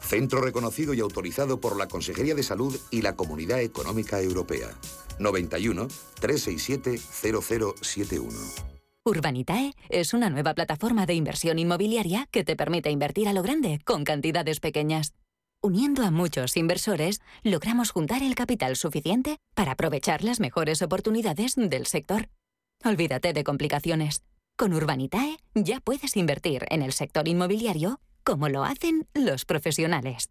Centro 0.00 0.40
reconocido 0.40 0.94
y 0.94 1.00
autorizado 1.00 1.60
por 1.60 1.76
la 1.76 1.88
Consejería 1.88 2.34
de 2.34 2.42
Salud 2.42 2.78
y 2.90 3.02
la 3.02 3.16
Comunidad 3.16 3.60
Económica 3.60 4.20
Europea. 4.20 4.68
91 5.18 5.88
367 6.20 6.98
0071. 6.98 8.34
Urbanitae 9.04 9.72
es 9.88 10.12
una 10.12 10.28
nueva 10.28 10.54
plataforma 10.54 11.06
de 11.06 11.14
inversión 11.14 11.58
inmobiliaria 11.58 12.28
que 12.30 12.44
te 12.44 12.56
permite 12.56 12.90
invertir 12.90 13.28
a 13.28 13.32
lo 13.32 13.42
grande 13.42 13.80
con 13.84 14.04
cantidades 14.04 14.60
pequeñas. 14.60 15.14
Uniendo 15.62 16.04
a 16.04 16.10
muchos 16.10 16.56
inversores, 16.56 17.20
logramos 17.42 17.90
juntar 17.90 18.22
el 18.22 18.34
capital 18.34 18.76
suficiente 18.76 19.38
para 19.54 19.72
aprovechar 19.72 20.22
las 20.22 20.40
mejores 20.40 20.82
oportunidades 20.82 21.54
del 21.56 21.86
sector. 21.86 22.28
Olvídate 22.84 23.32
de 23.32 23.44
complicaciones. 23.44 24.22
Con 24.56 24.72
Urbanitae 24.72 25.38
ya 25.54 25.80
puedes 25.80 26.16
invertir 26.16 26.66
en 26.68 26.82
el 26.82 26.92
sector 26.92 27.28
inmobiliario 27.28 28.00
como 28.28 28.50
lo 28.50 28.62
hacen 28.62 29.08
los 29.14 29.46
profesionales. 29.46 30.28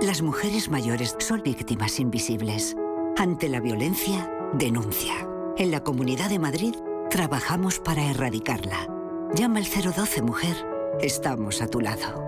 Las 0.00 0.22
mujeres 0.22 0.70
mayores 0.70 1.14
son 1.18 1.42
víctimas 1.42 2.00
invisibles. 2.00 2.74
Ante 3.18 3.50
la 3.50 3.60
violencia, 3.60 4.32
denuncia. 4.54 5.12
En 5.58 5.70
la 5.70 5.80
Comunidad 5.84 6.30
de 6.30 6.38
Madrid 6.38 6.74
trabajamos 7.10 7.80
para 7.80 8.02
erradicarla. 8.02 8.88
Llama 9.34 9.58
al 9.58 9.66
012 9.66 10.22
Mujer. 10.22 10.56
Estamos 11.02 11.60
a 11.60 11.66
tu 11.66 11.80
lado. 11.80 12.24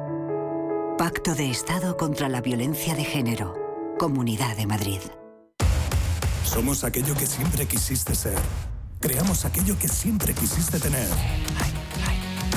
Pacto 0.98 1.34
de 1.34 1.50
Estado 1.50 1.96
contra 1.96 2.28
la 2.28 2.42
Violencia 2.42 2.94
de 2.94 3.04
Género. 3.04 3.54
Comunidad 3.98 4.54
de 4.54 4.66
Madrid. 4.66 5.00
Somos 6.44 6.84
aquello 6.84 7.14
que 7.14 7.26
siempre 7.26 7.64
quisiste 7.64 8.14
ser. 8.14 8.38
Creamos 9.00 9.46
aquello 9.46 9.78
que 9.78 9.88
siempre 9.88 10.34
quisiste 10.34 10.78
tener. 10.78 11.08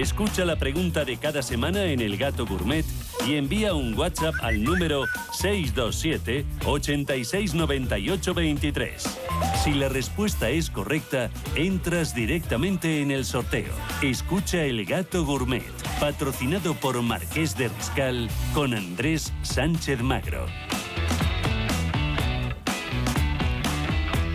Escucha 0.00 0.44
la 0.46 0.56
pregunta 0.56 1.04
de 1.04 1.18
cada 1.18 1.42
semana 1.42 1.84
en 1.84 2.00
El 2.00 2.16
Gato 2.16 2.46
Gourmet 2.46 2.86
y 3.26 3.34
envía 3.34 3.74
un 3.74 3.92
WhatsApp 3.92 4.34
al 4.40 4.64
número 4.64 5.04
627 5.30 6.46
869823. 6.64 9.18
Si 9.62 9.74
la 9.74 9.90
respuesta 9.90 10.48
es 10.48 10.70
correcta, 10.70 11.28
entras 11.54 12.14
directamente 12.14 13.02
en 13.02 13.10
el 13.10 13.26
sorteo. 13.26 13.74
Escucha 14.00 14.64
El 14.64 14.86
Gato 14.86 15.26
Gourmet, 15.26 15.70
patrocinado 16.00 16.72
por 16.72 17.02
Marqués 17.02 17.58
de 17.58 17.68
Riscal 17.68 18.30
con 18.54 18.72
Andrés 18.72 19.34
Sánchez 19.42 20.00
Magro. 20.00 20.46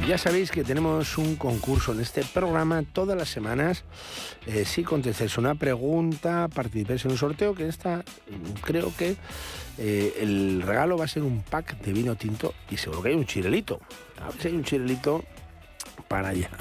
Ya 0.07 0.19
sabéis 0.19 0.51
que 0.51 0.63
tenemos 0.63 1.17
un 1.17 1.35
concurso 1.35 1.91
en 1.91 1.99
este 1.99 2.23
programa 2.23 2.83
todas 2.83 3.17
las 3.17 3.27
semanas. 3.27 3.85
Eh, 4.45 4.63
si 4.63 4.83
contestáis 4.83 5.35
una 5.39 5.55
pregunta, 5.55 6.47
participáis 6.53 7.03
en 7.05 7.11
un 7.11 7.17
sorteo, 7.17 7.55
que 7.55 7.67
esta 7.67 7.97
mm, 7.97 8.59
creo 8.61 8.93
que 8.95 9.15
eh, 9.79 10.17
el 10.21 10.61
regalo 10.61 10.95
va 10.95 11.05
a 11.05 11.07
ser 11.07 11.23
un 11.23 11.41
pack 11.41 11.79
de 11.79 11.91
vino 11.91 12.15
tinto 12.15 12.53
y 12.69 12.77
seguro 12.77 13.01
que 13.01 13.09
hay 13.09 13.15
un 13.15 13.25
chirelito. 13.25 13.79
A 14.21 14.29
ver 14.29 14.39
si 14.39 14.47
hay 14.49 14.53
un 14.53 14.63
chirelito 14.63 15.23
para 16.07 16.33
ya 16.33 16.51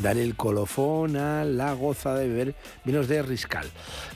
dar 0.00 0.16
el 0.16 0.36
colofón 0.36 1.16
a 1.16 1.44
la 1.44 1.72
goza 1.72 2.14
de 2.14 2.28
beber 2.28 2.54
vinos 2.84 3.08
de 3.08 3.22
Riscal. 3.22 3.68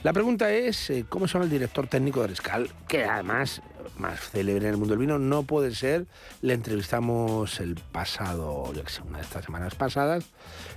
La 0.03 0.13
pregunta 0.13 0.51
es, 0.51 0.89
eh, 0.89 1.05
¿cómo 1.07 1.27
se 1.27 1.33
llama 1.33 1.45
el 1.45 1.51
director 1.51 1.87
técnico 1.87 2.21
de 2.21 2.27
Riscal? 2.27 2.69
Que 2.87 3.03
además, 3.03 3.61
más 3.97 4.19
célebre 4.31 4.67
en 4.67 4.73
el 4.73 4.77
mundo 4.77 4.93
del 4.93 4.99
vino, 4.99 5.19
no 5.19 5.43
puede 5.43 5.73
ser. 5.73 6.05
Le 6.41 6.53
entrevistamos 6.53 7.59
el 7.59 7.75
pasado, 7.75 8.71
yo 8.73 8.83
sé, 8.87 9.01
una 9.01 9.17
de 9.19 9.23
estas 9.23 9.45
semanas 9.45 9.75
pasadas. 9.75 10.25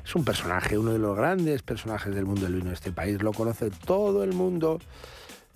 Es 0.05 0.15
un 0.15 0.25
personaje, 0.25 0.79
uno 0.79 0.93
de 0.93 0.99
los 0.99 1.17
grandes 1.17 1.63
personajes 1.63 2.15
del 2.15 2.25
mundo 2.25 2.43
del 2.43 2.55
vino 2.55 2.69
de 2.69 2.75
este 2.75 2.93
país. 2.93 3.23
Lo 3.23 3.33
conoce 3.33 3.71
todo 3.71 4.25
el 4.25 4.33
mundo. 4.33 4.81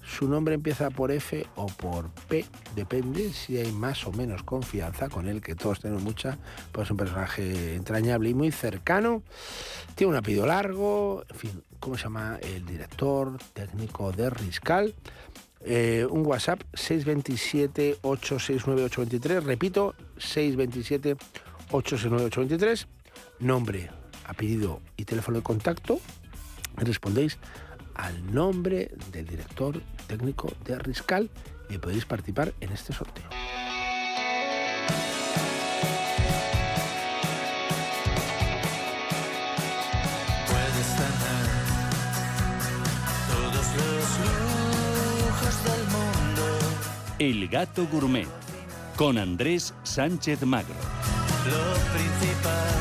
Su 0.07 0.29
nombre 0.29 0.55
empieza 0.55 0.91
por 0.91 1.11
F 1.11 1.45
o 1.57 1.67
por 1.67 2.11
P, 2.29 2.45
depende 2.77 3.33
si 3.33 3.59
hay 3.59 3.73
más 3.73 4.07
o 4.07 4.13
menos 4.13 4.45
confianza 4.45 5.09
con 5.09 5.27
él, 5.27 5.41
que 5.41 5.57
todos 5.57 5.81
tenemos 5.81 6.05
mucha, 6.05 6.39
pues 6.71 6.87
es 6.87 6.91
un 6.93 6.97
personaje 6.97 7.75
entrañable 7.75 8.31
y 8.31 8.35
muy 8.35 8.53
cercano. 8.53 9.23
Tiene 9.97 10.13
un 10.13 10.17
apellido 10.17 10.47
largo, 10.47 11.25
en 11.29 11.37
fin, 11.37 11.63
¿cómo 11.81 11.97
se 11.97 12.05
llama 12.05 12.39
el 12.41 12.65
director 12.65 13.37
técnico 13.53 14.13
de 14.13 14.31
Riscal? 14.31 14.95
Eh, 15.69 16.07
un 16.09 16.25
WhatsApp 16.25 16.63
627-869-823, 16.75 19.43
repito, 19.43 19.97
627-869-823, 20.17 22.87
nombre, 23.41 23.91
apellido 24.27 24.81
y 24.97 25.05
teléfono 25.05 25.39
de 25.39 25.43
contacto, 25.43 25.99
respondéis 26.77 27.39
al 27.95 28.33
nombre 28.33 28.93
del 29.11 29.27
director 29.27 29.83
técnico 30.07 30.53
de 30.65 30.79
Riscal 30.79 31.29
y 31.69 31.79
podéis 31.79 32.05
participar 32.05 32.55
en 32.61 32.71
este 32.71 32.93
sorteo. 32.93 33.25
El 47.19 47.49
Gato 47.49 47.87
Gourmet 47.91 48.29
con 48.95 49.17
Andrés 49.17 49.73
Sánchez 49.85 50.43
Magro. 50.45 50.75
Lo 51.47 51.73
principal 51.95 52.75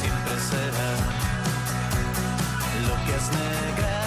siempre 0.00 0.34
será 0.50 0.90
lo 2.82 2.94
que 3.06 3.14
has 3.14 3.30
negado 3.30 3.99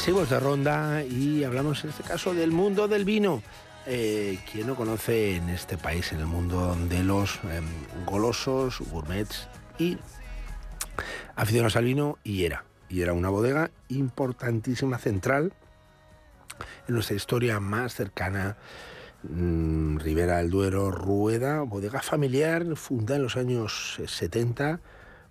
Seguimos 0.00 0.30
de 0.30 0.40
ronda 0.40 1.04
y 1.04 1.44
hablamos 1.44 1.84
en 1.84 1.90
este 1.90 2.02
caso 2.02 2.32
del 2.32 2.52
mundo 2.52 2.88
del 2.88 3.04
vino. 3.04 3.42
Eh, 3.84 4.38
¿Quién 4.50 4.66
no 4.66 4.74
conoce 4.74 5.36
en 5.36 5.50
este 5.50 5.76
país, 5.76 6.10
en 6.12 6.20
el 6.20 6.26
mundo 6.26 6.74
de 6.88 7.04
los 7.04 7.38
em, 7.44 7.66
golosos, 8.06 8.80
gourmets 8.90 9.46
y 9.78 9.98
aficionados 11.36 11.76
al 11.76 11.84
vino? 11.84 12.16
Y 12.24 12.46
era, 12.46 12.64
y 12.88 13.02
era 13.02 13.12
una 13.12 13.28
bodega 13.28 13.72
importantísima, 13.88 14.96
central, 14.96 15.52
en 16.88 16.94
nuestra 16.94 17.14
historia 17.14 17.60
más 17.60 17.94
cercana, 17.94 18.56
mm, 19.22 19.98
Ribera 19.98 20.38
del 20.38 20.48
Duero, 20.48 20.90
Rueda, 20.90 21.60
bodega 21.60 22.00
familiar, 22.00 22.64
fundada 22.74 23.16
en 23.18 23.22
los 23.24 23.36
años 23.36 24.00
70 24.06 24.80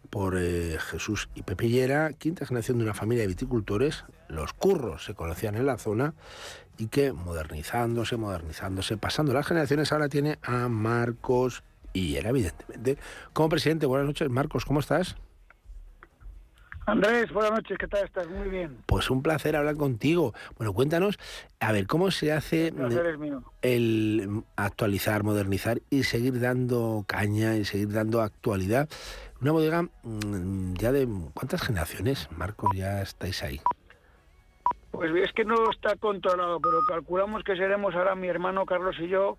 por 0.09 0.37
eh, 0.37 0.77
Jesús 0.79 1.29
y 1.35 1.43
Pepe 1.43 1.69
Llera, 1.69 2.13
quinta 2.13 2.45
generación 2.45 2.77
de 2.77 2.83
una 2.83 2.93
familia 2.93 3.23
de 3.23 3.27
viticultores. 3.27 4.05
Los 4.27 4.53
curros 4.53 5.05
se 5.05 5.13
conocían 5.13 5.55
en 5.55 5.65
la 5.65 5.77
zona 5.77 6.13
y 6.77 6.87
que 6.87 7.11
modernizándose, 7.11 8.17
modernizándose, 8.17 8.97
pasando 8.97 9.33
las 9.33 9.47
generaciones, 9.47 9.91
ahora 9.91 10.09
tiene 10.09 10.39
a 10.41 10.67
Marcos 10.69 11.63
y 11.93 12.15
era 12.15 12.29
evidentemente 12.29 12.97
como 13.33 13.49
presidente. 13.49 13.85
Buenas 13.85 14.07
noches, 14.07 14.29
Marcos, 14.29 14.65
¿cómo 14.65 14.79
estás? 14.79 15.15
Andrés, 16.89 17.31
buenas 17.31 17.51
noches, 17.51 17.77
¿qué 17.77 17.87
tal 17.87 18.03
estás? 18.03 18.27
Muy 18.27 18.49
bien. 18.49 18.77
Pues 18.87 19.11
un 19.11 19.21
placer 19.21 19.55
hablar 19.55 19.75
contigo. 19.75 20.33
Bueno, 20.57 20.73
cuéntanos, 20.73 21.19
a 21.59 21.71
ver, 21.71 21.85
¿cómo 21.85 22.09
se 22.09 22.31
hace 22.31 22.73
el 23.61 24.43
actualizar, 24.55 25.23
modernizar 25.23 25.81
y 25.91 26.01
seguir 26.01 26.39
dando 26.39 27.05
caña 27.07 27.55
y 27.57 27.65
seguir 27.65 27.93
dando 27.93 28.21
actualidad? 28.21 28.89
Una 29.39 29.51
bodega 29.51 29.83
mm, 29.83 30.73
ya 30.79 30.91
de 30.91 31.07
cuántas 31.35 31.61
generaciones, 31.61 32.27
Marcos, 32.35 32.71
ya 32.75 33.03
estáis 33.03 33.43
ahí. 33.43 33.61
Pues 34.89 35.11
es 35.15 35.31
que 35.33 35.45
no 35.45 35.69
está 35.69 35.95
controlado, 35.95 36.59
pero 36.59 36.79
calculamos 36.87 37.43
que 37.43 37.55
seremos 37.55 37.93
ahora 37.93 38.15
mi 38.15 38.29
hermano 38.29 38.65
Carlos 38.65 38.95
y 38.99 39.07
yo, 39.07 39.37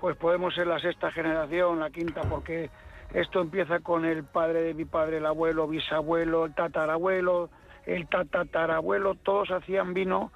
pues 0.00 0.16
podemos 0.18 0.54
ser 0.54 0.66
la 0.66 0.78
sexta 0.78 1.10
generación, 1.10 1.80
la 1.80 1.88
quinta, 1.88 2.20
porque 2.28 2.68
esto 3.12 3.40
empieza 3.40 3.80
con 3.80 4.04
el 4.04 4.24
padre 4.24 4.62
de 4.62 4.74
mi 4.74 4.84
padre, 4.84 5.18
el 5.18 5.26
abuelo, 5.26 5.66
bisabuelo, 5.66 6.44
el 6.46 6.54
tatarabuelo, 6.54 7.50
el 7.86 8.08
tatatarabuelo, 8.08 9.14
todos 9.16 9.50
hacían 9.50 9.94
vino 9.94 10.32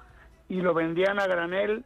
y 0.49 0.61
lo 0.61 0.73
vendían 0.73 1.19
a 1.19 1.27
granel 1.27 1.83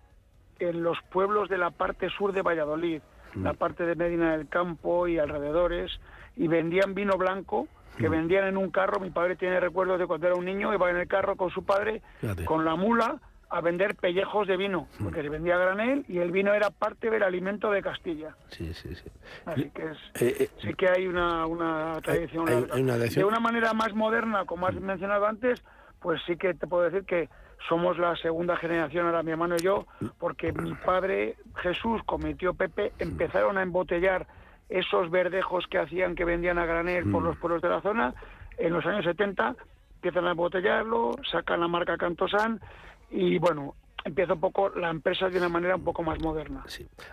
en 0.60 0.84
los 0.84 0.98
pueblos 1.12 1.48
de 1.50 1.58
la 1.58 1.72
parte 1.72 2.10
sur 2.10 2.34
de 2.34 2.42
Valladolid, 2.42 3.02
Mm. 3.36 3.44
la 3.44 3.54
parte 3.54 3.86
de 3.86 3.96
Medina 3.96 4.36
del 4.36 4.50
Campo 4.50 5.08
y 5.08 5.20
alrededores, 5.20 5.92
y 6.36 6.48
vendían 6.48 6.96
vino 6.96 7.16
blanco 7.18 7.68
que 7.98 8.10
Mm. 8.10 8.12
vendían 8.12 8.48
en 8.48 8.58
un 8.58 8.72
carro. 8.72 9.00
Mi 9.00 9.12
padre 9.12 9.36
tiene 9.36 9.60
recuerdos 9.60 10.00
de 10.00 10.08
cuando 10.08 10.26
era 10.26 10.36
un 10.36 10.46
niño, 10.46 10.74
iba 10.74 10.90
en 10.90 10.98
el 10.98 11.08
carro 11.08 11.36
con 11.36 11.52
su 11.52 11.64
padre, 11.64 12.02
Fíjate. 12.22 12.46
con 12.46 12.66
la 12.66 12.76
mula, 12.76 13.20
a 13.52 13.62
vender 13.62 13.96
pellejos 13.96 14.48
de 14.48 14.58
vino, 14.58 14.88
Mm. 15.00 15.04
porque 15.06 15.22
se 15.24 15.30
vendía 15.30 15.58
granel 15.58 16.06
y 16.08 16.20
el 16.20 16.32
vino 16.32 16.54
era 16.54 16.70
parte 16.70 17.10
del 17.10 17.24
alimento 17.24 17.72
de 17.72 17.82
Castilla. 17.82 18.36
Sí, 18.50 18.74
sí, 18.74 18.94
sí. 18.96 19.10
Así 19.46 19.70
que 19.72 19.84
es, 19.86 19.98
Eh, 20.22 20.36
eh, 20.42 20.50
sí 20.62 20.74
que 20.76 20.88
hay 20.90 21.08
una, 21.08 21.46
una 21.48 22.00
tradición. 22.02 22.48
hay- 22.48 22.56
larga. 22.62 22.76
hay 22.76 22.82
una 22.84 22.96
tradición. 22.96 23.22
De 23.24 23.28
una 23.28 23.40
manera 23.40 23.74
más 23.74 23.94
moderna, 23.96 24.46
como 24.46 24.68
has 24.68 24.76
mencionado 24.76 25.26
antes, 25.26 25.64
pues 26.00 26.22
sí 26.28 26.38
que 26.38 26.54
te 26.54 26.68
puedo 26.68 26.84
decir 26.84 27.06
que 27.06 27.28
somos 27.68 27.98
la 27.98 28.16
segunda 28.18 28.56
generación, 28.56 29.06
ahora 29.08 29.24
mi 29.24 29.32
hermano 29.32 29.56
y 29.58 29.64
yo, 29.64 29.86
porque 30.18 30.54
mi 30.54 30.74
padre 30.76 31.36
Jesús 31.58 32.02
con 32.06 32.24
mi 32.24 32.34
tío 32.36 32.54
Pepe 32.54 32.94
empezaron 33.00 33.58
a 33.58 33.64
embotellar 33.64 34.28
esos 34.70 35.10
verdejos 35.10 35.66
que 35.68 35.80
hacían 35.80 36.14
que 36.16 36.24
vendían 36.24 36.58
a 36.60 36.66
granel 36.66 37.12
por 37.12 37.22
Mm. 37.24 37.26
los 37.26 37.38
pueblos 37.38 37.62
de 37.64 37.70
la 37.70 37.82
zona 37.82 38.14
en 38.60 38.72
los 38.74 38.86
años 38.86 39.04
70, 39.04 39.56
empiezan 39.96 40.28
a 40.28 40.32
embotellarlo, 40.32 41.12
sacan 41.30 41.60
la 41.60 41.68
marca 41.68 41.98
Cantosan 41.98 42.62
y 43.12 43.38
bueno, 43.38 43.76
empieza 44.04 44.34
un 44.34 44.40
poco 44.40 44.70
la 44.70 44.90
empresa 44.90 45.30
de 45.30 45.38
una 45.38 45.50
manera 45.50 45.76
un 45.76 45.84
poco 45.84 46.04
más 46.04 46.20
moderna. 46.20 46.64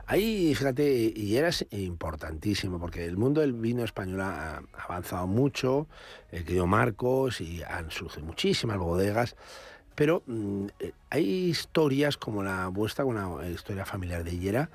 Ahí, 0.07 0.55
fíjate, 0.55 1.13
y 1.15 1.37
era 1.37 1.51
importantísimo, 1.71 2.79
porque 2.79 3.05
el 3.05 3.17
mundo 3.17 3.41
del 3.41 3.53
vino 3.53 3.85
español 3.85 4.21
ha 4.21 4.63
avanzado 4.79 5.27
mucho, 5.27 5.87
el 6.31 6.45
querido 6.45 6.67
Marcos, 6.67 7.41
y 7.41 7.63
han 7.63 7.91
surgido 7.91 8.27
muchísimas 8.27 8.79
bodegas, 8.79 9.37
pero 9.95 10.23
mm, 10.27 10.67
hay 11.11 11.25
historias 11.25 12.17
como 12.17 12.43
la 12.43 12.69
vuestra, 12.69 13.05
una 13.05 13.47
historia 13.49 13.85
familiar 13.85 14.25
de 14.25 14.35
Hillera, 14.35 14.71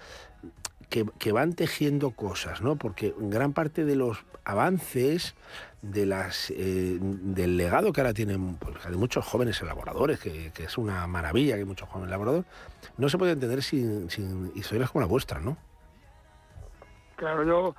que, 0.89 1.05
que 1.19 1.31
van 1.31 1.53
tejiendo 1.53 2.11
cosas, 2.11 2.61
¿no? 2.61 2.75
Porque 2.75 3.13
gran 3.17 3.53
parte 3.53 3.85
de 3.85 3.95
los 3.95 4.25
avances 4.43 5.35
de 5.81 6.05
las 6.05 6.51
eh, 6.51 6.97
del 6.99 7.57
legado 7.57 7.91
que 7.91 8.01
ahora 8.01 8.13
tienen 8.13 8.57
hay 8.85 8.95
muchos 8.95 9.25
jóvenes 9.25 9.61
elaboradores, 9.61 10.19
que, 10.19 10.51
que 10.53 10.63
es 10.65 10.77
una 10.77 11.07
maravilla 11.07 11.55
que 11.55 11.61
hay 11.61 11.65
muchos 11.65 11.89
jóvenes 11.89 12.09
elaboradores, 12.09 12.45
no 12.97 13.09
se 13.09 13.17
puede 13.17 13.31
entender 13.33 13.63
sin, 13.63 14.09
sin 14.09 14.51
historias 14.55 14.91
como 14.91 15.01
la 15.01 15.07
vuestra, 15.07 15.39
¿no? 15.39 15.57
Claro, 17.15 17.43
yo 17.43 17.75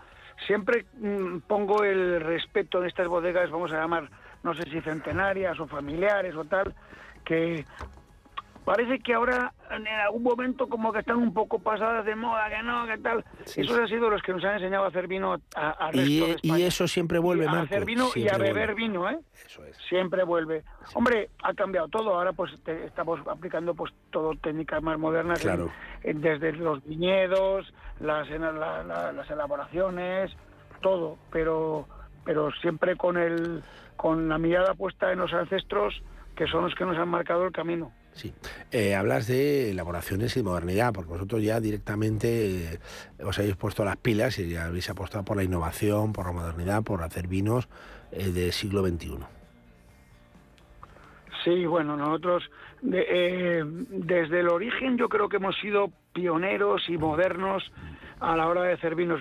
siempre 0.46 0.86
mm, 0.98 1.38
pongo 1.46 1.84
el 1.84 2.20
respeto 2.20 2.80
en 2.80 2.88
estas 2.88 3.08
bodegas, 3.08 3.50
vamos 3.50 3.72
a 3.72 3.76
llamar, 3.76 4.10
no 4.42 4.54
sé 4.54 4.62
si 4.64 4.80
centenarias 4.80 5.58
o 5.60 5.66
familiares 5.66 6.34
o 6.34 6.44
tal, 6.44 6.74
que 7.24 7.64
parece 8.64 8.98
que 9.00 9.14
ahora 9.14 9.52
en 9.70 9.86
algún 9.88 10.22
momento 10.22 10.68
como 10.68 10.92
que 10.92 11.00
están 11.00 11.16
un 11.16 11.32
poco 11.34 11.58
pasadas 11.58 12.04
de 12.04 12.14
moda, 12.14 12.48
que 12.48 12.62
no, 12.62 12.86
que 12.86 12.98
tal. 12.98 13.24
Esos 13.44 13.78
han 13.78 13.88
sido 13.88 14.08
los 14.10 14.22
que 14.22 14.32
nos 14.32 14.44
han 14.44 14.54
enseñado 14.54 14.84
a 14.84 14.88
hacer 14.88 15.06
vino 15.08 15.34
a, 15.56 15.90
resto 15.90 15.98
de 15.98 16.06
Y, 16.08 16.22
España. 16.22 16.58
y 16.58 16.62
eso 16.62 16.86
siempre 16.88 17.18
vuelve, 17.18 17.46
a 17.46 17.50
Marco. 17.50 17.64
hacer 17.64 17.84
vino 17.84 18.08
y 18.14 18.28
a 18.28 18.38
beber 18.38 18.68
vuelve. 18.68 18.74
vino, 18.74 19.10
¿eh? 19.10 19.18
Siempre 19.88 20.24
vuelve. 20.24 20.62
Hombre, 20.94 21.30
ha 21.42 21.54
cambiado 21.54 21.88
todo. 21.88 22.14
Ahora 22.14 22.32
pues 22.32 22.52
te- 22.64 22.84
estamos 22.86 23.20
aplicando 23.26 23.74
pues 23.74 23.92
todo 24.10 24.32
técnicas 24.36 24.82
más 24.82 24.98
modernas, 24.98 25.38
en- 25.40 25.42
Claro. 25.50 25.70
en- 26.02 26.20
desde 26.20 26.52
los 26.52 26.84
viñedos, 26.86 27.72
las, 28.00 28.28
en- 28.30 28.42
la- 28.42 28.82
la- 28.84 29.12
las 29.12 29.30
elaboraciones, 29.30 30.30
todo. 30.80 31.18
Pero 31.30 31.86
pero 32.24 32.52
siempre 32.60 32.96
con 32.96 33.16
el 33.16 33.64
con 33.96 34.28
la 34.28 34.38
mirada 34.38 34.74
puesta 34.74 35.10
en 35.12 35.18
los 35.18 35.32
ancestros 35.32 36.00
que 36.36 36.46
son 36.46 36.62
los 36.64 36.74
que 36.76 36.84
nos 36.84 36.96
han 36.96 37.08
marcado 37.08 37.44
el 37.46 37.52
camino. 37.52 37.92
Sí. 38.14 38.32
Eh, 38.70 38.94
hablas 38.94 39.26
de 39.26 39.70
elaboraciones 39.70 40.36
y 40.36 40.42
modernidad, 40.42 40.92
porque 40.92 41.10
vosotros 41.12 41.42
ya 41.42 41.60
directamente 41.60 42.74
eh, 42.74 42.78
os 43.24 43.38
habéis 43.38 43.56
puesto 43.56 43.84
las 43.84 43.96
pilas 43.96 44.38
y 44.38 44.50
ya 44.50 44.66
habéis 44.66 44.90
apostado 44.90 45.24
por 45.24 45.36
la 45.36 45.42
innovación, 45.44 46.12
por 46.12 46.26
la 46.26 46.32
modernidad, 46.32 46.82
por 46.82 47.02
hacer 47.02 47.26
vinos 47.26 47.68
eh, 48.12 48.30
del 48.30 48.52
siglo 48.52 48.86
XXI. 48.86 49.18
Sí, 51.44 51.66
bueno, 51.66 51.96
nosotros 51.96 52.44
de- 52.82 53.06
eh, 53.08 53.64
desde 53.64 54.40
el 54.40 54.48
origen 54.48 54.96
yo 54.98 55.08
creo 55.08 55.28
que 55.28 55.36
hemos 55.38 55.56
sido 55.60 55.90
pioneros 56.12 56.82
y 56.88 56.98
modernos 56.98 57.64
a 58.20 58.36
la 58.36 58.46
hora 58.46 58.62
de 58.62 58.74
hacer 58.74 58.94
vinos. 58.94 59.20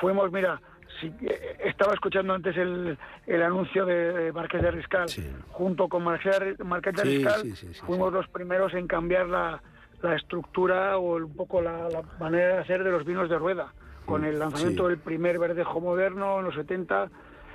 Fuimos, 0.00 0.30
mira, 0.32 0.60
sí, 1.00 1.12
eh, 1.22 1.56
estaba 1.64 1.94
escuchando 1.94 2.34
antes 2.34 2.56
el, 2.56 2.96
el 3.26 3.42
anuncio 3.42 3.84
de, 3.86 4.32
Marqués 4.32 4.62
de 4.62 4.70
Riscal. 4.70 5.08
Junto 5.50 5.88
con 5.88 6.04
Marqués, 6.04 6.38
de- 6.58 6.64
Marqués 6.64 6.94
de 6.94 7.02
Sí, 7.02 7.16
Riscal 7.18 7.56
sí, 7.56 7.66
fuimos 7.86 8.12
los 8.12 8.28
primeros 8.28 8.72
en 8.74 8.86
cambiar 8.86 9.26
la, 9.28 9.62
la 10.02 10.16
estructura 10.16 10.98
o 10.98 11.16
un 11.16 11.34
poco 11.34 11.60
la, 11.60 11.88
la 11.88 12.02
manera 12.18 12.54
de 12.54 12.58
hacer 12.58 12.84
de 12.84 12.90
los 12.90 13.04
vinos 13.04 13.28
de 13.28 13.38
rueda. 13.38 13.72
Con 14.06 14.24
el 14.24 14.38
lanzamiento 14.38 14.88
del 14.88 14.98
primer 14.98 15.38
verdejo 15.38 15.80
moderno 15.80 16.38
en 16.40 16.46
los 16.46 16.54
70, 16.54 17.08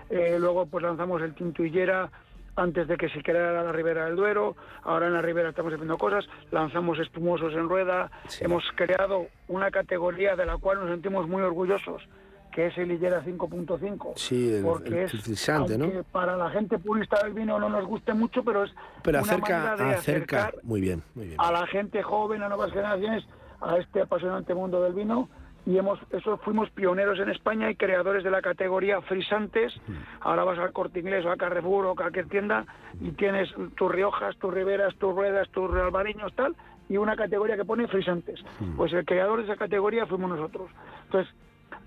eh, 0.09 0.37
luego 0.39 0.65
pues 0.67 0.83
lanzamos 0.83 1.21
el 1.21 1.33
Tinto 1.33 1.63
Hillera 1.63 2.09
antes 2.57 2.87
de 2.87 2.95
que 2.95 3.09
se 3.09 3.21
creara 3.21 3.63
la 3.63 3.73
Ribera 3.73 4.05
del 4.05 4.15
Duero, 4.15 4.55
ahora 4.83 5.07
en 5.07 5.13
la 5.13 5.21
Ribera 5.21 5.49
estamos 5.49 5.73
haciendo 5.73 5.97
cosas, 5.97 6.25
lanzamos 6.51 6.97
espumosos 6.99 7.51
en 7.53 7.67
rueda, 7.67 8.09
hemos 8.39 8.63
creado 8.75 9.25
una 9.49 9.69
categoría 9.71 10.37
de 10.37 10.45
la 10.45 10.57
cual 10.57 10.79
nos 10.79 10.89
sentimos 10.89 11.27
muy 11.27 11.41
orgullosos, 11.41 12.07
que 12.55 12.67
es 12.67 12.77
el 12.77 12.89
Hillera 12.89 13.21
5.5. 13.21 14.13
Sí, 14.15 14.53
el, 14.53 14.63
porque 14.63 14.87
el 14.87 14.95
es, 14.99 15.11
frisante, 15.11 15.77
¿no? 15.77 15.91
para 16.13 16.37
la 16.37 16.49
gente 16.51 16.79
purista 16.79 17.21
del 17.21 17.33
vino 17.33 17.59
no 17.59 17.67
nos 17.67 17.85
guste 17.85 18.13
mucho, 18.13 18.45
pero 18.45 18.63
es 18.63 18.73
Pero 19.03 19.19
una 19.19 19.27
acerca, 19.29 19.59
manera 19.59 19.75
de 19.75 19.95
acerca, 19.95 20.37
acercar 20.37 20.63
muy 20.63 20.79
bien, 20.79 21.03
muy 21.15 21.25
bien. 21.27 21.35
a 21.37 21.51
la 21.51 21.67
gente 21.67 22.01
joven, 22.01 22.43
a 22.43 22.47
nuevas 22.47 22.71
generaciones, 22.71 23.25
a 23.59 23.75
este 23.77 24.03
apasionante 24.03 24.53
mundo 24.55 24.81
del 24.81 24.93
vino. 24.93 25.27
Y 25.65 25.77
hemos, 25.77 25.99
eso 26.11 26.37
fuimos 26.37 26.69
pioneros 26.69 27.19
en 27.19 27.29
España 27.29 27.69
y 27.69 27.75
creadores 27.75 28.23
de 28.23 28.31
la 28.31 28.41
categoría 28.41 29.01
frisantes. 29.01 29.73
Ahora 30.21 30.45
vas 30.45 30.59
al 30.59 30.71
corte 30.71 30.99
inglés 30.99 31.25
o 31.25 31.31
a 31.31 31.37
Carrefour 31.37 31.87
o 31.87 31.91
a 31.91 31.95
cualquier 31.95 32.29
tienda 32.29 32.65
y 33.01 33.11
tienes 33.11 33.49
tus 33.75 33.91
Riojas, 33.91 34.37
tus 34.37 34.53
Riberas, 34.53 34.95
tus 34.95 35.13
Ruedas, 35.13 35.49
tus 35.49 35.69
Albariños, 35.71 36.33
tal, 36.35 36.55
y 36.87 36.95
una 36.95 37.17
categoría 37.17 37.57
que 37.57 37.65
pone 37.65 37.87
frisantes. 37.87 38.39
Pues 38.77 38.93
el 38.93 39.03
creador 39.03 39.39
de 39.39 39.45
esa 39.45 39.57
categoría 39.57 40.05
fuimos 40.05 40.29
nosotros. 40.29 40.69
Entonces, 41.05 41.33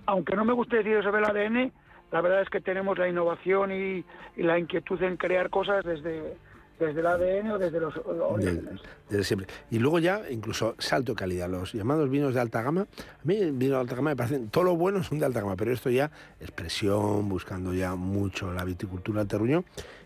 aunque 0.08 0.34
no 0.34 0.44
me 0.44 0.54
guste 0.54 0.78
decir 0.78 1.02
sobre 1.02 1.18
el 1.18 1.26
ADN, 1.26 1.72
la 2.10 2.22
verdad 2.22 2.40
es 2.40 2.48
que 2.48 2.62
tenemos 2.62 2.96
la 2.96 3.08
innovación 3.08 3.70
y, 3.70 4.04
y 4.38 4.42
la 4.42 4.58
inquietud 4.58 5.00
en 5.02 5.18
crear 5.18 5.50
cosas 5.50 5.84
desde, 5.84 6.34
desde 6.80 7.00
el 7.00 7.06
ADN 7.06 7.50
o 7.50 7.58
desde 7.58 7.78
los 7.78 7.94
orígenes. 8.06 8.80
Desde 9.10 9.22
siempre. 9.22 9.48
Y 9.70 9.78
luego 9.78 9.98
ya, 9.98 10.22
incluso 10.30 10.74
salto 10.78 11.12
de 11.12 11.16
calidad, 11.16 11.50
los 11.50 11.74
llamados 11.74 12.08
vinos 12.08 12.32
de 12.32 12.40
alta 12.40 12.62
gama. 12.62 12.82
A 12.82 13.24
mí 13.24 13.36
el 13.36 13.52
vino 13.52 13.74
de 13.74 13.80
alta 13.82 13.96
gama 13.96 14.10
me 14.10 14.16
parecen, 14.16 14.48
todo 14.48 14.64
lo 14.64 14.76
bueno 14.76 15.02
son 15.02 15.18
de 15.18 15.26
alta 15.26 15.40
gama, 15.40 15.56
pero 15.56 15.72
esto 15.72 15.90
ya, 15.90 16.10
expresión, 16.40 17.28
buscando 17.28 17.74
ya 17.74 17.94
mucho 17.94 18.50
la 18.50 18.64
viticultura 18.64 19.20
del 19.20 19.28
terruño. 19.28 19.64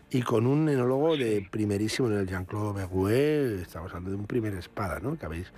Y 0.09 0.21
con 0.21 0.45
un 0.47 0.67
enólogo 0.67 1.15
de 1.15 1.47
primerísimo 1.49 2.09
en 2.09 2.17
el 2.17 2.27
Jean-Claude 2.27 2.73
Bergouet, 2.73 3.61
estamos 3.61 3.89
hablando 3.91 4.09
de 4.09 4.17
un 4.17 4.27
primer 4.27 4.53
espada, 4.55 4.99
¿no? 4.99 5.17
Que 5.17 5.25
habéis 5.25 5.51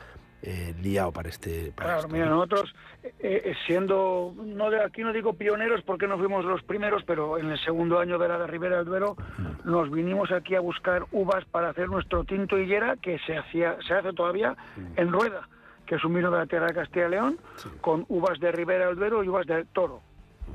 eh, 0.45 0.75
liado 0.81 1.11
para 1.11 1.29
este... 1.29 1.71
Para 1.71 1.87
Claro, 1.87 1.99
esto, 2.01 2.13
mira, 2.13 2.25
¿no? 2.27 2.35
nosotros 2.35 2.75
eh, 3.03 3.11
eh, 3.19 3.55
siendo, 3.65 4.33
no 4.37 4.69
de 4.69 4.83
aquí 4.83 5.01
no 5.01 5.11
digo 5.11 5.33
pioneros 5.33 5.81
porque 5.81 6.07
no 6.07 6.19
fuimos 6.19 6.45
los 6.45 6.61
primeros, 6.61 7.03
pero 7.03 7.39
en 7.39 7.49
el 7.49 7.59
segundo 7.59 7.99
año 7.99 8.19
de 8.19 8.27
la 8.27 8.37
de 8.37 8.45
Ribera 8.45 8.77
del 8.77 8.85
Duero 8.85 9.17
nos 9.63 9.89
vinimos 9.89 10.31
aquí 10.31 10.53
a 10.53 10.59
buscar 10.59 11.05
uvas 11.11 11.43
para 11.45 11.69
hacer 11.69 11.89
nuestro 11.89 12.23
tinto 12.25 12.59
higuera 12.59 12.95
que 13.01 13.17
se 13.25 13.35
hacía, 13.35 13.77
se 13.87 13.95
hace 13.95 14.13
todavía 14.13 14.55
en 14.95 15.11
rueda, 15.11 15.49
que 15.87 15.95
es 15.95 16.03
un 16.03 16.13
vino 16.13 16.29
de 16.29 16.37
la 16.37 16.45
tierra 16.45 16.67
de 16.67 16.75
Castilla 16.75 17.07
y 17.07 17.11
León, 17.11 17.39
con 17.81 18.05
uvas 18.07 18.39
de 18.39 18.51
Ribera 18.51 18.85
del 18.85 18.97
Duero 18.97 19.23
y 19.23 19.29
uvas 19.29 19.47
del 19.47 19.65
Toro. 19.67 20.01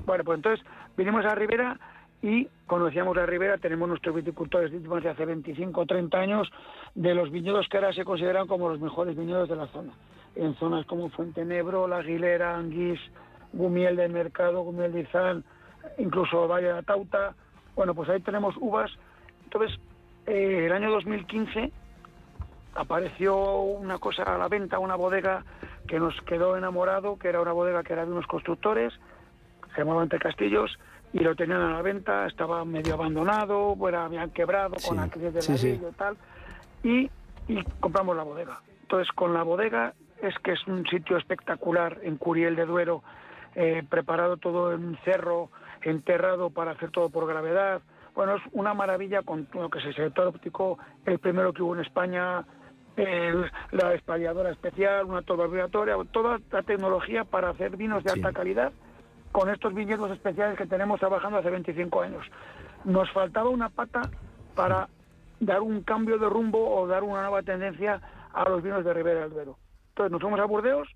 Bueno, 0.06 0.22
pues 0.22 0.36
entonces 0.36 0.64
vinimos 0.96 1.24
a 1.24 1.34
Ribera 1.34 1.76
y 2.22 2.46
conocíamos 2.66 3.16
la 3.16 3.26
ribera, 3.26 3.58
tenemos 3.58 3.88
nuestros 3.88 4.14
viticultores 4.14 4.70
de 4.70 5.08
hace 5.08 5.24
25 5.24 5.80
o 5.80 5.86
30 5.86 6.18
años, 6.18 6.50
de 6.94 7.14
los 7.14 7.30
viñedos 7.30 7.68
que 7.68 7.78
ahora 7.78 7.92
se 7.92 8.04
consideran 8.04 8.46
como 8.46 8.68
los 8.68 8.80
mejores 8.80 9.16
viñedos 9.16 9.48
de 9.48 9.56
la 9.56 9.66
zona. 9.68 9.92
En 10.34 10.54
zonas 10.56 10.86
como 10.86 11.08
Fuentenebro, 11.10 11.88
La 11.88 11.98
Aguilera, 11.98 12.56
Anguís, 12.56 13.00
Gumiel 13.52 13.96
del 13.96 14.12
Mercado, 14.12 14.62
Gumiel 14.62 14.92
de 14.92 15.00
Izán, 15.00 15.44
incluso 15.98 16.46
Valle 16.46 16.68
de 16.68 16.74
la 16.74 16.82
Tauta. 16.82 17.34
Bueno, 17.74 17.94
pues 17.94 18.08
ahí 18.10 18.20
tenemos 18.20 18.54
uvas. 18.58 18.90
Entonces, 19.44 19.78
eh, 20.26 20.66
el 20.66 20.72
año 20.72 20.90
2015 20.90 21.72
apareció 22.74 23.62
una 23.62 23.98
cosa 23.98 24.22
a 24.22 24.38
la 24.38 24.48
venta, 24.48 24.78
una 24.78 24.94
bodega 24.94 25.44
que 25.88 25.98
nos 25.98 26.14
quedó 26.22 26.56
enamorado, 26.56 27.18
que 27.18 27.28
era 27.28 27.40
una 27.40 27.52
bodega 27.52 27.82
que 27.82 27.94
era 27.94 28.04
de 28.04 28.12
unos 28.12 28.26
constructores, 28.26 28.92
se 29.74 29.80
llamaba 29.80 30.02
Entre 30.02 30.18
Castillos, 30.18 30.78
y 31.12 31.18
lo 31.20 31.34
tenían 31.34 31.60
a 31.60 31.72
la 31.74 31.82
venta, 31.82 32.26
estaba 32.26 32.64
medio 32.64 32.94
abandonado, 32.94 33.74
bueno, 33.76 34.00
habían 34.00 34.30
quebrado 34.30 34.76
con 34.86 34.96
la 34.96 35.08
crisis 35.08 35.34
de 35.34 35.42
sí, 35.42 35.58
sí. 35.58 35.68
y 35.82 35.92
tal, 35.96 36.16
y, 36.84 37.10
y 37.48 37.64
compramos 37.80 38.16
la 38.16 38.22
bodega. 38.22 38.60
Entonces, 38.82 39.12
con 39.14 39.34
la 39.34 39.42
bodega 39.42 39.94
es 40.22 40.34
que 40.44 40.52
es 40.52 40.66
un 40.66 40.86
sitio 40.86 41.16
espectacular 41.16 41.98
en 42.02 42.16
Curiel 42.16 42.54
de 42.56 42.66
Duero, 42.66 43.02
eh, 43.54 43.82
preparado 43.88 44.36
todo 44.36 44.72
en 44.72 44.96
cerro, 45.04 45.50
enterrado 45.82 46.50
para 46.50 46.72
hacer 46.72 46.90
todo 46.90 47.08
por 47.10 47.26
gravedad. 47.26 47.80
Bueno, 48.14 48.36
es 48.36 48.42
una 48.52 48.74
maravilla 48.74 49.22
con 49.22 49.48
lo 49.54 49.70
que 49.70 49.78
es 49.78 49.84
el 49.86 49.94
sector 49.96 50.28
óptico, 50.28 50.78
el 51.06 51.18
primero 51.18 51.52
que 51.52 51.62
hubo 51.62 51.74
en 51.74 51.80
España, 51.80 52.44
el- 52.96 53.50
la 53.72 53.94
espalladora 53.94 54.50
especial, 54.50 55.06
una 55.06 55.22
torba 55.22 55.46
vibratoria, 55.46 55.96
toda 56.12 56.38
la 56.50 56.62
tecnología 56.62 57.24
para 57.24 57.50
hacer 57.50 57.76
vinos 57.76 58.04
de 58.04 58.12
alta 58.12 58.32
calidad 58.32 58.72
con 59.40 59.48
estos 59.48 59.72
viñedos 59.72 60.10
especiales 60.10 60.58
que 60.58 60.66
tenemos 60.66 61.00
trabajando 61.00 61.38
hace 61.38 61.48
25 61.48 62.02
años. 62.02 62.26
Nos 62.84 63.10
faltaba 63.10 63.48
una 63.48 63.70
pata 63.70 64.02
para 64.54 64.86
dar 65.40 65.62
un 65.62 65.82
cambio 65.82 66.18
de 66.18 66.28
rumbo 66.28 66.74
o 66.76 66.86
dar 66.86 67.02
una 67.02 67.22
nueva 67.22 67.42
tendencia 67.42 68.02
a 68.34 68.46
los 68.50 68.62
vinos 68.62 68.84
de 68.84 68.92
Ribera 68.92 69.20
del 69.20 69.30
Duero. 69.30 69.56
Entonces 69.90 70.12
nos 70.12 70.20
fuimos 70.20 70.40
a 70.40 70.44
Burdeos, 70.44 70.88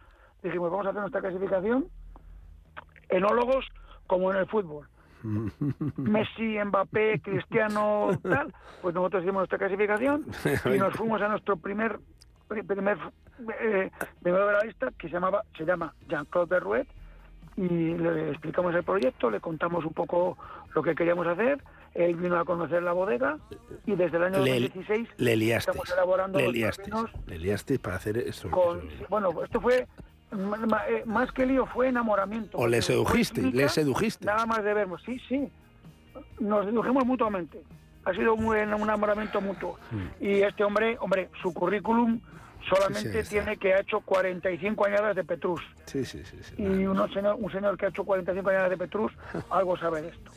dijimos 0.42 0.70
vamos 0.70 0.84
a 0.86 0.90
hacer 0.90 1.00
nuestra 1.00 1.22
clasificación, 1.22 1.86
enólogos 3.08 3.64
como 4.06 4.30
en 4.30 4.38
el 4.40 4.46
fútbol. 4.46 4.86
Messi, 5.96 6.58
Mbappé, 6.62 7.20
Cristiano, 7.22 8.10
tal, 8.22 8.52
pues 8.82 8.94
nosotros 8.94 9.22
hicimos 9.22 9.40
nuestra 9.40 9.56
clasificación 9.58 10.26
y 10.74 10.78
nos 10.78 10.94
fuimos 10.94 11.22
a 11.22 11.28
nuestro 11.28 11.56
primer 11.56 11.98
pri- 12.46 12.62
primer 12.62 12.98
eh, 13.62 13.90
primero 14.22 14.46
de 14.48 14.52
la 14.52 14.60
lista 14.60 14.90
que 14.98 15.08
se 15.08 15.14
llamaba 15.14 15.42
se 15.56 15.64
llama 15.64 15.94
Jean-Claude 16.08 16.50
Berruet 16.50 16.88
y 17.56 17.68
le 17.68 18.30
explicamos 18.30 18.74
el 18.74 18.82
proyecto, 18.82 19.30
le 19.30 19.40
contamos 19.40 19.84
un 19.84 19.92
poco 19.92 20.36
lo 20.74 20.82
que 20.82 20.94
queríamos 20.94 21.26
hacer, 21.26 21.62
él 21.94 22.16
vino 22.16 22.38
a 22.38 22.44
conocer 22.44 22.82
la 22.82 22.92
bodega 22.92 23.38
y 23.86 23.94
desde 23.94 24.16
el 24.16 24.24
año 24.24 24.38
Le, 24.40 24.60
2016 24.60 25.08
le 25.18 25.36
liasteis, 25.36 25.76
estamos 25.76 25.90
elaborando 25.90 26.38
le 26.38 26.46
los 26.46 26.78
vinos 26.78 27.10
le 27.26 27.38
liasteis 27.38 27.78
para 27.78 27.96
hacer 27.96 28.18
esto. 28.18 28.50
con 28.50 28.80
bueno, 29.08 29.30
esto 29.44 29.60
fue 29.60 29.86
eh, 30.88 31.02
más 31.06 31.30
que 31.32 31.46
lío 31.46 31.66
fue 31.66 31.88
enamoramiento. 31.88 32.58
O 32.58 32.66
le 32.66 32.82
sedujiste, 32.82 33.40
química, 33.40 33.56
le 33.56 33.68
sedujiste. 33.68 34.24
Nada 34.24 34.46
más 34.46 34.64
de 34.64 34.74
vernos, 34.74 35.02
sí, 35.04 35.20
sí. 35.28 35.48
Nos 36.40 36.66
sedujimos 36.66 37.06
mutuamente. 37.06 37.62
Ha 38.04 38.12
sido 38.12 38.34
un, 38.34 38.56
enamoramiento 38.56 39.40
mutuo. 39.40 39.78
Y 40.20 40.42
este 40.42 40.64
hombre, 40.64 40.96
hombre, 41.00 41.30
su 41.40 41.54
currículum 41.54 42.20
solamente 42.68 43.22
Sí, 43.24 43.30
tiene 43.30 43.56
que 43.56 43.74
ha 43.74 43.80
hecho 43.80 44.00
45 44.00 44.84
añadas 44.86 45.16
de 45.16 45.24
Petrus. 45.24 45.60
Sí, 45.86 46.04
sí, 46.04 46.22
sí. 46.24 46.36
sí. 46.42 46.54
Y 46.62 46.86
uno 46.86 47.06
señor- 47.08 47.36
un 47.38 47.50
señor 47.52 47.76
que 47.76 47.86
ha 47.86 47.88
hecho 47.88 48.04
45 48.04 48.48
añadas 48.50 48.70
de 48.70 48.76
Petrus, 48.78 49.12
algo 49.50 49.76
sabe 49.76 50.02
de 50.02 50.08
esto. 50.08 50.30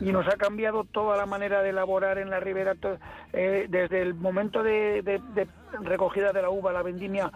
Y 0.00 0.12
nos 0.12 0.26
ha 0.26 0.36
cambiado 0.36 0.84
toda 0.84 1.16
la 1.16 1.26
manera 1.26 1.62
de 1.62 1.70
elaborar 1.70 2.18
en 2.18 2.30
la 2.30 2.40
ribera, 2.40 2.74
eh, 3.32 3.66
desde 3.68 4.02
el 4.02 4.14
momento 4.14 4.62
de, 4.62 5.02
de- 5.02 5.20
de 5.34 5.46
recogida 5.82 6.32
de 6.32 6.42
la 6.42 6.50
uva, 6.50 6.72
la 6.72 6.82
vendimia, 6.82 7.30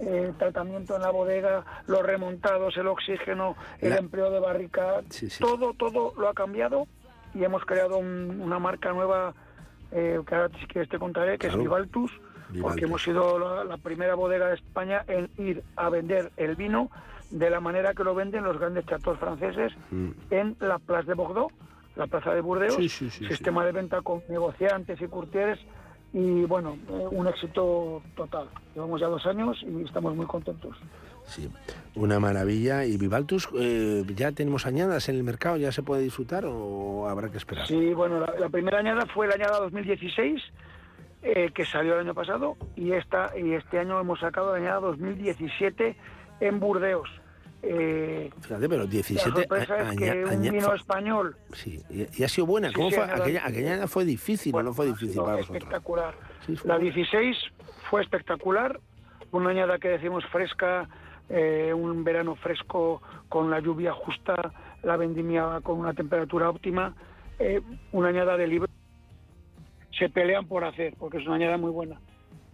eh, 0.00 0.32
tratamiento 0.38 0.96
en 0.96 1.02
la 1.02 1.10
bodega, 1.10 1.64
los 1.86 2.02
remontados, 2.02 2.76
el 2.76 2.88
oxígeno, 2.88 3.56
el 3.80 3.90
La- 3.90 3.96
empleo 3.98 4.30
de 4.30 4.40
barrica, 4.40 5.02
todo, 5.38 5.72
todo 5.74 6.12
lo 6.18 6.28
ha 6.28 6.34
cambiado 6.34 6.86
y 7.34 7.44
hemos 7.44 7.64
creado 7.64 7.98
un- 7.98 8.40
una 8.40 8.58
marca 8.58 8.92
nueva 8.92 9.34
eh, 9.92 10.18
que 10.26 10.34
ahora 10.34 10.50
si 10.58 10.66
quieres 10.66 10.90
te 10.90 10.98
contaré, 10.98 11.38
que 11.38 11.46
Claro. 11.46 11.62
es 11.62 11.68
Vivaltus, 12.54 12.72
porque 12.72 12.84
hemos 12.86 13.02
sido 13.02 13.38
la, 13.38 13.64
la 13.64 13.76
primera 13.76 14.14
bodega 14.14 14.48
de 14.48 14.54
España 14.54 15.04
en 15.08 15.28
ir 15.38 15.62
a 15.76 15.90
vender 15.90 16.32
el 16.36 16.56
vino 16.56 16.90
de 17.30 17.50
la 17.50 17.60
manera 17.60 17.94
que 17.94 18.04
lo 18.04 18.14
venden 18.14 18.44
los 18.44 18.58
grandes 18.58 18.86
chateaux 18.86 19.18
franceses 19.18 19.72
Mm. 19.90 20.10
en 20.30 20.56
la 20.60 20.78
Place 20.78 21.06
de 21.06 21.14
Bordeaux, 21.14 21.52
la 21.96 22.06
plaza 22.06 22.32
de 22.34 22.40
Burdeos, 22.40 22.74
Sí, 22.74 22.88
sí, 22.88 23.10
sí, 23.10 23.26
sistema 23.26 23.64
de 23.64 23.72
venta 23.72 24.00
con 24.02 24.22
negociantes 24.28 25.00
y 25.00 25.06
curtieres 25.06 25.58
y 26.12 26.44
bueno, 26.44 26.76
eh, 26.90 27.06
un 27.10 27.26
éxito 27.26 28.00
total. 28.16 28.48
Llevamos 28.74 29.00
ya 29.00 29.08
dos 29.08 29.26
años 29.26 29.56
y 29.66 29.82
estamos 29.82 30.14
muy 30.14 30.26
contentos. 30.26 30.76
Sí, 31.26 31.50
una 31.96 32.20
maravilla. 32.20 32.84
¿Y 32.84 32.96
Vivaltus, 32.98 33.48
eh, 33.58 34.04
ya 34.14 34.30
tenemos 34.30 34.66
añadas 34.66 35.08
en 35.08 35.16
el 35.16 35.24
mercado? 35.24 35.56
¿Ya 35.56 35.72
se 35.72 35.82
puede 35.82 36.02
disfrutar 36.02 36.44
o 36.46 37.08
habrá 37.08 37.30
que 37.30 37.38
esperar? 37.38 37.66
Sí, 37.66 37.94
bueno, 37.94 38.20
la, 38.20 38.32
la 38.38 38.48
primera 38.48 38.78
añada 38.78 39.06
fue 39.06 39.26
la 39.26 39.34
añada 39.34 39.58
2016, 39.60 40.40
eh, 41.24 41.50
que 41.54 41.64
salió 41.64 41.94
el 41.94 42.00
año 42.00 42.14
pasado, 42.14 42.56
y 42.76 42.92
esta 42.92 43.32
y 43.36 43.54
este 43.54 43.78
año 43.80 43.98
hemos 43.98 44.20
sacado 44.20 44.52
la 44.52 44.58
añada 44.58 44.80
2017 44.80 45.96
en 46.40 46.60
Burdeos. 46.60 47.08
Eh, 47.62 48.30
Fíjate, 48.42 48.68
pero 48.68 48.84
la 48.84 48.90
17 48.90 49.30
sorpresa 49.30 49.74
a- 49.74 49.92
es 49.92 49.96
que 49.96 50.24
un 50.26 50.42
vino 50.42 50.74
español 50.74 51.34
Sí, 51.54 51.80
y, 51.88 52.06
y 52.20 52.24
ha 52.24 52.28
sido 52.28 52.46
buena. 52.46 52.70
¿Cómo 52.72 52.90
sí, 52.90 52.96
fue? 52.96 53.04
añada 53.04 53.22
Aquella, 53.22 53.40
17. 53.40 53.68
aquella 53.72 53.86
fue 53.88 54.04
difícil, 54.04 54.54
¿o 54.54 54.62
no 54.62 54.74
fue 54.74 54.86
difícil 54.86 55.16
para 55.22 55.36
vosotros? 55.36 55.56
espectacular. 55.56 56.14
Sí, 56.44 56.56
La 56.64 56.76
buena. 56.76 56.92
16 56.92 57.36
fue 57.88 58.02
espectacular, 58.02 58.78
una 59.32 59.48
añada 59.50 59.78
que 59.78 59.88
decimos 59.88 60.24
fresca, 60.26 60.86
eh, 61.30 61.72
un 61.74 62.04
verano 62.04 62.34
fresco 62.36 63.00
con 63.30 63.48
la 63.50 63.60
lluvia 63.60 63.94
justa, 63.94 64.52
la 64.82 64.98
vendimia 64.98 65.60
con 65.62 65.78
una 65.78 65.94
temperatura 65.94 66.50
óptima, 66.50 66.94
eh, 67.38 67.62
una 67.92 68.08
añada 68.08 68.36
de 68.36 68.46
libro. 68.46 68.68
Se 69.98 70.08
pelean 70.08 70.46
por 70.46 70.64
hacer, 70.64 70.94
porque 70.98 71.18
es 71.18 71.26
una 71.26 71.36
añada 71.36 71.56
muy 71.58 71.70
buena. 71.70 72.00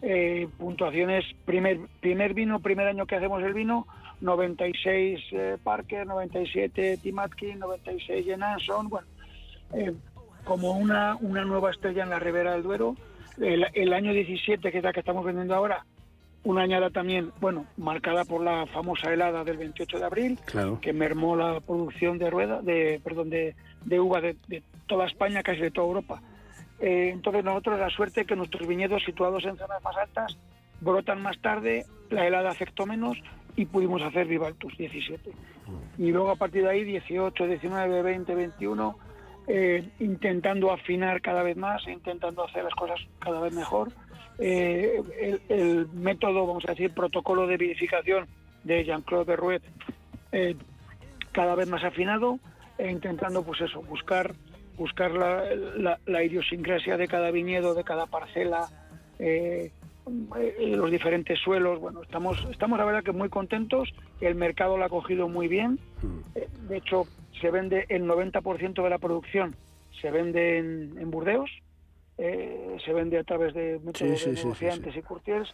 Eh, 0.02 0.48
puntuaciones, 0.58 1.24
primer, 1.44 1.78
primer 2.00 2.34
vino, 2.34 2.60
primer 2.60 2.86
año 2.86 3.06
que 3.06 3.16
hacemos 3.16 3.42
el 3.42 3.52
vino, 3.54 3.86
96 4.20 5.20
eh, 5.32 5.56
Parker, 5.62 6.06
97 6.06 6.98
Tim 7.02 7.18
Atkin, 7.18 7.58
96 7.58 8.24
Jenanson, 8.24 8.88
bueno, 8.88 9.06
eh, 9.74 9.92
como 10.44 10.72
una, 10.72 11.16
una 11.20 11.44
nueva 11.44 11.70
estrella 11.70 12.02
en 12.02 12.10
la 12.10 12.18
Ribera 12.18 12.52
del 12.52 12.62
Duero. 12.62 12.96
El, 13.40 13.66
el 13.74 13.92
año 13.92 14.12
17, 14.12 14.70
que 14.70 14.78
es 14.78 14.84
la 14.84 14.92
que 14.92 15.00
estamos 15.00 15.24
vendiendo 15.24 15.54
ahora, 15.54 15.84
una 16.44 16.62
añada 16.62 16.88
también, 16.90 17.32
bueno, 17.40 17.66
marcada 17.76 18.24
por 18.24 18.42
la 18.42 18.66
famosa 18.66 19.12
helada 19.12 19.44
del 19.44 19.58
28 19.58 19.98
de 19.98 20.04
abril, 20.04 20.38
Claro. 20.46 20.78
que 20.80 20.92
mermó 20.94 21.36
la 21.36 21.60
producción 21.60 22.18
de 22.18 22.30
rueda, 22.30 22.62
de, 22.62 23.00
perdón, 23.04 23.28
de, 23.30 23.54
de 23.84 24.00
uva 24.00 24.20
de, 24.22 24.36
de 24.48 24.62
toda 24.86 25.06
España, 25.06 25.42
casi 25.42 25.60
de 25.60 25.70
toda 25.70 25.86
Europa. 25.88 26.22
Eh, 26.80 27.10
entonces 27.12 27.44
nosotros 27.44 27.78
la 27.78 27.90
suerte 27.90 28.24
que 28.24 28.36
nuestros 28.36 28.66
viñedos 28.66 29.04
situados 29.04 29.44
en 29.44 29.56
zonas 29.56 29.82
más 29.82 29.96
altas 29.96 30.38
brotan 30.80 31.22
más 31.22 31.38
tarde, 31.40 31.84
la 32.08 32.26
helada 32.26 32.50
afectó 32.50 32.86
menos 32.86 33.18
y 33.56 33.66
pudimos 33.66 34.02
hacer 34.02 34.26
Vivaltus 34.26 34.76
17. 34.76 35.30
Y 35.98 36.10
luego 36.10 36.30
a 36.30 36.36
partir 36.36 36.62
de 36.62 36.70
ahí 36.70 36.84
18, 36.84 37.46
19, 37.46 38.02
20, 38.02 38.34
21, 38.34 38.98
eh, 39.46 39.88
intentando 39.98 40.72
afinar 40.72 41.20
cada 41.20 41.42
vez 41.42 41.56
más, 41.56 41.86
intentando 41.86 42.44
hacer 42.44 42.64
las 42.64 42.74
cosas 42.74 43.00
cada 43.18 43.40
vez 43.40 43.54
mejor. 43.54 43.92
Eh, 44.38 45.02
el, 45.48 45.88
método, 45.88 46.46
vamos 46.46 46.64
a 46.66 46.70
decir, 46.70 46.92
protocolo 46.92 47.46
de 47.46 47.56
verificación 47.56 48.26
de 48.64 48.84
Jean-Claude 48.84 49.24
Berruet 49.24 49.62
eh, 50.32 50.56
cada 51.32 51.54
vez 51.54 51.68
más 51.68 51.84
afinado 51.84 52.38
e 52.78 52.90
intentando 52.90 53.42
pues 53.42 53.60
eso, 53.60 53.82
buscar 53.82 54.34
buscar 54.80 55.10
la, 55.12 55.44
la- 55.76 55.98
la 56.06 56.24
idiosincrasia 56.24 56.96
de 56.96 57.06
cada 57.06 57.30
viñedo, 57.30 57.74
de 57.74 57.84
cada 57.84 58.06
parcela, 58.06 58.66
eh, 59.18 59.70
eh, 60.38 60.72
los 60.74 60.90
diferentes 60.90 61.38
suelos. 61.38 61.78
Bueno, 61.78 62.02
estamos, 62.02 62.42
estamos 62.50 62.78
la 62.78 62.86
verdad 62.86 63.02
que 63.04 63.12
muy 63.12 63.28
contentos, 63.28 63.90
el 64.22 64.34
mercado 64.36 64.78
lo 64.78 64.84
ha 64.84 64.88
cogido 64.88 65.28
muy 65.28 65.46
bien, 65.48 65.78
Eh, 66.34 66.48
de 66.68 66.76
hecho 66.78 67.04
se 67.40 67.50
vende 67.50 67.84
el 67.90 68.04
90% 68.06 68.82
de 68.84 68.88
la 68.90 68.98
producción, 68.98 69.54
se 70.00 70.10
vende 70.10 70.58
en, 70.58 70.96
en 70.98 71.10
Burdeos, 71.10 71.50
eh, 72.16 72.76
se 72.84 72.92
vende 72.94 73.18
a 73.18 73.24
través 73.24 73.52
de 73.52 73.78
métodos 73.84 74.22
sí, 74.22 74.30
y 74.30 75.02
courtiers, 75.02 75.50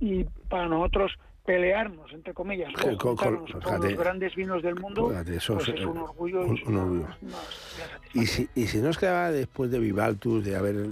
y 0.00 0.24
para 0.48 0.66
nosotros 0.68 1.12
pelearnos, 1.44 2.12
entre 2.12 2.32
comillas, 2.34 2.72
Con- 2.98 3.18
fíjate. 3.18 3.90
los 3.90 3.98
grandes 3.98 4.34
vinos 4.36 4.62
del 4.62 4.76
mundo, 4.76 5.08
Fíjate, 5.10 5.36
eso 5.36 5.54
pues 5.54 5.68
es, 5.68 5.74
es 5.74 5.80
eh, 5.80 5.86
un 5.86 5.98
orgullo. 5.98 6.42
y 6.46 6.50
un- 6.50 6.60
un 6.66 6.76
orgullo. 6.76 7.00
una- 7.00 7.16
Y 8.14 8.26
si, 8.26 8.48
y 8.54 8.66
si 8.68 8.78
nos 8.78 8.96
quedaba 8.98 9.30
después 9.32 9.70
de 9.70 9.78
Vivaltus, 9.80 10.44
de 10.44 10.54
haber, 10.56 10.86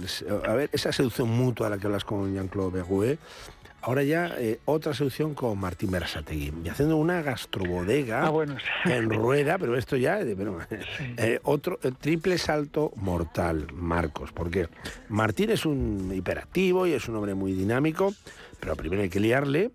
a 0.47 0.53
ver 0.53 0.69
esa 0.73 0.91
seducción 0.91 1.29
mutua 1.29 1.67
a 1.67 1.69
la 1.69 1.77
que 1.77 1.87
hablas 1.87 2.03
con 2.03 2.33
Jean-Claude 2.33 2.71
Berrouet, 2.81 3.17
ahora 3.83 4.03
ya 4.03 4.35
eh, 4.37 4.59
otra 4.65 4.93
solución 4.93 5.33
con 5.35 5.57
Martín 5.57 5.89
Berasategui, 5.89 6.51
y 6.65 6.69
haciendo 6.69 6.97
una 6.97 7.21
gastrobodega 7.21 8.25
Ah, 8.25 8.29
bueno. 8.29 8.55
en 8.85 9.09
rueda, 9.09 9.57
pero 9.57 9.77
esto 9.77 9.95
ya, 9.97 10.19
eh, 10.21 10.35
eh, 11.17 11.39
otro 11.43 11.79
eh, 11.81 11.91
triple 11.99 12.37
salto 12.37 12.91
mortal, 12.97 13.67
Marcos, 13.73 14.31
porque 14.33 14.67
Martín 15.09 15.49
es 15.51 15.65
un 15.65 16.11
hiperactivo 16.13 16.85
y 16.87 16.93
es 16.93 17.07
un 17.07 17.15
hombre 17.15 17.35
muy 17.35 17.53
dinámico, 17.53 18.13
pero 18.59 18.75
primero 18.75 19.01
hay 19.01 19.09
que 19.09 19.19
liarle 19.19 19.71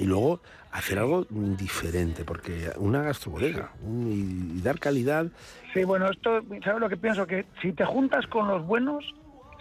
y 0.00 0.04
luego 0.06 0.40
hacer 0.72 0.98
algo 0.98 1.26
diferente, 1.30 2.24
porque 2.24 2.70
una 2.76 3.02
gastrobodega 3.02 3.70
un- 3.82 4.56
y, 4.56 4.60
dar 4.62 4.78
calidad 4.78 5.26
Sí, 5.74 5.84
bueno, 5.84 6.10
esto, 6.10 6.40
¿sabes 6.64 6.80
lo 6.80 6.88
que 6.88 6.96
pienso? 6.96 7.26
Que 7.26 7.44
si 7.62 7.72
te 7.72 7.84
juntas 7.84 8.26
con 8.26 8.48
los 8.48 8.66
buenos, 8.66 9.04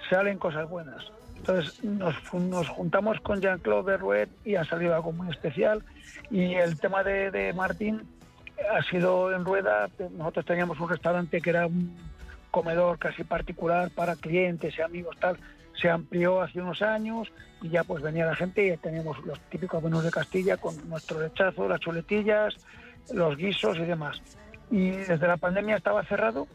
salen 0.10 0.40
cosas 0.40 0.68
buenas. 0.70 1.04
Entonces 1.38 1.84
nos, 1.84 2.16
nos 2.34 2.68
juntamos 2.68 3.20
con 3.22 3.40
Jean-Claude 3.42 3.84
Berruet 3.92 4.30
y 4.44 4.56
ha 4.56 4.66
salido 4.66 4.96
algo 4.96 5.12
muy 5.12 5.30
especial. 5.30 5.84
Y 6.32 6.56
el 6.56 6.80
tema 6.80 7.04
de, 7.04 7.30
de 7.32 7.54
Martín 7.54 8.02
ha 8.76 8.82
sido 8.90 9.32
en 9.34 9.46
rueda. 9.46 9.88
Nosotros 10.18 10.46
teníamos 10.46 10.80
un 10.80 10.90
restaurante 10.90 11.42
que 11.42 11.50
era 11.52 11.68
un 11.68 11.96
comedor 12.52 12.98
casi 12.98 13.24
particular 13.24 13.92
para 13.92 14.16
clientes 14.16 14.76
y 14.78 14.82
amigos, 14.82 15.16
tal. 15.20 15.38
Se 15.80 15.90
amplió 15.90 16.42
hace 16.42 16.60
unos 16.60 16.82
años 16.82 17.32
y 17.62 17.70
ya 17.70 17.84
pues 17.84 18.02
venía 18.02 18.26
la 18.26 18.36
gente 18.36 18.66
y 18.66 18.78
teníamos 18.78 19.18
los 19.26 19.40
típicos 19.50 19.84
menús 19.84 20.04
de 20.04 20.12
Castilla 20.12 20.58
con 20.58 20.90
nuestro 20.90 21.20
lechazo, 21.20 21.68
las 21.68 21.80
chuletillas, 21.80 22.56
los 23.14 23.36
guisos 23.36 23.78
y 23.78 23.86
demás. 23.86 24.22
Y 24.72 24.92
desde 24.92 25.28
la 25.28 25.38
pandemia 25.38 25.78
estaba 25.78 26.04
cerrado 26.04 26.48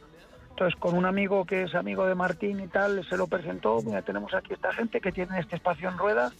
entonces, 0.55 0.79
con 0.79 0.97
un 0.97 1.05
amigo 1.05 1.45
que 1.45 1.65
es 1.65 1.75
amigo 1.75 2.07
de 2.07 2.15
Martín 2.15 2.61
y 2.61 2.69
tal, 2.69 3.05
se 3.09 3.17
lo 3.17 3.27
presentó. 3.27 3.83
Mira, 3.83 4.03
tenemos 4.03 4.33
aquí 4.35 4.53
esta 4.53 4.73
gente 4.73 5.01
que 5.01 5.11
tiene 5.11 5.41
este 5.41 5.57
espacio 5.57 5.89
en 5.89 5.99
rueda, 5.99 6.31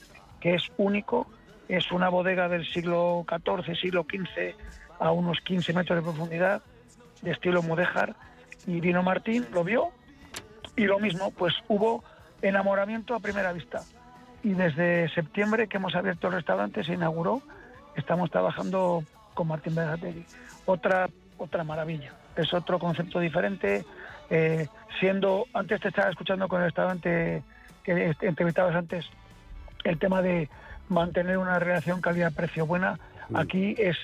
que 0.41 0.55
es 0.55 0.71
único. 0.77 1.27
Es 1.69 1.91
una 1.91 2.11
bodega 2.11 2.49
del 2.49 2.65
siglo 2.65 3.27
XIV, 3.29 3.75
siglo 3.75 4.07
XV, 4.09 4.55
a 5.01 5.11
unos 5.11 5.41
15 5.41 5.73
metros 5.73 5.97
de 5.97 6.03
profundidad, 6.03 6.63
de 7.23 7.33
estilo 7.33 7.61
mudéjar. 7.65 8.15
Y 8.69 8.79
vino 8.79 9.03
Martín, 9.03 9.49
lo 9.53 9.65
vio, 9.65 9.89
y 10.77 10.85
lo 10.85 11.01
mismo, 11.01 11.33
pues 11.33 11.53
hubo 11.67 12.05
enamoramiento 12.41 13.17
a 13.17 13.19
primera 13.19 13.53
vista. 13.53 13.83
Y 14.45 14.53
desde 14.53 15.09
septiembre 15.09 15.67
que 15.69 15.79
hemos 15.79 15.95
abierto 15.97 16.29
el 16.29 16.35
restaurante, 16.35 16.85
se 16.85 16.93
inauguró, 16.95 17.43
estamos 17.97 18.31
trabajando 18.31 19.03
con 19.33 19.49
Martín 19.49 19.75
Berasategui. 19.75 20.27
Otra, 20.67 21.09
otra 21.39 21.65
maravilla. 21.65 22.13
Es 22.37 22.53
otro 22.55 22.79
concepto 22.79 23.19
diferente. 23.21 23.85
eh, 24.31 24.69
siendo, 25.01 25.47
antes 25.53 25.81
te 25.81 25.89
estaba 25.89 26.09
escuchando 26.11 26.47
con 26.49 26.61
el 26.61 26.67
restaurante 26.67 27.43
que 27.83 28.15
entrevistabas 28.23 28.75
antes, 28.75 29.05
el 29.85 29.99
tema 29.99 30.23
de 30.23 30.49
mantener 30.89 31.37
una 31.37 31.59
relación 31.59 32.01
calidad-precio 32.01 32.67
buena. 32.67 32.99
Aquí 33.35 33.75
es 33.79 33.97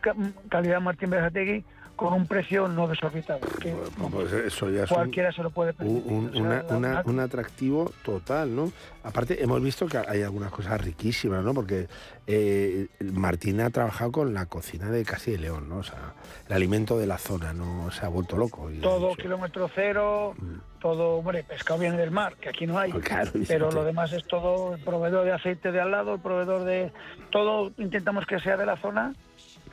ca- 0.00 0.14
calidad 0.48 0.80
Martín 0.80 1.10
Berasategui 1.10 1.64
con 2.00 2.14
un 2.14 2.26
precio 2.26 2.66
no 2.66 2.88
desorbitado. 2.88 3.40
Que 3.60 3.74
Pues 4.10 4.32
eso 4.32 4.70
ya 4.70 4.84
es 4.84 4.90
un- 4.90 4.94
cualquiera 4.96 5.30
se 5.32 5.42
lo 5.42 5.50
puede 5.50 5.74
permitir. 5.74 6.10
un- 6.10 6.34
una- 6.34 7.02
una- 7.04 7.22
atractivo 7.24 7.92
total, 8.02 8.56
¿no? 8.56 8.72
Aparte, 9.04 9.42
hemos 9.44 9.62
visto 9.62 9.86
que 9.86 9.98
hay 9.98 10.22
algunas 10.22 10.50
cosas 10.50 10.80
riquísimas, 10.80 11.44
¿no? 11.44 11.52
Porque 11.52 11.88
eh, 12.26 12.86
Martín 13.12 13.60
ha 13.60 13.68
trabajado 13.70 14.12
con 14.12 14.32
la 14.32 14.46
cocina 14.46 14.88
de 14.90 15.04
Castilla 15.04 15.36
y 15.36 15.40
León, 15.42 15.68
¿no? 15.68 15.78
O 15.78 15.82
sea, 15.82 16.14
el 16.48 16.54
alimento 16.54 16.96
de 16.96 17.06
la 17.06 17.18
zona, 17.18 17.52
¿no? 17.52 17.90
Se 17.90 18.06
ha 18.06 18.08
vuelto 18.08 18.36
loco. 18.38 18.70
Todo 18.80 19.14
kilómetro 19.16 19.68
cero, 19.74 20.34
todo, 20.80 21.16
hombre, 21.18 21.42
pescado 21.44 21.80
viene 21.80 21.98
del 21.98 22.10
mar, 22.12 22.36
que 22.40 22.48
aquí 22.48 22.66
no 22.66 22.78
hay, 22.78 22.92
Mm. 22.94 23.00
Claro, 23.00 23.30
pero 23.46 23.70
lo 23.72 23.84
demás 23.84 24.12
es 24.14 24.24
todo 24.26 24.74
el 24.74 24.80
proveedor 24.82 25.24
de 25.26 25.32
aceite 25.32 25.70
de 25.72 25.80
al 25.80 25.90
lado, 25.90 26.14
el 26.14 26.20
proveedor 26.20 26.64
de 26.64 26.92
todo, 27.30 27.72
intentamos 27.76 28.24
que 28.26 28.38
sea 28.40 28.56
de 28.56 28.64
la 28.64 28.76
zona, 28.78 29.12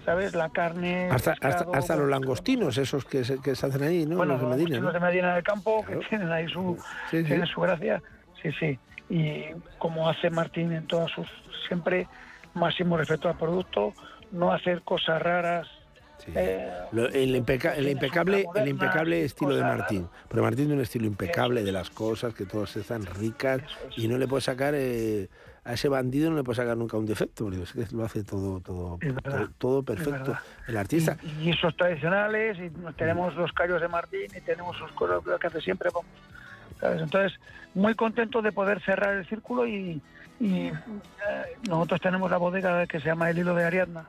¿sabes? 0.07 0.34
La 0.35 0.47
carne, 0.49 1.09
Hasta, 1.11 1.31
hasta, 1.34 1.47
pescado, 1.49 1.75
hasta 1.75 1.95
los 1.97 2.07
langostinos, 2.09 2.77
esos 2.77 3.03
que 3.03 3.25
se, 3.25 3.41
que 3.41 3.55
se 3.57 3.65
hacen 3.65 3.84
ahí, 3.84 4.05
¿no? 4.05 4.15
bueno, 4.15 4.34
los 4.38 4.41
de 4.41 4.47
los 4.47 4.57
Medina, 4.57 4.79
¿no? 4.79 4.93
de 4.93 4.99
Medina 5.01 5.35
del 5.35 5.43
Campo, 5.43 5.84
Claro. 5.84 5.99
que 5.99 6.05
tienen 6.07 6.31
ahí 6.31 6.47
su, 6.47 6.77
Sí, 7.11 7.17
sí. 7.17 7.23
tienen 7.25 7.45
su 7.45 7.59
gracia, 7.59 8.01
sí, 8.41 8.49
sí, 8.57 8.79
y 9.09 9.43
como 9.77 10.07
hace 10.07 10.29
Martín 10.29 10.71
en 10.71 10.88
todas 10.88 11.11
sus, 11.11 11.27
siempre 11.67 12.07
máximo 12.53 12.95
respeto 12.95 13.27
al 13.27 13.35
producto, 13.38 13.93
no 14.31 14.53
hacer 14.53 14.81
cosas 14.84 15.21
raras, 15.21 15.67
eh, 16.34 16.71
Lo- 16.93 17.09
el, 17.09 17.35
impeca- 17.35 17.75
el 17.75 17.89
impecable, 17.89 18.45
el 18.55 18.67
impecable 18.69 19.25
estilo 19.25 19.57
de 19.57 19.63
Martín. 19.63 20.07
Pero 20.29 20.41
Martín 20.41 20.59
tiene 20.65 20.73
un 20.75 20.81
estilo 20.81 21.05
impecable 21.05 21.63
de 21.65 21.71
las 21.73 21.89
cosas, 21.89 22.34
que 22.34 22.45
todas 22.45 22.73
están 22.77 23.05
ricas 23.05 23.61
y 23.97 24.07
no 24.07 24.17
le 24.17 24.25
puede 24.27 24.41
sacar 24.41 24.73
eh, 24.75 25.27
a 25.68 25.73
ese 25.73 25.89
bandido 25.89 26.30
no 26.30 26.38
le 26.38 26.44
puede 26.44 26.56
sacar 26.56 26.77
nunca 26.77 26.95
un 26.98 27.06
defecto, 27.06 27.44
porque 27.44 27.61
es 27.61 27.73
que 27.73 27.85
lo 27.95 28.06
hace 28.06 28.23
todo, 28.23 28.61
todo, 28.61 28.98
todo, 29.57 29.84
perfecto. 29.84 30.38
El 30.65 30.77
artista. 30.77 31.18
y 31.22 31.45
guisos 31.45 31.76
tradicionales 31.76 32.57
y 32.57 32.69
tenemos 32.94 33.35
los 33.35 33.52
callos 33.52 33.81
de 33.81 33.88
Martín 33.89 34.27
y 34.35 34.41
tenemos 34.41 34.77
sus 34.77 34.89
cosas 34.94 35.19
que 35.39 35.48
hace 35.48 35.60
siempre 35.61 35.89
vamos, 35.94 36.10
¿sabes? 36.80 37.02
entonces 37.02 37.38
muy 37.73 37.95
contento 37.95 38.41
de 38.41 38.52
poder 38.53 38.81
cerrar 38.81 39.15
el 39.18 39.27
círculo 39.27 39.68
y, 39.68 40.02
y, 40.39 40.68
eh, 40.68 40.73
nosotros 41.68 41.99
tenemos 41.99 42.31
la 42.31 42.38
bodega 42.38 42.88
que 42.88 42.99
se 43.02 43.07
llama 43.07 43.30
el 43.30 43.38
hilo 43.39 43.53
de 43.53 43.65
Ariadna 43.65 44.06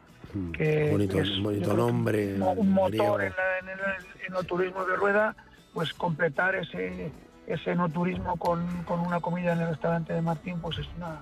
que 0.52 0.88
Mm, 0.88 0.90
bonito, 0.92 1.18
es, 1.20 1.42
bonito 1.42 1.70
que 1.70 1.76
nombre. 1.76 2.34
un, 2.34 2.70
motor 2.70 3.22
en, 3.24 3.32
la- 3.32 3.58
en 3.60 3.68
el, 3.68 3.80
en 4.28 4.36
el 4.38 4.46
turismo 4.46 4.84
de 4.84 4.94
rueda 4.94 5.34
pues 5.72 5.92
completar 5.94 6.54
ese 6.54 7.10
ese 7.48 7.74
no 7.74 7.88
turismo 7.88 8.36
con, 8.36 8.66
con 8.84 9.00
una 9.00 9.20
comida 9.20 9.52
en 9.52 9.60
el 9.60 9.68
restaurante 9.70 10.12
de 10.12 10.20
Martín 10.22 10.60
pues 10.60 10.78
es 10.78 10.86
una, 10.96 11.20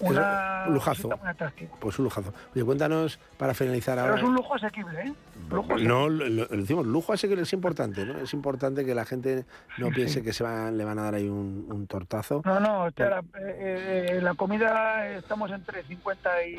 una 0.00 0.62
Es 0.62 0.68
un 0.68 0.74
lujazo. 0.74 1.08
muy 1.08 1.28
atractiva. 1.28 1.70
Pues 1.80 1.98
un 1.98 2.04
lujazo. 2.04 2.32
Oye, 2.54 2.64
cuéntanos 2.64 3.18
para 3.38 3.54
finalizar 3.54 3.96
Pero 3.96 4.08
ahora. 4.08 4.20
es 4.20 4.28
un 4.28 4.34
lujo 4.34 4.54
asequible, 4.54 5.00
¿eh? 5.00 5.12
Lujo 5.50 5.62
asequible. 5.72 5.88
No, 5.88 6.08
lo, 6.08 6.28
lo- 6.28 6.44
lo 6.50 6.56
decimos, 6.56 6.86
lujo 6.86 7.12
así 7.12 7.28
que 7.28 7.40
es 7.40 7.52
importante, 7.52 8.04
¿no? 8.04 8.18
Es 8.18 8.32
importante 8.34 8.84
que 8.84 8.94
la 8.94 9.04
gente 9.04 9.44
no 9.78 9.88
piense 9.88 10.22
que 10.22 10.32
se 10.32 10.44
van, 10.44 10.76
le 10.76 10.84
van 10.84 10.98
a 10.98 11.02
dar 11.04 11.14
ahí 11.14 11.28
un, 11.28 11.66
un 11.70 11.86
tortazo. 11.86 12.42
No, 12.44 12.60
no, 12.60 12.88
la, 12.96 13.18
eh, 13.40 14.08
eh, 14.16 14.20
la 14.22 14.34
comida 14.34 15.06
eh, 15.08 15.18
estamos 15.18 15.50
entre 15.50 15.82
50 15.84 16.46
y 16.46 16.58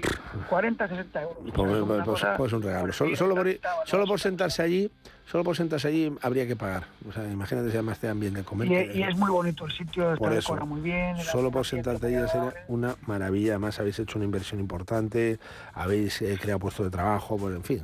40, 0.49 0.88
60 0.88 1.22
euros. 1.22 1.38
Pues, 1.41 1.49
Es 1.49 1.53
pues- 1.53 1.69
una 1.82 2.03
pues- 2.03 2.06
cosa- 2.06 2.38
pues 2.38 2.53
un 2.53 2.61
regalo. 2.64 2.91
Solo, 2.94 3.15
solo 3.15 3.36
por, 3.36 3.48
solo 3.86 4.06
por 4.06 4.19
sentarse 4.19 4.61
allí, 4.64 4.91
solo 5.26 5.44
por 5.44 5.56
sentarse 5.56 5.88
allí 5.88 6.14
habría 6.22 6.46
que 6.48 6.56
pagar. 6.56 6.86
O 7.08 7.12
sea, 7.12 7.30
imagínate 7.32 7.68
si 7.70 7.74
además 7.78 8.00
te 8.00 8.08
dan 8.08 8.20
bien 8.20 8.34
de 8.34 8.44
comer. 8.44 8.68
y, 8.68 8.70
que- 8.72 8.98
y 9.00 9.04
es 9.04 9.16
muy 9.18 9.30
bonito 9.32 9.66
el 9.66 9.72
sitio, 9.72 10.14
está 10.14 10.24
por 10.26 10.34
eso, 10.34 10.56
muy 10.66 10.82
bien. 10.82 11.18
solo 11.20 11.52
por 11.52 11.66
sentarte 11.66 12.08
allí 12.08 12.28
sería 12.30 12.54
una 12.68 12.96
maravilla. 13.08 13.54
Además, 13.54 13.80
habéis 13.80 14.00
hecho 14.00 14.18
una 14.18 14.26
inversión 14.26 14.60
importante, 14.60 15.40
habéis 15.74 16.22
eh, 16.22 16.38
creado 16.42 16.60
puestos 16.60 16.86
de 16.86 16.92
trabajo, 16.92 17.38
pues 17.38 17.56
en 17.56 17.64
fin. 17.64 17.82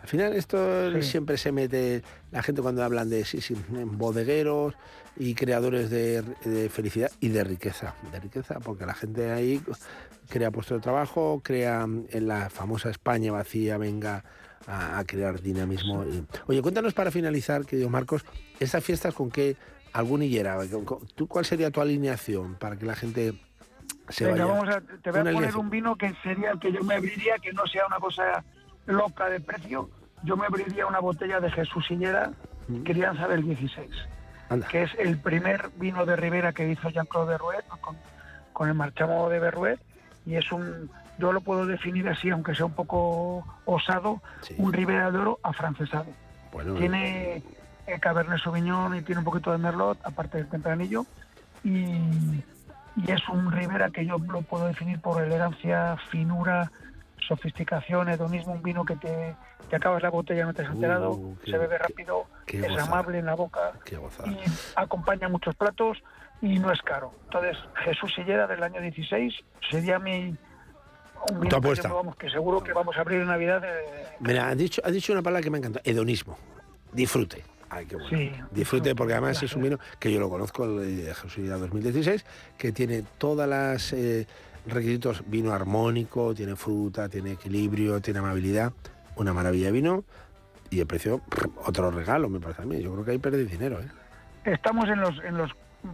Al 0.00 0.08
final, 0.08 0.32
esto 0.34 0.90
Sí. 0.94 1.02
siempre 1.02 1.36
se 1.38 1.52
mete 1.52 2.02
la 2.32 2.42
gente 2.42 2.60
cuando 2.60 2.82
hablan 2.82 3.08
de 3.08 3.24
sí, 3.24 3.40
sí, 3.40 3.56
bodegueros 4.02 4.74
y 5.16 5.34
creadores 5.34 5.90
de, 5.90 6.22
de 6.44 6.68
felicidad 6.68 7.10
y 7.20 7.28
de 7.28 7.44
riqueza. 7.44 7.94
De 8.10 8.18
riqueza, 8.18 8.58
porque 8.60 8.84
la 8.84 8.94
gente 8.94 9.30
ahí 9.30 9.62
crea 10.28 10.50
puestos 10.50 10.78
de 10.78 10.82
trabajo, 10.82 11.40
crea 11.44 11.82
en 11.84 12.26
la 12.26 12.50
famosa 12.50 12.90
España 12.90 13.30
vacía, 13.30 13.78
venga 13.78 14.24
a, 14.66 14.98
a 14.98 15.04
crear 15.04 15.40
dinamismo. 15.40 16.04
Y- 16.04 16.24
Oye, 16.46 16.62
cuéntanos 16.62 16.94
para 16.94 17.10
finalizar, 17.10 17.64
querido 17.64 17.88
Marcos, 17.90 18.24
estas 18.60 18.82
fiestas 18.84 19.14
con 19.14 19.30
qué 19.30 19.56
algún 19.92 20.22
hillera, 20.22 20.58
¿tú 21.14 21.26
cuál 21.28 21.44
sería 21.44 21.70
tu 21.70 21.80
alineación 21.80 22.54
para 22.54 22.76
que 22.76 22.86
la 22.86 22.94
gente 22.94 23.34
se 24.08 24.24
Venga, 24.24 24.44
vaya? 24.46 24.54
vamos 24.60 24.68
a, 24.74 24.80
te 24.80 25.10
voy 25.10 25.20
a 25.20 25.22
poner 25.22 25.28
alineación. 25.28 25.60
un 25.64 25.70
vino 25.70 25.96
que 25.96 26.14
sería 26.22 26.52
el 26.52 26.58
que 26.58 26.72
yo 26.72 26.82
me 26.82 26.94
abriría, 26.94 27.34
que 27.42 27.52
no 27.52 27.66
sea 27.66 27.86
una 27.86 27.98
cosa 27.98 28.44
loca 28.86 29.28
de 29.28 29.40
precio. 29.40 29.90
Yo 30.24 30.36
me 30.36 30.46
abriría 30.46 30.86
una 30.86 31.00
botella 31.00 31.40
de 31.40 31.50
Jesús 31.50 31.84
Sillera, 31.86 32.30
Crianza 32.84 33.26
del 33.28 33.42
16, 33.44 33.90
Anda. 34.48 34.68
que 34.68 34.84
es 34.84 34.90
el 34.98 35.18
primer 35.18 35.70
vino 35.76 36.06
de 36.06 36.16
Ribera 36.16 36.52
que 36.52 36.68
hizo 36.70 36.88
Jean-Claude 36.90 37.32
Berruet 37.32 37.66
con, 37.80 37.96
con 38.52 38.68
el 38.68 38.74
marchamo 38.74 39.28
de 39.28 39.40
Berruet. 39.40 39.80
Y 40.24 40.36
es 40.36 40.50
un, 40.52 40.90
yo 41.22 41.32
lo 41.32 41.40
puedo 41.40 41.66
definir 41.66 42.08
así, 42.08 42.30
aunque 42.30 42.52
sea 42.52 42.66
un 42.66 42.72
poco 42.74 43.46
osado, 43.64 44.20
un 44.58 44.72
Ribera 44.72 45.12
de 45.12 45.18
Oro 45.18 45.38
afrancesado. 45.44 46.06
Bueno, 46.52 46.74
tiene 46.74 47.44
el 47.86 48.00
Cabernet 48.00 48.40
Sauvignon 48.42 48.96
y 48.96 49.02
tiene 49.02 49.20
un 49.20 49.24
poquito 49.24 49.52
de 49.52 49.58
Merlot, 49.58 49.98
aparte 50.02 50.38
del 50.38 50.48
tempranillo. 50.48 51.06
Y, 51.62 51.84
y 52.96 53.04
es 53.10 53.28
un 53.28 53.52
Ribera 53.52 53.90
que 53.90 54.04
yo 54.04 54.18
lo 54.18 54.42
puedo 54.42 54.66
definir 54.66 55.00
por 55.00 55.22
elegancia, 55.22 55.96
finura, 56.10 56.72
sofisticación, 57.28 58.08
hedonismo, 58.08 58.54
un 58.54 58.62
vino 58.64 58.84
que 58.84 58.96
te, 58.96 59.36
te 59.70 59.76
acabas 59.76 60.02
la 60.02 60.10
botella, 60.10 60.44
no 60.44 60.52
te 60.54 60.62
has 60.62 60.70
enterado, 60.72 61.12
Uh, 61.12 61.36
qué- 61.44 61.52
se 61.52 61.58
bebe 61.58 61.78
rápido, 61.78 62.26
qué 62.46 62.56
es 62.58 62.68
gozada. 62.68 62.82
amable 62.88 63.18
en 63.20 63.26
la 63.26 63.34
boca 63.36 63.74
Qué 63.84 63.94
y 64.26 64.36
acompaña 64.74 65.28
muchos 65.28 65.54
platos 65.54 66.02
y 66.40 66.58
no 66.58 66.72
es 66.72 66.82
caro. 66.82 67.12
Entonces, 67.26 67.56
Jesús 67.84 68.12
Sillera 68.12 68.48
del 68.48 68.62
año 68.64 68.80
16 68.80 69.32
sería 69.70 70.00
mi... 70.00 70.36
Un 71.30 71.40
vino 71.40 71.50
que, 71.50 71.56
apuesta. 71.56 71.88
yo, 71.88 71.94
vamos, 71.96 72.16
que 72.16 72.30
seguro 72.30 72.62
que 72.62 72.72
vamos 72.72 72.96
a 72.96 73.00
abrir 73.00 73.20
en 73.20 73.26
Navidad. 73.28 73.62
eh, 73.64 74.06
Mira, 74.20 74.48
has 74.48 74.56
dicho, 74.58 74.82
has 74.84 74.92
dicho 74.92 75.12
una 75.12 75.22
palabra 75.22 75.42
que 75.42 75.50
me 75.50 75.58
encanta, 75.58 75.80
hedonismo. 75.84 76.36
Disfrute. 76.92 77.42
Ay, 77.70 77.86
qué 77.86 77.96
bueno. 77.96 78.10
Sí, 78.10 78.32
disfrute, 78.50 78.94
porque 78.94 79.14
además 79.14 79.42
es 79.42 79.54
un 79.56 79.62
vino 79.62 79.78
que 79.98 80.12
yo 80.12 80.20
lo 80.20 80.28
conozco, 80.28 80.64
el 80.64 81.04
de 81.04 81.14
Jesús 81.14 81.32
Sillera 81.34 81.56
2016, 81.56 82.24
que 82.58 82.70
tiene 82.72 83.02
todas 83.16 83.48
las 83.48 83.92
eh, 83.94 84.26
requisitos, 84.66 85.22
vino 85.26 85.52
armónico, 85.52 86.34
tiene 86.34 86.54
fruta, 86.54 87.08
tiene 87.08 87.32
equilibrio, 87.32 88.00
tiene 88.00 88.18
amabilidad, 88.18 88.72
una 89.16 89.32
maravilla 89.32 89.66
de 89.66 89.72
vino 89.72 90.04
y 90.68 90.80
el 90.80 90.86
precio, 90.86 91.22
otro 91.64 91.90
regalo, 91.90 92.28
me 92.28 92.40
parece 92.40 92.62
a 92.62 92.66
mí. 92.66 92.80
Yo 92.82 92.92
creo 92.92 93.04
que 93.04 93.10
ahí 93.12 93.18
perdí 93.18 93.44
dinero, 93.44 93.80
¿eh? 93.80 93.88
Estamos 94.44 94.88
en 94.88 95.00
los, 95.00 95.18
en 95.24 95.38
los 95.38 95.50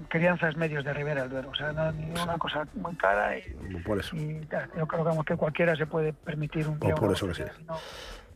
crianzas 0.09 0.57
medios 0.57 0.85
de 0.85 0.93
Ribera 0.93 1.23
del 1.23 1.31
Duero, 1.31 1.51
o 1.51 1.55
sea, 1.55 1.73
no 1.73 1.91
ni 1.93 2.11
una 2.21 2.37
cosa 2.39 2.67
muy 2.75 2.95
cara 2.97 3.39
y, 3.39 3.43
Por 3.85 3.99
eso. 3.99 4.17
y 4.17 4.41
yo 4.77 4.87
creo 4.87 5.03
que, 5.03 5.09
vamos, 5.09 5.25
que 5.25 5.37
cualquiera 5.37 5.75
se 5.77 5.87
puede 5.87 6.13
permitir 6.13 6.69
un 6.69 6.79
día 6.79 6.95
por 6.95 7.13
eso 7.13 7.27
que 7.29 7.35
sí. 7.35 7.43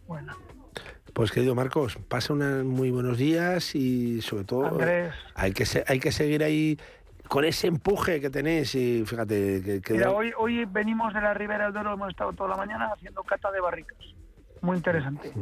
bueno. 0.07 0.35
Pues 1.12 1.31
querido 1.31 1.55
Marcos, 1.55 1.99
pasa 2.09 2.33
unos 2.33 2.65
muy 2.65 2.91
buenos 2.91 3.19
días 3.19 3.74
y 3.74 4.23
sobre 4.23 4.45
todo 4.45 4.66
Andrés. 4.66 5.12
hay 5.35 5.53
que 5.53 5.65
hay 5.87 6.01
que 6.01 6.11
seguir 6.11 6.43
ahí 6.43 6.79
con 7.29 7.45
ese 7.45 7.66
empuje 7.66 8.19
que 8.20 8.31
tenéis 8.31 8.74
y 8.74 9.05
fíjate 9.05 9.62
que, 9.62 9.81
que 9.83 9.93
Mira, 9.93 10.07
da- 10.07 10.12
hoy, 10.12 10.33
hoy 10.39 10.65
venimos 10.65 11.12
de 11.12 11.20
la 11.20 11.35
Ribera 11.35 11.65
del 11.65 11.74
Duero, 11.74 11.93
hemos 11.93 12.09
estado 12.09 12.33
toda 12.33 12.49
la 12.51 12.57
mañana 12.57 12.91
haciendo 12.95 13.23
cata 13.24 13.51
de 13.51 13.61
barricas. 13.61 13.99
Muy 14.62 14.77
interesante. 14.79 15.33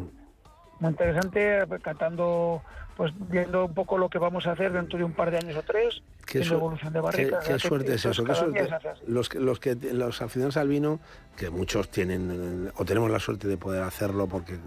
Muy 0.80 0.90
interesante, 0.90 1.62
catando, 1.82 2.62
pues 3.00 3.14
viendo 3.30 3.64
un 3.64 3.72
poco 3.72 3.96
lo 3.96 4.10
que 4.10 4.18
vamos 4.18 4.46
a 4.46 4.52
hacer 4.52 4.72
dentro 4.74 4.98
de 4.98 5.04
un 5.06 5.12
par 5.12 5.30
de 5.30 5.38
años 5.38 5.56
o 5.56 5.62
tres, 5.62 6.02
Qué, 6.26 6.44
su- 6.44 6.52
evolución 6.52 6.92
de 6.92 7.00
barricas. 7.00 7.48
qué 7.48 7.58
suerte 7.58 7.94
es 7.94 8.04
eso, 8.04 8.24
qué 8.24 8.34
suerte. 8.34 8.68
Los, 9.06 9.30
que- 9.30 9.40
los 9.40 9.58
que 9.58 9.74
los 9.74 10.20
aficionados 10.20 10.58
al 10.58 10.68
vino, 10.68 11.00
que 11.34 11.48
muchos 11.48 11.88
tienen 11.88 12.70
o 12.76 12.84
tenemos 12.84 13.10
la 13.10 13.18
suerte 13.18 13.48
de 13.48 13.56
poder 13.56 13.84
hacerlo 13.84 14.26
porque 14.26 14.58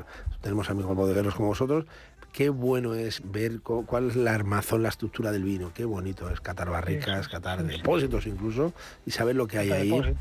tenemos 0.42 0.68
amigos 0.72 0.96
bodegueros 0.96 1.36
como 1.36 1.50
vosotros, 1.50 1.86
qué 2.32 2.50
bueno 2.50 2.96
es 2.96 3.22
ver 3.24 3.62
cuál 3.62 4.08
es 4.10 4.16
la 4.16 4.34
armazón, 4.34 4.82
la 4.82 4.90
estructura 4.90 5.32
del 5.32 5.44
vino, 5.44 5.72
qué 5.72 5.86
bonito 5.86 6.28
es 6.32 6.42
catar 6.42 6.72
barricas, 6.72 7.28
catar 7.28 7.64
depósitos 7.64 8.26
incluso 8.26 8.74
y 9.06 9.12
saber 9.12 9.36
lo 9.36 9.46
que 9.46 9.60
hay 9.60 9.72
ahí, 9.72 10.16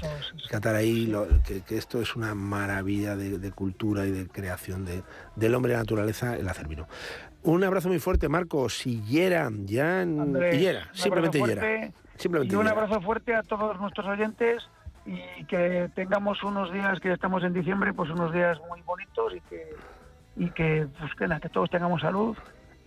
catar 0.50 0.74
ahí 0.74 1.06
lo- 1.06 1.26
que, 1.44 1.62
que 1.62 1.78
esto 1.78 2.02
es 2.02 2.14
una 2.14 2.34
maravilla 2.34 3.16
de, 3.16 3.38
de 3.38 3.52
cultura 3.52 4.04
y 4.06 4.10
de 4.10 4.26
creación 4.28 4.84
de, 4.84 5.02
del 5.36 5.54
hombre 5.54 5.72
y 5.72 5.76
la 5.76 5.78
naturaleza 5.80 6.36
el 6.36 6.46
hacer 6.46 6.68
vino. 6.68 6.86
Un 7.44 7.64
abrazo 7.64 7.88
muy 7.88 7.98
fuerte, 7.98 8.28
Marcos. 8.28 8.86
Y 8.86 9.02
Yera, 9.02 9.50
ya 9.64 10.02
en- 10.02 10.20
Andrés, 10.20 10.54
un 10.90 10.96
simplemente 10.96 11.38
fuerte 11.38 11.92
Simplemente 12.16 12.54
y 12.54 12.58
un 12.58 12.68
abrazo 12.68 13.00
fuerte 13.00 13.34
a 13.34 13.42
todos 13.42 13.80
nuestros 13.80 14.06
oyentes 14.06 14.62
y 15.06 15.44
que 15.46 15.90
tengamos 15.96 16.42
unos 16.44 16.72
días 16.72 17.00
que 17.00 17.08
ya 17.08 17.14
estamos 17.14 17.42
en 17.42 17.52
diciembre, 17.52 17.92
pues 17.92 18.10
unos 18.10 18.32
días 18.32 18.58
muy 18.68 18.80
bonitos 18.82 19.34
y 19.34 19.40
que 19.40 19.74
y 20.36 20.50
que 20.50 20.86
pues 20.98 21.12
que, 21.16 21.26
nada, 21.26 21.40
que 21.40 21.48
todos 21.48 21.68
tengamos 21.68 22.00
salud 22.00 22.36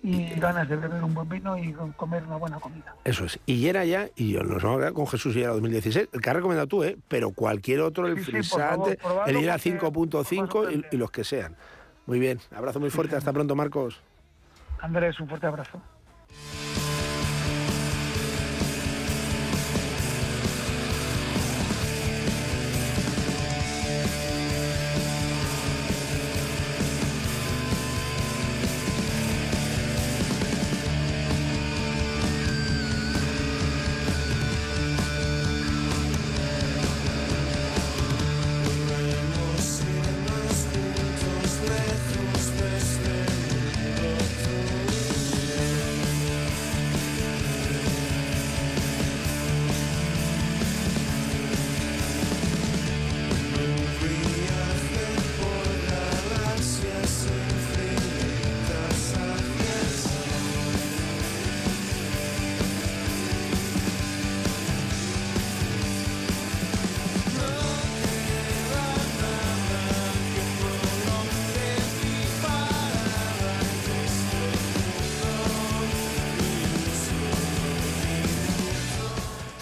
y 0.02 0.30
ganas 0.40 0.70
de 0.70 0.76
beber 0.78 1.04
un 1.04 1.14
buen 1.14 1.28
vino 1.28 1.58
y 1.58 1.74
comer 1.98 2.24
una 2.24 2.38
buena 2.38 2.60
comida. 2.60 2.96
Eso 3.04 3.26
es. 3.26 3.40
Y 3.46 3.58
Yera 3.60 3.84
ya, 3.86 4.08
y 4.16 4.32
yo 4.34 4.44
nos 4.44 4.62
vamos 4.64 4.78
a 4.78 4.82
quedar 4.82 4.94
con 4.94 5.08
Jesús 5.08 5.34
Yera 5.34 5.50
2016, 5.54 6.10
el 6.14 6.22
que 6.22 6.30
has 6.30 6.36
recomendado 6.36 6.68
tú, 6.68 6.84
¿eh? 6.84 6.96
Pero 7.08 7.32
cualquier 7.32 7.82
otro, 7.82 8.08
el 8.08 8.18
Sí, 8.24 8.32
frisante, 8.32 8.98
favor, 8.98 9.24
el 9.28 9.36
porque 9.36 9.50
5.5 9.52 10.86
y, 10.92 10.96
y 10.96 10.98
los 10.98 11.12
que 11.12 11.24
sean. 11.24 11.56
Muy 12.06 12.20
bien. 12.20 12.40
Abrazo 12.56 12.80
muy 12.80 12.92
fuerte. 12.92 13.16
Hasta 13.16 13.34
pronto, 13.34 13.56
Marcos. 13.56 14.02
Andrés, 14.80 15.20
un 15.20 15.28
fuerte 15.28 15.48
abrazo. 15.48 15.82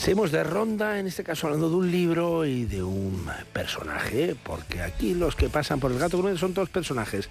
Seguimos 0.04 0.34
de 0.34 0.44
ronda, 0.44 1.00
en 1.00 1.08
este 1.08 1.24
caso 1.24 1.48
hablando 1.48 1.70
de 1.70 1.78
un 1.78 1.90
libro 1.90 2.46
y 2.46 2.66
de 2.66 2.84
un 2.84 3.26
personaje, 3.54 4.36
porque 4.44 4.82
aquí 4.82 5.14
los 5.14 5.38
que 5.38 5.48
pasan 5.48 5.80
por 5.80 5.94
el 5.94 5.98
gato 5.98 6.18
Grumen 6.18 6.38
son 6.38 6.54
todos 6.54 6.68
personajes. 6.68 7.30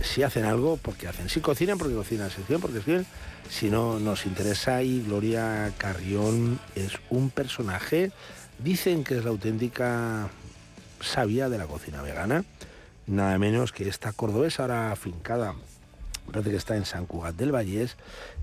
Si 0.00 0.22
hacen 0.22 0.44
algo, 0.44 0.76
porque 0.76 1.08
hacen. 1.08 1.28
Si 1.28 1.40
cocinan, 1.40 1.76
porque 1.76 1.96
cocinan. 1.96 2.30
Si 2.30 2.40
escriben, 2.40 2.62
porque 2.62 2.78
escriben. 2.78 3.04
Si 3.50 3.68
no, 3.68 3.98
nos 3.98 4.26
interesa. 4.26 4.80
Y 4.84 5.02
Gloria 5.02 5.72
Carrión 5.76 6.60
es 6.76 6.92
un 7.10 7.30
personaje. 7.30 8.12
Dicen 8.60 9.02
que 9.02 9.18
es 9.18 9.24
la 9.24 9.30
auténtica 9.30 10.28
sabia 11.00 11.48
de 11.48 11.58
la 11.58 11.66
cocina 11.66 12.00
vegana. 12.00 12.44
Nada 13.08 13.36
menos 13.38 13.72
que 13.72 13.88
esta 13.88 14.12
cordobesa 14.12 14.62
ahora 14.62 14.92
afincada, 14.92 15.56
parece 16.30 16.50
que 16.50 16.58
está 16.58 16.76
en 16.76 16.84
San 16.84 17.06
Cugat 17.06 17.34
del 17.34 17.50
Vallés, 17.50 17.96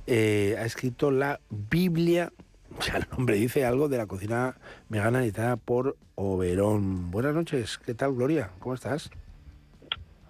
eh, 0.07 0.57
ha 0.59 0.65
escrito 0.65 1.09
la 1.09 1.39
Biblia 1.49 2.33
ya 2.81 2.97
el 2.97 3.05
nombre 3.11 3.35
dice 3.35 3.65
algo 3.65 3.89
de 3.89 3.97
la 3.97 4.05
cocina 4.05 4.55
vegana 4.89 5.23
editada 5.23 5.57
por 5.57 5.97
Oberón. 6.15 7.11
Buenas 7.11 7.33
noches, 7.33 7.77
¿qué 7.77 7.93
tal 7.93 8.13
Gloria? 8.13 8.49
¿Cómo 8.59 8.75
estás? 8.75 9.11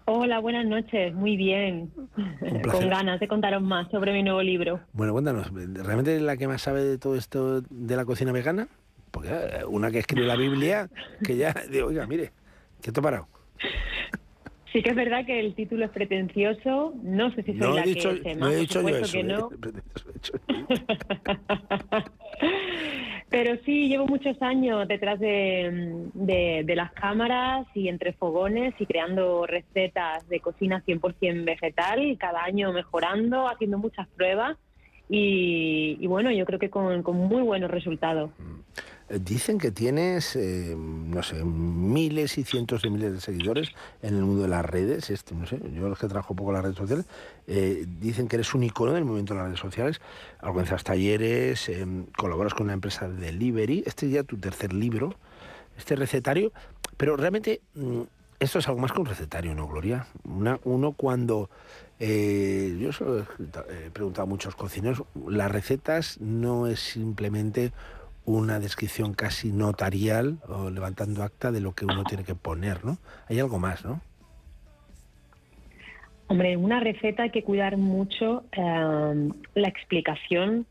Hola, 0.06 0.40
buenas 0.40 0.66
noches, 0.68 1.14
muy 1.16 1.36
bien. 1.36 1.92
Con 2.72 2.90
ganas 2.90 3.20
de 3.20 3.28
contaros 3.28 3.64
más 3.64 3.90
sobre 3.90 4.14
mi 4.14 4.22
nuevo 4.22 4.42
libro. 4.42 4.80
Bueno, 4.94 5.14
cuéntanos, 5.14 5.52
¿realmente 5.52 6.20
la 6.20 6.38
que 6.38 6.48
más 6.48 6.62
sabe 6.62 6.84
de 6.84 6.98
todo 6.98 7.16
esto 7.16 7.62
de 7.62 7.96
la 7.96 8.06
cocina 8.06 8.32
vegana? 8.32 8.68
Porque 9.10 9.30
eh, 9.30 9.66
una 9.68 9.90
que 9.90 10.00
escribe 10.00 10.28
la 10.28 10.36
Biblia, 10.36 10.90
que 11.24 11.38
ya, 11.38 11.56
digo, 11.72 11.88
oiga, 11.88 12.06
mire, 12.06 12.32
¿qué 12.82 12.92
te 12.92 13.00
ha 13.00 13.04
parado? 13.04 13.28
Sí 14.76 14.84
que 14.84 14.90
es 14.90 14.96
verdad 14.98 15.26
que 15.26 15.40
el 15.40 15.56
título 15.56 15.86
es 15.86 15.92
pretencioso, 15.92 16.94
no 17.02 17.32
sé 17.32 17.44
si 17.44 17.52
soy 17.54 17.62
No 17.62 17.74
la 17.76 17.84
he 17.84 17.88
dicho, 17.88 18.10
que 18.10 18.24
sé 18.24 18.36
no 18.36 18.50
he 18.50 18.58
dicho 18.58 18.82
yo 18.82 18.90
eso. 18.90 19.12
que 19.14 19.20
¿eh? 19.22 19.24
no. 19.24 19.50
Pero 23.30 23.56
sí, 23.66 23.88
llevo 23.88 24.06
muchos 24.06 24.40
años 24.42 24.86
detrás 24.90 25.18
de, 25.20 26.04
de- 26.14 26.64
de 26.66 26.76
las 26.76 26.92
cámaras 26.92 27.66
y 27.74 27.88
entre 27.88 28.12
fogones 28.14 28.74
y 28.78 28.86
creando 28.86 29.48
recetas 29.48 30.28
de 30.28 30.42
cocina 30.42 30.84
100% 30.86 31.46
vegetal, 31.46 32.18
cada 32.20 32.44
año 32.44 32.74
mejorando, 32.74 33.48
haciendo 33.48 33.78
muchas 33.78 34.10
pruebas 34.10 34.58
y, 35.10 35.98
y 36.02 36.08
bueno, 36.08 36.32
yo 36.32 36.46
creo 36.46 36.60
que 36.60 36.70
con, 36.70 37.02
con 37.02 37.16
muy 37.16 37.44
buenos 37.44 37.72
resultados. 37.72 38.30
Eh, 38.40 38.44
Dicen 39.08 39.60
que 39.60 39.70
tienes, 39.70 40.36
eh, 40.36 40.76
no 40.76 41.22
sé, 41.22 41.44
miles 41.44 42.40
y 42.40 42.44
cientos 42.44 42.82
de 42.82 42.90
miles 42.90 43.14
de 43.14 43.22
seguidores 43.22 43.70
en 44.02 44.16
el 44.16 44.24
mundo 44.24 44.42
de 44.42 44.48
las 44.48 44.66
redes. 44.66 45.12
Este, 45.12 45.36
no 45.36 45.46
sé, 45.46 45.60
yo 45.74 45.88
los 45.88 46.00
que 46.00 46.08
trabajo 46.08 46.36
poco 46.36 46.50
en 46.50 46.56
las 46.56 46.64
redes 46.64 46.78
sociales, 46.78 47.06
eh, 47.46 47.86
dicen 48.02 48.28
que 48.28 48.38
eres 48.38 48.56
un 48.56 48.64
icono 48.64 48.94
del 48.94 49.06
movimiento 49.06 49.34
de 49.36 49.40
las 49.42 49.48
redes 49.50 49.60
sociales. 49.60 50.02
Organizas 50.42 50.84
talleres, 50.84 51.70
eh, 51.70 51.86
colaboras 52.18 52.56
con 52.56 52.64
una 52.64 52.74
empresa 52.74 53.08
de 53.08 53.18
delivery. 53.28 53.84
Este 53.86 54.08
es 54.08 54.12
ya 54.14 54.24
tu 54.24 54.38
tercer 54.38 54.74
libro, 54.74 55.14
este 55.78 55.96
recetario. 55.96 56.52
Pero 56.98 57.16
realmente 57.16 57.62
mm, 57.76 58.02
esto 58.40 58.58
es 58.58 58.68
algo 58.68 58.80
más 58.80 58.92
que 58.92 59.02
un 59.02 59.06
recetario, 59.06 59.54
¿no, 59.54 59.68
Gloria? 59.68 60.08
Una- 60.24 60.60
uno 60.64 60.94
cuando... 60.94 61.52
eh, 62.00 62.76
yo 62.80 62.90
he 63.70 63.90
preguntado 63.92 64.24
a 64.24 64.26
muchos 64.26 64.56
cocineros, 64.56 65.04
las 65.28 65.52
recetas 65.52 66.20
no 66.20 66.66
es 66.68 66.80
simplemente 66.80 67.72
una 68.26 68.60
descripción 68.60 69.14
casi 69.14 69.52
notarial 69.52 70.40
o 70.48 70.70
levantando 70.70 71.24
acta 71.24 71.52
de 71.52 71.62
lo 71.62 71.74
que 71.74 71.86
uno 71.86 72.04
tiene 72.04 72.24
que 72.24 72.36
poner, 72.36 72.84
¿no? 72.84 72.98
Hay 73.30 73.40
algo 73.40 73.60
más, 73.60 73.86
¿no? 73.86 74.02
Hombre, 76.28 76.58
una 76.58 76.80
receta 76.80 77.24
hay 77.24 77.30
que 77.30 77.44
cuidar 77.44 77.78
mucho 77.78 78.46
eh, 78.52 79.30
la 79.54 79.68
explicación, 79.68 80.66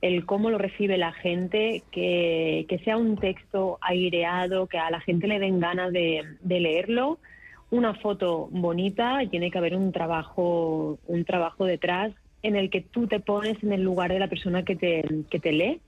el 0.00 0.24
cómo 0.24 0.48
lo 0.48 0.56
recibe 0.56 0.96
la 0.96 1.12
gente, 1.12 1.82
que, 1.90 2.64
que 2.68 2.78
sea 2.78 2.96
un 2.96 3.16
texto 3.16 3.78
aireado, 3.82 4.66
que 4.66 4.78
a 4.78 4.90
la 4.90 5.00
gente 5.00 5.26
le 5.26 5.38
den 5.38 5.60
ganas 5.60 5.92
de, 5.92 6.22
de 6.40 6.60
leerlo, 6.60 7.18
una 7.70 7.94
foto 7.94 8.48
bonita 8.50 9.18
tiene 9.30 9.50
que 9.50 9.58
haber 9.58 9.74
un 9.74 9.92
trabajo, 9.92 10.98
un 11.06 11.24
trabajo 11.24 11.64
detrás 11.64 12.12
en 12.42 12.56
el 12.56 12.70
que 12.70 12.82
tú 12.82 13.06
te 13.06 13.20
pones 13.20 13.62
en 13.62 13.72
el 13.72 13.82
lugar 13.82 14.12
de 14.12 14.18
la 14.18 14.28
persona 14.28 14.64
que 14.64 14.76
te, 14.76 15.04
que 15.30 15.40
te 15.40 15.52
lee 15.52 15.80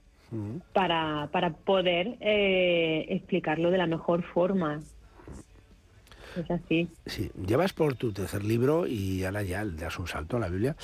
Para, 0.72 1.28
para 1.32 1.50
poder 1.50 2.16
eh, 2.20 3.06
explicarlo 3.08 3.70
de 3.70 3.78
la 3.78 3.86
mejor 3.86 4.22
forma. 4.22 4.80
Es 6.36 6.50
así. 6.50 6.88
Sí, 7.06 7.30
llevas 7.46 7.72
por 7.72 7.94
tu 7.94 8.12
tercer 8.12 8.44
libro 8.44 8.86
y 8.86 9.24
ahora 9.24 9.42
ya 9.42 9.64
le 9.64 9.76
das 9.76 9.98
un 9.98 10.06
salto 10.06 10.36
a 10.36 10.40
la 10.40 10.48
Biblia. 10.48 10.76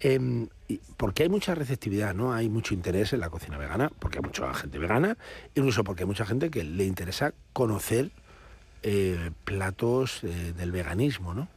Em, 0.00 0.48
porque 0.96 1.22
hay 1.22 1.28
mucha 1.28 1.54
receptividad, 1.54 2.14
¿no? 2.14 2.32
Hay 2.32 2.48
mucho 2.48 2.74
interés 2.74 3.12
en 3.12 3.20
la 3.20 3.30
cocina 3.30 3.56
vegana, 3.56 3.90
porque 3.98 4.18
hay 4.18 4.24
mucha 4.24 4.52
gente 4.54 4.78
vegana, 4.78 5.16
incluso 5.54 5.84
porque 5.84 6.02
hay 6.02 6.08
mucha 6.08 6.26
gente 6.26 6.50
que 6.50 6.64
le 6.64 6.84
interesa 6.84 7.34
conocer 7.52 8.10
eh, 8.82 9.30
platos 9.44 10.24
eh, 10.24 10.52
del 10.56 10.72
veganismo, 10.72 11.34
¿no? 11.34 11.48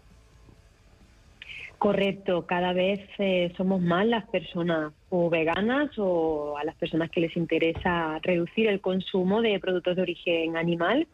Correcto, 1.79 2.45
cada 2.45 2.73
vez 2.73 2.99
eh, 3.19 3.53
somos 3.55 3.81
más 3.81 4.05
las 4.05 4.27
personas 4.27 4.91
o 5.07 5.29
veganas 5.29 5.89
o 5.97 6.57
a 6.57 6.65
las 6.65 6.75
personas 6.75 7.09
que 7.09 7.21
les 7.21 7.35
interesa 7.37 8.19
reducir 8.21 8.67
el 8.67 8.81
consumo 8.81 9.41
de 9.41 9.57
productos 9.61 9.95
de 9.95 10.01
origen 10.01 10.57
animal, 10.57 11.07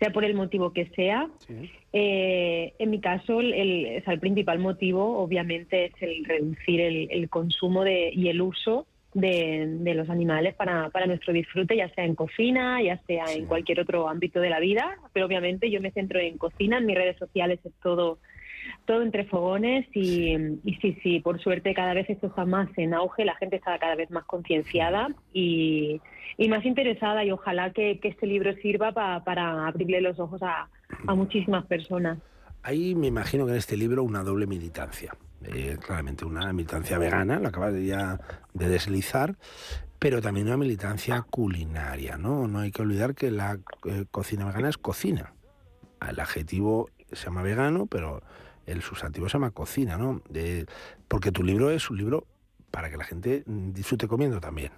sea 0.00 0.10
por 0.12 0.24
el 0.24 0.34
motivo 0.34 0.72
que 0.72 0.86
sea. 0.96 1.28
Eh, 1.92 2.74
en 2.80 2.90
mi 2.90 3.00
caso, 3.00 3.40
el, 3.40 3.54
el- 3.54 4.20
principal 4.20 4.58
motivo 4.58 5.18
obviamente 5.18 5.86
es 5.86 5.92
el 6.00 6.24
reducir 6.24 6.80
el, 6.80 7.08
el 7.12 7.28
consumo 7.28 7.84
de, 7.84 8.10
y 8.12 8.28
el 8.28 8.42
uso 8.42 8.86
de, 9.14 9.64
de 9.80 9.94
los 9.94 10.08
animales 10.10 10.54
para, 10.54 10.90
para 10.90 11.06
nuestro 11.06 11.32
disfrute, 11.32 11.76
ya 11.76 11.88
sea 11.94 12.04
en 12.04 12.14
cocina, 12.16 12.82
ya 12.82 12.96
sea 13.06 13.24
en 13.32 13.46
cualquier 13.46 13.80
otro 13.80 14.08
ámbito 14.08 14.40
de 14.40 14.50
la 14.50 14.58
vida, 14.60 14.98
pero 15.12 15.26
obviamente 15.26 15.70
yo 15.70 15.80
me 15.80 15.90
centro 15.92 16.18
en 16.18 16.36
cocina, 16.36 16.78
en 16.78 16.86
mis 16.86 16.96
redes 16.96 17.16
sociales 17.16 17.60
es 17.64 17.72
todo 17.82 18.18
todo 18.84 19.02
entre 19.02 19.24
fogones 19.24 19.86
y, 19.94 20.34
y 20.64 20.74
sí, 20.80 20.98
sí, 21.02 21.20
por 21.20 21.40
suerte 21.40 21.74
cada 21.74 21.94
vez 21.94 22.08
esto 22.10 22.28
está 22.28 22.44
más 22.44 22.68
en 22.76 22.94
auge, 22.94 23.24
la 23.24 23.36
gente 23.36 23.56
está 23.56 23.78
cada 23.78 23.94
vez 23.94 24.10
más 24.10 24.24
concienciada 24.24 25.08
y, 25.32 26.00
y 26.36 26.48
más 26.48 26.64
interesada 26.64 27.24
y 27.24 27.30
ojalá 27.30 27.72
que, 27.72 27.98
que 28.00 28.08
este 28.08 28.26
libro 28.26 28.52
sirva 28.62 28.92
pa- 28.92 29.22
para 29.24 29.66
abrirle 29.66 30.00
los 30.00 30.18
ojos 30.18 30.42
a, 30.42 30.68
a 31.06 31.14
muchísimas 31.14 31.66
personas. 31.66 32.18
Hay, 32.62 32.94
me 32.94 33.06
imagino 33.06 33.46
que 33.46 33.52
en 33.52 33.58
este 33.58 33.76
libro, 33.76 34.02
una 34.02 34.22
doble 34.22 34.46
militancia. 34.46 35.14
Eh, 35.42 35.78
claramente 35.80 36.26
una 36.26 36.52
militancia 36.52 36.98
vegana, 36.98 37.40
la 37.40 37.48
acabas 37.48 37.72
de 37.72 37.86
ya 37.86 38.20
de 38.52 38.68
deslizar, 38.68 39.36
pero 39.98 40.20
también 40.20 40.48
una 40.48 40.58
militancia 40.58 41.22
culinaria, 41.22 42.18
¿no? 42.18 42.46
No 42.46 42.58
hay 42.58 42.70
que 42.70 42.82
olvidar 42.82 43.14
que 43.14 43.30
la 43.30 43.58
eh, 43.86 44.04
cocina 44.10 44.44
vegana 44.44 44.68
es 44.68 44.76
cocina. 44.76 45.32
El 46.06 46.20
adjetivo 46.20 46.90
se 47.10 47.24
llama 47.24 47.42
vegano, 47.42 47.86
pero 47.86 48.22
el 48.70 48.82
sustantivo 48.82 49.28
se 49.28 49.34
llama 49.34 49.50
cocina, 49.50 49.96
¿no? 49.96 50.22
De- 50.28 50.66
porque 51.08 51.32
tu 51.32 51.42
libro 51.42 51.70
es 51.70 51.90
un 51.90 51.98
libro 51.98 52.26
para 52.70 52.90
que 52.90 52.96
la 52.96 53.04
gente 53.04 53.42
mm, 53.46 53.72
disfrute 53.72 54.06
comiendo 54.08 54.40
también. 54.40 54.70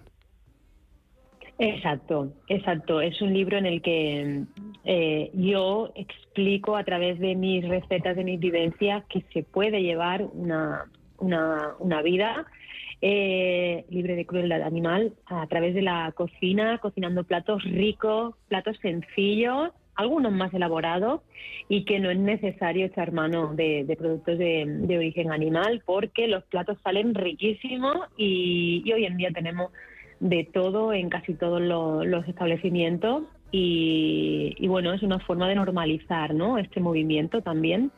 Exacto, 1.59 2.33
exacto. 2.49 3.01
Es 3.01 3.21
un 3.23 3.33
libro 3.33 3.57
en 3.59 3.67
el 3.67 3.83
que 3.83 4.45
eh, 4.85 5.31
yo 5.35 5.93
explico 5.95 6.77
a 6.77 6.83
través 6.85 7.21
de 7.21 7.37
mis 7.37 7.67
recetas, 7.69 8.17
de 8.17 8.25
mis 8.25 8.41
vivencias, 8.41 9.05
que 9.05 9.23
se 9.33 9.43
puede 9.43 9.83
llevar 9.83 10.25
una, 10.33 10.91
una, 11.19 11.75
una 11.79 12.03
vida 12.03 12.47
eh, 13.01 13.85
libre 13.91 14.17
de 14.17 14.27
crueldad 14.27 14.63
animal 14.63 15.13
a 15.27 15.47
través 15.47 15.75
de 15.75 15.83
la 15.83 16.11
cocina, 16.13 16.79
cocinando 16.79 17.25
platos 17.25 17.63
ricos, 17.65 18.35
platos 18.49 18.77
sencillos, 18.81 19.71
algunos 19.95 20.33
más 20.33 20.53
elaborados 20.55 21.21
y 21.69 21.85
que 21.85 22.01
no 22.01 22.11
es 22.11 22.19
necesario 22.19 22.87
echar 22.87 23.13
mano 23.13 23.55
de, 23.55 23.85
productos 23.99 24.39
de, 24.39 24.65
de 24.67 24.97
origen 24.99 25.31
animal 25.33 25.83
porque 25.85 26.29
los 26.29 26.43
platos 26.45 26.79
salen 26.83 27.15
riquísimos 27.15 27.97
y, 28.17 28.91
hoy 28.93 29.05
en 29.05 29.17
día 29.17 29.31
tenemos 29.35 29.71
de 30.21 30.49
todo 30.53 30.93
en 30.93 31.09
casi 31.11 31.35
todos 31.35 31.61
lo- 31.61 32.05
los 32.05 32.27
establecimientos 32.29 33.25
y, 33.51 34.55
y 34.59 34.69
bueno, 34.69 34.93
es 34.95 35.03
una 35.03 35.19
forma 35.19 35.49
de 35.49 35.57
normalizar 35.57 36.35
¿no? 36.35 36.59
este 36.59 36.81
movimiento 36.81 37.43
también. 37.43 37.91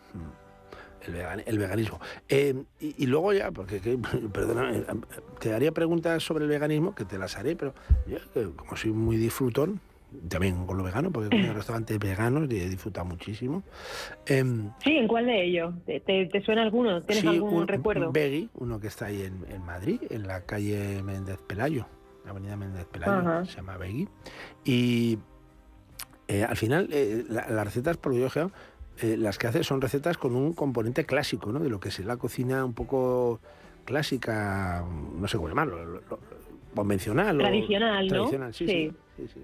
El, 1.06 1.12
vegan- 1.14 1.42
el 1.46 1.58
veganismo. 1.58 2.00
Eh, 2.28 2.54
y, 2.80 3.06
luego 3.06 3.32
ya, 3.34 3.50
porque, 3.52 3.80
que- 3.80 3.98
perdóname, 4.32 4.78
eh, 4.78 4.82
te 5.38 5.52
haría 5.52 5.70
preguntas 5.70 6.22
sobre 6.22 6.44
el 6.44 6.50
veganismo, 6.50 6.94
que 6.94 7.04
te 7.04 7.18
las 7.18 7.36
haré, 7.36 7.56
pero 7.56 7.74
yo, 8.06 8.16
que 8.32 8.50
como 8.56 8.74
soy 8.76 8.92
muy 8.92 9.16
disfrutón, 9.16 9.80
también 10.28 10.66
con 10.66 10.77
lo 10.78 10.85
vegano, 10.85 11.11
porque 11.11 11.35
en 11.36 11.55
restaurantes 11.55 11.99
veganos 11.99 12.49
y 12.51 12.61
he 12.61 12.69
disfrutado 12.69 13.07
muchísimo. 13.07 13.62
Em, 14.27 14.70
Sí, 14.82 14.93
¿en 14.97 15.09
cuál 15.09 15.27
de 15.27 15.45
ellos? 15.45 15.74
¿Te, 15.86 16.43
suena 16.45 16.62
alguno? 16.62 17.03
¿Tienes 17.03 17.23
sí, 17.23 17.28
algún 17.28 17.55
un- 17.55 17.69
recuerdo? 17.69 18.07
Un 18.09 18.12
veggie, 18.12 18.49
uno 18.55 18.81
que 18.81 18.86
está 18.89 19.07
ahí 19.07 19.23
en, 19.23 19.45
en 19.51 19.62
Madrid, 19.65 20.01
en 20.11 20.27
la 20.27 20.43
calle 20.43 21.03
Méndez 21.03 21.39
Pelayo, 21.47 21.86
la 22.24 22.31
avenida 22.31 22.57
Méndez 22.57 22.86
Pelayo, 22.86 23.12
Ajá. 23.12 23.45
se 23.45 23.57
llama 23.57 23.77
veggie. 23.77 24.09
Y 24.65 25.19
eh, 26.28 26.45
al 26.45 26.57
final, 26.57 26.89
eh, 26.93 27.24
la- 27.28 27.49
las 27.49 27.65
recetas, 27.65 27.97
por 27.97 28.12
lo 28.15 28.28
que 28.28 28.41
yo 28.41 28.51
las 29.16 29.39
que 29.39 29.49
hace 29.49 29.65
son 29.65 29.81
recetas 29.81 30.16
con 30.16 30.36
un 30.36 30.53
componente 30.53 31.05
clásico, 31.05 31.51
¿no? 31.53 31.59
De 31.59 31.69
lo 31.69 31.81
que 31.81 31.89
es 31.89 31.99
la 32.05 32.16
cocina 32.16 32.65
un 32.65 32.74
poco 32.74 33.41
clásica, 33.85 34.85
no 35.19 35.27
sé 35.28 35.36
cómo 35.36 35.49
llamarlo, 35.49 35.85
lo- 35.85 36.01
lo- 36.01 36.19
convencional. 36.74 37.36
o 37.41 37.45
Tradicional, 37.45 38.07
¿no? 38.07 38.12
Tradicional, 38.15 38.55
sí, 38.55 38.66
sí. 38.66 38.93
sí, 39.16 39.28
sí. 39.35 39.41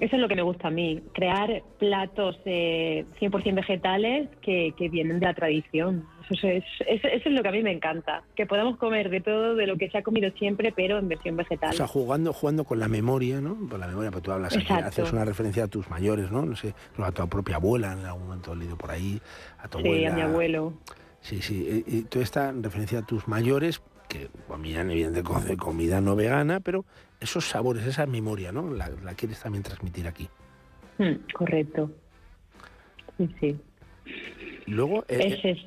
Eso 0.00 0.16
es 0.16 0.22
lo 0.22 0.26
que 0.28 0.34
me 0.34 0.42
gusta 0.42 0.68
a 0.68 0.70
mí, 0.70 1.00
crear 1.12 1.62
platos 1.78 2.36
eh, 2.46 3.04
100% 3.20 3.54
vegetales 3.54 4.28
que, 4.40 4.74
que 4.76 4.88
vienen 4.88 5.20
de 5.20 5.26
la 5.26 5.34
tradición. 5.34 6.04
Eso 6.30 6.48
es, 6.48 6.64
eso, 6.86 7.08
eso 7.08 7.28
es 7.28 7.32
lo 7.34 7.42
que 7.42 7.48
a 7.48 7.52
mí 7.52 7.62
me 7.62 7.72
encanta, 7.72 8.24
que 8.34 8.46
podamos 8.46 8.78
comer 8.78 9.10
de 9.10 9.20
todo, 9.20 9.54
de 9.54 9.66
lo 9.66 9.76
que 9.76 9.90
se 9.90 9.98
ha 9.98 10.02
comido 10.02 10.30
siempre, 10.32 10.72
pero 10.72 10.98
en 10.98 11.08
versión 11.08 11.36
vegetal. 11.36 11.70
O 11.70 11.76
sea, 11.76 11.86
jugando, 11.86 12.32
jugando 12.32 12.64
con 12.64 12.80
la 12.80 12.88
memoria, 12.88 13.40
¿no? 13.40 13.56
Con 13.68 13.78
la 13.80 13.86
memoria, 13.86 14.10
porque 14.10 14.24
tú 14.24 14.32
hablas 14.32 14.56
aquí, 14.56 14.72
haces 14.72 15.12
una 15.12 15.24
referencia 15.26 15.64
a 15.64 15.68
tus 15.68 15.88
mayores, 15.90 16.30
¿no? 16.32 16.46
No 16.46 16.56
sé, 16.56 16.74
a 16.98 17.12
tu 17.12 17.28
propia 17.28 17.56
abuela, 17.56 17.92
en 17.92 18.04
algún 18.06 18.24
momento 18.24 18.54
he 18.54 18.56
leído 18.56 18.76
por 18.78 18.90
ahí, 18.90 19.20
a 19.58 19.68
tu 19.68 19.78
sí, 19.78 19.84
abuela. 19.84 20.08
a 20.12 20.14
mi 20.14 20.20
abuelo. 20.22 20.72
Sí, 21.20 21.42
sí. 21.42 21.84
Y, 21.86 22.02
toda 22.04 22.24
esta 22.24 22.50
referencia 22.52 23.00
a 23.00 23.02
tus 23.02 23.28
mayores, 23.28 23.82
que 24.08 24.28
comían 24.48 24.90
evidentemente 24.90 25.56
co- 25.56 25.64
comida 25.64 26.00
no 26.00 26.16
vegana, 26.16 26.60
pero 26.60 26.84
esos 27.22 27.48
sabores, 27.48 27.86
esa 27.86 28.06
memoria, 28.06 28.52
¿no? 28.52 28.70
La, 28.70 28.90
la 29.02 29.14
quieres 29.14 29.40
también 29.40 29.62
transmitir 29.62 30.06
aquí. 30.06 30.28
Mm, 30.98 31.32
correcto. 31.32 31.90
Sí, 33.16 33.28
sí. 33.40 33.60
Luego, 34.66 35.04
eh, 35.08 35.38
Ese 35.38 35.50
es. 35.50 35.58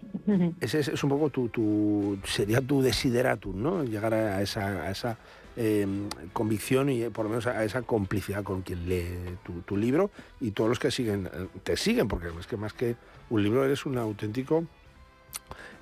ese 0.61 0.79
es, 0.79 0.87
es 0.89 1.03
un 1.03 1.09
poco 1.09 1.29
tu, 1.29 1.49
tu 1.49 2.17
sería 2.23 2.61
tu 2.61 2.81
desideratum, 2.81 3.61
¿no? 3.61 3.83
Llegar 3.83 4.13
a 4.13 4.41
esa, 4.41 4.83
a 4.83 4.91
esa 4.91 5.17
eh, 5.57 5.85
convicción 6.33 6.89
y 6.89 7.03
eh, 7.03 7.11
por 7.11 7.25
lo 7.25 7.29
menos 7.29 7.47
a 7.47 7.63
esa 7.63 7.81
complicidad 7.81 8.43
con 8.43 8.61
quien 8.61 8.87
lee 8.87 9.37
tu, 9.43 9.61
tu 9.61 9.77
libro 9.77 10.11
y 10.39 10.51
todos 10.51 10.69
los 10.69 10.79
que 10.79 10.91
siguen 10.91 11.27
eh, 11.27 11.47
te 11.63 11.77
siguen, 11.77 12.07
porque 12.07 12.27
es 12.39 12.47
que 12.47 12.57
más 12.57 12.73
que 12.73 12.95
un 13.29 13.43
libro 13.43 13.63
eres 13.65 13.85
un 13.85 13.97
auténtico 13.97 14.65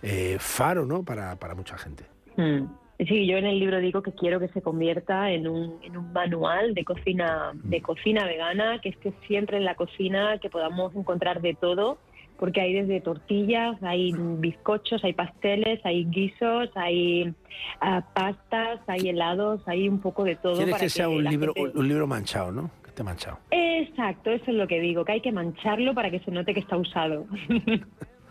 eh, 0.02 0.38
faro, 0.40 0.86
¿no? 0.86 1.04
Para, 1.04 1.36
para 1.36 1.56
mucha 1.56 1.78
gente. 1.78 2.06
Mm. 2.38 2.66
Sí, 3.00 3.26
yo 3.26 3.38
en 3.38 3.46
el 3.46 3.60
libro 3.60 3.80
digo 3.80 4.02
que 4.04 4.12
quiero 4.14 4.40
que 4.40 4.48
se 4.50 4.62
convierta 4.62 5.32
en 5.32 5.48
un, 5.48 5.80
en 5.84 5.98
un 5.98 6.14
manual 6.14 6.74
de 6.74 6.84
cocina, 6.86 7.52
de 7.64 7.82
cocina 7.82 8.26
vegana, 8.26 8.80
que 8.82 8.90
esté 8.90 9.14
siempre 9.28 9.58
en 9.58 9.66
la 9.66 9.76
cocina, 9.76 10.38
que 10.38 10.50
podamos 10.50 10.96
encontrar 10.96 11.42
de 11.42 11.56
todo, 11.56 11.98
porque 12.38 12.62
hay 12.62 12.74
desde 12.74 13.02
tortillas, 13.02 13.82
hay 13.82 14.14
bizcochos, 14.16 15.04
hay 15.04 15.14
pasteles, 15.14 15.80
hay 15.86 16.06
guisos, 16.06 16.70
hay 16.76 17.34
ah, 17.82 18.06
pastas, 18.14 18.80
hay 18.88 19.10
helados, 19.10 19.62
hay 19.68 19.90
un 19.90 20.00
poco 20.00 20.24
de 20.24 20.36
todo. 20.36 20.54
Quieres 20.56 20.72
para 20.72 20.84
que 20.84 20.90
sea 20.90 21.10
un 21.10 21.24
libro, 21.24 21.54
gente- 21.56 21.78
un 21.78 21.88
libro 21.88 22.06
manchado, 22.08 22.52
¿no? 22.52 22.70
Que 22.84 22.90
esté 22.90 23.04
manchado. 23.04 23.40
Exacto, 23.52 24.30
eso 24.32 24.46
es 24.48 24.56
lo 24.56 24.68
que 24.68 24.80
digo, 24.80 25.04
que 25.04 25.14
hay 25.14 25.22
que 25.22 25.32
mancharlo 25.32 25.94
para 25.94 26.12
que 26.12 26.20
se 26.20 26.32
note 26.32 26.54
que 26.54 26.60
está 26.60 26.78
usado. 26.78 27.26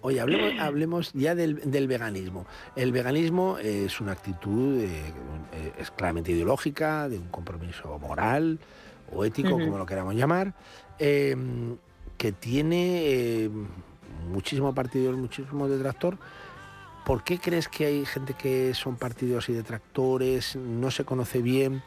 Oye, 0.00 0.20
hablemos, 0.20 0.60
hablemos 0.60 1.12
ya 1.12 1.34
del, 1.34 1.70
del 1.70 1.88
veganismo. 1.88 2.46
El 2.76 2.92
veganismo 2.92 3.58
es 3.58 4.00
una 4.00 4.12
actitud 4.12 4.80
eh, 4.80 5.12
eh, 5.52 5.72
es 5.78 5.90
claramente 5.90 6.32
ideológica, 6.32 7.08
de 7.08 7.18
un 7.18 7.28
compromiso 7.28 7.98
moral 7.98 8.58
o 9.12 9.24
ético, 9.24 9.50
como 9.50 9.78
lo 9.78 9.86
queramos 9.86 10.14
llamar, 10.14 10.54
eh, 10.98 11.36
que 12.16 12.32
tiene 12.32 13.02
eh, 13.06 13.50
muchísimo 14.30 14.74
partido 14.74 15.12
y 15.12 15.16
muchísimo 15.16 15.68
detractor. 15.68 16.18
¿Por 17.06 17.24
qué 17.24 17.38
crees 17.38 17.68
que 17.68 17.86
hay 17.86 18.04
gente 18.04 18.34
que 18.34 18.74
son 18.74 18.96
partidos 18.96 19.48
y 19.48 19.54
detractores? 19.54 20.56
No 20.56 20.90
se 20.90 21.04
conoce 21.04 21.40
bien, 21.40 21.82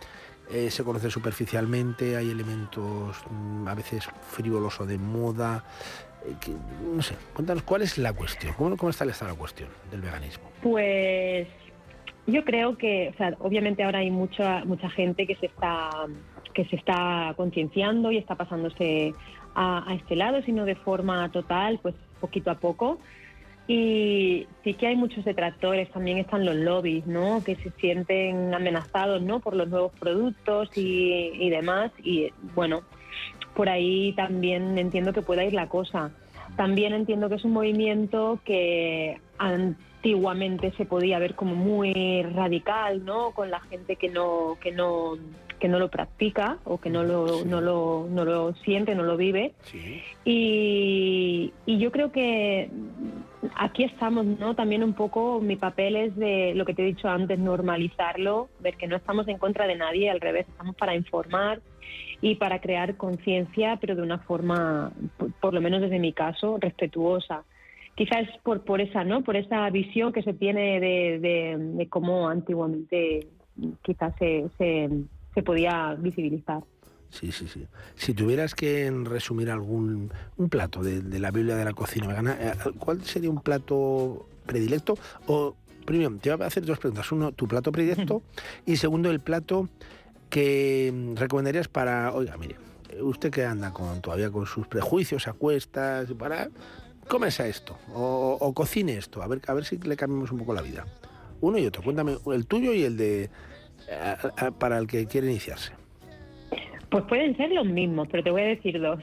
eh, 0.49 0.71
se 0.71 0.83
conoce 0.83 1.11
superficialmente, 1.11 2.17
hay 2.17 2.31
elementos 2.31 3.17
mm, 3.29 3.67
a 3.67 3.75
veces 3.75 4.07
frívolos 4.31 4.79
o 4.81 4.85
de 4.85 4.97
moda. 4.97 5.63
Eh, 6.25 6.35
no 6.95 7.01
sé, 7.01 7.15
cuéntanos 7.33 7.63
cuál 7.63 7.81
es 7.81 7.97
la 7.97 8.13
cuestión, 8.13 8.53
cómo, 8.57 8.77
cómo 8.77 8.89
está 8.89 9.05
de 9.05 9.13
la 9.19 9.33
cuestión 9.33 9.69
del 9.89 10.01
veganismo. 10.01 10.49
Pues 10.61 11.47
yo 12.27 12.43
creo 12.45 12.77
que, 12.77 13.09
o 13.13 13.17
sea, 13.17 13.35
obviamente 13.39 13.83
ahora 13.83 13.99
hay 13.99 14.11
mucha 14.11 14.63
mucha 14.65 14.89
gente 14.89 15.25
que 15.25 15.35
se 15.35 15.47
está 15.47 15.89
que 16.53 16.65
se 16.65 16.75
está 16.75 17.33
concienciando 17.37 18.11
y 18.11 18.17
está 18.17 18.35
pasándose 18.35 19.13
a, 19.55 19.89
a 19.89 19.95
este 19.95 20.15
lado, 20.15 20.41
sino 20.43 20.65
de 20.65 20.75
forma 20.75 21.31
total, 21.31 21.79
pues 21.81 21.95
poquito 22.19 22.51
a 22.51 22.55
poco. 22.55 22.99
Y 23.67 24.47
sí 24.63 24.73
que 24.73 24.87
hay 24.87 24.95
muchos 24.97 25.23
detractores, 25.23 25.89
también 25.91 26.17
están 26.17 26.45
los 26.45 26.55
lobbies, 26.55 27.05
¿no? 27.07 27.41
Que 27.43 27.55
se 27.55 27.71
sienten 27.79 28.53
amenazados, 28.53 29.21
¿no? 29.21 29.39
Por 29.39 29.55
los 29.55 29.69
nuevos 29.69 29.93
productos 29.97 30.69
y, 30.75 31.31
y 31.39 31.49
demás. 31.49 31.91
Y 32.03 32.33
bueno, 32.53 32.81
por 33.55 33.69
ahí 33.69 34.13
también 34.13 34.77
entiendo 34.77 35.13
que 35.13 35.21
pueda 35.21 35.43
ir 35.43 35.53
la 35.53 35.67
cosa. 35.67 36.11
También 36.55 36.93
entiendo 36.93 37.29
que 37.29 37.35
es 37.35 37.45
un 37.45 37.53
movimiento 37.53 38.39
que 38.43 39.19
antiguamente 39.37 40.71
se 40.77 40.85
podía 40.85 41.19
ver 41.19 41.35
como 41.35 41.55
muy 41.55 42.23
radical, 42.33 43.05
¿no? 43.05 43.31
Con 43.31 43.49
la 43.49 43.61
gente 43.61 43.95
que 43.95 44.09
no, 44.09 44.57
que 44.61 44.71
no, 44.71 45.17
que 45.59 45.67
no 45.67 45.79
lo 45.79 45.89
practica 45.89 46.57
o 46.65 46.79
que 46.79 46.89
no 46.89 47.03
lo, 47.03 47.45
no 47.45 47.61
lo, 47.61 48.07
no 48.09 48.25
lo 48.25 48.53
siente, 48.55 48.95
no 48.95 49.03
lo 49.03 49.15
vive. 49.15 49.53
Y, 50.25 51.53
y 51.65 51.77
yo 51.77 51.91
creo 51.91 52.11
que 52.11 52.69
aquí 53.55 53.83
estamos, 53.83 54.25
¿no? 54.25 54.55
También 54.55 54.83
un 54.83 54.93
poco 54.93 55.39
mi 55.39 55.55
papel 55.55 55.95
es 55.95 56.15
de 56.15 56.53
lo 56.55 56.65
que 56.65 56.73
te 56.73 56.81
he 56.81 56.85
dicho 56.85 57.07
antes, 57.07 57.39
normalizarlo, 57.39 58.49
ver 58.59 58.75
que 58.75 58.87
no 58.87 58.95
estamos 58.95 59.27
en 59.27 59.37
contra 59.37 59.67
de 59.67 59.75
nadie, 59.75 60.09
al 60.09 60.19
revés, 60.19 60.47
estamos 60.49 60.75
para 60.75 60.95
informar 60.95 61.61
y 62.21 62.35
para 62.35 62.61
crear 62.61 62.97
conciencia, 62.97 63.77
pero 63.81 63.95
de 63.95 64.03
una 64.03 64.19
forma, 64.19 64.91
por, 65.17 65.31
por 65.33 65.53
lo 65.53 65.61
menos 65.61 65.81
desde 65.81 65.99
mi 65.99 66.13
caso, 66.13 66.57
respetuosa. 66.59 67.43
Quizás 67.95 68.27
por, 68.43 68.63
por 68.63 68.79
esa, 68.79 69.03
¿no? 69.03 69.23
Por 69.23 69.35
esa 69.35 69.69
visión 69.69 70.13
que 70.13 70.23
se 70.23 70.33
tiene 70.33 70.79
de, 70.79 71.19
de, 71.19 71.57
de 71.57 71.89
cómo 71.89 72.29
antiguamente 72.29 73.27
quizás 73.81 74.13
se, 74.17 74.49
se, 74.57 74.89
se 75.33 75.43
podía 75.43 75.95
visibilizar. 75.99 76.63
Sí, 77.09 77.31
sí, 77.31 77.47
sí. 77.47 77.67
Si 77.95 78.13
tuvieras 78.13 78.55
que 78.55 78.89
resumir 79.03 79.49
algún 79.49 80.11
un 80.37 80.49
plato 80.49 80.81
de, 80.81 81.01
de 81.01 81.19
la 81.19 81.31
Biblia 81.31 81.55
de 81.55 81.65
la 81.65 81.73
cocina 81.73 82.07
vegana, 82.07 82.37
eh, 82.39 82.53
¿cuál 82.79 83.03
sería 83.03 83.29
un 83.29 83.41
plato 83.41 84.27
predilecto? 84.45 84.97
O, 85.27 85.55
primero, 85.85 86.15
te 86.21 86.33
voy 86.33 86.43
a 86.43 86.47
hacer 86.47 86.65
dos 86.65 86.79
preguntas. 86.79 87.11
Uno, 87.11 87.33
tu 87.33 87.47
plato 87.47 87.71
predilecto 87.71 88.21
y 88.65 88.77
segundo, 88.77 89.11
el 89.11 89.19
plato 89.19 89.67
que 90.31 90.91
mm, 90.91 91.15
recomendarías 91.17 91.67
para, 91.67 92.11
oiga, 92.13 92.35
mire, 92.37 92.55
usted 93.01 93.29
que 93.29 93.45
anda 93.45 93.71
con 93.71 94.01
todavía 94.01 94.31
con 94.31 94.47
sus 94.47 94.65
prejuicios 94.67 95.27
a 95.27 95.33
cuestas, 95.33 96.11
para, 96.17 96.49
cómese 97.07 97.47
esto 97.49 97.77
o, 97.93 98.37
o 98.39 98.53
cocine 98.53 98.97
esto, 98.97 99.21
a 99.21 99.27
ver, 99.27 99.41
a 99.47 99.53
ver 99.53 99.65
si 99.65 99.77
le 99.77 99.95
cambiamos 99.95 100.31
un 100.31 100.39
poco 100.39 100.53
la 100.55 100.61
vida. 100.63 100.85
Uno 101.41 101.57
y 101.57 101.65
otro. 101.65 101.81
Cuéntame 101.83 102.17
el 102.33 102.45
tuyo 102.47 102.71
y 102.73 102.83
el 102.83 102.97
de 102.97 103.29
a- 103.91 104.45
a- 104.47 104.51
para 104.51 104.77
el 104.77 104.87
que 104.87 105.05
quiere 105.07 105.27
iniciarse. 105.27 105.73
Pues 106.89 107.03
pueden 107.05 107.35
ser 107.37 107.51
los 107.51 107.65
mismos, 107.65 108.07
pero 108.11 108.21
te 108.23 108.31
voy 108.31 108.41
a 108.41 108.45
decir 108.45 108.79
dos. 108.79 108.99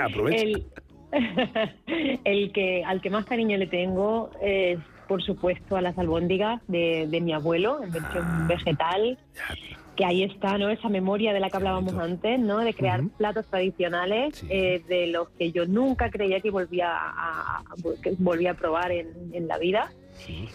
Aprovecha. 0.00 0.42
el, 0.42 0.64
el 2.24 2.52
que 2.52 2.84
al 2.84 3.00
que 3.00 3.10
más 3.10 3.24
cariño 3.26 3.56
le 3.58 3.66
tengo 3.66 4.30
es, 4.42 4.78
por 5.06 5.22
supuesto, 5.22 5.76
a 5.76 5.80
las 5.82 5.98
albóndigas 5.98 6.60
de, 6.68 7.06
de 7.10 7.20
mi 7.20 7.32
abuelo 7.32 7.82
en 7.82 7.90
versión 7.92 8.46
vegetal. 8.48 9.18
Que 9.98 10.04
ahí 10.04 10.22
está, 10.22 10.56
¿no? 10.58 10.68
Esa 10.70 10.88
memoria 10.88 11.32
de 11.32 11.40
la 11.40 11.50
que 11.50 11.56
hablábamos 11.56 11.92
antes, 11.94 12.38
¿no? 12.38 12.58
De 12.58 12.72
crear 12.72 13.02
platos 13.16 13.46
tradicionales 13.48 14.44
eh, 14.48 14.80
de 14.88 15.08
los 15.08 15.28
que 15.30 15.50
yo 15.50 15.66
nunca 15.66 16.08
creía 16.08 16.40
que 16.40 16.50
volvía 16.52 16.88
a, 16.96 17.58
a- 17.58 17.64
que 18.00 18.14
volvía 18.18 18.52
a 18.52 18.54
probar 18.54 18.92
en, 18.92 19.08
en 19.32 19.48
la 19.48 19.58
vida. 19.58 19.90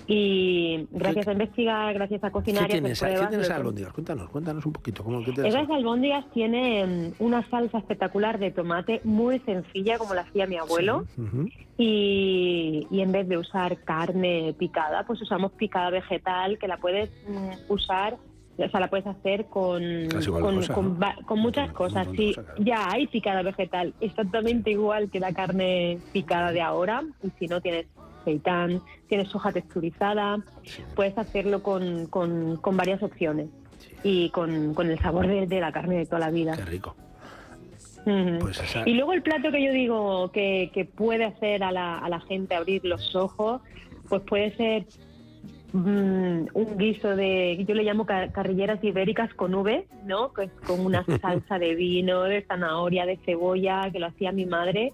Y 0.08 0.88
gracias 0.92 1.28
a 1.28 1.32
investigar, 1.34 1.94
gracias 1.94 2.24
a 2.24 2.32
cocinar 2.32 2.68
¿Qué 2.68 2.74
a 2.74 2.76
tienes, 2.76 3.00
¿qué 3.00 3.06
pruebas, 3.08 3.30
tienes 3.30 3.50
lo- 3.50 3.56
albóndigas? 3.56 3.94
Cuéntanos, 3.94 4.30
cuéntanos 4.30 4.66
un 4.66 4.74
poquito. 4.74 5.04
¿cómo, 5.04 5.24
qué 5.24 5.32
te 5.34 5.46
esas 5.48 5.70
albóndigas 5.70 6.26
tienen 6.34 7.14
una 7.20 7.46
salsa 7.50 7.80
espectacular 7.80 8.40
de 8.40 8.52
tomate 8.52 9.02
muy 9.04 9.40
sencilla 9.40 9.98
como 9.98 10.14
la 10.14 10.22
hacía 10.22 10.48
mi 10.48 10.56
abuelo 10.58 11.06
y, 11.78 12.88
y 12.92 13.02
en 13.02 13.12
vez 13.12 13.28
de 13.28 13.38
usar 13.38 13.78
carne 13.84 14.54
picada 14.58 15.06
pues 15.06 15.22
usamos 15.22 15.52
picada 15.54 15.90
vegetal 15.90 16.58
que 16.58 16.68
la 16.68 16.78
puedes 16.78 17.10
mm, 17.28 17.72
usar 17.72 18.18
o 18.58 18.70
sea 18.70 18.80
la 18.80 18.88
puedes 18.90 19.08
hacer 19.08 19.46
con 19.46 19.82
con, 20.10 20.56
cosa, 20.56 20.74
con 20.74 20.94
¿no? 20.94 21.00
va- 21.00 21.16
con 21.26 21.40
muchas 21.40 21.72
cosas 21.72 22.08
sí 22.16 22.36
ya 22.60 22.92
hay 22.92 23.08
picada 23.08 23.42
vegetal 23.42 23.94
exactamente 24.00 24.70
igual 24.72 25.10
que 25.10 25.20
la 25.20 25.34
carne 25.34 25.98
picada 26.12 26.52
de 26.52 26.62
ahora 26.62 27.02
y 27.24 27.30
si 27.40 27.48
no 27.48 27.62
tienes 27.62 27.88
seitán 28.26 28.82
tienes 29.10 29.30
soja 29.30 29.52
texturizada 29.52 30.38
puedes 30.96 31.18
hacerlo 31.18 31.64
con, 31.64 32.06
con, 32.08 32.58
con 32.58 32.78
varias 32.78 33.02
opciones 33.02 33.48
y 34.04 34.30
con, 34.30 34.74
con 34.74 34.90
el 34.90 35.00
sabor 35.00 35.28
de, 35.28 35.48
de 35.48 35.60
la 35.60 35.72
carne 35.72 35.98
de 35.98 36.06
toda 36.06 36.20
la 36.20 36.30
vida. 36.30 36.56
Qué 36.58 36.66
rico. 36.66 36.96
Pues 38.40 38.60
esa- 38.60 38.88
Y 38.88 38.94
luego 38.96 39.14
el 39.14 39.22
plato 39.22 39.50
que 39.52 39.64
yo 39.64 39.72
digo 39.72 40.30
que, 40.32 40.72
que 40.74 40.84
puede 40.86 41.24
hacer 41.26 41.64
a 41.64 41.72
la, 41.72 41.98
a 42.00 42.10
la 42.10 42.20
gente 42.20 42.54
abrir 42.56 42.84
los 42.84 43.16
ojos, 43.16 43.62
pues 44.10 44.22
puede 44.24 44.56
ser 44.58 44.86
mm, 45.74 46.48
un 46.54 46.78
guiso 46.78 47.16
de, 47.16 47.64
yo 47.68 47.76
le 47.76 47.84
llamo 47.84 48.06
ca- 48.06 48.32
carrilleras 48.32 48.84
ibéricas 48.84 49.34
con 49.34 49.54
V, 49.54 49.86
¿no? 50.06 50.32
Que 50.34 50.46
es 50.46 50.52
con 50.66 50.80
una 50.86 51.04
salsa 51.22 51.60
de 51.60 51.76
vino, 51.76 52.24
de 52.24 52.44
zanahoria, 52.44 53.06
de 53.06 53.18
cebolla, 53.26 53.90
que 53.92 54.00
lo 54.00 54.08
hacía 54.08 54.32
mi 54.32 54.46
madre. 54.46 54.94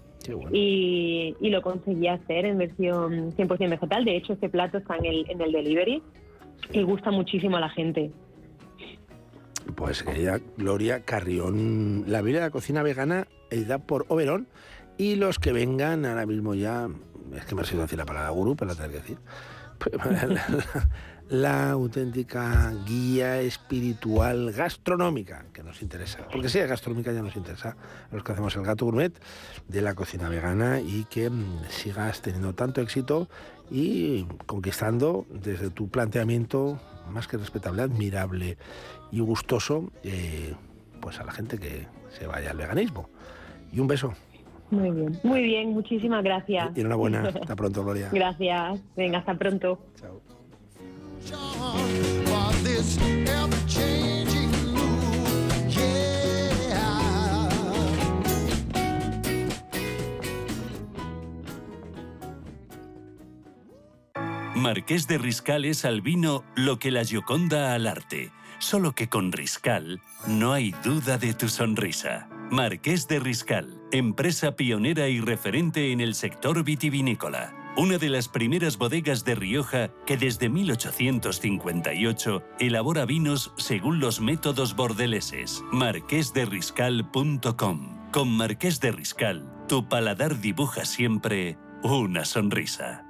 Y, 0.52 1.34
y 1.40 1.48
lo 1.48 1.62
conseguí 1.62 2.06
hacer 2.06 2.44
en 2.44 2.58
versión 2.58 3.32
100% 3.32 3.70
vegetal. 3.70 4.04
De 4.04 4.16
hecho, 4.16 4.34
este 4.34 4.48
plato 4.50 4.78
está 4.78 4.96
en 4.96 5.06
el, 5.06 5.30
en 5.30 5.40
el 5.40 5.50
delivery 5.52 6.02
y 6.72 6.82
gusta 6.82 7.10
muchísimo 7.10 7.56
a 7.56 7.60
la 7.60 7.70
gente. 7.70 8.10
Pues 9.76 10.02
querida 10.02 10.40
Gloria 10.56 11.00
Carrión, 11.04 12.04
la 12.06 12.20
Biblia 12.22 12.40
de 12.40 12.46
la 12.46 12.50
cocina 12.50 12.82
vegana 12.82 13.28
edita 13.50 13.78
por 13.78 14.04
Oberón 14.08 14.46
y 14.98 15.14
los 15.16 15.38
que 15.38 15.52
vengan 15.52 16.04
ahora 16.04 16.26
mismo 16.26 16.54
ya, 16.54 16.88
es 17.34 17.44
que 17.46 17.54
me 17.54 17.62
ha 17.62 17.64
sido 17.64 17.82
decir 17.82 17.98
la 17.98 18.04
palabra 18.06 18.30
gurú, 18.30 18.56
pero 18.56 18.70
la 18.72 18.74
tengo 18.76 18.90
que 18.90 18.96
decir, 18.98 19.18
la, 21.28 21.70
auténtica 21.70 22.72
guía 22.86 23.40
espiritual 23.40 24.52
gastronómica 24.52 25.46
que 25.52 25.62
nos 25.62 25.82
interesa, 25.82 26.26
porque 26.30 26.48
si 26.48 26.58
es 26.58 26.68
gastronómica 26.68 27.12
ya 27.12 27.22
nos 27.22 27.36
interesa 27.36 27.76
los 28.10 28.22
que 28.22 28.32
hacemos 28.32 28.54
el 28.56 28.62
gato 28.62 28.84
gourmet 28.84 29.12
de 29.68 29.82
la 29.82 29.94
cocina 29.94 30.28
vegana 30.28 30.80
y 30.80 31.04
que 31.04 31.30
mm, 31.30 31.64
sigas 31.68 32.20
teniendo 32.22 32.54
tanto 32.54 32.80
éxito 32.80 33.28
y 33.70 34.24
conquistando 34.46 35.26
desde 35.30 35.70
tu 35.70 35.88
planteamiento 35.88 36.80
más 37.10 37.28
que 37.28 37.36
respetable, 37.36 37.82
admirable 37.82 38.56
y 39.10 39.20
gustoso, 39.20 39.92
eh, 40.02 40.54
pues 41.00 41.18
a 41.18 41.24
la 41.24 41.32
gente 41.32 41.58
que 41.58 41.86
se 42.18 42.26
vaya 42.26 42.50
al 42.50 42.56
veganismo. 42.56 43.08
Y 43.72 43.80
un 43.80 43.86
beso. 43.86 44.14
Muy 44.70 44.90
bien. 44.90 45.18
Muy 45.22 45.42
bien, 45.42 45.70
muchísimas 45.70 46.22
gracias. 46.22 46.70
Y 46.76 46.80
enhorabuena. 46.80 47.28
Hasta 47.40 47.56
pronto, 47.56 47.84
Gloria. 47.84 48.08
Gracias. 48.12 48.80
Venga, 48.96 49.18
hasta 49.18 49.34
pronto. 49.34 49.78
Yeah. 51.20 52.00
Marqués 64.60 65.08
de 65.08 65.16
Riscal 65.16 65.64
es 65.64 65.86
al 65.86 66.02
vino 66.02 66.44
lo 66.54 66.78
que 66.78 66.90
la 66.90 67.02
Gioconda 67.02 67.72
al 67.72 67.86
arte, 67.86 68.30
solo 68.58 68.92
que 68.92 69.08
con 69.08 69.32
Riscal 69.32 70.02
no 70.26 70.52
hay 70.52 70.72
duda 70.84 71.16
de 71.16 71.32
tu 71.32 71.48
sonrisa. 71.48 72.28
Marqués 72.50 73.08
de 73.08 73.20
Riscal, 73.20 73.79
empresa 73.92 74.56
pionera 74.56 75.08
y 75.08 75.20
referente 75.20 75.92
en 75.92 76.00
el 76.00 76.14
sector 76.14 76.64
vitivinícola. 76.64 77.54
Una 77.76 77.98
de 77.98 78.08
las 78.08 78.28
primeras 78.28 78.78
bodegas 78.78 79.24
de 79.24 79.34
Rioja 79.34 79.90
que 80.06 80.16
desde 80.16 80.48
1858 80.48 82.42
elabora 82.58 83.04
vinos 83.04 83.52
según 83.56 84.00
los 84.00 84.20
métodos 84.20 84.74
bordeleses. 84.76 85.62
Marquésderiscal.com. 85.72 88.10
Con 88.10 88.36
Marqués 88.36 88.80
de 88.80 88.92
Riscal, 88.92 89.48
tu 89.68 89.88
paladar 89.88 90.40
dibuja 90.40 90.84
siempre 90.84 91.56
una 91.82 92.24
sonrisa. 92.24 93.09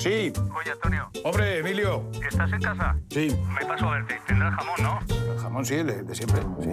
Sí. 0.00 0.32
Oye, 0.58 0.70
Antonio. 0.72 1.10
Hombre, 1.24 1.58
Emilio. 1.58 2.02
¿Estás 2.26 2.50
en 2.52 2.62
casa? 2.62 2.96
Sí. 3.10 3.36
Me 3.54 3.66
paso 3.66 3.86
a 3.90 3.94
verte. 3.96 4.18
Tendrás 4.26 4.54
jamón, 4.54 4.74
¿no? 4.82 5.32
El 5.34 5.38
jamón 5.38 5.66
sí, 5.66 5.74
el 5.74 5.86
de, 5.88 6.02
de 6.02 6.14
siempre. 6.14 6.40
Sí. 6.62 6.70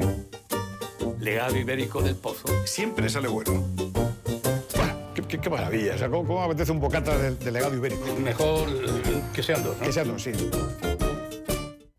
Legado 1.20 1.58
ibérico 1.58 2.02
del 2.02 2.16
pozo. 2.16 2.48
Siempre 2.66 3.10
sale 3.10 3.28
bueno. 3.28 3.66
Qué, 5.14 5.24
qué- 5.24 5.40
qué 5.40 5.50
maravilla. 5.50 5.96
O 5.96 5.98
sea, 5.98 6.10
¿cómo, 6.10 6.26
cómo 6.26 6.44
apetece 6.44 6.72
un 6.72 6.80
bocata 6.80 7.18
del, 7.18 7.38
del 7.40 7.54
legado 7.54 7.76
ibérico? 7.76 8.06
Mejor 8.24 8.68
que 9.34 9.44
sean 9.44 9.62
dos, 9.64 9.76
¿no? 9.78 9.84
Que 9.86 9.92
sean 9.92 10.08
dos, 10.08 10.24
sí. 10.24 10.32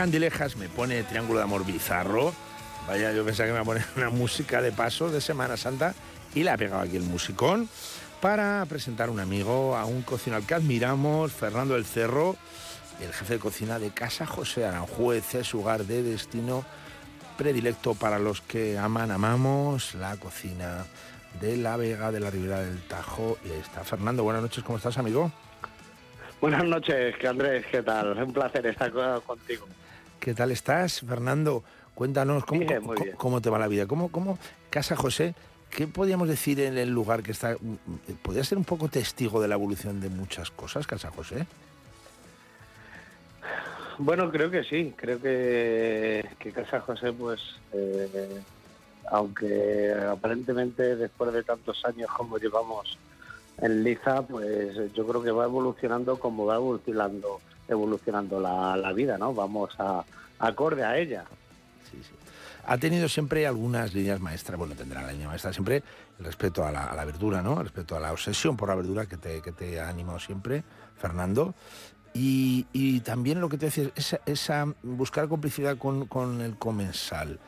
Candilejas 0.00 0.56
me 0.56 0.70
pone 0.70 1.02
Triángulo 1.02 1.40
de 1.40 1.44
Amor 1.44 1.66
Bizarro. 1.66 2.32
Vaya, 2.88 3.12
yo 3.12 3.22
pensaba 3.22 3.48
que 3.48 3.52
me 3.52 3.56
iba 3.58 3.60
a 3.60 3.64
poner 3.66 3.84
una 3.96 4.08
música 4.08 4.62
de 4.62 4.72
paso 4.72 5.10
de 5.10 5.20
Semana 5.20 5.58
Santa 5.58 5.94
y 6.34 6.42
le 6.42 6.48
ha 6.48 6.56
pegado 6.56 6.80
aquí 6.80 6.96
el 6.96 7.02
musicón 7.02 7.68
para 8.22 8.64
presentar 8.66 9.10
un 9.10 9.20
amigo, 9.20 9.76
a 9.76 9.84
un 9.84 10.00
cocinero 10.00 10.42
que 10.46 10.54
admiramos, 10.54 11.32
Fernando 11.32 11.74
del 11.74 11.84
Cerro, 11.84 12.36
el 13.02 13.12
jefe 13.12 13.34
de 13.34 13.40
cocina 13.40 13.78
de 13.78 13.90
Casa 13.90 14.24
José 14.24 14.64
Aranjuez, 14.64 15.34
es 15.34 15.54
hogar 15.54 15.84
de 15.84 16.02
destino 16.02 16.64
predilecto 17.36 17.94
para 17.94 18.18
los 18.18 18.40
que 18.40 18.78
aman, 18.78 19.10
amamos 19.10 19.94
la 19.96 20.16
cocina 20.16 20.86
de 21.42 21.58
la 21.58 21.76
Vega, 21.76 22.10
de 22.10 22.20
la 22.20 22.30
Ribera 22.30 22.60
del 22.60 22.80
Tajo. 22.84 23.36
Y 23.44 23.50
ahí 23.50 23.58
está 23.60 23.84
Fernando, 23.84 24.22
buenas 24.24 24.40
noches, 24.40 24.64
¿cómo 24.64 24.78
estás, 24.78 24.96
amigo? 24.96 25.30
Buenas 26.40 26.64
noches, 26.64 27.14
Andrés, 27.22 27.66
¿qué 27.70 27.82
tal? 27.82 28.16
Un 28.22 28.32
placer 28.32 28.64
estar 28.64 28.90
co- 28.90 29.20
contigo. 29.26 29.66
¿Qué 30.20 30.34
tal 30.34 30.50
estás, 30.50 31.00
Fernando? 31.00 31.64
Cuéntanos 31.94 32.44
cómo, 32.44 32.60
Bien, 32.60 32.82
cómo- 33.16 33.40
te 33.40 33.50
va 33.50 33.58
la 33.58 33.68
vida. 33.68 33.86
¿Cómo, 33.86 34.10
cómo 34.10 34.38
Casa 34.68 34.94
José, 34.96 35.34
qué 35.70 35.86
podríamos 35.86 36.28
decir 36.28 36.60
en 36.60 36.76
el 36.78 36.90
lugar 36.90 37.22
que 37.22 37.32
está? 37.32 37.56
¿Podría 38.22 38.44
ser 38.44 38.58
un 38.58 38.64
poco 38.64 38.88
testigo 38.88 39.40
de 39.40 39.48
la 39.48 39.54
evolución 39.54 40.00
de 40.00 40.08
muchas 40.10 40.50
cosas, 40.50 40.86
Casa 40.86 41.10
José? 41.10 41.46
Bueno, 43.98 44.30
creo 44.30 44.50
que 44.50 44.64
sí, 44.64 44.94
creo 44.96 45.20
que, 45.20 46.26
que 46.38 46.52
Casa 46.52 46.80
José, 46.80 47.12
pues, 47.12 47.40
eh, 47.72 48.40
aunque 49.10 49.92
aparentemente 50.10 50.96
después 50.96 51.32
de 51.32 51.42
tantos 51.42 51.84
años 51.84 52.08
como 52.16 52.38
llevamos 52.38 52.96
en 53.58 53.84
Liza, 53.84 54.22
pues 54.22 54.74
yo 54.94 55.06
creo 55.06 55.22
que 55.22 55.30
va 55.30 55.44
evolucionando 55.44 56.18
como 56.18 56.46
va 56.46 56.54
evolucionando, 56.56 57.40
evolucionando 57.70 58.40
la, 58.40 58.76
la 58.76 58.92
vida, 58.92 59.16
¿no? 59.18 59.32
Vamos 59.32 59.70
a 59.78 60.04
acorde 60.38 60.84
a 60.84 60.98
ella. 60.98 61.24
Ha 62.66 62.78
tenido 62.78 63.08
siempre 63.08 63.46
algunas 63.46 63.94
líneas 63.94 64.20
maestras, 64.20 64.58
bueno, 64.58 64.74
tendrá 64.74 65.02
la 65.02 65.12
línea 65.12 65.28
maestra 65.28 65.52
siempre 65.52 65.82
el 66.18 66.24
respeto 66.24 66.64
a 66.64 66.70
la, 66.70 67.04
verdura, 67.04 67.42
¿no? 67.42 67.54
El 67.58 67.64
respeto 67.64 67.96
a 67.96 68.00
la 68.00 68.12
obsesión 68.12 68.56
por 68.56 68.68
la 68.68 68.74
verdura 68.74 69.06
que 69.06 69.16
te, 69.16 69.40
que 69.40 69.52
te 69.52 69.80
ha 69.80 69.88
animado 69.88 70.18
siempre, 70.20 70.62
Fernando. 70.98 71.54
Y, 72.12 72.66
y 72.72 73.00
también 73.00 73.40
lo 73.40 73.48
que 73.48 73.56
te 73.56 73.66
decía, 73.66 73.90
esa, 73.94 74.20
esa 74.26 74.66
buscar 74.82 75.28
complicidad 75.28 75.78
con, 75.78 76.06
con 76.06 76.40
el 76.42 76.56
comensal. 76.56 77.38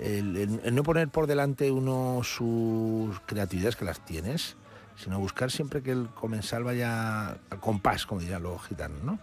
El- 0.00 0.60
el 0.64 0.74
no 0.74 0.82
poner 0.82 1.08
por 1.08 1.26
delante 1.26 1.70
uno 1.70 2.20
sus 2.24 3.20
creatividades 3.26 3.76
que 3.76 3.84
las 3.84 4.04
tienes, 4.04 4.56
sino 4.96 5.18
buscar 5.18 5.50
siempre 5.50 5.82
que 5.82 5.90
el 5.92 6.08
comensal 6.08 6.64
vaya 6.64 7.30
al 7.50 7.60
compás, 7.60 8.06
como 8.06 8.20
dirían 8.20 8.42
los 8.42 8.62
gitanos, 8.62 9.02
¿no? 9.02 9.18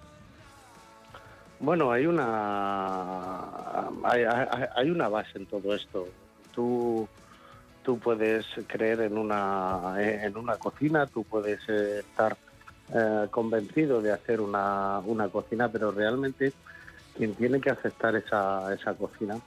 Bueno, 1.62 1.92
hay 1.92 2.08
una 2.08 3.88
hay, 4.04 4.24
hay- 4.76 4.90
una 4.90 5.08
base 5.10 5.38
en 5.38 5.46
todo 5.46 5.76
esto. 5.76 6.08
Tú 6.54 7.08
tú 7.84 8.00
puedes 8.00 8.46
creer 8.68 9.02
en 9.02 9.18
una 9.18 9.96
en 10.00 10.36
una 10.38 10.58
cocina, 10.58 11.06
tú 11.06 11.24
puedes 11.24 11.68
estar 11.70 12.36
eh, 12.94 13.28
convencido 13.30 14.02
de 14.02 14.12
hacer 14.12 14.42
una, 14.42 15.00
una 15.06 15.30
cocina, 15.30 15.70
pero 15.72 15.92
realmente 15.92 16.52
quien 17.16 17.36
tiene 17.36 17.62
que 17.62 17.70
aceptar 17.70 18.16
esa, 18.16 18.74
esa 18.74 18.94
cocina 18.96 19.38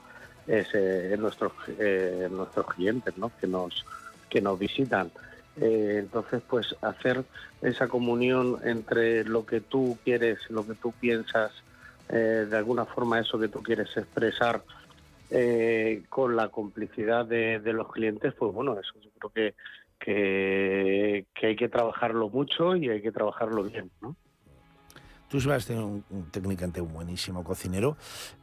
es, 0.47 0.73
eh, 0.73 1.13
es 1.13 1.19
nuestros 1.19 1.51
eh, 1.67 2.29
nuestros 2.31 2.65
clientes, 2.67 3.17
¿no? 3.17 3.31
Que 3.39 3.47
nos 3.47 3.85
que 4.29 4.41
nos 4.41 4.57
visitan. 4.57 5.11
Eh, 5.57 5.97
entonces, 5.99 6.41
pues 6.49 6.75
hacer 6.81 7.23
esa 7.61 7.87
comunión 7.87 8.59
entre 8.63 9.23
lo 9.25 9.45
que 9.45 9.61
tú 9.61 9.97
quieres, 10.03 10.39
lo 10.49 10.65
que 10.67 10.75
tú 10.75 10.91
piensas, 10.93 11.51
eh, 12.09 12.45
de 12.49 12.57
alguna 12.57 12.85
forma 12.85 13.19
eso 13.19 13.39
que 13.39 13.47
tú 13.47 13.61
quieres 13.63 13.95
expresar 13.97 14.63
eh, 15.29 16.03
con 16.09 16.35
la 16.35 16.49
complicidad 16.49 17.25
de, 17.25 17.59
de 17.59 17.73
los 17.73 17.91
clientes, 17.91 18.33
pues 18.37 18.53
bueno, 18.53 18.79
eso 18.79 18.93
yo 19.01 19.09
creo 19.17 19.31
que, 19.31 19.55
que, 19.99 21.25
que 21.33 21.47
hay 21.47 21.55
que 21.55 21.69
trabajarlo 21.69 22.29
mucho 22.29 22.75
y 22.75 22.89
hay 22.89 23.01
que 23.01 23.11
trabajarlo 23.11 23.63
bien, 23.63 23.91
¿no? 24.01 24.15
Tú 25.27 25.39
tenido 25.65 25.87
un, 25.87 26.05
un 26.11 26.31
técnicamente 26.31 26.79
un 26.79 26.93
buenísimo 26.93 27.43
cocinero, 27.43 27.97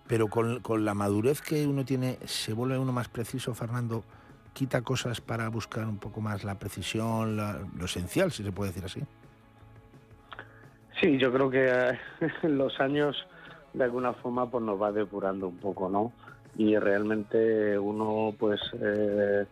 pero 0.08 0.26
con, 0.26 0.60
con 0.60 0.84
la 0.84 0.94
madurez 0.94 1.40
que 1.40 1.66
uno 1.66 1.84
tiene, 1.84 2.18
¿se 2.24 2.52
vuelve 2.52 2.76
uno 2.76 2.92
más 2.92 3.08
preciso, 3.08 3.54
Fernando? 3.54 4.04
¿Quita 4.52 4.82
cosas 4.82 5.20
para 5.20 5.48
buscar 5.48 5.86
un 5.86 5.98
poco 5.98 6.20
más 6.20 6.44
la 6.44 6.58
precisión, 6.58 7.36
la- 7.36 7.60
lo 7.78 7.84
esencial, 7.84 8.32
si 8.32 8.42
se 8.42 8.52
puede 8.52 8.72
decir 8.72 8.84
así? 8.84 9.00
Sí, 11.00 11.16
yo 11.18 11.32
creo 11.32 11.48
que 11.48 11.66
eh, 11.66 11.98
los 12.48 12.78
años 12.80 13.16
de 13.72 13.84
alguna 13.84 14.12
forma 14.14 14.50
pues 14.50 14.62
nos 14.64 14.80
va 14.80 14.92
depurando 14.92 15.48
un 15.48 15.56
poco, 15.58 15.88
¿no? 15.88 16.12
Y 16.56 16.76
realmente 16.76 17.78
uno 17.78 18.34
pues 18.38 18.60
eh, 18.80 19.46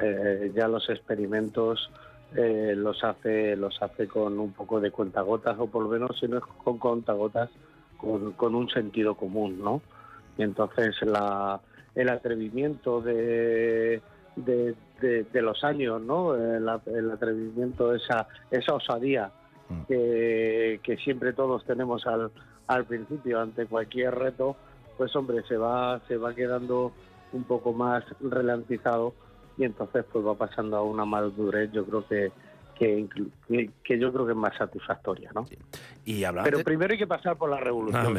eh, 0.00 0.52
ya 0.54 0.68
los 0.68 0.88
experimentos 0.88 1.90
eh, 2.34 2.74
los 2.76 3.02
hace 3.04 3.56
los 3.56 3.80
hace 3.82 4.06
con 4.08 4.38
un 4.38 4.52
poco 4.52 4.80
de 4.80 4.90
cuentagotas 4.90 5.56
o 5.58 5.66
por 5.66 5.82
lo 5.84 5.88
menos 5.90 6.18
si 6.18 6.26
no 6.28 6.38
es 6.38 6.44
con 6.64 6.78
cuentagotas 6.78 7.50
con, 7.96 8.32
con 8.32 8.54
un 8.54 8.68
sentido 8.70 9.14
común, 9.14 9.58
¿no? 9.62 9.82
Y 10.38 10.42
entonces 10.42 10.94
la, 11.02 11.60
el 11.94 12.08
atrevimiento 12.10 13.00
de, 13.00 14.00
de, 14.36 14.74
de- 15.00 15.24
de 15.24 15.42
los 15.42 15.64
años, 15.64 16.00
¿no? 16.00 16.34
El, 16.34 16.68
atrevimiento, 16.68 17.94
esa, 17.94 18.26
esa 18.50 18.74
osadía 18.74 19.30
que, 19.86 20.80
que 20.82 20.96
siempre 20.98 21.32
todos 21.32 21.64
tenemos 21.64 22.06
al, 22.06 22.30
al 22.68 22.84
principio 22.84 23.40
ante 23.40 23.66
cualquier 23.66 24.14
reto, 24.14 24.56
pues 24.96 25.14
hombre, 25.16 25.42
se 25.48 25.56
va, 25.56 26.00
se 26.06 26.16
va 26.16 26.34
quedando 26.34 26.92
un 27.32 27.44
poco 27.44 27.72
más 27.72 28.04
ralentizado 28.20 29.14
y 29.56 29.64
entonces 29.64 30.04
pues 30.12 30.24
va 30.24 30.34
pasando 30.34 30.76
a 30.76 30.82
una 30.82 31.04
madurez, 31.04 31.70
yo 31.72 31.84
creo 31.84 32.06
que 32.06 32.32
que, 32.78 32.96
inclu- 32.96 33.28
que, 33.48 33.68
que 33.82 33.98
yo 33.98 34.12
creo 34.12 34.24
que 34.24 34.30
es 34.30 34.38
más 34.38 34.56
satisfactoria, 34.56 35.32
¿no? 35.34 35.48
Y 36.04 36.22
Pero 36.44 36.62
primero 36.62 36.92
hay 36.92 36.98
que 36.98 37.08
pasar 37.08 37.36
por 37.36 37.50
la 37.50 37.58
revolución. 37.58 38.14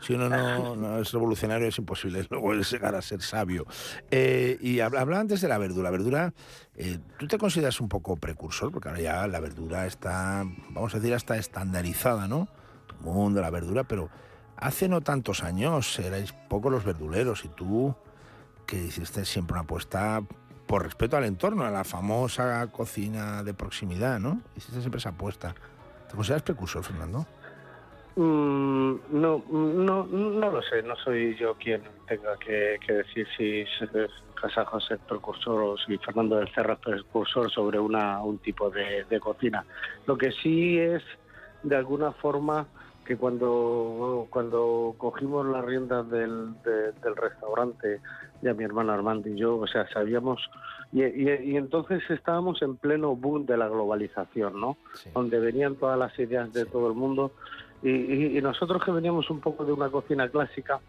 Si 0.00 0.14
uno, 0.14 0.30
no, 0.30 0.76
no 0.76 0.98
es 0.98 1.12
revolucionario 1.12 1.68
es 1.68 1.78
imposible 1.78 2.26
luego 2.30 2.54
llegar 2.54 2.94
a 2.94 3.02
ser 3.02 3.20
sabio. 3.20 3.66
Eh, 4.10 4.56
y 4.62 4.80
habla, 4.80 5.02
habla 5.02 5.20
antes 5.20 5.42
de 5.42 5.48
la 5.48 5.58
verdura. 5.58 5.84
La 5.84 5.90
verdura, 5.90 6.32
eh, 6.74 6.98
¿tú 7.18 7.26
te 7.26 7.36
consideras 7.36 7.82
un 7.82 7.90
poco 7.90 8.16
precursor? 8.16 8.72
Porque 8.72 8.88
ahora 8.88 9.00
ya 9.02 9.26
la 9.26 9.40
verdura 9.40 9.84
está, 9.84 10.44
vamos 10.70 10.94
a 10.94 10.98
decir, 11.00 11.12
hasta 11.12 11.36
estandarizada, 11.36 12.28
¿no? 12.28 12.48
Mundo, 13.00 13.40
la 13.40 13.50
verdura, 13.50 13.84
pero 13.84 14.08
hace 14.56 14.88
no 14.88 15.00
tantos 15.00 15.42
años 15.42 15.98
erais 15.98 16.32
pocos 16.32 16.70
los 16.70 16.84
verduleros 16.84 17.44
y 17.44 17.48
tú 17.48 17.94
que 18.66 18.76
hiciste 18.76 19.24
siempre 19.24 19.54
una 19.54 19.62
apuesta 19.62 20.22
por 20.66 20.84
respeto 20.84 21.16
al 21.16 21.24
entorno, 21.24 21.64
a 21.64 21.70
la 21.70 21.82
famosa 21.82 22.64
cocina 22.70 23.42
de 23.42 23.54
proximidad, 23.54 24.20
¿no? 24.20 24.40
Hiciste 24.56 24.78
siempre 24.80 24.98
esa 24.98 25.08
apuesta. 25.08 25.52
¿Te 26.08 26.14
consideras 26.14 26.42
precursor, 26.42 26.84
Fernando? 26.84 27.26
Mm, 28.14 28.94
no, 29.10 29.42
no, 29.50 30.06
no 30.06 30.50
lo 30.50 30.62
sé, 30.62 30.82
no 30.82 30.94
soy 30.96 31.36
yo 31.36 31.54
quien 31.54 31.82
tenga 32.06 32.36
que, 32.38 32.78
decir 32.86 33.26
si 33.36 33.64
Casa 34.40 34.64
José 34.64 34.94
es 34.94 35.00
precursor 35.00 35.62
o 35.62 35.76
si 35.76 35.98
Fernando 35.98 36.36
del 36.36 36.52
Cerro 36.54 36.74
es 36.74 36.78
precursor 36.80 37.50
sobre 37.50 37.80
una, 37.80 38.22
un 38.22 38.38
tipo 38.38 38.70
de 38.70 39.20
cocina. 39.20 39.64
Lo 40.06 40.16
que 40.16 40.30
sí 40.30 40.78
es, 40.78 41.02
de 41.64 41.74
alguna 41.74 42.12
forma, 42.12 42.68
que 43.10 43.16
cuando, 43.16 44.28
cuando 44.30 44.94
cogimos 44.96 45.44
las 45.44 45.64
riendas 45.64 46.08
del, 46.10 46.54
de- 46.62 46.92
del 47.02 47.16
restaurante, 47.16 48.02
ya 48.40 48.54
mi 48.54 48.62
hermano 48.62 48.92
Armando 48.92 49.28
y 49.28 49.36
yo, 49.36 49.56
o 49.56 49.66
sea, 49.66 49.88
sabíamos, 49.92 50.40
y, 50.92 51.02
y- 51.02 51.50
y 51.50 51.56
entonces 51.56 52.04
estábamos 52.08 52.62
en 52.62 52.76
pleno 52.76 53.16
boom 53.16 53.46
de 53.46 53.56
la 53.56 53.66
globalización, 53.66 54.60
¿no? 54.60 54.78
Donde 55.12 55.40
venían 55.40 55.74
todas 55.74 55.98
las 55.98 56.16
ideas 56.20 56.52
de 56.52 56.66
todo 56.66 56.86
el 56.86 56.94
mundo, 56.94 57.32
y, 57.82 58.40
nosotros 58.40 58.80
que 58.84 58.92
veníamos 58.92 59.28
un 59.28 59.40
poco 59.40 59.64
de 59.64 59.72
una 59.72 59.90
cocina 59.90 60.28
clásica, 60.28 60.80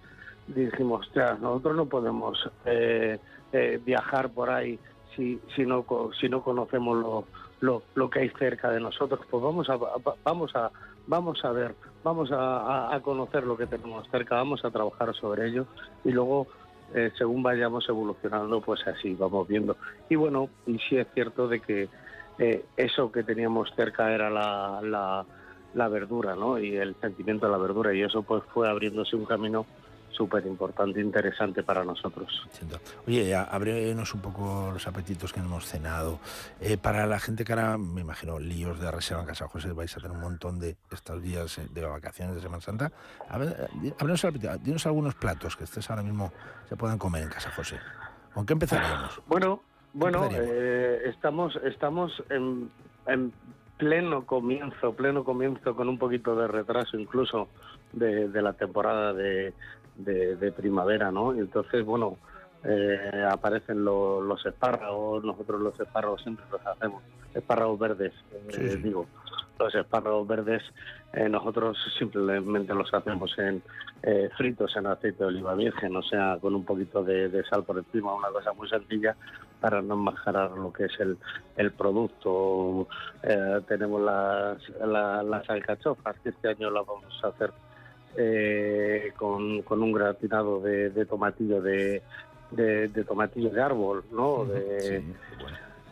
dijimos, 0.45 1.07
"Ostras, 1.07 1.39
nosotros 1.39 1.76
no 1.76 1.88
podemos 1.88 2.38
eh, 2.65 3.19
eh, 3.52 3.80
viajar 3.84 4.31
por 4.31 4.52
ahí 4.52 4.80
si, 5.15 5.41
si, 5.56 5.65
no, 5.65 5.88
si 6.19 6.30
no 6.30 6.43
conocemos 6.43 6.98
lo, 7.02 7.30
lo, 7.61 7.84
lo 7.95 8.10
que 8.11 8.19
hay 8.19 8.30
cerca 8.38 8.69
de 8.69 8.80
nosotros, 8.80 9.22
pues 9.27 9.41
vamos 9.43 9.69
a, 9.72 9.76
va- 9.77 9.93
vamos 10.23 10.52
a, 10.56 10.72
vamos 11.07 11.43
a 11.43 11.52
ver, 11.52 11.76
vamos 12.03 12.30
a, 12.32 12.99
conocer 13.03 13.44
lo 13.44 13.57
que 13.57 13.68
tenemos 13.68 14.07
cerca, 14.10 14.36
vamos 14.36 14.64
a 14.65 14.72
trabajar 14.72 15.14
sobre 15.15 15.48
ello 15.48 15.65
y 16.03 16.11
luego, 16.11 16.48
eh, 16.94 17.11
según 17.18 17.44
vayamos 17.44 17.88
evolucionando, 17.88 18.61
pues 18.61 18.86
así 18.88 19.15
vamos 19.15 19.48
viendo. 19.48 19.78
Y 20.10 20.15
bueno, 20.15 20.49
y 20.65 20.78
sí 20.80 20.98
es 20.98 21.07
cierto 21.14 21.48
de 21.48 21.60
que 21.60 21.90
eh, 22.40 22.65
eso 22.78 23.11
que 23.11 23.23
teníamos 23.23 23.73
cerca 23.76 24.11
era 24.14 24.30
la, 24.30 24.82
la, 24.82 25.26
la 25.73 25.88
verdura, 25.88 26.36
¿no? 26.36 26.57
Y 26.60 26.76
el 26.76 26.95
sentimiento 26.95 27.45
de 27.45 27.52
la 27.52 27.57
verdura 27.57 27.94
y 27.94 28.02
eso 28.02 28.23
pues 28.23 28.44
fue 28.53 28.69
abriéndose 28.69 29.15
un 29.15 29.26
camino 29.26 29.65
súper 30.11 30.45
importante, 30.45 30.99
interesante 31.01 31.63
para 31.63 31.83
nosotros. 31.83 32.47
Oye, 33.07 33.33
ábrenos 33.35 34.13
un 34.13 34.21
poco 34.21 34.69
los 34.73 34.88
apetitos 34.88 35.33
que 35.33 35.39
hemos 35.39 35.65
cenado. 35.65 36.19
Eh, 36.59 36.77
para 36.77 37.05
la 37.05 37.19
gente 37.19 37.43
que 37.43 37.53
ahora, 37.53 37.77
me 37.77 38.01
imagino, 38.01 38.39
líos 38.39 38.79
de 38.79 38.91
reserva 38.91 39.21
en 39.21 39.27
Casa 39.27 39.47
José, 39.47 39.71
vais 39.73 39.95
a 39.95 39.99
tener 39.99 40.15
un 40.15 40.21
montón 40.21 40.59
de 40.59 40.75
estos 40.91 41.21
días 41.21 41.57
eh, 41.57 41.67
de 41.71 41.85
vacaciones 41.85 42.35
de 42.35 42.41
Semana 42.41 42.61
Santa. 42.61 42.91
A 43.29 43.38
ver, 43.38 43.69
eh, 43.83 43.93
ábrenos 43.99 44.23
el 44.23 44.29
apetito, 44.29 44.57
dinos 44.57 44.85
algunos 44.85 45.15
platos 45.15 45.55
que 45.55 45.63
estés 45.63 45.89
ahora 45.89 46.03
mismo 46.03 46.31
se 46.67 46.75
puedan 46.75 46.97
comer 46.97 47.23
en 47.23 47.29
Casa 47.29 47.51
José. 47.51 47.79
¿Con 48.33 48.45
qué 48.45 48.53
empezaríamos? 48.53 49.21
Bueno, 49.27 49.61
bueno, 49.93 50.29
eh, 50.31 51.01
estamos 51.05 51.55
estamos 51.65 52.23
en, 52.29 52.71
en 53.07 53.33
pleno 53.77 54.25
comienzo, 54.25 54.93
pleno 54.93 55.23
comienzo 55.23 55.75
con 55.75 55.89
un 55.89 55.97
poquito 55.97 56.35
de 56.35 56.47
retraso 56.47 56.97
incluso 56.97 57.49
de, 57.91 58.29
de 58.29 58.41
la 58.41 58.53
temporada 58.53 59.11
de, 59.11 59.53
de- 60.03 60.36
de 60.36 60.52
primavera, 60.52 61.11
¿no? 61.11 61.36
Y 61.36 61.40
entonces, 61.40 61.86
bueno, 61.86 62.18
eh, 62.64 63.26
aparecen 63.32 63.84
lo- 63.84 64.22
los 64.22 64.45
espárragos, 64.45 65.23
nosotros 65.23 65.60
los 65.61 65.80
espárragos 65.80 66.22
siempre 66.22 66.45
los 66.52 66.65
hacemos, 66.65 67.02
espárragos 67.34 67.80
verdes, 67.80 68.14
eh, 68.32 68.48
Sí, 68.52 68.69
sí. 68.69 68.76
digo, 68.78 69.07
los 69.60 69.73
espárragos 69.76 70.28
verdes 70.28 70.64
eh, 71.14 71.28
nosotros 71.28 71.78
simplemente 71.99 72.73
los 72.73 72.91
hacemos 72.94 73.38
en 73.38 73.61
eh, 74.03 74.30
fritos 74.38 74.76
en 74.78 74.88
aceite 74.88 75.19
de 75.19 75.26
oliva 75.26 75.53
virgen, 75.56 75.95
o 75.95 76.02
sea, 76.02 76.38
con 76.41 76.56
un 76.56 76.64
poquito 76.65 77.03
de, 77.03 77.30
de 77.30 77.44
sal 77.44 77.64
por 77.64 77.78
encima, 77.78 78.14
una 78.15 78.30
cosa 78.30 78.53
muy 78.53 78.68
sencilla 78.69 79.15
para 79.60 79.82
no 79.82 79.94
enmascarar 79.95 80.52
lo 80.52 80.72
que 80.73 80.86
es 80.86 80.99
el, 80.99 81.18
el 81.57 81.72
producto. 81.72 82.88
Eh, 83.22 83.61
tenemos 83.68 84.02
las, 84.02 84.57
la- 84.88 85.22
las 85.22 85.48
alcachofas, 85.49 86.18
que 86.22 86.30
este 86.30 86.48
año 86.49 86.72
las 86.72 86.86
vamos 86.88 87.19
a 87.23 87.28
hacer 87.28 87.52
eh, 88.17 89.11
con, 89.17 89.61
con 89.63 89.81
un 89.83 89.91
gratinado 89.91 90.59
de, 90.59 90.89
de 90.89 91.05
tomatillo 91.05 91.61
de, 91.61 92.01
de, 92.51 92.88
de 92.89 93.03
tomatillo 93.03 93.49
de 93.49 93.61
árbol, 93.61 94.03
¿no? 94.11 94.45
De, 94.45 95.03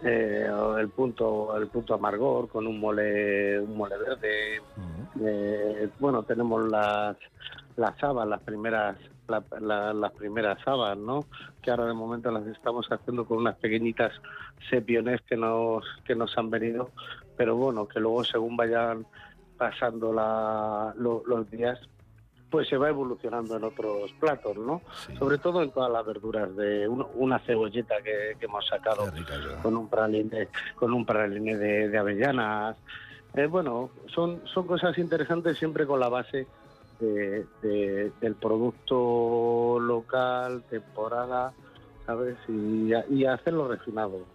eh, 0.04 0.48
el 0.80 0.90
punto 0.90 1.56
el 1.58 1.68
punto 1.68 1.94
amargor 1.94 2.48
con 2.48 2.66
un 2.68 2.80
mole 2.80 3.60
un 3.60 3.76
mole 3.76 3.98
verde. 3.98 4.62
Eh, 5.22 5.90
bueno 6.00 6.24
tenemos 6.24 6.70
las 6.70 7.18
las 7.76 8.02
habas 8.04 8.28
las 8.28 8.42
primeras 8.42 8.96
la- 9.28 9.44
la- 9.60 9.94
las 9.94 10.12
primeras 10.14 10.58
habas 10.66 10.98
no 10.98 11.26
que 11.62 11.70
ahora 11.72 11.86
de 11.86 11.94
momento 11.94 12.32
las 12.32 12.48
estamos 12.48 12.88
haciendo 12.90 13.26
con 13.26 13.40
unas 13.40 13.56
pequeñitas 13.58 14.14
sepiones 14.70 15.22
que 15.22 15.36
nos 15.36 15.84
que 16.06 16.16
nos 16.16 16.38
han 16.38 16.50
venido. 16.50 16.92
Pero 17.36 17.56
bueno 17.58 17.88
que 17.88 18.00
luego 18.00 18.24
según 18.24 18.56
vayan 18.56 19.06
pasando 19.58 20.14
la- 20.14 20.94
lo- 20.98 21.24
los 21.26 21.50
días 21.52 21.78
pues 22.50 22.68
se 22.68 22.78
va 22.78 22.90
evolucionando 22.90 23.56
en 23.58 23.64
otros 23.64 24.12
platos, 24.20 24.58
¿no? 24.58 24.82
Sobre 25.18 25.38
todo 25.38 25.62
en 25.62 25.72
todas 25.72 25.92
las 25.92 26.06
verduras 26.06 26.56
de 26.56 26.88
un- 26.88 27.06
una 27.16 27.40
cebolleta 27.40 27.96
que, 28.04 28.36
que 28.40 28.46
hemos 28.46 28.66
sacado 28.68 29.06
con 29.62 29.78
un 29.78 29.88
praline, 29.88 30.48
con 30.76 30.94
un 30.94 31.06
praline 31.06 31.56
de, 31.58 31.90
de 31.90 31.98
avellanas. 31.98 32.76
Eh, 33.36 33.46
bueno, 33.46 33.92
son, 34.08 34.42
son 34.52 34.66
cosas 34.66 34.98
interesantes 34.98 35.58
siempre 35.58 35.86
con 35.86 36.00
la 36.00 36.10
base 36.10 36.48
de- 37.00 37.46
de- 37.62 38.12
del 38.20 38.36
producto 38.36 39.80
local, 39.80 40.64
temporada, 40.70 41.54
¿sabes? 42.06 42.36
Y, 42.48 42.92
y 43.12 43.26
hacerlo 43.26 43.68
refinado. 43.68 44.26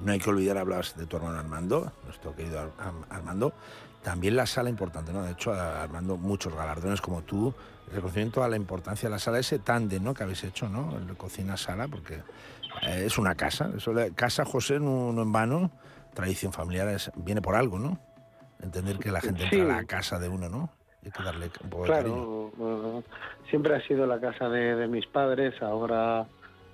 No 0.00 0.12
hay 0.12 0.18
que 0.18 0.30
olvidar, 0.30 0.58
hablabas 0.58 0.96
de 0.96 1.06
tu 1.06 1.16
hermano 1.16 1.38
Armando, 1.38 1.92
nuestro 2.04 2.34
querido 2.34 2.72
Armando. 3.10 3.52
También 4.02 4.34
la 4.36 4.46
sala 4.46 4.70
importante, 4.70 5.12
¿no? 5.12 5.22
De 5.22 5.32
hecho, 5.32 5.52
Armando, 5.52 6.16
muchos 6.16 6.54
galardones 6.54 7.00
como 7.02 7.22
tú, 7.22 7.52
el 7.88 7.94
reconocimiento 7.96 8.42
a 8.42 8.48
la 8.48 8.56
importancia 8.56 9.08
de 9.08 9.12
la 9.14 9.18
sala, 9.18 9.38
ese 9.38 9.58
tándem, 9.58 10.02
¿no? 10.02 10.14
Que 10.14 10.22
habéis 10.22 10.42
hecho, 10.44 10.68
¿no? 10.68 10.98
De 11.00 11.14
cocina-sala, 11.14 11.86
porque 11.88 12.14
eh, 12.82 13.02
es 13.04 13.18
una 13.18 13.34
casa. 13.34 13.70
Eso 13.76 13.92
de- 13.92 14.12
casa 14.14 14.44
José, 14.46 14.80
no, 14.80 15.12
no 15.12 15.22
en 15.22 15.32
vano, 15.32 15.70
tradición 16.14 16.52
familiar, 16.52 16.88
es- 16.88 17.10
viene 17.16 17.42
por 17.42 17.56
algo, 17.56 17.78
¿no? 17.78 17.98
Entender 18.62 18.98
que 18.98 19.10
la 19.10 19.20
gente 19.20 19.44
entra 19.44 19.62
a 19.74 19.80
la 19.80 19.84
casa 19.84 20.18
de 20.18 20.28
uno, 20.28 20.48
¿no? 20.48 20.70
Hay 21.04 21.10
que 21.10 21.22
darle 21.22 21.50
un 21.62 21.70
poco 21.70 21.84
de 21.84 21.90
cariño. 21.90 22.50
Claro, 22.56 22.98
eh, 22.98 23.02
siempre 23.50 23.74
ha 23.76 23.86
sido 23.86 24.06
la 24.06 24.18
casa 24.20 24.48
de, 24.48 24.76
de 24.76 24.86
mis 24.86 25.06
padres, 25.06 25.60
ahora 25.62 26.26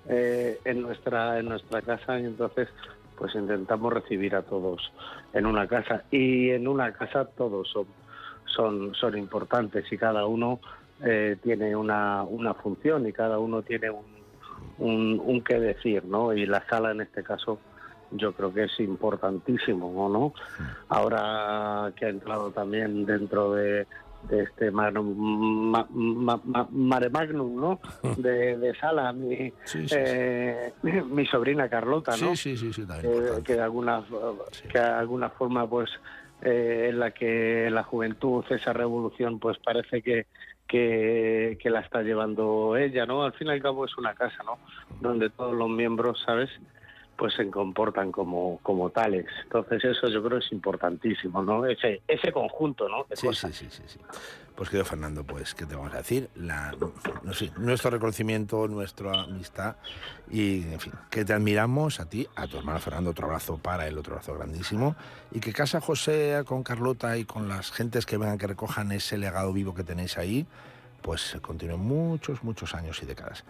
eh, 0.09 0.59
en 0.65 0.81
nuestra 0.81 1.39
en 1.39 1.49
nuestra 1.49 1.81
casa 1.81 2.19
y 2.19 2.25
entonces 2.25 2.69
pues 3.17 3.33
intentamos 3.35 3.91
recibir 3.93 4.35
a 4.35 4.43
todos 4.43 4.91
en 5.33 5.45
una 5.45 5.67
casa 5.67 6.03
y 6.11 6.51
en 6.51 6.67
una 6.67 6.93
casa 6.93 7.25
todos 7.25 7.67
son 7.69 7.87
son 8.45 8.93
son 8.95 9.17
importantes 9.17 9.91
y 9.91 9.97
cada 9.97 10.25
uno 10.25 10.59
eh, 11.03 11.37
tiene 11.43 11.75
una, 11.75 12.23
una 12.23 12.53
función 12.55 13.07
y 13.07 13.13
cada 13.13 13.37
uno 13.37 13.61
tiene 13.61 13.91
un, 13.91 14.05
un, 14.79 15.21
un 15.23 15.41
qué 15.43 15.59
decir, 15.59 16.05
¿no? 16.05 16.33
Y 16.33 16.45
la 16.47 16.67
sala 16.67 16.91
en 16.91 17.01
este 17.01 17.23
caso 17.23 17.59
yo 18.11 18.33
creo 18.33 18.53
que 18.53 18.63
es 18.63 18.79
importantísimo, 18.79 19.87
¿o 19.87 20.09
¿no? 20.09 20.33
Ahora 20.89 21.91
que 21.95 22.05
ha 22.05 22.09
entrado 22.09 22.51
también 22.51 23.05
dentro 23.05 23.53
de, 23.53 23.85
de 24.23 24.43
este 24.43 24.71
magnum, 24.71 25.15
ma- 25.71 25.87
ma- 25.89 26.41
ma- 26.43 26.67
mare 26.71 27.09
magnum, 27.09 27.59
¿no? 27.59 27.79
De, 28.17 28.57
de 28.57 28.75
sala, 28.75 29.13
mi, 29.13 29.53
eh, 29.91 30.73
mi, 30.81 31.01
mi 31.03 31.25
sobrina 31.27 31.69
Carlota, 31.69 32.11
¿no? 32.17 32.35
Sí, 32.35 32.35
Eh, 33.07 33.41
que 33.43 33.53
de 33.53 33.61
alguna 33.61 34.03
que 34.71 34.79
de 34.79 34.85
alguna 34.85 35.29
forma 35.29 35.69
pues 35.69 35.89
eh, 36.41 36.87
en 36.89 36.99
la 36.99 37.11
que 37.11 37.69
la 37.71 37.83
juventud 37.83 38.43
esa 38.49 38.73
revolución 38.73 39.39
pues 39.39 39.57
parece 39.59 40.01
que, 40.01 40.25
que 40.67 41.57
que 41.61 41.69
la 41.69 41.79
está 41.81 42.01
llevando 42.01 42.75
ella 42.77 43.05
no 43.05 43.23
al 43.23 43.33
fin 43.33 43.47
y 43.47 43.51
al 43.51 43.61
cabo 43.61 43.85
es 43.85 43.97
una 43.97 44.13
casa 44.13 44.43
no 44.43 44.57
donde 44.99 45.29
todos 45.29 45.55
los 45.55 45.69
miembros 45.69 46.21
sabes 46.25 46.49
pues 47.17 47.33
se 47.33 47.49
comportan 47.49 48.11
como, 48.11 48.59
como 48.61 48.91
tales. 48.91 49.25
Entonces 49.43 49.83
eso 49.83 50.07
yo 50.07 50.23
creo 50.23 50.37
es 50.37 50.51
importantísimo, 50.51 51.41
¿no? 51.41 51.65
Ese, 51.65 52.01
ese 52.07 52.31
conjunto, 52.31 52.87
¿no? 52.87 53.05
Sí, 53.11 53.27
sí, 53.33 53.51
sí, 53.51 53.67
sí, 53.69 53.83
sí. 53.87 53.99
Pues 54.55 54.69
querido 54.69 54.85
Fernando, 54.85 55.23
pues, 55.23 55.53
¿qué 55.53 55.65
te 55.65 55.75
vamos 55.75 55.93
a 55.93 55.97
decir? 55.97 56.29
La, 56.35 56.75
no 57.23 57.33
sé, 57.33 57.51
nuestro 57.57 57.91
reconocimiento, 57.91 58.67
nuestra 58.67 59.23
amistad 59.23 59.75
y, 60.31 60.63
en 60.63 60.79
fin, 60.79 60.93
que 61.11 61.25
te 61.25 61.33
admiramos 61.33 61.99
a 61.99 62.09
ti, 62.09 62.27
a 62.35 62.47
tu 62.47 62.57
hermano 62.57 62.79
Fernando, 62.79 63.11
otro 63.11 63.27
abrazo 63.27 63.57
para 63.57 63.87
él, 63.87 63.97
otro 63.97 64.13
abrazo 64.13 64.33
grandísimo, 64.33 64.95
y 65.31 65.41
que 65.41 65.53
Casa 65.53 65.79
José 65.79 66.43
con 66.45 66.63
Carlota 66.63 67.17
y 67.17 67.25
con 67.25 67.47
las 67.47 67.71
gentes 67.71 68.05
que 68.07 68.17
vengan 68.17 68.39
que 68.39 68.47
recojan 68.47 68.91
ese 68.91 69.17
legado 69.19 69.53
vivo 69.53 69.75
que 69.75 69.83
tenéis 69.83 70.17
ahí, 70.17 70.47
pues 71.03 71.37
continúen 71.41 71.79
muchos, 71.79 72.43
muchos 72.43 72.73
años 72.73 73.01
y 73.03 73.05
décadas. 73.05 73.45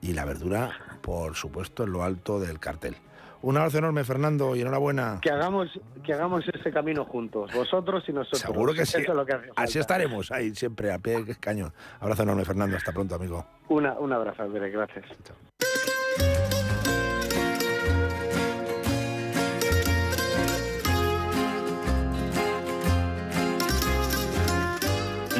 Y 0.00 0.12
la 0.12 0.24
verdura, 0.24 0.98
por 1.02 1.34
supuesto, 1.34 1.84
en 1.84 1.92
lo 1.92 2.04
alto 2.04 2.40
del 2.40 2.60
cartel. 2.60 2.96
Un 3.42 3.56
abrazo 3.56 3.78
enorme, 3.78 4.04
Fernando, 4.04 4.54
y 4.54 4.60
enhorabuena. 4.60 5.18
Que 5.20 5.30
hagamos, 5.30 5.68
que 6.04 6.12
hagamos 6.12 6.44
ese 6.52 6.70
camino 6.70 7.04
juntos, 7.04 7.52
vosotros 7.52 8.04
y 8.08 8.12
nosotros. 8.12 8.40
Seguro 8.40 8.72
que 8.72 8.86
sí. 8.86 8.98
Eso 9.00 9.10
es 9.12 9.16
lo 9.16 9.26
que 9.26 9.32
hace 9.32 9.46
falta. 9.48 9.62
Así 9.62 9.78
estaremos, 9.80 10.30
ahí 10.30 10.54
siempre, 10.54 10.92
a 10.92 10.98
pie 10.98 11.24
de 11.24 11.34
cañón. 11.34 11.72
Abrazo 11.98 12.22
enorme, 12.22 12.44
Fernando. 12.44 12.76
Hasta 12.76 12.92
pronto, 12.92 13.16
amigo. 13.16 13.44
Una, 13.68 13.94
un 13.94 14.12
abrazo, 14.12 14.44
Andrés, 14.44 14.72
gracias. 14.72 15.04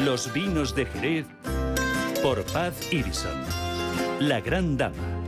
Los 0.03 0.33
vinos 0.33 0.75
de 0.75 0.85
Jerez 0.85 1.25
por 2.21 2.43
Paz 2.51 2.91
Irison. 2.91 3.41
La 4.19 4.41
gran 4.41 4.75
dama. 4.75 5.22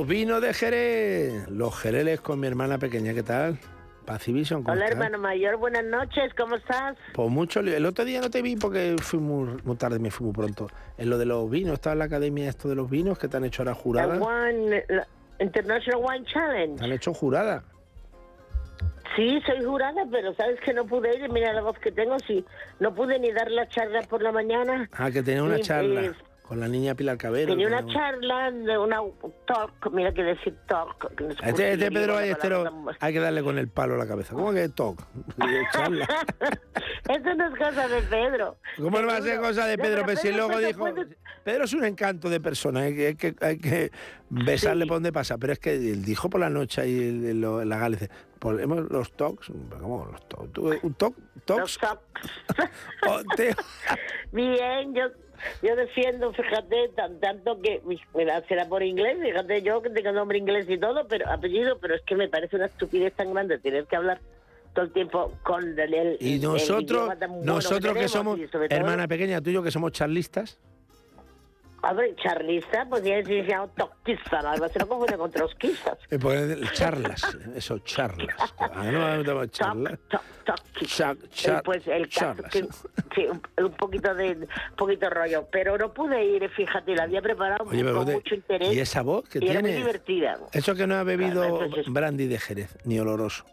Los 0.00 0.08
vinos 0.08 0.40
de 0.40 0.54
Jerez. 0.54 1.46
Los 1.50 1.78
Jereles 1.78 2.22
con 2.22 2.40
mi 2.40 2.46
hermana 2.46 2.78
pequeña, 2.78 3.12
¿qué 3.12 3.22
tal? 3.22 3.58
Pacivision, 4.06 4.62
¿cómo 4.62 4.72
Hola, 4.72 4.86
estás? 4.86 4.96
hermano 4.96 5.18
mayor, 5.18 5.58
buenas 5.58 5.84
noches, 5.84 6.32
¿cómo 6.38 6.56
estás? 6.56 6.96
Pues 7.12 7.28
mucho. 7.28 7.60
El 7.60 7.84
otro 7.84 8.06
día 8.06 8.22
no 8.22 8.30
te 8.30 8.40
vi 8.40 8.56
porque 8.56 8.96
fui 8.98 9.18
muy, 9.18 9.60
muy 9.62 9.76
tarde, 9.76 9.98
me 9.98 10.10
fui 10.10 10.24
muy 10.24 10.34
pronto. 10.34 10.68
En 10.96 11.10
lo 11.10 11.18
de 11.18 11.26
los 11.26 11.50
vinos, 11.50 11.74
estaba 11.74 11.92
en 11.92 11.98
la 11.98 12.04
academia 12.06 12.48
esto 12.48 12.70
de 12.70 12.76
los 12.76 12.88
vinos 12.88 13.18
que 13.18 13.28
te 13.28 13.36
han 13.36 13.44
hecho 13.44 13.60
ahora 13.60 13.74
jurada. 13.74 14.18
Wine, 14.18 14.86
la 14.88 15.06
International 15.38 16.00
Wine 16.02 16.24
Te 16.24 16.32
Challenge. 16.32 16.82
han 16.82 16.92
hecho 16.92 17.12
jurada. 17.12 17.62
Sí, 19.16 19.38
soy 19.44 19.62
jurada, 19.62 20.06
pero 20.10 20.32
sabes 20.32 20.58
que 20.60 20.72
no 20.72 20.86
pude 20.86 21.14
ir, 21.14 21.30
mira 21.30 21.52
la 21.52 21.60
voz 21.60 21.78
que 21.78 21.92
tengo, 21.92 22.16
sí, 22.20 22.42
no 22.78 22.94
pude 22.94 23.18
ni 23.18 23.32
dar 23.32 23.50
la 23.50 23.68
charla 23.68 24.00
por 24.08 24.22
la 24.22 24.32
mañana. 24.32 24.88
Ah, 24.92 25.10
que 25.10 25.22
tenía 25.22 25.42
una 25.42 25.60
charla 25.60 26.00
pues, 26.00 26.29
con 26.50 26.58
la 26.58 26.66
niña 26.66 26.96
Pilar 26.96 27.16
Cabero. 27.16 27.52
Tenía 27.52 27.68
una 27.68 27.86
charla 27.86 28.50
de 28.50 28.76
una 28.76 28.98
talk, 29.46 29.92
mira 29.92 30.12
que 30.12 30.24
decir 30.24 30.52
talk. 30.66 31.14
que 31.14 31.22
no 31.22 31.30
Este, 31.30 31.74
este 31.74 31.92
Pedro 31.92 32.14
Ballesteros 32.14 32.68
hay 32.98 33.12
que 33.12 33.20
darle 33.20 33.44
con 33.44 33.56
el 33.56 33.68
palo 33.68 33.94
a 33.94 33.98
la 33.98 34.08
cabeza. 34.08 34.34
¿Cómo 34.34 34.52
que 34.52 34.68
toc? 34.68 35.00
Charla. 35.72 36.08
Eso 37.08 37.34
no 37.36 37.46
es 37.46 37.56
cosa 37.56 37.86
de 37.86 38.02
Pedro. 38.02 38.56
¿Cómo 38.78 39.00
no 39.00 39.06
va 39.06 39.18
a 39.18 39.22
ser 39.22 39.38
cosa 39.38 39.64
de 39.66 39.78
Pedro? 39.78 40.02
pero 40.04 40.06
Pero 40.06 40.20
si 40.20 40.32
luego 40.32 40.58
dijo... 40.58 40.86
Pedro 41.44 41.64
es 41.66 41.72
un 41.72 41.84
encanto 41.84 42.28
de 42.28 42.40
persona, 42.40 42.80
hay 42.80 42.96
que, 42.96 43.06
hay 43.06 43.14
que, 43.14 43.34
hay 43.40 43.58
que 43.58 43.92
besarle 44.28 44.86
por 44.86 44.96
donde 44.96 45.12
pasa. 45.12 45.38
Pero 45.38 45.52
es 45.52 45.60
que 45.60 45.74
él 45.74 46.04
dijo 46.04 46.28
por 46.28 46.40
la 46.40 46.50
noche 46.50 46.80
ahí 46.80 46.98
en, 46.98 47.40
la 47.40 47.78
gala, 47.78 47.96
dice, 47.96 48.10
hemos 48.58 48.90
los 48.90 49.12
talks, 49.12 49.52
¿cómo 49.80 50.04
los 50.10 50.28
talks? 50.28 50.52
¿Tú, 50.52 50.76
¿Un 50.82 50.94
talk? 50.94 51.14
¿Talks? 51.44 51.78
Oh, 53.08 53.20
te- 53.36 53.54
Bien, 54.32 54.94
yo 54.94 55.04
yo 55.62 55.76
defiendo, 55.76 56.32
fíjate, 56.32 56.90
tan, 56.96 57.20
tanto 57.20 57.60
que, 57.60 57.80
mira, 58.14 58.42
será 58.46 58.66
por 58.66 58.82
inglés, 58.82 59.18
fíjate 59.22 59.62
yo 59.62 59.82
que 59.82 59.90
tengo 59.90 60.12
nombre 60.12 60.38
inglés 60.38 60.66
y 60.68 60.78
todo, 60.78 61.06
pero 61.08 61.28
apellido, 61.30 61.78
pero 61.78 61.94
es 61.94 62.02
que 62.02 62.16
me 62.16 62.28
parece 62.28 62.56
una 62.56 62.66
estupidez 62.66 63.12
tan 63.14 63.32
grande 63.32 63.58
tener 63.58 63.86
que 63.86 63.96
hablar 63.96 64.20
todo 64.74 64.84
el 64.84 64.92
tiempo 64.92 65.32
con 65.42 65.78
el, 65.78 66.16
Y 66.20 66.38
nosotros, 66.38 67.10
nosotros 67.42 67.94
que 67.94 68.06
tenemos 68.06 68.12
somos, 68.12 68.40
hermana 68.68 69.08
pequeña, 69.08 69.40
tú 69.40 69.50
y 69.50 69.54
yo 69.54 69.62
que 69.62 69.70
somos 69.70 69.92
charlistas, 69.92 70.58
Ver, 71.96 72.14
charlista, 72.16 72.86
pues 72.88 73.02
ya 73.02 73.22
se 73.24 73.42
llama 73.42 73.68
toquista, 73.76 74.38
algo 74.40 74.64
así, 74.66 74.78
no 74.78 74.86
confunde 74.86 75.16
con 75.16 75.30
trotskistas. 75.30 75.98
eh, 76.10 76.18
porque 76.20 76.60
charlas, 76.72 77.22
eso, 77.54 77.78
charlas. 77.80 78.36
Ah, 78.72 78.84
no, 78.90 79.22
no, 79.22 79.46
charlas. 79.46 79.98
Cha- 80.84 81.14
cha- 81.32 81.56
Eh, 81.56 81.60
pues 81.64 81.86
el 81.88 82.08
caso 82.08 82.42
que 82.50 82.66
sí, 83.14 83.26
un, 83.58 83.72
poquito 83.72 84.14
de 84.14 84.32
un 84.36 84.76
poquito 84.76 85.10
rollo, 85.10 85.46
pero 85.50 85.76
no 85.76 85.92
pude 85.92 86.24
ir, 86.24 86.48
fíjate, 86.50 86.94
la 86.94 87.04
había 87.04 87.20
preparado 87.22 87.64
Oye, 87.68 87.82
con 87.92 88.04
mucho 88.12 88.34
interés. 88.34 88.72
¿y 88.72 88.80
esa 88.80 89.02
voz 89.02 89.28
que 89.28 89.38
y 89.40 89.48
era 89.48 89.60
muy 89.60 89.70
tiene? 89.70 89.76
divertida. 89.78 90.38
Eso 90.52 90.74
que 90.74 90.86
no 90.86 90.94
ha 90.96 91.02
bebido 91.04 91.58
Claro, 91.58 91.82
brandy 91.88 92.26
de 92.26 92.38
Jerez, 92.38 92.76
ni 92.84 92.98
oloroso. 92.98 93.44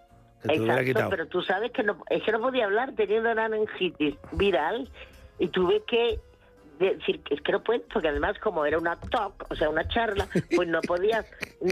Que 0.42 0.50
te 0.50 0.58
lo 0.58 0.64
Exacto, 0.66 0.86
quitado. 0.86 1.10
pero 1.10 1.28
tú 1.28 1.42
sabes 1.42 1.72
que 1.72 1.84
no, 1.84 2.04
es 2.10 2.22
que 2.24 2.32
no 2.32 2.40
podía 2.40 2.66
hablar 2.66 2.94
teniendo 2.96 3.32
una 3.32 3.50
meningitis 3.50 4.16
viral 4.34 4.90
y 5.40 5.48
tuve 5.50 5.84
que 5.88 6.20
decir 6.80 7.22
es 7.30 7.42
que 7.42 7.52
no 7.52 7.64
puedo, 7.64 7.82
porque 7.92 8.08
además 8.10 8.38
como 8.40 8.66
era 8.66 8.78
una 8.78 8.96
talk, 9.00 9.46
o 9.50 9.56
sea, 9.56 9.70
una 9.70 9.88
charla, 9.88 10.28
pues 10.56 10.68
no 10.68 10.82
podía, 10.82 11.26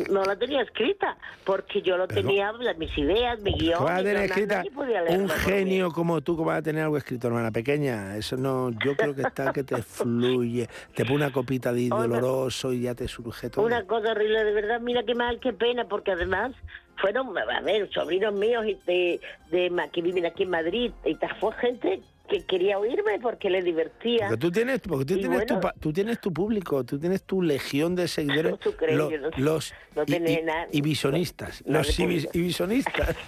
no 0.09 0.23
la 0.23 0.35
tenía 0.35 0.61
escrita, 0.61 1.17
porque 1.43 1.81
yo 1.81 1.97
lo 1.97 2.07
Pero- 2.07 2.21
tenía, 2.21 2.51
las- 2.53 2.77
mis 2.77 2.97
ideas, 2.97 3.39
mi 3.41 3.53
guion, 3.53 3.75
¿Cómo 3.77 3.85
vas 3.89 3.99
a 3.99 4.03
tener 4.03 4.23
escrita 4.25 4.63
un 5.09 5.29
genio 5.29 5.91
como 5.91 6.21
tú, 6.21 6.35
¿cómo 6.35 6.47
vas 6.47 6.59
a 6.59 6.63
tener 6.63 6.83
algo 6.83 6.97
escrito, 6.97 7.27
hermana 7.27 7.51
pequeña? 7.51 8.15
Eso 8.17 8.37
no, 8.37 8.71
yo 8.83 8.95
creo 8.95 9.15
que 9.15 9.21
está 9.21 9.51
que 9.53 9.63
te 9.63 9.81
fluye. 9.81 10.67
Te 10.93 11.03
pone 11.03 11.15
una 11.17 11.31
copita 11.31 11.71
de 11.73 11.89
oloroso 11.91 12.73
y 12.73 12.81
ya 12.81 12.95
te 12.95 13.07
surge 13.07 13.49
todo. 13.49 13.65
Una 13.65 13.85
cosa 13.85 14.11
horrible, 14.11 14.43
de 14.43 14.51
verdad, 14.51 14.79
mira 14.81 15.03
qué 15.03 15.15
mal, 15.15 15.39
qué 15.39 15.53
pena, 15.53 15.85
porque 15.87 16.11
además 16.11 16.53
fueron, 16.97 17.37
a 17.37 17.61
ver, 17.61 17.89
sobrinos 17.93 18.33
míos 18.33 18.65
y 18.65 18.75
de, 18.85 19.19
de 19.51 19.89
que 19.91 20.01
viven 20.01 20.25
aquí 20.25 20.43
en 20.43 20.49
Madrid, 20.49 20.91
y 21.05 21.15
fue 21.39 21.51
gente 21.53 22.01
que 22.29 22.43
quería 22.45 22.79
oírme 22.79 23.19
porque 23.21 23.49
le 23.49 23.61
divertía. 23.61 24.27
Porque 24.29 24.37
tú 24.41 24.51
tienes, 24.51 24.79
porque 24.81 25.05
tú 25.05 25.13
Y 25.15 25.19
tienes, 25.19 25.45
tu, 25.45 25.53
bueno, 25.55 25.61
pa- 25.61 25.73
tú 25.79 25.93
tienes 25.93 26.19
tu 26.19 26.33
público, 26.33 26.83
tú 26.83 26.99
tienes 26.99 27.23
tu 27.23 27.41
legión 27.41 27.95
de 27.95 28.07
seguidores, 28.07 28.59
¿Tú 28.63 28.73
crees? 28.73 28.97
lo- 28.97 29.11
Yo 29.11 29.17
no- 29.19 29.29
los 29.37 29.73
no 29.95 30.03
nada- 30.07 30.67
ibisonistas, 30.71 31.63
nada 31.65 31.79
los 31.79 31.87
de 31.97 32.03
ibi- 32.03 32.15
público. 32.15 32.31
ibisonistas. 32.37 33.15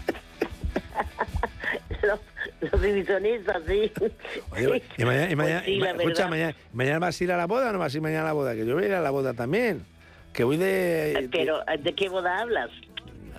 los, 2.04 2.20
los 2.72 2.82
divisionistas, 2.82 3.62
sí. 3.68 3.92
Oye, 4.52 4.82
y 4.98 5.06
mañana, 5.06 5.32
y 5.32 5.36
Pues 5.36 5.64
sí, 5.66 5.72
y 5.74 5.80
ma- 5.80 5.90
escucha, 5.92 6.28
mañana, 6.28 6.56
mañana 6.74 7.00
vas 7.00 7.20
a 7.20 7.24
ir 7.24 7.32
a 7.32 7.38
la 7.38 7.48
boda 7.48 7.70
o 7.70 7.74
no 7.74 7.80
vas 7.80 7.94
a 7.94 7.98
ir 7.98 8.02
mañana 8.02 8.24
a 8.24 8.28
la 8.28 8.34
boda, 8.34 8.56
que 8.56 8.66
yo 8.66 8.76
voy 8.76 8.86
a 8.86 8.88
ir 8.88 8.94
a 8.94 9.02
la 9.02 9.12
boda 9.12 9.34
también. 9.34 9.86
Que 10.34 10.44
voy 10.44 10.58
de, 10.58 11.30
Pero, 11.32 11.62
¿de 11.80 11.94
qué 11.94 12.10
boda 12.10 12.40
hablas? 12.40 12.70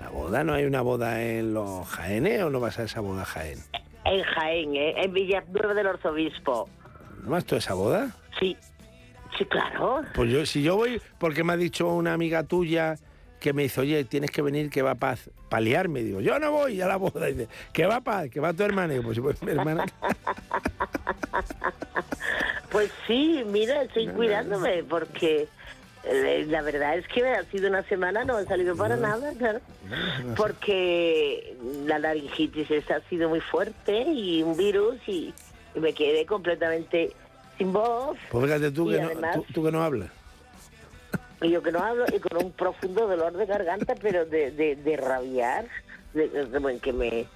la 0.01 0.11
boda, 0.11 0.45
¿no 0.45 0.55
hay 0.55 0.65
una 0.65 0.81
boda 0.81 1.23
en 1.23 1.53
los 1.55 1.87
Jaénes 1.89 2.43
o 2.43 2.51
no 2.51 2.61
vas 2.61 2.79
a 2.79 2.85
esa 2.85 3.01
boda 3.01 3.25
Jaén? 3.25 3.59
En 4.05 4.23
Jaén, 4.23 4.77
¿eh? 4.77 5.03
en 5.03 5.13
Villanueva 5.13 5.75
del 5.75 5.87
Arzobispo. 5.87 6.69
¿No 7.23 7.31
vas 7.31 7.45
tú 7.45 7.57
esa 7.57 7.75
boda? 7.75 8.11
Sí, 8.39 8.57
sí, 9.37 9.45
claro. 9.45 10.03
Pues 10.15 10.31
yo, 10.31 10.47
si 10.47 10.63
yo 10.63 10.77
voy, 10.77 11.01
porque 11.19 11.45
me 11.45 11.53
ha 11.53 11.57
dicho 11.57 11.89
una 11.89 12.15
amiga 12.15 12.45
tuya 12.45 12.97
que 13.41 13.53
me 13.53 13.63
dice, 13.63 13.81
oye, 13.81 14.05
tienes 14.05 14.31
que 14.31 14.43
venir 14.43 14.71
que 14.71 14.83
va 14.83 14.95
Paz, 14.95 15.31
paliarme. 15.49 16.03
Digo, 16.03 16.21
yo 16.21 16.39
no 16.39 16.53
voy 16.53 16.81
a 16.81 16.87
la 16.87 16.97
boda. 16.97 17.27
Dice, 17.27 17.49
que 17.73 17.87
va 17.87 18.01
Paz, 18.01 18.31
que 18.31 18.41
va 18.41 18.53
tu 18.53 18.63
hermana. 18.63 18.95
Digo, 18.95 19.05
pues 19.05 19.17
si 19.17 19.21
pues 19.21 19.43
mi 19.43 19.51
hermana. 19.53 19.85
Pues 22.71 22.93
sí, 23.07 23.43
mira, 23.47 23.83
estoy 23.83 24.09
cuidándome 24.15 24.85
porque 24.85 25.49
la 26.47 26.63
verdad 26.63 26.97
es 26.97 27.07
que 27.09 27.27
ha 27.29 27.43
sido 27.45 27.69
una 27.69 27.83
semana, 27.85 28.25
no 28.25 28.37
ha 28.37 28.45
salido 28.45 28.75
para 28.77 28.97
nada, 28.97 29.33
claro. 29.39 29.61
Porque 30.37 31.57
la 31.87 31.99
laringitis 31.99 32.71
esta 32.71 32.97
ha 32.97 33.01
sido 33.09 33.29
muy 33.29 33.41
fuerte 33.41 34.03
y 34.03 34.43
un 34.43 34.57
virus 34.57 34.97
y, 35.07 35.35
y 35.75 35.81
me 35.81 35.93
quedé 35.93 36.25
completamente 36.27 37.13
sin 37.59 37.73
voz. 37.73 38.17
Pues 38.31 38.45
fíjate 38.47 38.71
tú 38.71 38.89
que, 38.89 39.01
no, 39.01 39.11
tú, 39.35 39.45
tú 39.53 39.65
que 39.65 39.73
no 39.73 39.83
hablas. 39.83 40.11
Y 41.41 41.51
yo 41.51 41.63
que 41.63 41.71
no 41.71 41.79
hablo 41.79 42.05
y 42.13 42.19
con 42.19 42.45
un 42.47 42.51
profundo 42.51 43.07
dolor 43.07 43.33
de 43.37 43.47
garganta, 43.47 43.95
pero 44.03 44.27
de, 44.27 44.51
de, 44.51 44.75
de 44.75 44.97
rabiar, 44.97 45.67
de, 46.13 46.81
que 46.83 46.93
me 46.93 47.27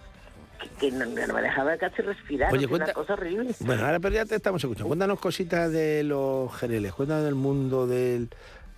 que, 0.80 0.90
no, 0.90 1.06
no 1.06 1.34
me 1.34 1.40
dejaba 1.42 1.76
casi 1.76 2.02
respirar, 2.02 2.52
Oye, 2.52 2.66
cuenta- 2.66 2.86
una 2.86 2.94
cosa 2.94 3.12
horrible. 3.12 3.54
Bueno, 3.60 3.84
ahora 3.86 4.00
pero 4.00 4.16
ya 4.16 4.24
te 4.24 4.34
estamos 4.34 4.60
escuchando. 4.62 4.88
Cuéntanos 4.88 5.20
cositas 5.20 5.70
de 5.70 6.02
los 6.02 6.52
jereles, 6.56 6.92
cuéntanos 6.94 7.24
del 7.24 7.36
mundo 7.36 7.86
del 7.86 8.28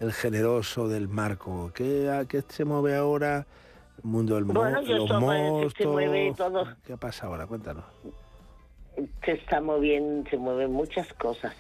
el 0.01 0.13
generoso, 0.13 0.89
del 0.89 1.09
marco. 1.09 1.71
¿Qué, 1.75 2.11
a 2.11 2.25
qué 2.27 2.43
se 2.49 2.65
mueve 2.65 2.97
ahora? 2.97 3.47
El 4.03 4.11
mundo 4.11 4.35
del 4.35 4.45
Bueno, 4.45 4.83
yo 4.83 4.99
los 4.99 5.09
pues, 5.09 5.21
se 5.21 5.85
mostos. 5.85 5.87
mueve 5.87 6.35
todo. 6.37 6.67
¿Qué 6.87 6.97
pasa 6.97 7.27
ahora? 7.27 7.47
Cuéntanos. 7.47 7.85
se 9.25 9.33
está 9.33 9.61
moviendo, 9.61 10.29
se 10.31 10.37
mueven 10.37 10.73
muchas 10.73 11.13
cosas. 11.15 11.55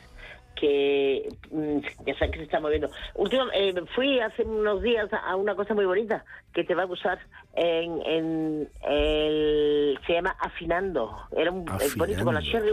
que 0.56 1.28
mm, 1.50 1.78
ya 2.06 2.14
sabes 2.16 2.30
que 2.30 2.38
se 2.38 2.44
está 2.44 2.60
moviendo. 2.60 2.88
Último, 3.14 3.44
eh, 3.52 3.74
fui 3.94 4.20
hace 4.20 4.44
unos 4.44 4.82
días 4.82 5.08
a 5.12 5.34
una 5.36 5.54
cosa 5.56 5.74
muy 5.74 5.84
bonita 5.84 6.24
que 6.52 6.62
te 6.62 6.74
va 6.76 6.82
a 6.82 6.86
gustar. 6.86 7.18
En, 7.54 8.00
en 8.06 8.68
el, 8.88 9.98
se 10.06 10.12
llama 10.12 10.36
Afinando. 10.40 11.16
Era 11.36 11.50
un 11.50 11.66
es 11.80 11.96
bonito 11.96 12.22
con 12.24 12.34
la 12.34 12.40
Afinando. 12.40 12.66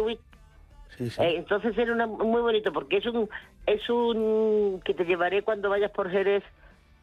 Eh, 1.01 1.35
entonces 1.37 1.77
era 1.77 1.91
una, 1.93 2.07
muy 2.07 2.41
bonito 2.41 2.71
porque 2.71 2.97
es 2.97 3.05
un 3.05 3.29
es 3.65 3.89
un 3.89 4.81
que 4.85 4.93
te 4.93 5.05
llevaré 5.05 5.41
cuando 5.43 5.69
vayas 5.69 5.91
por 5.91 6.09
Jerez. 6.09 6.43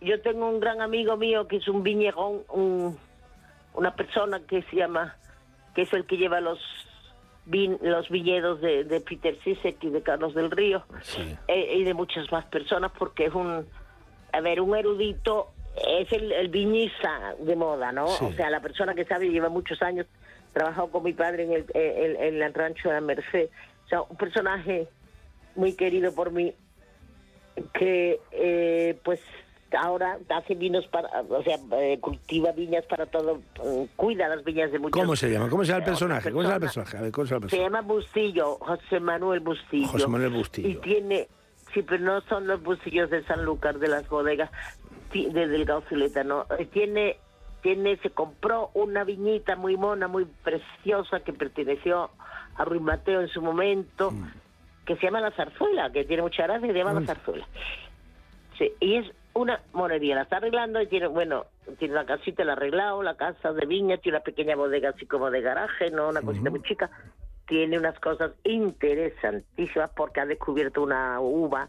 Yo 0.00 0.20
tengo 0.20 0.48
un 0.48 0.60
gran 0.60 0.80
amigo 0.80 1.16
mío 1.16 1.48
que 1.48 1.56
es 1.56 1.66
un 1.68 1.82
viñegón, 1.82 2.42
un, 2.50 2.96
una 3.74 3.94
persona 3.94 4.40
que 4.46 4.62
se 4.62 4.76
llama 4.76 5.16
que 5.74 5.82
es 5.82 5.92
el 5.92 6.04
que 6.06 6.16
lleva 6.16 6.40
los 6.40 6.58
vin- 7.46 7.78
los 7.80 8.08
viñedos 8.08 8.60
de, 8.60 8.84
de 8.84 9.00
Peter 9.00 9.36
Sisek 9.44 9.82
y 9.84 9.90
de 9.90 10.02
Carlos 10.02 10.34
del 10.34 10.50
Río 10.50 10.84
eh, 11.48 11.74
y 11.76 11.84
de 11.84 11.94
muchas 11.94 12.30
más 12.32 12.44
personas 12.46 12.92
porque 12.98 13.26
es 13.26 13.34
un 13.34 13.66
a 14.32 14.40
ver 14.40 14.60
un 14.60 14.76
erudito 14.76 15.48
es 15.86 16.10
el, 16.12 16.32
el 16.32 16.48
viñista 16.48 17.34
de 17.40 17.54
moda 17.56 17.92
no 17.92 18.08
Sí. 18.08 18.24
o 18.24 18.32
sea 18.32 18.50
la 18.50 18.60
persona 18.60 18.94
que 18.94 19.04
sabe 19.04 19.28
lleva 19.30 19.48
muchos 19.48 19.80
años 19.82 20.06
trabajado 20.52 20.90
con 20.90 21.02
mi 21.04 21.12
padre 21.12 21.44
en 21.44 21.52
el, 21.52 21.64
en, 21.74 22.16
en 22.22 22.42
el 22.42 22.54
rancho 22.54 22.88
de 22.88 22.94
la 22.96 23.00
Merced 23.00 23.48
o 23.89 23.90
sea 23.90 24.02
un 24.02 24.16
personaje 24.16 24.86
muy 25.56 25.73
querido 25.74 26.15
por 26.15 26.31
mí 26.31 26.55
que 27.73 28.20
eh, 28.32 29.01
pues 29.02 29.19
ahora 29.81 30.19
hace 30.28 30.55
vinos 30.55 30.86
para 30.89 31.09
o 31.23 31.43
sea 31.43 31.56
eh, 31.73 31.98
cultiva 32.01 32.52
viñas 32.52 32.85
para 32.86 33.06
todo 33.06 33.40
eh, 33.65 33.89
cuida 33.97 34.28
las 34.28 34.44
viñas 34.44 34.70
de 34.73 34.78
muchos 34.78 35.01
¿Cómo 35.01 35.16
se 35.16 35.31
llama? 35.31 35.48
¿Cómo 35.48 35.65
se 35.65 35.69
llama 35.73 35.78
el 35.78 35.85
personaje? 35.85 36.31
¿Cómo 36.31 36.43
se 36.43 36.48
llama 36.48 36.55
el 36.56 36.60
personaje? 36.60 36.97
A 36.98 37.01
ver, 37.01 37.12
¿cómo 37.12 37.27
se 37.27 37.35
llama 37.35 37.47
el 37.47 37.51
Se 37.51 37.56
personaje? 37.56 37.77
llama 37.77 37.94
Bustillo, 37.94 38.59
José 38.60 39.01
Manuel 39.01 39.40
Bustillo. 39.40 39.89
José 39.89 40.06
Manuel 40.06 40.31
Bustillo. 40.32 40.69
Y 40.69 40.74
tiene, 40.77 41.28
sí, 41.73 41.82
pero 41.82 42.05
no 42.05 42.20
son 42.23 42.47
los 42.47 42.62
Bustillos 42.62 43.10
de 43.10 43.24
Sanlúcar, 43.24 43.78
de 43.78 43.89
las 43.89 44.09
bodegas 44.09 44.51
de 45.12 45.47
Delgado 45.48 45.82
Zuleta, 45.89 46.23
no. 46.24 46.47
Tiene, 46.73 47.16
tiene, 47.62 47.97
se 47.98 48.10
compró 48.10 48.70
una 48.74 49.05
viñita 49.05 49.56
muy 49.56 49.77
mona, 49.77 50.06
muy 50.09 50.27
preciosa, 50.44 51.20
que 51.20 51.32
perteneció 51.32 52.10
a 52.59 52.64
Ruiz 52.64 52.82
Mateo 52.82 53.20
en 53.22 53.28
su 53.28 53.40
momento, 53.40 54.10
Mm. 54.10 54.24
que 54.85 54.97
se 54.97 55.02
llama 55.06 55.20
La 55.20 55.30
Zarzuela, 55.30 55.90
que 55.93 56.05
tiene 56.05 56.22
mucha 56.22 56.43
gracia, 56.44 56.66
y 56.68 56.72
se 56.72 56.78
llama 56.78 56.93
La 57.01 57.06
Zarzuela. 57.06 57.47
Sí, 58.59 58.72
y 58.80 58.97
es 58.97 59.06
una 59.35 59.60
monería, 59.72 60.16
la 60.16 60.22
está 60.22 60.39
arreglando 60.39 60.80
y 60.82 60.86
tiene, 60.89 61.06
bueno, 61.06 61.47
tiene 61.78 61.94
una 61.94 62.05
casita, 62.05 62.43
la 62.44 62.52
ha 62.52 62.56
arreglado, 62.56 63.02
la 63.02 63.16
casa 63.16 63.52
de 63.52 63.66
viña, 63.66 63.98
tiene 63.98 64.18
una 64.18 64.24
pequeña 64.24 64.56
bodega 64.56 64.90
así 64.90 65.06
como 65.06 65.30
de 65.30 65.40
garaje, 65.40 65.90
¿no? 65.90 66.09
Una 66.09 66.22
cosita 66.22 66.51
muy 66.51 66.62
chica. 66.62 66.90
Tiene 67.47 67.78
unas 67.78 67.98
cosas 68.01 68.32
interesantísimas 68.44 69.90
porque 69.90 70.20
ha 70.20 70.26
descubierto 70.26 70.82
una 70.82 71.20
uva 71.20 71.68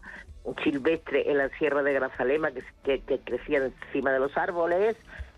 silvestre 0.64 1.30
en 1.30 1.38
la 1.38 1.48
sierra 1.58 1.82
de 1.82 1.92
Grazalema 1.92 2.50
que, 2.50 2.62
que, 2.82 3.00
que 3.02 3.18
crecía 3.20 3.58
encima 3.58 4.10
de 4.12 4.18
los 4.18 4.36
árboles. 4.36 4.96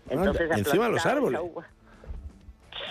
Entonces 0.09 0.49
ha 0.51 0.57
encima 0.57 0.85
de 0.85 0.91
los 0.91 1.05
árboles. 1.05 1.39
uva. 1.43 1.67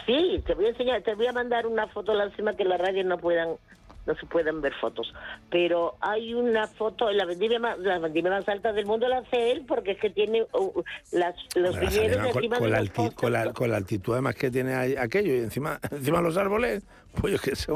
Sí, 0.06 0.42
te 0.46 0.54
voy 0.54 0.66
a 0.66 0.68
enseñar, 0.70 1.02
te 1.02 1.14
voy 1.14 1.26
a 1.26 1.32
mandar 1.32 1.66
una 1.66 1.86
foto 1.88 2.14
lástima 2.14 2.54
que 2.54 2.64
la 2.64 2.76
radio 2.76 3.04
no 3.04 3.18
puedan 3.18 3.56
no 4.04 4.16
se 4.16 4.26
pueden 4.26 4.60
ver 4.60 4.74
fotos, 4.80 5.14
pero 5.48 5.94
hay 6.00 6.34
una 6.34 6.66
foto 6.66 7.08
la 7.12 7.24
vendimia 7.24 7.60
más, 7.60 7.78
la 7.78 8.00
vendimia 8.00 8.32
más 8.32 8.48
alta 8.48 8.72
del 8.72 8.84
mundo 8.84 9.06
la 9.06 9.18
hace 9.18 9.52
él 9.52 9.64
porque 9.64 9.92
es 9.92 10.00
que 10.00 10.10
tiene 10.10 10.42
uh, 10.54 10.82
las, 11.12 11.36
los 11.54 11.76
Grazalema, 11.76 12.16
viñedos 12.16 12.34
encima 12.36 12.56
con 12.58 12.64
de 12.66 12.70
la 12.72 12.80
los 12.80 12.88
alti- 12.88 13.14
con, 13.14 13.32
la, 13.32 13.52
con 13.52 13.70
la 13.70 13.76
altitud 13.76 14.12
además 14.14 14.34
que 14.34 14.50
tiene 14.50 14.74
ahí 14.74 14.96
aquello 14.96 15.32
y 15.36 15.38
encima 15.38 15.78
encima 15.92 16.20
los 16.20 16.36
árboles 16.36 16.82
pues 17.20 17.34
yo 17.34 17.38
que 17.38 17.54
sé 17.54 17.72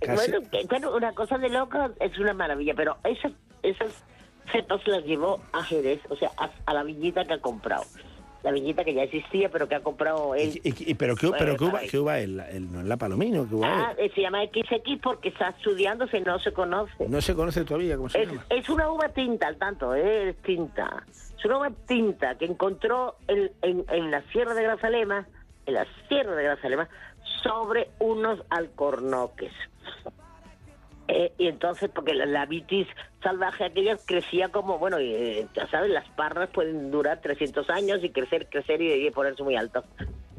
casi. 0.00 0.30
Bueno, 0.30 0.48
que- 0.50 0.64
bueno, 0.66 0.96
una 0.96 1.12
cosa 1.12 1.36
de 1.36 1.50
loco 1.50 1.78
es 2.00 2.18
una 2.18 2.32
maravilla, 2.32 2.72
pero 2.74 2.96
esas, 3.04 3.32
esas 3.62 4.02
cepas 4.50 4.80
las 4.86 5.04
llevó 5.04 5.42
a 5.52 5.62
Jerez, 5.62 6.00
o 6.08 6.16
sea, 6.16 6.30
a, 6.38 6.48
a 6.64 6.72
la 6.72 6.84
viñita 6.84 7.26
que 7.26 7.34
ha 7.34 7.38
comprado. 7.38 7.82
La 8.46 8.52
viñita 8.52 8.84
que 8.84 8.94
ya 8.94 9.02
existía, 9.02 9.48
pero 9.48 9.66
que 9.68 9.74
ha 9.74 9.80
comprado 9.82 10.36
él. 10.36 10.60
y, 10.62 10.90
y- 10.90 10.94
pero 10.94 11.16
qué 11.16 11.32
pero 11.36 11.56
qué 11.56 11.64
uva, 11.64 11.72
para 11.72 11.86
qué 11.88 11.98
uva 11.98 12.20
es 12.20 12.28
no 12.28 12.80
es 12.80 12.86
la 12.86 12.96
palomino 12.96 13.48
qué 13.48 13.56
uva 13.56 13.88
Ah, 13.88 13.94
eh, 13.98 14.08
se 14.14 14.20
llama 14.20 14.38
XX 14.44 15.00
porque 15.02 15.30
está 15.30 15.48
estudiándose, 15.48 16.20
no 16.20 16.38
se 16.38 16.52
conoce. 16.52 16.92
no 17.08 17.20
se 17.20 17.34
conoce 17.34 17.64
todavía 17.64 17.96
cómo 17.96 18.08
se 18.08 18.22
Es, 18.22 18.28
llama 18.28 18.44
es 18.48 18.68
una 18.68 18.88
uva 18.88 19.08
tinta, 19.08 19.48
al 19.48 19.56
tanto, 19.56 19.96
¿eh? 19.96 20.28
es 20.30 20.36
tinta. 20.42 21.04
Es 21.10 21.44
una 21.44 21.58
uva 21.58 21.70
tinta 21.88 22.38
que 22.38 22.44
encontró 22.44 23.16
en, 23.26 23.50
en, 23.62 23.84
en 23.88 24.10
la 24.12 24.22
Sierra 24.30 24.54
de 24.54 24.62
Grazalema, 24.62 25.26
en 25.66 25.74
la 25.74 25.84
Sierra 26.08 26.36
de 26.36 26.44
Grazalema, 26.44 26.88
sobre 27.42 27.90
unos 27.98 28.40
alcornoques. 28.50 29.50
Eh, 31.08 31.32
y 31.38 31.46
entonces, 31.46 31.90
porque 31.92 32.14
la, 32.14 32.26
la 32.26 32.46
vitis 32.46 32.88
salvaje 33.22 33.64
aquella 33.64 33.96
crecía 33.96 34.48
como, 34.48 34.78
bueno, 34.78 34.98
eh, 34.98 35.46
ya 35.54 35.66
sabes, 35.68 35.90
las 35.90 36.08
parras 36.10 36.48
pueden 36.50 36.90
durar 36.90 37.20
300 37.20 37.68
años 37.70 38.02
y 38.02 38.10
crecer, 38.10 38.48
crecer 38.48 38.80
y, 38.82 39.06
y 39.06 39.10
ponerse 39.10 39.42
muy 39.42 39.56
altas. 39.56 39.84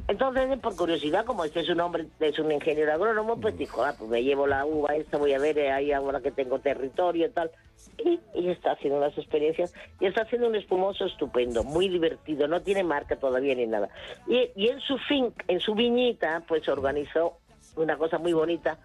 Entonces, 0.07 0.57
por 0.59 0.75
curiosidad, 0.77 1.25
como 1.25 1.43
este 1.43 1.59
es 1.59 1.69
un 1.69 1.81
hombre, 1.81 2.07
es 2.21 2.39
un 2.39 2.49
ingeniero 2.49 2.93
agrónomo, 2.93 3.41
pues 3.41 3.57
dijo, 3.57 3.83
ah, 3.83 3.93
pues 3.97 4.09
me 4.09 4.23
llevo 4.23 4.47
la 4.47 4.65
uva 4.65 4.95
esta, 4.95 5.17
voy 5.17 5.33
a 5.33 5.39
ver 5.39 5.57
eh, 5.57 5.71
ahí 5.71 5.91
ahora 5.91 6.21
que 6.21 6.31
tengo 6.31 6.59
territorio 6.59 7.27
y 7.27 7.29
tal. 7.29 7.51
Y, 7.97 8.19
y 8.33 8.49
está 8.49 8.71
haciendo 8.71 8.99
unas 8.99 9.17
experiencias 9.17 9.73
y 9.99 10.05
está 10.05 10.21
haciendo 10.21 10.47
un 10.47 10.55
espumoso 10.55 11.05
estupendo, 11.05 11.63
muy 11.65 11.89
divertido, 11.89 12.47
no 12.47 12.61
tiene 12.61 12.83
marca 12.85 13.17
todavía 13.17 13.53
ni 13.55 13.67
nada. 13.67 13.89
Y, 14.27 14.49
y 14.55 14.69
en 14.69 14.79
su 14.79 14.97
fin, 14.97 15.33
en 15.49 15.59
su 15.59 15.75
viñita, 15.75 16.41
pues 16.47 16.67
organizó 16.69 17.39
una 17.75 17.97
cosa 17.97 18.17
muy 18.17 18.31
bonita 18.31 18.79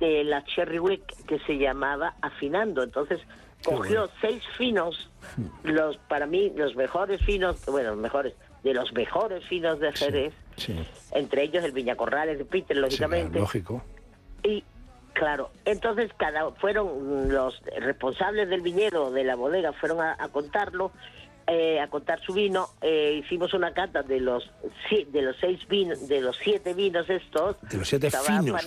de 0.00 0.24
la 0.24 0.44
Cherry 0.44 0.78
Wick 0.78 1.24
que 1.26 1.38
se 1.40 1.58
llamaba 1.58 2.14
Afinando. 2.20 2.82
Entonces 2.82 3.20
cogió 3.64 4.08
seis 4.20 4.42
finos, 4.56 5.10
los 5.62 5.96
para 5.96 6.26
mí 6.26 6.52
los 6.56 6.74
mejores 6.74 7.20
finos, 7.24 7.64
bueno, 7.66 7.90
los 7.90 7.98
mejores, 7.98 8.34
de 8.64 8.74
los 8.74 8.92
mejores 8.92 9.44
finos 9.46 9.78
de 9.78 9.92
Jerez, 9.92 10.34
sí 10.56 10.76
entre 11.12 11.44
ellos 11.44 11.64
el 11.64 11.72
Viñacorrales 11.72 12.38
de 12.38 12.44
Peter, 12.44 12.76
lógicamente. 12.76 13.38
lógico 13.38 13.82
Y 14.42 14.64
claro, 15.12 15.50
entonces 15.64 16.10
cada 16.16 16.50
fueron 16.52 17.32
los 17.32 17.60
responsables 17.80 18.48
del 18.48 18.62
viñedo 18.62 19.10
de 19.10 19.24
la 19.24 19.36
bodega 19.36 19.72
fueron 19.72 20.00
a, 20.00 20.16
a 20.18 20.28
contarlo, 20.28 20.90
eh, 21.46 21.80
a 21.80 21.88
contar 21.88 22.20
su 22.20 22.32
vino. 22.32 22.68
eh, 22.80 23.20
hicimos 23.24 23.52
una 23.54 23.72
cata 23.72 24.02
de 24.02 24.20
los 24.20 24.50
de 25.12 25.22
los 25.22 25.36
seis 25.40 25.66
vinos, 25.68 26.08
de 26.08 26.20
los 26.20 26.36
siete 26.36 26.74
vinos 26.74 27.08
estos. 27.10 27.56
De 27.62 27.78
los 27.78 27.88
siete 27.88 28.10
finos, 28.10 28.66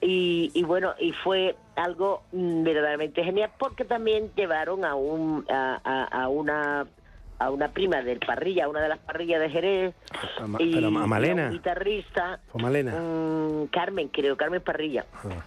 y. 0.00 0.50
Y, 0.54 0.62
bueno, 0.62 0.94
y 1.00 1.12
fue 1.12 1.56
algo 1.74 2.22
mm, 2.32 2.62
verdaderamente 2.62 3.24
genial 3.24 3.50
porque 3.58 3.84
también 3.84 4.30
llevaron 4.36 4.84
a 4.84 4.94
un 4.94 5.44
a, 5.48 5.80
a- 5.82 6.22
a 6.22 6.28
una 6.28 6.86
a 7.38 7.50
una 7.50 7.68
prima 7.68 8.00
del 8.02 8.18
parrilla, 8.20 8.68
una 8.68 8.80
de 8.80 8.88
las 8.88 8.98
parrillas 9.00 9.40
de 9.40 9.50
Jerez, 9.50 9.94
A 10.38 10.62
y, 10.62 10.72
pero 10.74 10.86
a 10.86 10.90
y 10.90 10.92
Malena. 11.08 11.46
un 11.46 11.52
guitarrista, 11.52 12.40
Malena. 12.54 12.92
mm, 12.98 13.66
Carmen, 13.66 14.08
creo, 14.08 14.36
Carmen 14.36 14.62
Parrilla 14.62 15.04
Ah. 15.24 15.44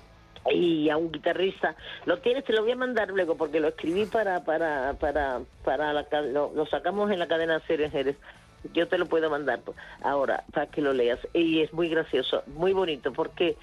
Y 0.52 0.90
a 0.90 0.98
un 0.98 1.12
guitarrista. 1.12 1.76
Lo 2.06 2.20
tienes, 2.20 2.44
te 2.46 2.54
lo 2.54 2.64
voy 2.64 2.72
a 2.72 2.76
mandar 2.76 3.10
luego 3.10 3.36
porque 3.36 3.60
lo 3.60 3.70
escribí 3.70 4.06
para 4.06 4.44
para 4.44 4.94
para 4.94 5.42
para 5.64 5.94
la 5.94 6.06
lo, 6.22 6.52
lo 6.54 6.66
sacamos 6.66 7.12
en 7.12 7.20
la 7.20 7.28
cadena 7.28 7.62
Series 7.68 7.92
Jerez. 7.92 8.18
Yo 8.74 8.88
te 8.88 8.98
lo 8.98 9.06
puedo 9.06 9.30
mandar 9.30 9.62
ahora 10.02 10.44
para 10.52 10.68
que 10.68 10.82
lo 10.82 10.92
leas 10.92 11.20
y 11.34 11.62
es 11.62 11.72
muy 11.72 11.88
gracioso, 11.88 12.44
muy 12.48 12.74
bonito 12.74 13.14
porque 13.14 13.56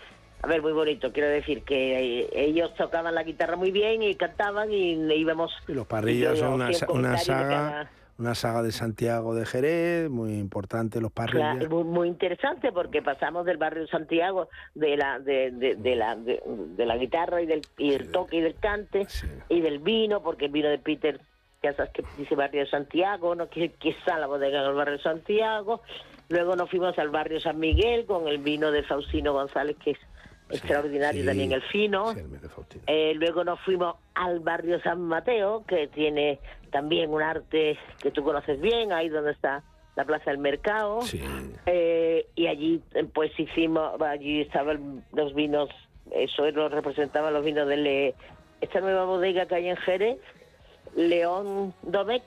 a 0.42 0.46
ver, 0.46 0.62
muy 0.62 0.72
bonito, 0.72 1.12
quiero 1.12 1.28
decir 1.28 1.62
que 1.64 2.20
eh, 2.20 2.28
ellos 2.32 2.74
tocaban 2.74 3.14
la 3.14 3.22
guitarra 3.22 3.56
muy 3.56 3.70
bien 3.70 4.02
y 4.02 4.14
cantaban 4.14 4.72
y 4.72 4.92
íbamos 5.14 5.52
y 5.66 5.72
los 5.72 5.86
parrillas 5.86 6.38
yo 6.38 6.44
son 6.46 6.98
una, 6.98 7.18
saga 7.18 7.90
una 8.18 8.34
saga 8.34 8.62
de 8.62 8.72
Santiago 8.72 9.34
de 9.34 9.44
Jerez 9.44 10.09
muy 10.10 10.34
importante 10.34 11.01
los 11.01 11.12
parrillas 11.12 11.59
Claro, 11.59 11.70
muy, 11.70 11.84
muy 11.84 12.09
interesante 12.09 12.72
porque 12.72 13.02
pasamos 13.02 13.44
del 13.44 13.59
barrio 13.59 13.86
Santiago 13.86 14.48
de 14.74 14.97
la 14.97 15.18
de, 15.18 15.51
de, 15.51 15.76
de 15.76 15.97
la 15.97 16.16
de, 16.16 16.43
de 16.47 16.86
la 16.86 16.97
guitarra 16.97 17.43
y 17.43 17.47
del 17.47 17.62
y 17.76 17.93
el 17.93 18.10
toque 18.10 18.36
y 18.36 18.40
del 18.40 18.55
cante 18.55 19.06
y 19.48 19.60
del 19.60 19.78
vino 19.80 20.22
porque 20.22 20.47
el 20.47 20.52
vino 20.52 20.68
de 20.68 20.78
Peter 20.78 21.20
ya 21.62 21.74
sabes 21.74 21.93
que 21.93 22.05
dice 22.16 22.34
barrio 22.34 22.62
de 22.62 22.70
Santiago 22.70 23.34
no 23.34 23.48
que, 23.48 23.70
que 23.72 23.90
está 23.90 24.18
la 24.18 24.26
bodega 24.26 24.60
en 24.62 24.68
el 24.68 24.74
barrio 24.74 24.97
de 24.97 25.02
Santiago. 25.02 25.82
Luego 26.28 26.56
nos 26.56 26.68
fuimos 26.70 26.98
al 26.98 27.10
barrio 27.10 27.40
San 27.40 27.59
Miguel 27.59 28.05
con 28.05 28.26
el 28.26 28.38
vino 28.38 28.72
de 28.72 28.82
Faustino 28.82 29.32
González 29.32 29.76
que 29.82 29.93
es 29.93 29.98
extraordinario 30.51 31.23
sí, 31.23 31.27
también 31.27 31.52
el 31.52 31.62
fino. 31.62 32.14
Eh, 32.86 33.14
luego 33.16 33.44
nos 33.44 33.60
fuimos 33.60 33.97
al 34.14 34.40
barrio 34.40 34.81
San 34.82 35.01
Mateo, 35.02 35.64
que 35.66 35.89
tiene 35.89 36.39
también 36.70 37.10
un 37.10 37.23
arte 37.23 37.78
que 38.01 38.10
tú 38.10 38.23
conoces 38.23 38.60
bien, 38.60 38.93
ahí 38.93 39.09
donde 39.09 39.32
está 39.32 39.62
la 39.97 40.05
Plaza 40.05 40.31
del 40.31 40.39
Mercado. 40.39 41.01
Eh, 41.66 42.27
y 42.35 42.47
allí 42.47 42.82
pues 43.14 43.32
hicimos, 43.39 44.01
allí 44.01 44.43
estaban 44.43 45.05
los 45.12 45.35
vinos, 45.35 45.68
eso 46.12 46.48
lo 46.51 46.68
representaban 46.68 47.32
los 47.32 47.44
vinos 47.44 47.66
de 47.68 47.77
Le- 47.77 48.14
esta 48.60 48.81
nueva 48.81 49.05
bodega 49.05 49.47
que 49.47 49.55
hay 49.55 49.68
en 49.68 49.77
Jerez, 49.77 50.18
León 50.94 51.74
Domecq, 51.82 52.23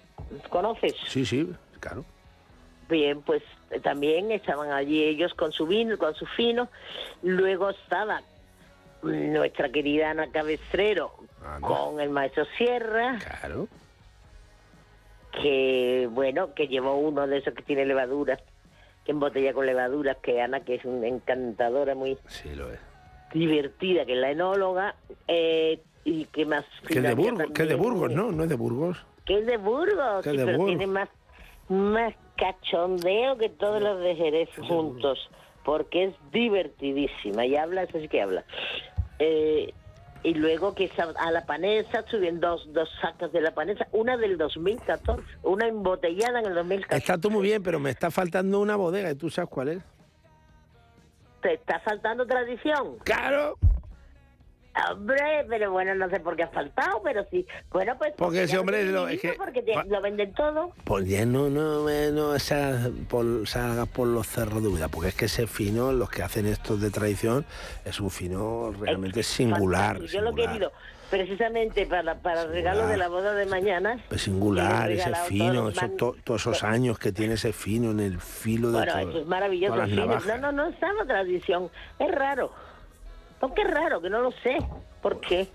¿conoces? 0.49 0.95
sí 1.07 1.25
sí 1.25 1.49
claro. 1.79 2.03
Bien, 2.89 3.21
pues 3.21 3.43
también 3.83 4.31
estaban 4.31 4.71
allí 4.71 5.03
ellos 5.03 5.33
con 5.33 5.51
su 5.51 5.65
vino, 5.67 5.97
con 5.97 6.13
su 6.15 6.25
fino. 6.25 6.69
Luego 7.23 7.69
estaba 7.69 8.21
nuestra 9.01 9.69
querida 9.69 10.11
Ana 10.11 10.29
Cabestrero 10.31 11.11
con 11.61 11.99
el 11.99 12.09
maestro 12.09 12.45
Sierra. 12.57 13.17
Claro. 13.39 13.67
Que, 15.41 16.07
bueno, 16.11 16.53
que 16.55 16.67
llevó 16.67 16.95
uno 16.97 17.27
de 17.27 17.37
esos 17.37 17.53
que 17.53 17.61
tiene 17.61 17.85
levaduras, 17.85 18.39
que 19.05 19.11
embotella 19.11 19.53
con 19.53 19.65
levaduras, 19.65 20.17
que 20.17 20.41
Ana, 20.41 20.61
que 20.61 20.75
es 20.75 20.85
una 20.85 21.07
encantadora, 21.07 21.93
muy 21.95 22.17
Sí, 22.27 22.55
lo 22.55 22.71
es. 22.71 22.79
divertida, 23.33 24.05
que 24.05 24.13
es 24.13 24.19
la 24.19 24.31
enóloga. 24.31 24.95
eh, 25.27 25.79
y 26.05 26.25
que 26.25 26.45
más... 26.45 26.65
Que 26.87 26.95
es 26.97 27.03
de 27.03 27.13
Burgos, 27.13 27.47
que 27.53 27.63
es 27.63 27.69
de 27.69 27.75
Burgos, 27.75 28.11
¿no? 28.11 28.31
No 28.31 28.43
es 28.43 28.49
de 28.49 28.55
Burgos. 28.55 29.05
Que 29.25 29.39
es 29.39 29.45
de 29.45 29.57
Burgos, 29.57 30.23
sí, 30.23 30.31
de 30.35 30.45
pero 30.45 30.57
Burgos. 30.57 30.77
tiene 30.77 30.87
más, 30.87 31.09
más 31.67 32.13
cachondeo 32.39 33.37
que 33.37 33.49
todos 33.49 33.81
los 33.81 33.99
de 33.99 34.15
Jerez 34.15 34.49
juntos, 34.67 35.29
porque 35.63 36.05
es 36.05 36.15
divertidísima 36.31 37.45
y 37.45 37.55
habla, 37.55 37.83
eso 37.83 37.99
sí 37.99 38.07
que 38.07 38.21
habla. 38.21 38.43
Eh, 39.19 39.73
y 40.23 40.33
luego 40.33 40.75
que 40.75 40.91
a 41.17 41.31
la 41.31 41.45
panesa 41.45 42.03
suben 42.09 42.39
dos, 42.39 42.67
dos 42.73 42.89
sacas 43.01 43.31
de 43.31 43.41
la 43.41 43.51
panesa, 43.51 43.87
una 43.91 44.17
del 44.17 44.37
2014, 44.37 45.21
una 45.43 45.67
embotellada 45.67 46.39
en 46.39 46.47
el 46.47 46.55
2014. 46.55 46.97
Está 46.97 47.17
todo 47.17 47.31
muy 47.31 47.43
bien, 47.43 47.63
pero 47.63 47.79
me 47.79 47.89
está 47.89 48.11
faltando 48.11 48.59
una 48.59 48.75
bodega 48.75 49.11
y 49.11 49.15
tú 49.15 49.29
sabes 49.29 49.49
cuál 49.49 49.69
es. 49.69 49.83
¿Te 51.41 51.53
está 51.53 51.79
faltando 51.79 52.25
tradición? 52.25 52.97
Claro. 53.03 53.57
Hombre, 54.91 55.45
pero 55.49 55.71
bueno, 55.71 55.93
no 55.95 56.09
sé 56.09 56.19
por 56.19 56.35
qué 56.35 56.43
ha 56.43 56.47
faltado, 56.49 57.01
pero 57.03 57.25
sí. 57.31 57.45
Bueno, 57.71 57.97
pues... 57.97 58.13
Porque 58.15 58.43
ese 58.43 58.57
hombre 58.57 58.83
lo- 58.85 59.07
es 59.07 59.19
que- 59.19 59.33
Porque 59.33 59.61
te- 59.61 59.73
lo 59.87 60.01
venden 60.01 60.33
todo. 60.33 60.71
Pues 60.85 61.07
ya 61.07 61.25
no, 61.25 61.49
no, 61.49 61.89
eh, 61.89 62.11
no 62.13 62.33
por, 63.09 63.47
salga 63.47 63.85
por 63.85 64.07
los 64.07 64.27
cerros 64.27 64.61
de 64.61 64.69
Úbeda, 64.69 64.87
porque 64.87 65.09
es 65.09 65.15
que 65.15 65.25
ese 65.25 65.47
fino, 65.47 65.91
los 65.91 66.09
que 66.09 66.23
hacen 66.23 66.45
estos 66.45 66.79
de 66.79 66.91
tradición, 66.91 67.45
es 67.83 67.99
un 67.99 68.09
fino 68.09 68.71
realmente 68.79 69.23
singular. 69.23 69.93
Fantástico. 69.97 70.13
Yo 70.13 70.21
lo 70.21 70.31
he 70.31 70.47
querido 70.47 70.71
precisamente 71.09 71.87
para, 71.87 72.15
para 72.19 72.43
el 72.43 72.49
regalo 72.51 72.85
de 72.87 72.95
la 72.95 73.07
boda 73.09 73.33
de 73.33 73.47
mañana. 73.47 73.99
Pues 74.07 74.21
singular, 74.21 74.91
ese 74.91 75.13
fino, 75.27 75.69
eso- 75.69 75.89
to- 75.97 76.15
todos 76.23 76.41
esos 76.41 76.63
años 76.63 76.99
que 76.99 77.11
tiene 77.11 77.33
ese 77.33 77.51
fino 77.51 77.91
en 77.91 77.99
el 77.99 78.19
filo 78.21 78.67
de 78.71 78.77
Bueno, 78.77 78.93
todo- 78.93 79.09
eso 79.09 79.19
es 79.21 79.25
maravilloso. 79.27 79.85
fino. 79.87 80.05
No, 80.19 80.37
no, 80.37 80.51
no 80.51 80.67
estaba 80.67 81.03
tradición. 81.05 81.69
Es 81.97 82.11
raro. 82.11 82.51
Porque 83.39 83.61
es 83.61 83.71
raro, 83.71 84.01
que 84.01 84.09
no 84.09 84.21
lo 84.21 84.31
sé. 84.43 84.57
¿Por 85.01 85.19
qué? 85.21 85.47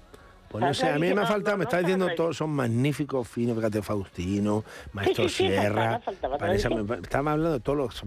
Pues 0.49 0.63
no 0.65 0.73
sé, 0.73 0.89
a 0.89 0.99
mí 1.01 1.13
me 1.13 1.21
ha 1.23 1.27
faltado, 1.27 1.57
me 1.59 1.65
está 1.65 1.79
diciendo 1.79 2.09
todos 2.15 2.37
son 2.37 2.51
magníficos 2.51 3.27
finos, 3.27 3.57
fíjate, 3.57 3.83
Faustino, 3.83 4.63
Maestro 4.93 5.25
sí, 5.29 5.47
sí, 5.47 5.49
Sierra. 5.49 6.01
tradición. 6.39 6.87
me- 6.87 6.95
estamos 6.99 7.33
hablando 7.33 7.53
de 7.55 7.61
todos 7.61 7.77
los 7.77 8.03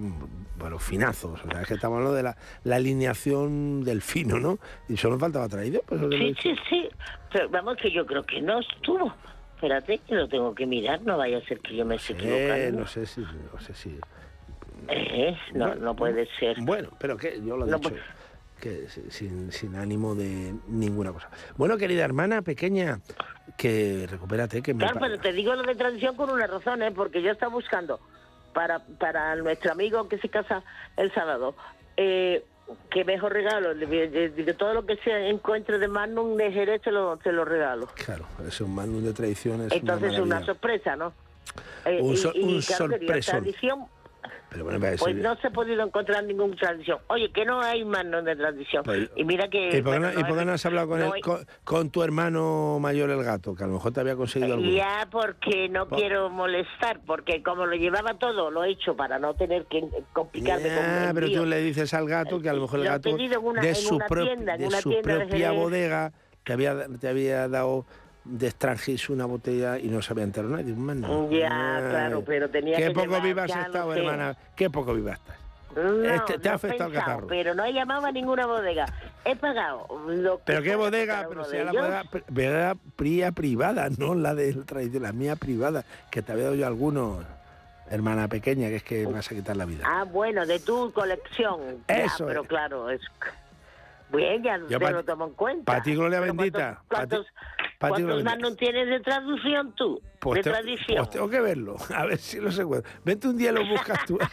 bueno, 0.58 0.80
finazos, 0.80 1.42
o 1.44 1.52
sea, 1.52 1.62
es 1.64 1.68
que 1.68 1.74
estamos 1.74 1.98
hablando 1.98 2.16
de 2.16 2.24
la, 2.24 2.38
la 2.64 2.78
alineación 2.78 3.84
del 3.84 4.02
fino, 4.02 4.40
¿no? 4.40 4.60
Y 4.88 4.96
solo 4.96 5.20
faltaba 5.20 5.50
traído, 5.50 5.82
pues 5.86 6.00
Sí, 6.10 6.36
sí, 6.42 6.56
sí. 6.70 6.90
Pero 7.34 7.50
vamos, 7.50 7.76
que 7.82 7.92
yo 7.92 8.06
creo 8.06 8.24
que 8.26 8.42
no 8.42 8.60
estuvo. 8.62 9.14
Espérate, 9.56 9.98
que 10.08 10.16
lo 10.16 10.30
tengo 10.30 10.56
que 10.56 10.66
mirar. 10.66 11.02
No 11.02 11.18
vaya 11.18 11.40
a 11.40 11.42
ser 11.42 11.60
que 11.60 11.76
yo 11.76 11.84
me 11.84 11.96
esté 11.96 12.14
equivocando. 12.14 12.80
no 12.80 12.88
sé 12.88 13.06
si, 13.08 13.22
no 13.22 13.60
sé 13.60 13.74
si. 13.74 14.00
Eh, 14.88 15.36
no, 15.54 15.76
no 15.76 15.96
puede 15.96 16.30
ser. 16.40 16.56
Bueno, 16.62 16.90
pero 16.98 17.18
que 17.18 17.42
yo 17.44 17.58
lo 17.58 17.66
he 17.66 17.70
No, 17.72 17.78
dicho. 17.78 17.90
Que 18.60 18.88
si- 18.90 19.10
sin, 19.12 19.52
sin 19.52 19.76
ánimo 19.76 20.16
de 20.16 20.56
ninguna 20.68 21.12
cosa. 21.12 21.30
Bueno, 21.58 21.78
querida 21.78 22.04
hermana 22.04 22.42
pequeña, 22.42 23.00
que 23.58 24.08
recupérate, 24.10 24.62
que 24.64 24.74
me 24.74 24.84
Claro, 24.84 25.00
pero 25.00 25.20
te 25.20 25.32
digo 25.32 25.54
lo 25.56 25.64
de 25.64 25.76
tradición 25.76 26.16
con 26.16 26.30
una 26.32 26.48
razón, 26.48 26.82
¿eh? 26.82 26.92
porque 26.92 27.22
yo 27.22 27.32
estaba 27.32 27.52
buscando 27.54 28.00
para, 28.54 28.80
para 28.80 29.36
nuestro 29.36 29.72
amigo 29.72 30.08
que 30.10 30.18
se 30.18 30.30
casa 30.30 30.64
el 30.96 31.14
sábado, 31.14 31.56
eh, 31.98 32.44
que 32.90 33.06
mejor 33.06 33.32
regalo, 33.34 33.76
de, 33.76 34.56
todo 34.58 34.74
lo 34.74 34.86
que 34.86 34.98
se 34.98 35.30
encuentre 35.30 35.78
de 35.78 35.88
Magnum 35.88 36.36
de 36.36 36.52
Jerez 36.52 36.82
se 36.84 36.92
lo, 36.92 37.18
se 37.24 37.32
lo 37.32 37.46
regalo. 37.46 37.88
Claro, 38.04 38.26
es 38.48 38.60
un 38.60 38.74
manual 38.74 39.04
de 39.04 39.14
tradición, 39.14 39.62
es 39.62 39.72
Entonces 39.72 40.14
una 40.14 40.38
una, 40.38 40.46
sorpresa, 40.46 40.96
¿no? 40.96 41.14
Eh, 41.86 42.00
Un 42.02 42.18
so- 42.18 42.32
y, 42.36 42.44
un 42.44 42.62
claro, 42.62 42.88
tradición, 42.90 43.86
Pero 44.50 44.64
bueno, 44.64 44.80
pues 44.98 45.16
no 45.16 45.36
se 45.36 45.48
ha 45.48 45.50
podido 45.52 45.84
encontrar 45.84 46.24
ninguna 46.24 46.56
tradición. 46.56 47.00
Oye, 47.08 47.30
que 47.32 47.44
no 47.44 47.60
hay 47.62 47.84
Magnum 47.84 48.24
de 48.24 48.36
tradición. 48.36 48.82
Pues- 48.84 49.10
y 49.16 49.26
mira 49.26 49.50
que... 49.50 49.78
¿Y 49.78 49.82
por 49.82 49.94
qué 49.94 50.00
no, 50.00 50.06
bueno, 50.08 50.20
y 50.22 50.24
por 50.24 50.38
qué 50.38 50.46
no 50.46 50.52
has 50.54 50.66
hablado 50.66 50.88
con, 50.88 51.00
no 51.00 51.14
hay- 51.14 51.22
con, 51.22 51.46
con 51.66 51.90
tu 51.90 52.02
hermano 52.02 52.78
mayor 52.80 53.10
el 53.10 53.22
gato? 53.24 53.54
Que 53.56 53.66
a 53.66 53.68
lo 53.68 53.74
mejor 53.74 53.92
te 53.92 54.00
había 54.00 54.16
conseguido 54.16 54.54
algo. 54.54 54.66
Ya, 54.70 55.06
porque 55.12 55.68
no 55.68 55.88
Por- 55.90 56.00
quiero 56.00 56.30
molestar, 56.30 57.02
porque 57.06 57.44
como 57.44 57.66
lo 57.66 57.76
llevaba 57.76 58.14
todo, 58.14 58.50
lo 58.50 58.64
he 58.64 58.70
hecho 58.72 58.96
para 58.96 59.20
no 59.20 59.34
tener 59.34 59.66
que 59.66 59.84
complicarme 60.14 60.70
con 60.70 60.78
Ah, 60.80 61.12
pero 61.14 61.28
tú 61.30 61.46
le 61.46 61.60
dices 61.62 61.94
al 61.94 62.08
gato 62.08 62.40
que 62.40 62.50
a 62.50 62.54
lo 62.54 62.62
mejor 62.62 62.80
el 62.80 62.86
gato 62.86 63.10
una- 63.42 63.62
de 63.62 63.76
su, 63.76 63.98
tienda, 64.00 64.56
en 64.56 64.62
de 64.62 64.72
su 64.82 64.90
tienda 64.90 65.18
propia 65.26 65.52
bodega 65.52 66.14
te 66.46 66.54
había, 66.54 66.88
te 67.02 67.10
había 67.10 67.50
dado 67.50 67.86
de 68.28 68.48
extranjis 68.48 69.10
una 69.10 69.26
botella 69.26 69.78
y 69.80 69.88
no 69.88 70.02
se 70.02 70.14
había 70.14 70.24
enterado 70.26 70.56
nadie. 70.56 70.74
un 70.74 70.86
mano. 70.86 71.30
Ya, 71.30 71.78
Ay, 71.78 71.90
claro, 71.90 72.24
pero 72.26 72.50
tenía 72.50 72.78
Qué 72.78 72.88
que 72.88 72.92
poco 72.92 73.22
viva 73.22 73.44
has 73.44 73.56
estado, 73.56 73.94
hermana. 73.94 74.38
Qué 74.56 74.70
poco 74.70 74.94
viva 74.94 75.14
estás. 75.14 75.38
No, 75.76 76.04
Este, 76.04 76.40
te 76.40 76.50
ha 76.50 76.54
afectado 76.56 76.86
el 76.90 76.94
pensado, 76.94 76.94
catarro. 76.94 77.28
Pero 77.28 77.54
no 77.54 77.64
he 77.64 77.72
llamado 77.74 78.06
a 78.06 78.12
ninguna 78.12 78.46
bodega. 78.48 78.86
He 79.26 79.36
pagado 79.36 79.86
lo 80.08 80.38
que 80.38 80.44
Pero 80.46 80.62
qué 80.64 80.76
bodega, 80.76 81.26
pero 81.30 81.48
de 81.48 81.64
la 81.66 81.72
bodega, 81.72 82.04
bodega 82.30 82.76
pría 82.96 83.32
privada, 83.32 83.88
no 83.98 84.16
la 84.16 84.34
de 84.34 85.00
la 85.00 85.12
mía 85.12 85.36
privada, 85.36 85.84
que 86.10 86.22
te 86.22 86.32
había 86.32 86.46
dado 86.46 86.56
yo 86.56 86.66
algunos, 86.66 87.24
hermana 87.92 88.28
pequeña, 88.28 88.70
que 88.70 88.78
es 88.78 88.84
que 88.84 89.06
me 89.06 89.14
vas 89.14 89.32
a 89.32 89.36
quitar 89.36 89.56
la 89.56 89.66
vida. 89.66 89.84
Ah, 89.86 90.04
bueno, 90.04 90.46
de 90.46 90.60
tu 90.60 90.92
colección. 90.94 91.60
Eso 91.88 92.18
Ya, 92.20 92.26
pero 92.26 92.42
es. 92.42 92.48
claro, 92.48 92.90
es... 92.90 93.02
Bien, 94.10 94.42
ya 94.42 94.58
te 94.80 94.92
lo 94.92 95.04
tomo 95.04 95.26
en 95.28 95.34
cuenta. 95.34 95.66
pa' 95.74 95.84
ti, 95.84 95.94
Gloria 95.94 96.22
Pero 96.22 96.34
bendita, 96.34 96.76
ti- 96.80 96.86
¿Cuántos, 96.88 97.28
cuántos 97.80 98.02
Gloria 98.04 98.24
Magnum 98.24 98.56
tienes 98.56 98.88
de 98.90 99.00
traducción 99.02 99.74
tú? 99.76 100.02
Pues, 100.20 100.38
de 100.38 100.44
te- 100.44 100.50
tradición. 100.52 100.98
pues 100.98 101.10
tengo 101.10 101.30
que 101.30 101.40
verlo, 101.42 101.76
a 101.96 102.06
ver 102.06 102.18
si 102.18 102.40
lo 102.40 102.50
encuentro. 102.50 102.92
Vente 103.06 103.28
un 103.28 103.38
día 103.38 103.52
y 103.52 103.54
lo 103.54 103.66
buscas 103.66 104.06
tú. 104.06 104.18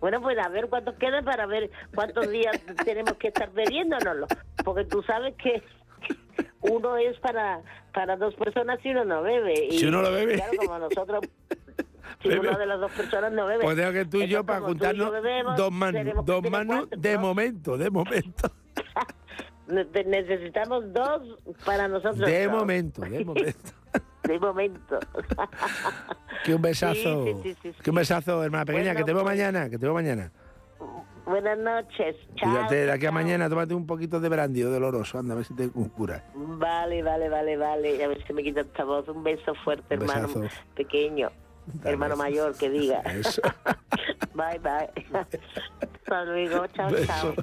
Bueno, 0.00 0.20
pues 0.22 0.38
a 0.38 0.48
ver 0.48 0.68
cuántos 0.68 0.94
quedan 0.96 1.24
para 1.24 1.46
ver 1.46 1.70
cuántos 1.94 2.30
días 2.30 2.58
tenemos 2.84 3.14
que 3.14 3.28
estar 3.28 3.52
bebiéndonoslo. 3.52 4.26
Porque 4.64 4.84
tú 4.84 5.02
sabes 5.02 5.34
que 5.36 5.62
uno 6.62 6.96
es 6.96 7.18
para 7.18 7.60
para 7.92 8.16
dos 8.16 8.34
personas 8.34 8.78
si 8.82 8.90
uno 8.90 9.04
no 9.04 9.22
bebe. 9.22 9.66
Y, 9.66 9.78
Si 9.78 9.86
uno 9.86 10.00
lo 10.02 10.10
bebe. 10.12 10.34
Claro, 10.36 10.52
como 10.58 10.78
nosotros, 10.78 11.20
si 12.22 12.28
Bebe. 12.28 12.48
una 12.48 12.58
de 12.58 12.66
las 12.66 12.80
dos 12.80 12.92
personas 12.92 13.32
no 13.32 13.46
bebe. 13.46 13.62
Pues 13.64 13.76
tengo 13.76 13.92
que 13.92 14.04
tú 14.06 14.18
y 14.22 14.28
yo 14.28 14.44
para 14.44 14.60
yo 14.60 14.66
juntarnos 14.66 15.12
bebemos, 15.12 15.56
dos 15.56 15.70
que 15.70 16.04
dos 16.24 16.50
manos 16.50 16.76
cuatro, 16.78 16.98
de 17.00 17.14
¿no? 17.14 17.20
momento, 17.20 17.76
de 17.78 17.90
momento, 17.90 18.50
Necesitamos 19.70 20.92
dos 20.92 21.38
para 21.64 21.88
nosotros. 21.88 22.18
de 22.28 22.48
momento, 22.52 23.02
de 23.02 23.24
momento. 23.24 23.70
De 24.24 24.38
momento. 24.40 24.98
Que 26.44 26.54
un 26.54 26.62
besazo, 26.62 27.24
Sí, 27.24 27.32
sí, 27.42 27.56
sí, 27.62 27.72
sí, 27.72 27.82
que 27.82 27.90
un 27.90 27.96
besazo, 27.96 28.42
hermana 28.44 28.64
pequeña, 28.64 28.92
Bueno, 28.92 28.98
que 28.98 29.04
te 29.04 29.12
veo 29.12 29.22
pues- 29.22 29.36
mañana, 29.36 29.70
que 29.70 29.78
te 29.78 29.86
veo 29.86 29.94
mañana. 29.94 30.30
Buenas 31.26 31.58
noches. 31.58 32.16
Chao. 32.36 32.50
Cuídate, 32.50 32.86
de 32.86 32.92
aquí 32.92 33.06
a 33.06 33.12
mañana 33.12 33.48
tómate 33.48 33.72
un 33.74 33.86
poquito 33.86 34.18
de 34.18 34.28
brandy 34.28 34.64
o 34.64 34.70
del 34.72 34.82
oroso, 34.82 35.18
anda, 35.18 35.34
a 35.34 35.36
ver 35.36 35.44
si 35.44 35.54
te 35.54 35.68
cura. 35.68 36.24
Vale, 36.34 37.02
vale, 37.04 37.28
vale, 37.28 37.56
vale. 37.56 38.02
A 38.02 38.08
ver 38.08 38.26
si 38.26 38.32
me 38.32 38.42
quita 38.42 38.62
esta 38.62 38.82
voz. 38.84 39.06
Un 39.08 39.22
beso 39.22 39.54
fuerte, 39.62 39.94
Un 39.96 40.02
hermano 40.02 40.26
besazo. 40.28 40.62
pequeño. 40.74 41.30
hermano 41.84 42.16
mayor, 42.16 42.56
que 42.56 42.68
diga. 42.70 43.00
Eso. 43.02 43.42
bye, 44.34 44.58
bye. 44.58 44.90
Hasta 45.12 46.24
luego. 46.24 46.66
Chao, 46.68 46.90
Beso. 46.90 47.06
chao. 47.06 47.34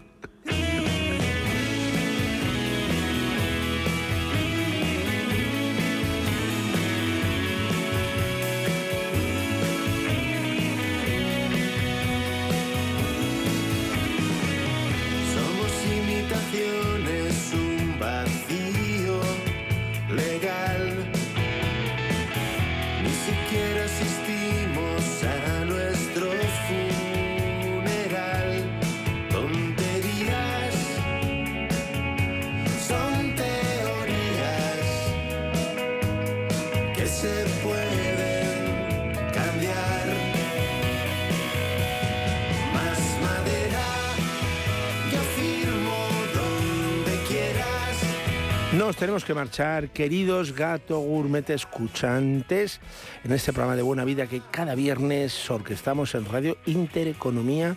Tenemos 48.96 49.26
que 49.26 49.34
marchar, 49.34 49.90
queridos 49.90 50.54
gato 50.54 51.00
gourmet 51.00 51.50
escuchantes, 51.50 52.80
en 53.24 53.34
este 53.34 53.52
programa 53.52 53.76
de 53.76 53.82
Buena 53.82 54.06
Vida 54.06 54.28
que 54.28 54.42
cada 54.50 54.76
viernes 54.76 55.52
orquestamos 55.52 56.16
en 56.16 56.24
Radio 56.26 56.58
Intereconomía 56.66 57.76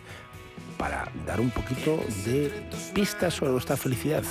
para 0.78 1.11
dar 1.27 1.41
un 1.41 1.51
poquito 1.51 1.99
de 2.24 2.53
pistas 2.95 3.35
sobre 3.35 3.51
nuestra 3.51 3.77
felicidad. 3.77 4.23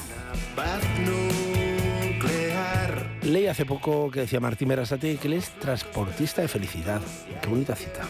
Leí 3.23 3.47
hace 3.47 3.65
poco 3.65 4.09
que 4.09 4.21
decía 4.21 4.39
Martín 4.39 4.69
Merasate 4.69 5.17
que 5.17 5.27
él 5.27 5.33
es 5.33 5.49
transportista 5.59 6.41
de 6.41 6.47
felicidad. 6.47 7.01
Qué 7.41 7.47
bonita 7.49 7.75
cita. 7.75 8.01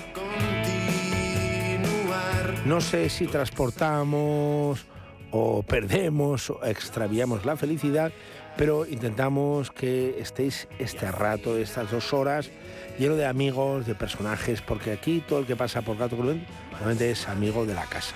No 2.65 2.79
sé 2.81 3.09
si 3.09 3.25
transportamos 3.25 4.85
o 5.31 5.63
perdemos 5.63 6.49
o 6.49 6.63
extraviamos 6.63 7.45
la 7.45 7.55
felicidad, 7.55 8.11
pero 8.59 8.85
intentamos 8.85 9.71
que 9.71 10.19
estéis 10.19 10.67
este 10.79 11.09
rato, 11.09 11.57
estas 11.57 11.91
dos 11.91 12.11
horas, 12.13 12.51
lleno 12.99 13.15
de 13.15 13.25
amigos, 13.25 13.85
de 13.85 13.95
personajes, 13.95 14.61
porque 14.61 14.91
aquí 14.91 15.23
todo 15.25 15.39
el 15.39 15.45
que 15.45 15.55
pasa 15.55 15.81
por 15.81 15.95
Gato 15.95 16.17
Cruel 16.17 16.45
realmente 16.73 17.09
es 17.09 17.29
amigo 17.29 17.65
de 17.65 17.73
la 17.73 17.85
casa. 17.85 18.15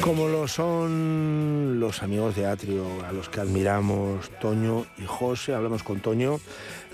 Como 0.00 0.28
lo 0.28 0.48
son 0.48 1.78
los 1.78 2.02
amigos 2.02 2.36
de 2.36 2.46
Atrio, 2.46 2.86
a 3.06 3.12
los 3.12 3.28
que 3.28 3.42
admiramos 3.42 4.30
Toño 4.40 4.86
y 4.96 5.04
José, 5.04 5.54
hablamos 5.54 5.82
con 5.82 6.00
Toño, 6.00 6.40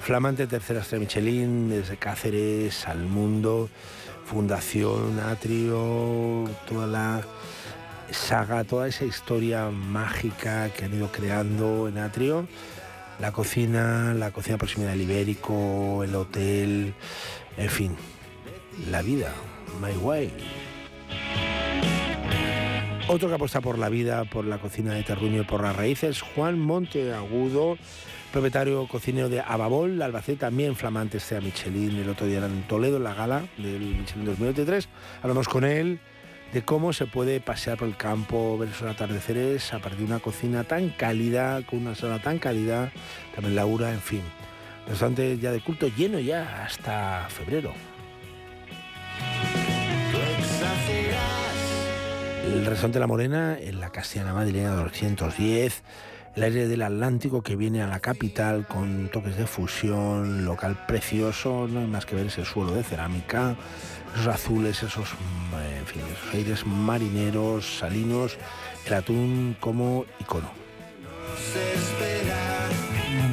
flamante 0.00 0.48
tercera 0.48 0.80
estrella 0.80 1.02
Michelin, 1.02 1.68
desde 1.68 1.98
Cáceres 1.98 2.88
al 2.88 3.06
mundo, 3.06 3.68
Fundación 4.26 5.20
Atrio, 5.20 6.50
toda 6.68 6.88
la 6.88 7.22
saga, 8.10 8.64
toda 8.64 8.88
esa 8.88 9.04
historia 9.04 9.70
mágica 9.70 10.70
que 10.70 10.84
han 10.84 10.94
ido 10.94 11.10
creando 11.10 11.88
en 11.88 11.98
Atrio, 11.98 12.46
la 13.18 13.32
cocina, 13.32 14.14
la 14.14 14.30
cocina 14.30 14.58
proximidad 14.58 14.92
del 14.92 15.02
Ibérico, 15.02 16.02
el 16.04 16.14
hotel, 16.14 16.94
en 17.56 17.70
fin, 17.70 17.96
la 18.90 19.02
vida, 19.02 19.32
my 19.80 19.96
way. 19.98 20.32
Otro 23.08 23.28
que 23.28 23.34
apuesta 23.36 23.60
por 23.60 23.78
la 23.78 23.88
vida, 23.88 24.24
por 24.24 24.44
la 24.44 24.58
cocina 24.58 24.92
de 24.92 25.02
terruño 25.02 25.40
y 25.40 25.44
por 25.44 25.62
las 25.62 25.74
raíces, 25.74 26.20
Juan 26.20 26.58
Monteagudo, 26.58 27.78
propietario 28.32 28.86
cocinero 28.86 29.30
de 29.30 29.40
Ababol, 29.40 30.00
Albacete, 30.02 30.40
también 30.40 30.76
flamante 30.76 31.16
este 31.16 31.40
Michelin, 31.40 31.96
el 31.96 32.08
otro 32.10 32.26
día 32.26 32.44
en 32.44 32.62
Toledo, 32.68 32.98
en 32.98 33.04
la 33.04 33.14
gala 33.14 33.46
del 33.56 33.80
Michelin 33.80 34.26
2023. 34.26 34.88
Hablamos 35.22 35.48
con 35.48 35.64
él 35.64 36.00
de 36.52 36.62
cómo 36.62 36.92
se 36.92 37.06
puede 37.06 37.40
pasear 37.40 37.78
por 37.78 37.88
el 37.88 37.96
campo, 37.96 38.56
ver 38.56 38.70
esos 38.70 38.88
atardeceres 38.88 39.72
a 39.74 39.78
partir 39.80 40.00
de 40.00 40.04
una 40.06 40.20
cocina 40.20 40.64
tan 40.64 40.90
cálida, 40.90 41.62
con 41.62 41.80
una 41.80 41.94
sala 41.94 42.20
tan 42.20 42.38
cálida, 42.38 42.90
también 43.34 43.56
Laura, 43.56 43.92
en 43.92 44.00
fin. 44.00 44.22
Restaurante 44.86 45.38
ya 45.38 45.52
de 45.52 45.60
culto 45.60 45.88
lleno 45.88 46.18
ya 46.18 46.64
hasta 46.64 47.26
febrero. 47.28 47.72
El 52.44 52.64
restaurante 52.64 52.98
La 52.98 53.06
Morena, 53.06 53.58
en 53.60 53.78
la 53.78 53.90
Castellana 53.90 54.32
Madrileña 54.32 54.70
210, 54.70 55.82
el 56.34 56.42
aire 56.42 56.68
del 56.68 56.82
Atlántico 56.82 57.42
que 57.42 57.56
viene 57.56 57.82
a 57.82 57.86
la 57.86 58.00
capital 58.00 58.66
con 58.66 59.10
toques 59.10 59.36
de 59.36 59.46
fusión, 59.46 60.44
local 60.44 60.84
precioso, 60.86 61.68
no 61.68 61.80
hay 61.80 61.86
más 61.86 62.06
que 62.06 62.14
ver 62.14 62.28
ese 62.28 62.44
suelo 62.44 62.72
de 62.72 62.84
cerámica, 62.84 63.56
esos 64.14 64.26
azules, 64.28 64.82
esos, 64.82 65.10
en 65.78 65.86
fin, 65.86 66.02
esos 66.12 66.34
aires 66.34 66.66
marineros, 66.66 67.78
salinos, 67.78 68.36
el 68.86 68.94
atún 68.94 69.56
como 69.60 70.04
icono. 70.20 70.50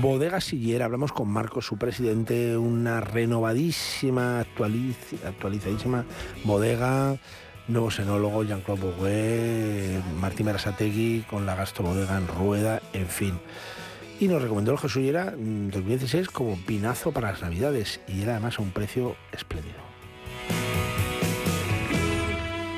Bodega 0.01 0.39
Sillera, 0.41 0.85
hablamos 0.85 1.11
con 1.11 1.27
Marcos, 1.29 1.65
su 1.65 1.77
presidente, 1.77 2.57
una 2.57 3.01
renovadísima, 3.01 4.41
actualiz- 4.43 5.23
actualizadísima 5.25 6.05
bodega, 6.43 7.17
nuevos 7.67 7.97
enólogos, 7.99 8.47
Jean-Claude 8.47 8.81
Bourguet, 8.81 10.03
Martín 10.19 10.45
Merasategui, 10.45 11.25
con 11.29 11.45
la 11.45 11.55
gastrobodega 11.55 12.17
en 12.17 12.27
rueda, 12.27 12.81
en 12.93 13.07
fin. 13.07 13.39
Y 14.19 14.27
nos 14.27 14.41
recomendó 14.41 14.71
el 14.73 14.77
Jesús 14.77 15.01
Llera 15.01 15.33
mm, 15.37 15.69
2016 15.71 16.27
como 16.29 16.55
pinazo 16.65 17.11
para 17.11 17.31
las 17.31 17.41
navidades 17.41 17.99
y 18.07 18.21
era 18.21 18.33
además 18.33 18.59
a 18.59 18.61
un 18.61 18.71
precio 18.71 19.15
espléndido. 19.31 19.84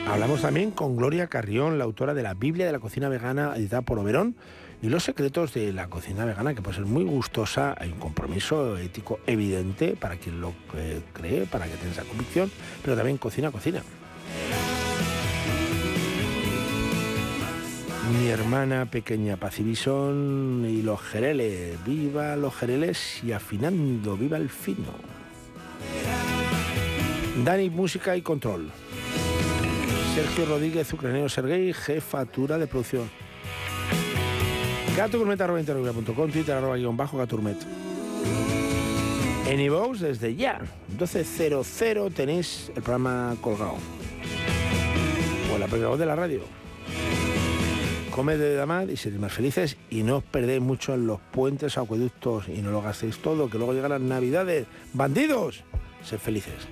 Hablamos 0.10 0.42
también 0.42 0.72
con 0.72 0.96
Gloria 0.96 1.28
Carrión, 1.28 1.78
la 1.78 1.84
autora 1.84 2.14
de 2.14 2.24
la 2.24 2.34
Biblia 2.34 2.66
de 2.66 2.72
la 2.72 2.80
cocina 2.80 3.10
vegana 3.10 3.54
editada 3.56 3.82
por 3.82 4.00
Oberón 4.00 4.36
y 4.82 4.90
los 4.90 5.04
secretos 5.04 5.54
de 5.54 5.74
la 5.74 5.90
cocina 5.90 6.24
vegana, 6.24 6.54
que 6.54 6.62
puede 6.62 6.78
ser 6.78 6.86
muy 6.86 7.04
gustosa, 7.04 7.76
hay 7.78 7.92
un 7.92 8.00
compromiso 8.00 8.78
ético 8.78 9.20
evidente 9.28 9.96
para 9.96 10.16
quien 10.16 10.40
lo 10.40 10.54
eh, 10.76 11.02
cree, 11.14 11.46
para 11.46 11.66
que 11.66 11.76
tenga 11.76 11.92
esa 11.92 12.04
convicción, 12.04 12.52
pero 12.84 12.96
también 12.96 13.18
cocina, 13.18 13.52
cocina. 13.52 13.84
Mi 18.20 18.30
hermana 18.30 18.86
pequeña 18.86 19.36
Pacibison 19.36 20.66
y 20.70 20.82
los 20.82 21.02
jereles, 21.02 21.78
viva 21.86 22.38
los 22.38 22.56
jereles 22.56 23.22
y 23.24 23.34
afinando, 23.34 24.16
viva 24.16 24.38
el 24.38 24.50
fino. 24.50 25.17
Dani, 27.44 27.70
música 27.70 28.18
y 28.18 28.22
control. 28.22 28.72
Sergio 30.16 30.46
Rodríguez, 30.46 30.92
ucraniano 30.92 31.30
Sergei, 31.30 31.72
jefatura 31.72 32.58
de 32.58 32.66
producción. 32.66 33.10
Gatogourmet.com, 34.96 36.32
Twitter 36.32 36.56
arroba 36.56 36.78
guion 36.78 36.98
bajo 36.98 37.18
Gaturmet. 37.18 37.58
En 39.46 39.60
desde 40.00 40.36
ya, 40.36 40.62
12.00 40.98 42.14
tenéis 42.14 42.72
el 42.76 42.82
programa 42.82 43.36
colgado. 43.40 43.76
O 45.54 45.58
la 45.60 45.68
propia 45.68 45.88
voz 45.90 46.00
de 46.00 46.06
la 46.08 46.16
radio. 46.16 46.42
Comed 48.10 48.40
de 48.40 48.56
Damad 48.56 48.88
y 48.88 48.98
seréis 48.98 49.22
más 49.22 49.32
felices 49.32 49.78
y 49.92 50.02
no 50.02 50.18
os 50.18 50.24
perdéis 50.24 50.62
mucho 50.62 50.96
en 50.96 51.06
los 51.06 51.20
puentes, 51.20 51.78
acueductos 51.78 52.50
y 52.50 52.64
no 52.64 52.72
lo 52.72 52.82
gastéis 52.82 53.20
todo, 53.20 53.48
que 53.48 53.60
luego 53.60 53.74
llegan 53.74 53.92
las 53.92 54.02
navidades. 54.02 54.66
¡Bandidos! 54.94 55.64
Sed 56.04 56.18
felices. 56.18 56.68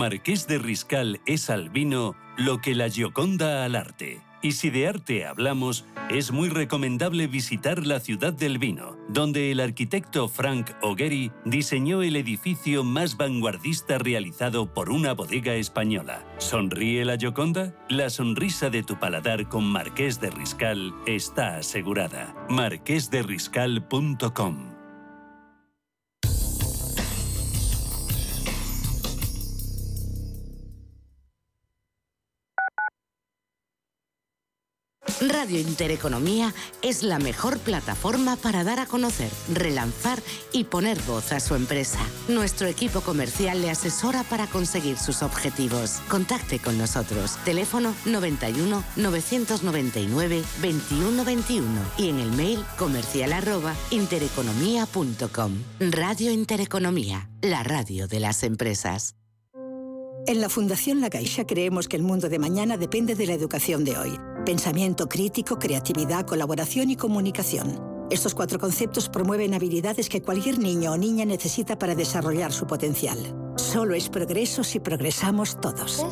Marqués 0.00 0.46
de 0.46 0.56
Riscal 0.56 1.20
es 1.26 1.50
al 1.50 1.68
vino 1.68 2.16
lo 2.38 2.62
que 2.62 2.74
la 2.74 2.88
Gioconda 2.88 3.66
al 3.66 3.76
arte. 3.76 4.22
Y 4.40 4.52
si 4.52 4.70
de 4.70 4.88
arte 4.88 5.26
hablamos, 5.26 5.84
es 6.08 6.32
muy 6.32 6.48
recomendable 6.48 7.26
visitar 7.26 7.86
la 7.86 8.00
ciudad 8.00 8.32
del 8.32 8.56
vino, 8.56 8.96
donde 9.10 9.52
el 9.52 9.60
arquitecto 9.60 10.26
Frank 10.26 10.70
O'Gerry 10.80 11.30
diseñó 11.44 12.00
el 12.00 12.16
edificio 12.16 12.82
más 12.82 13.18
vanguardista 13.18 13.98
realizado 13.98 14.72
por 14.72 14.88
una 14.88 15.12
bodega 15.12 15.56
española. 15.56 16.24
¿Sonríe 16.38 17.04
la 17.04 17.18
Gioconda? 17.18 17.74
La 17.90 18.08
sonrisa 18.08 18.70
de 18.70 18.82
tu 18.82 18.98
paladar 18.98 19.50
con 19.50 19.66
Marqués 19.66 20.18
de 20.18 20.30
Riscal 20.30 20.94
está 21.04 21.58
asegurada. 21.58 22.34
marquesderiscal.com 22.48 24.69
Radio 35.20 35.60
Intereconomía 35.60 36.54
es 36.80 37.02
la 37.02 37.18
mejor 37.18 37.58
plataforma 37.58 38.36
para 38.36 38.64
dar 38.64 38.78
a 38.78 38.86
conocer, 38.86 39.30
relanzar 39.52 40.22
y 40.50 40.64
poner 40.64 40.98
voz 41.02 41.32
a 41.32 41.40
su 41.40 41.54
empresa. 41.54 41.98
Nuestro 42.28 42.68
equipo 42.68 43.02
comercial 43.02 43.60
le 43.60 43.70
asesora 43.70 44.22
para 44.24 44.46
conseguir 44.46 44.96
sus 44.96 45.22
objetivos. 45.22 46.00
Contacte 46.08 46.58
con 46.58 46.78
nosotros. 46.78 47.36
Teléfono 47.44 47.94
91 48.06 48.82
999 48.96 50.42
2121 50.62 51.66
y 51.98 52.08
en 52.08 52.18
el 52.18 52.32
mail 52.32 52.64
comercial 52.78 53.34
arroba 53.34 53.74
intereconomía.com. 53.90 55.52
Radio 55.80 56.32
Intereconomía, 56.32 57.28
la 57.42 57.62
radio 57.62 58.08
de 58.08 58.20
las 58.20 58.42
empresas. 58.42 59.16
En 60.26 60.40
la 60.40 60.48
Fundación 60.48 61.00
La 61.00 61.10
Caixa 61.10 61.46
creemos 61.46 61.88
que 61.88 61.96
el 61.96 62.02
mundo 62.02 62.28
de 62.28 62.38
mañana 62.38 62.76
depende 62.76 63.14
de 63.14 63.26
la 63.26 63.34
educación 63.34 63.84
de 63.84 63.98
hoy. 63.98 64.18
Pensamiento 64.44 65.06
crítico, 65.06 65.58
creatividad, 65.58 66.26
colaboración 66.26 66.90
y 66.90 66.96
comunicación. 66.96 68.08
Estos 68.10 68.34
cuatro 68.34 68.58
conceptos 68.58 69.10
promueven 69.10 69.52
habilidades 69.52 70.08
que 70.08 70.22
cualquier 70.22 70.58
niño 70.58 70.92
o 70.92 70.96
niña 70.96 71.26
necesita 71.26 71.78
para 71.78 71.94
desarrollar 71.94 72.50
su 72.50 72.66
potencial. 72.66 73.18
Solo 73.56 73.94
es 73.94 74.08
progreso 74.08 74.64
si 74.64 74.80
progresamos 74.80 75.60
todos. 75.60 76.04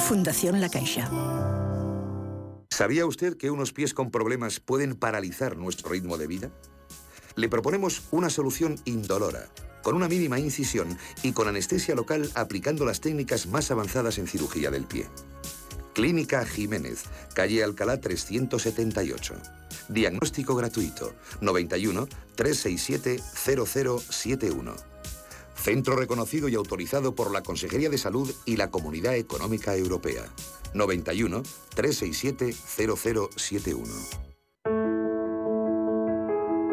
Fundación 0.00 0.60
La 0.60 0.68
Caixa. 0.68 1.08
¿Sabía 2.70 3.06
usted 3.06 3.36
que 3.36 3.52
unos 3.52 3.72
pies 3.72 3.94
con 3.94 4.10
problemas 4.10 4.58
pueden 4.58 4.96
paralizar 4.96 5.56
nuestro 5.56 5.90
ritmo 5.90 6.18
de 6.18 6.26
vida? 6.26 6.50
Le 7.36 7.48
proponemos 7.48 8.02
una 8.10 8.30
solución 8.30 8.80
indolora, 8.84 9.48
con 9.84 9.94
una 9.94 10.08
mínima 10.08 10.40
incisión 10.40 10.98
y 11.22 11.30
con 11.30 11.46
anestesia 11.46 11.94
local 11.94 12.28
aplicando 12.34 12.84
las 12.84 13.00
técnicas 13.00 13.46
más 13.46 13.70
avanzadas 13.70 14.18
en 14.18 14.26
cirugía 14.26 14.72
del 14.72 14.84
pie. 14.84 15.06
Clínica 15.94 16.44
Jiménez, 16.44 17.04
calle 17.34 17.62
Alcalá 17.62 18.00
378. 18.00 19.34
Diagnóstico 19.88 20.56
gratuito 20.56 21.14
91 21.40 22.08
367 22.34 23.22
0071. 23.34 24.74
Centro 25.54 25.96
reconocido 25.96 26.48
y 26.48 26.56
autorizado 26.56 27.14
por 27.14 27.30
la 27.30 27.42
Consejería 27.42 27.88
de 27.88 27.98
Salud 27.98 28.30
y 28.44 28.56
la 28.56 28.70
Comunidad 28.70 29.14
Económica 29.14 29.76
Europea. 29.76 30.24
91 30.74 31.42
367 31.74 32.52
0071. 32.52 34.34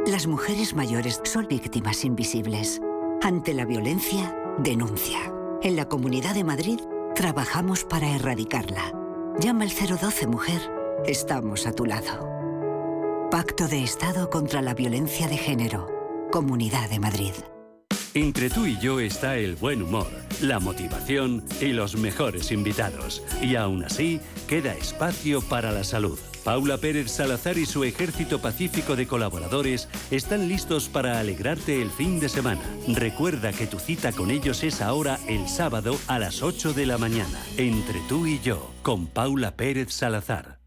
Las 0.08 0.26
mujeres 0.26 0.74
mayores 0.74 1.22
son 1.24 1.48
víctimas 1.48 2.04
invisibles. 2.04 2.82
Ante 3.22 3.54
la 3.54 3.66
violencia, 3.66 4.36
denuncia. 4.58 5.32
En 5.62 5.76
la 5.76 5.88
Comunidad 5.88 6.34
de 6.34 6.44
Madrid 6.44 6.80
trabajamos 7.14 7.84
para 7.84 8.10
erradicarla. 8.16 9.01
Llama 9.42 9.64
al 9.64 9.72
012 9.72 10.28
Mujer. 10.28 10.62
Estamos 11.04 11.66
a 11.66 11.72
tu 11.72 11.86
lado. 11.86 12.30
Pacto 13.32 13.68
de 13.68 13.84
Estado 13.84 14.30
contra 14.30 14.62
la 14.62 14.76
Violencia 14.76 15.28
de 15.28 15.36
Género. 15.36 15.88
Comunidad 16.32 16.92
de 16.92 17.00
Madrid. 17.00 17.34
Entre 18.14 18.52
tú 18.52 18.68
y 18.68 18.78
yo 18.78 19.00
está 19.00 19.38
el 19.38 19.56
buen 19.56 19.82
humor, 19.82 20.06
la 20.42 20.60
motivación 20.60 21.44
y 21.60 21.74
los 21.74 21.96
mejores 21.96 22.52
invitados. 22.52 23.24
Y 23.42 23.56
aún 23.56 23.84
así, 23.84 24.20
queda 24.48 24.76
espacio 24.76 25.42
para 25.42 25.72
la 25.72 25.84
salud. 25.84 26.20
Paula 26.44 26.78
Pérez 26.78 27.12
Salazar 27.12 27.58
y 27.58 27.66
su 27.66 27.84
ejército 27.84 28.40
pacífico 28.40 28.96
de 28.96 29.08
colaboradores 29.08 29.88
están 30.10 30.48
listos 30.48 30.90
para 30.90 31.20
alegrarte 31.20 31.82
el 31.82 31.92
fin 31.92 32.20
de 32.20 32.30
semana. 32.30 32.62
Recuerda 32.88 33.54
que 33.54 33.68
tu 33.68 33.80
cita 33.80 34.12
con 34.12 34.32
ellos 34.32 34.64
es 34.64 34.82
ahora 34.82 35.20
el 35.28 35.48
sábado 35.48 35.98
a 36.08 36.18
las 36.18 36.42
8 36.42 36.74
de 36.74 36.86
la 36.86 36.98
mañana. 36.98 37.40
Entre 37.58 38.00
tú 38.10 38.26
y 38.26 38.40
yo, 38.40 38.72
con 38.82 39.08
Paula 39.08 39.52
Pérez 39.56 39.94
Salazar. 39.94 40.61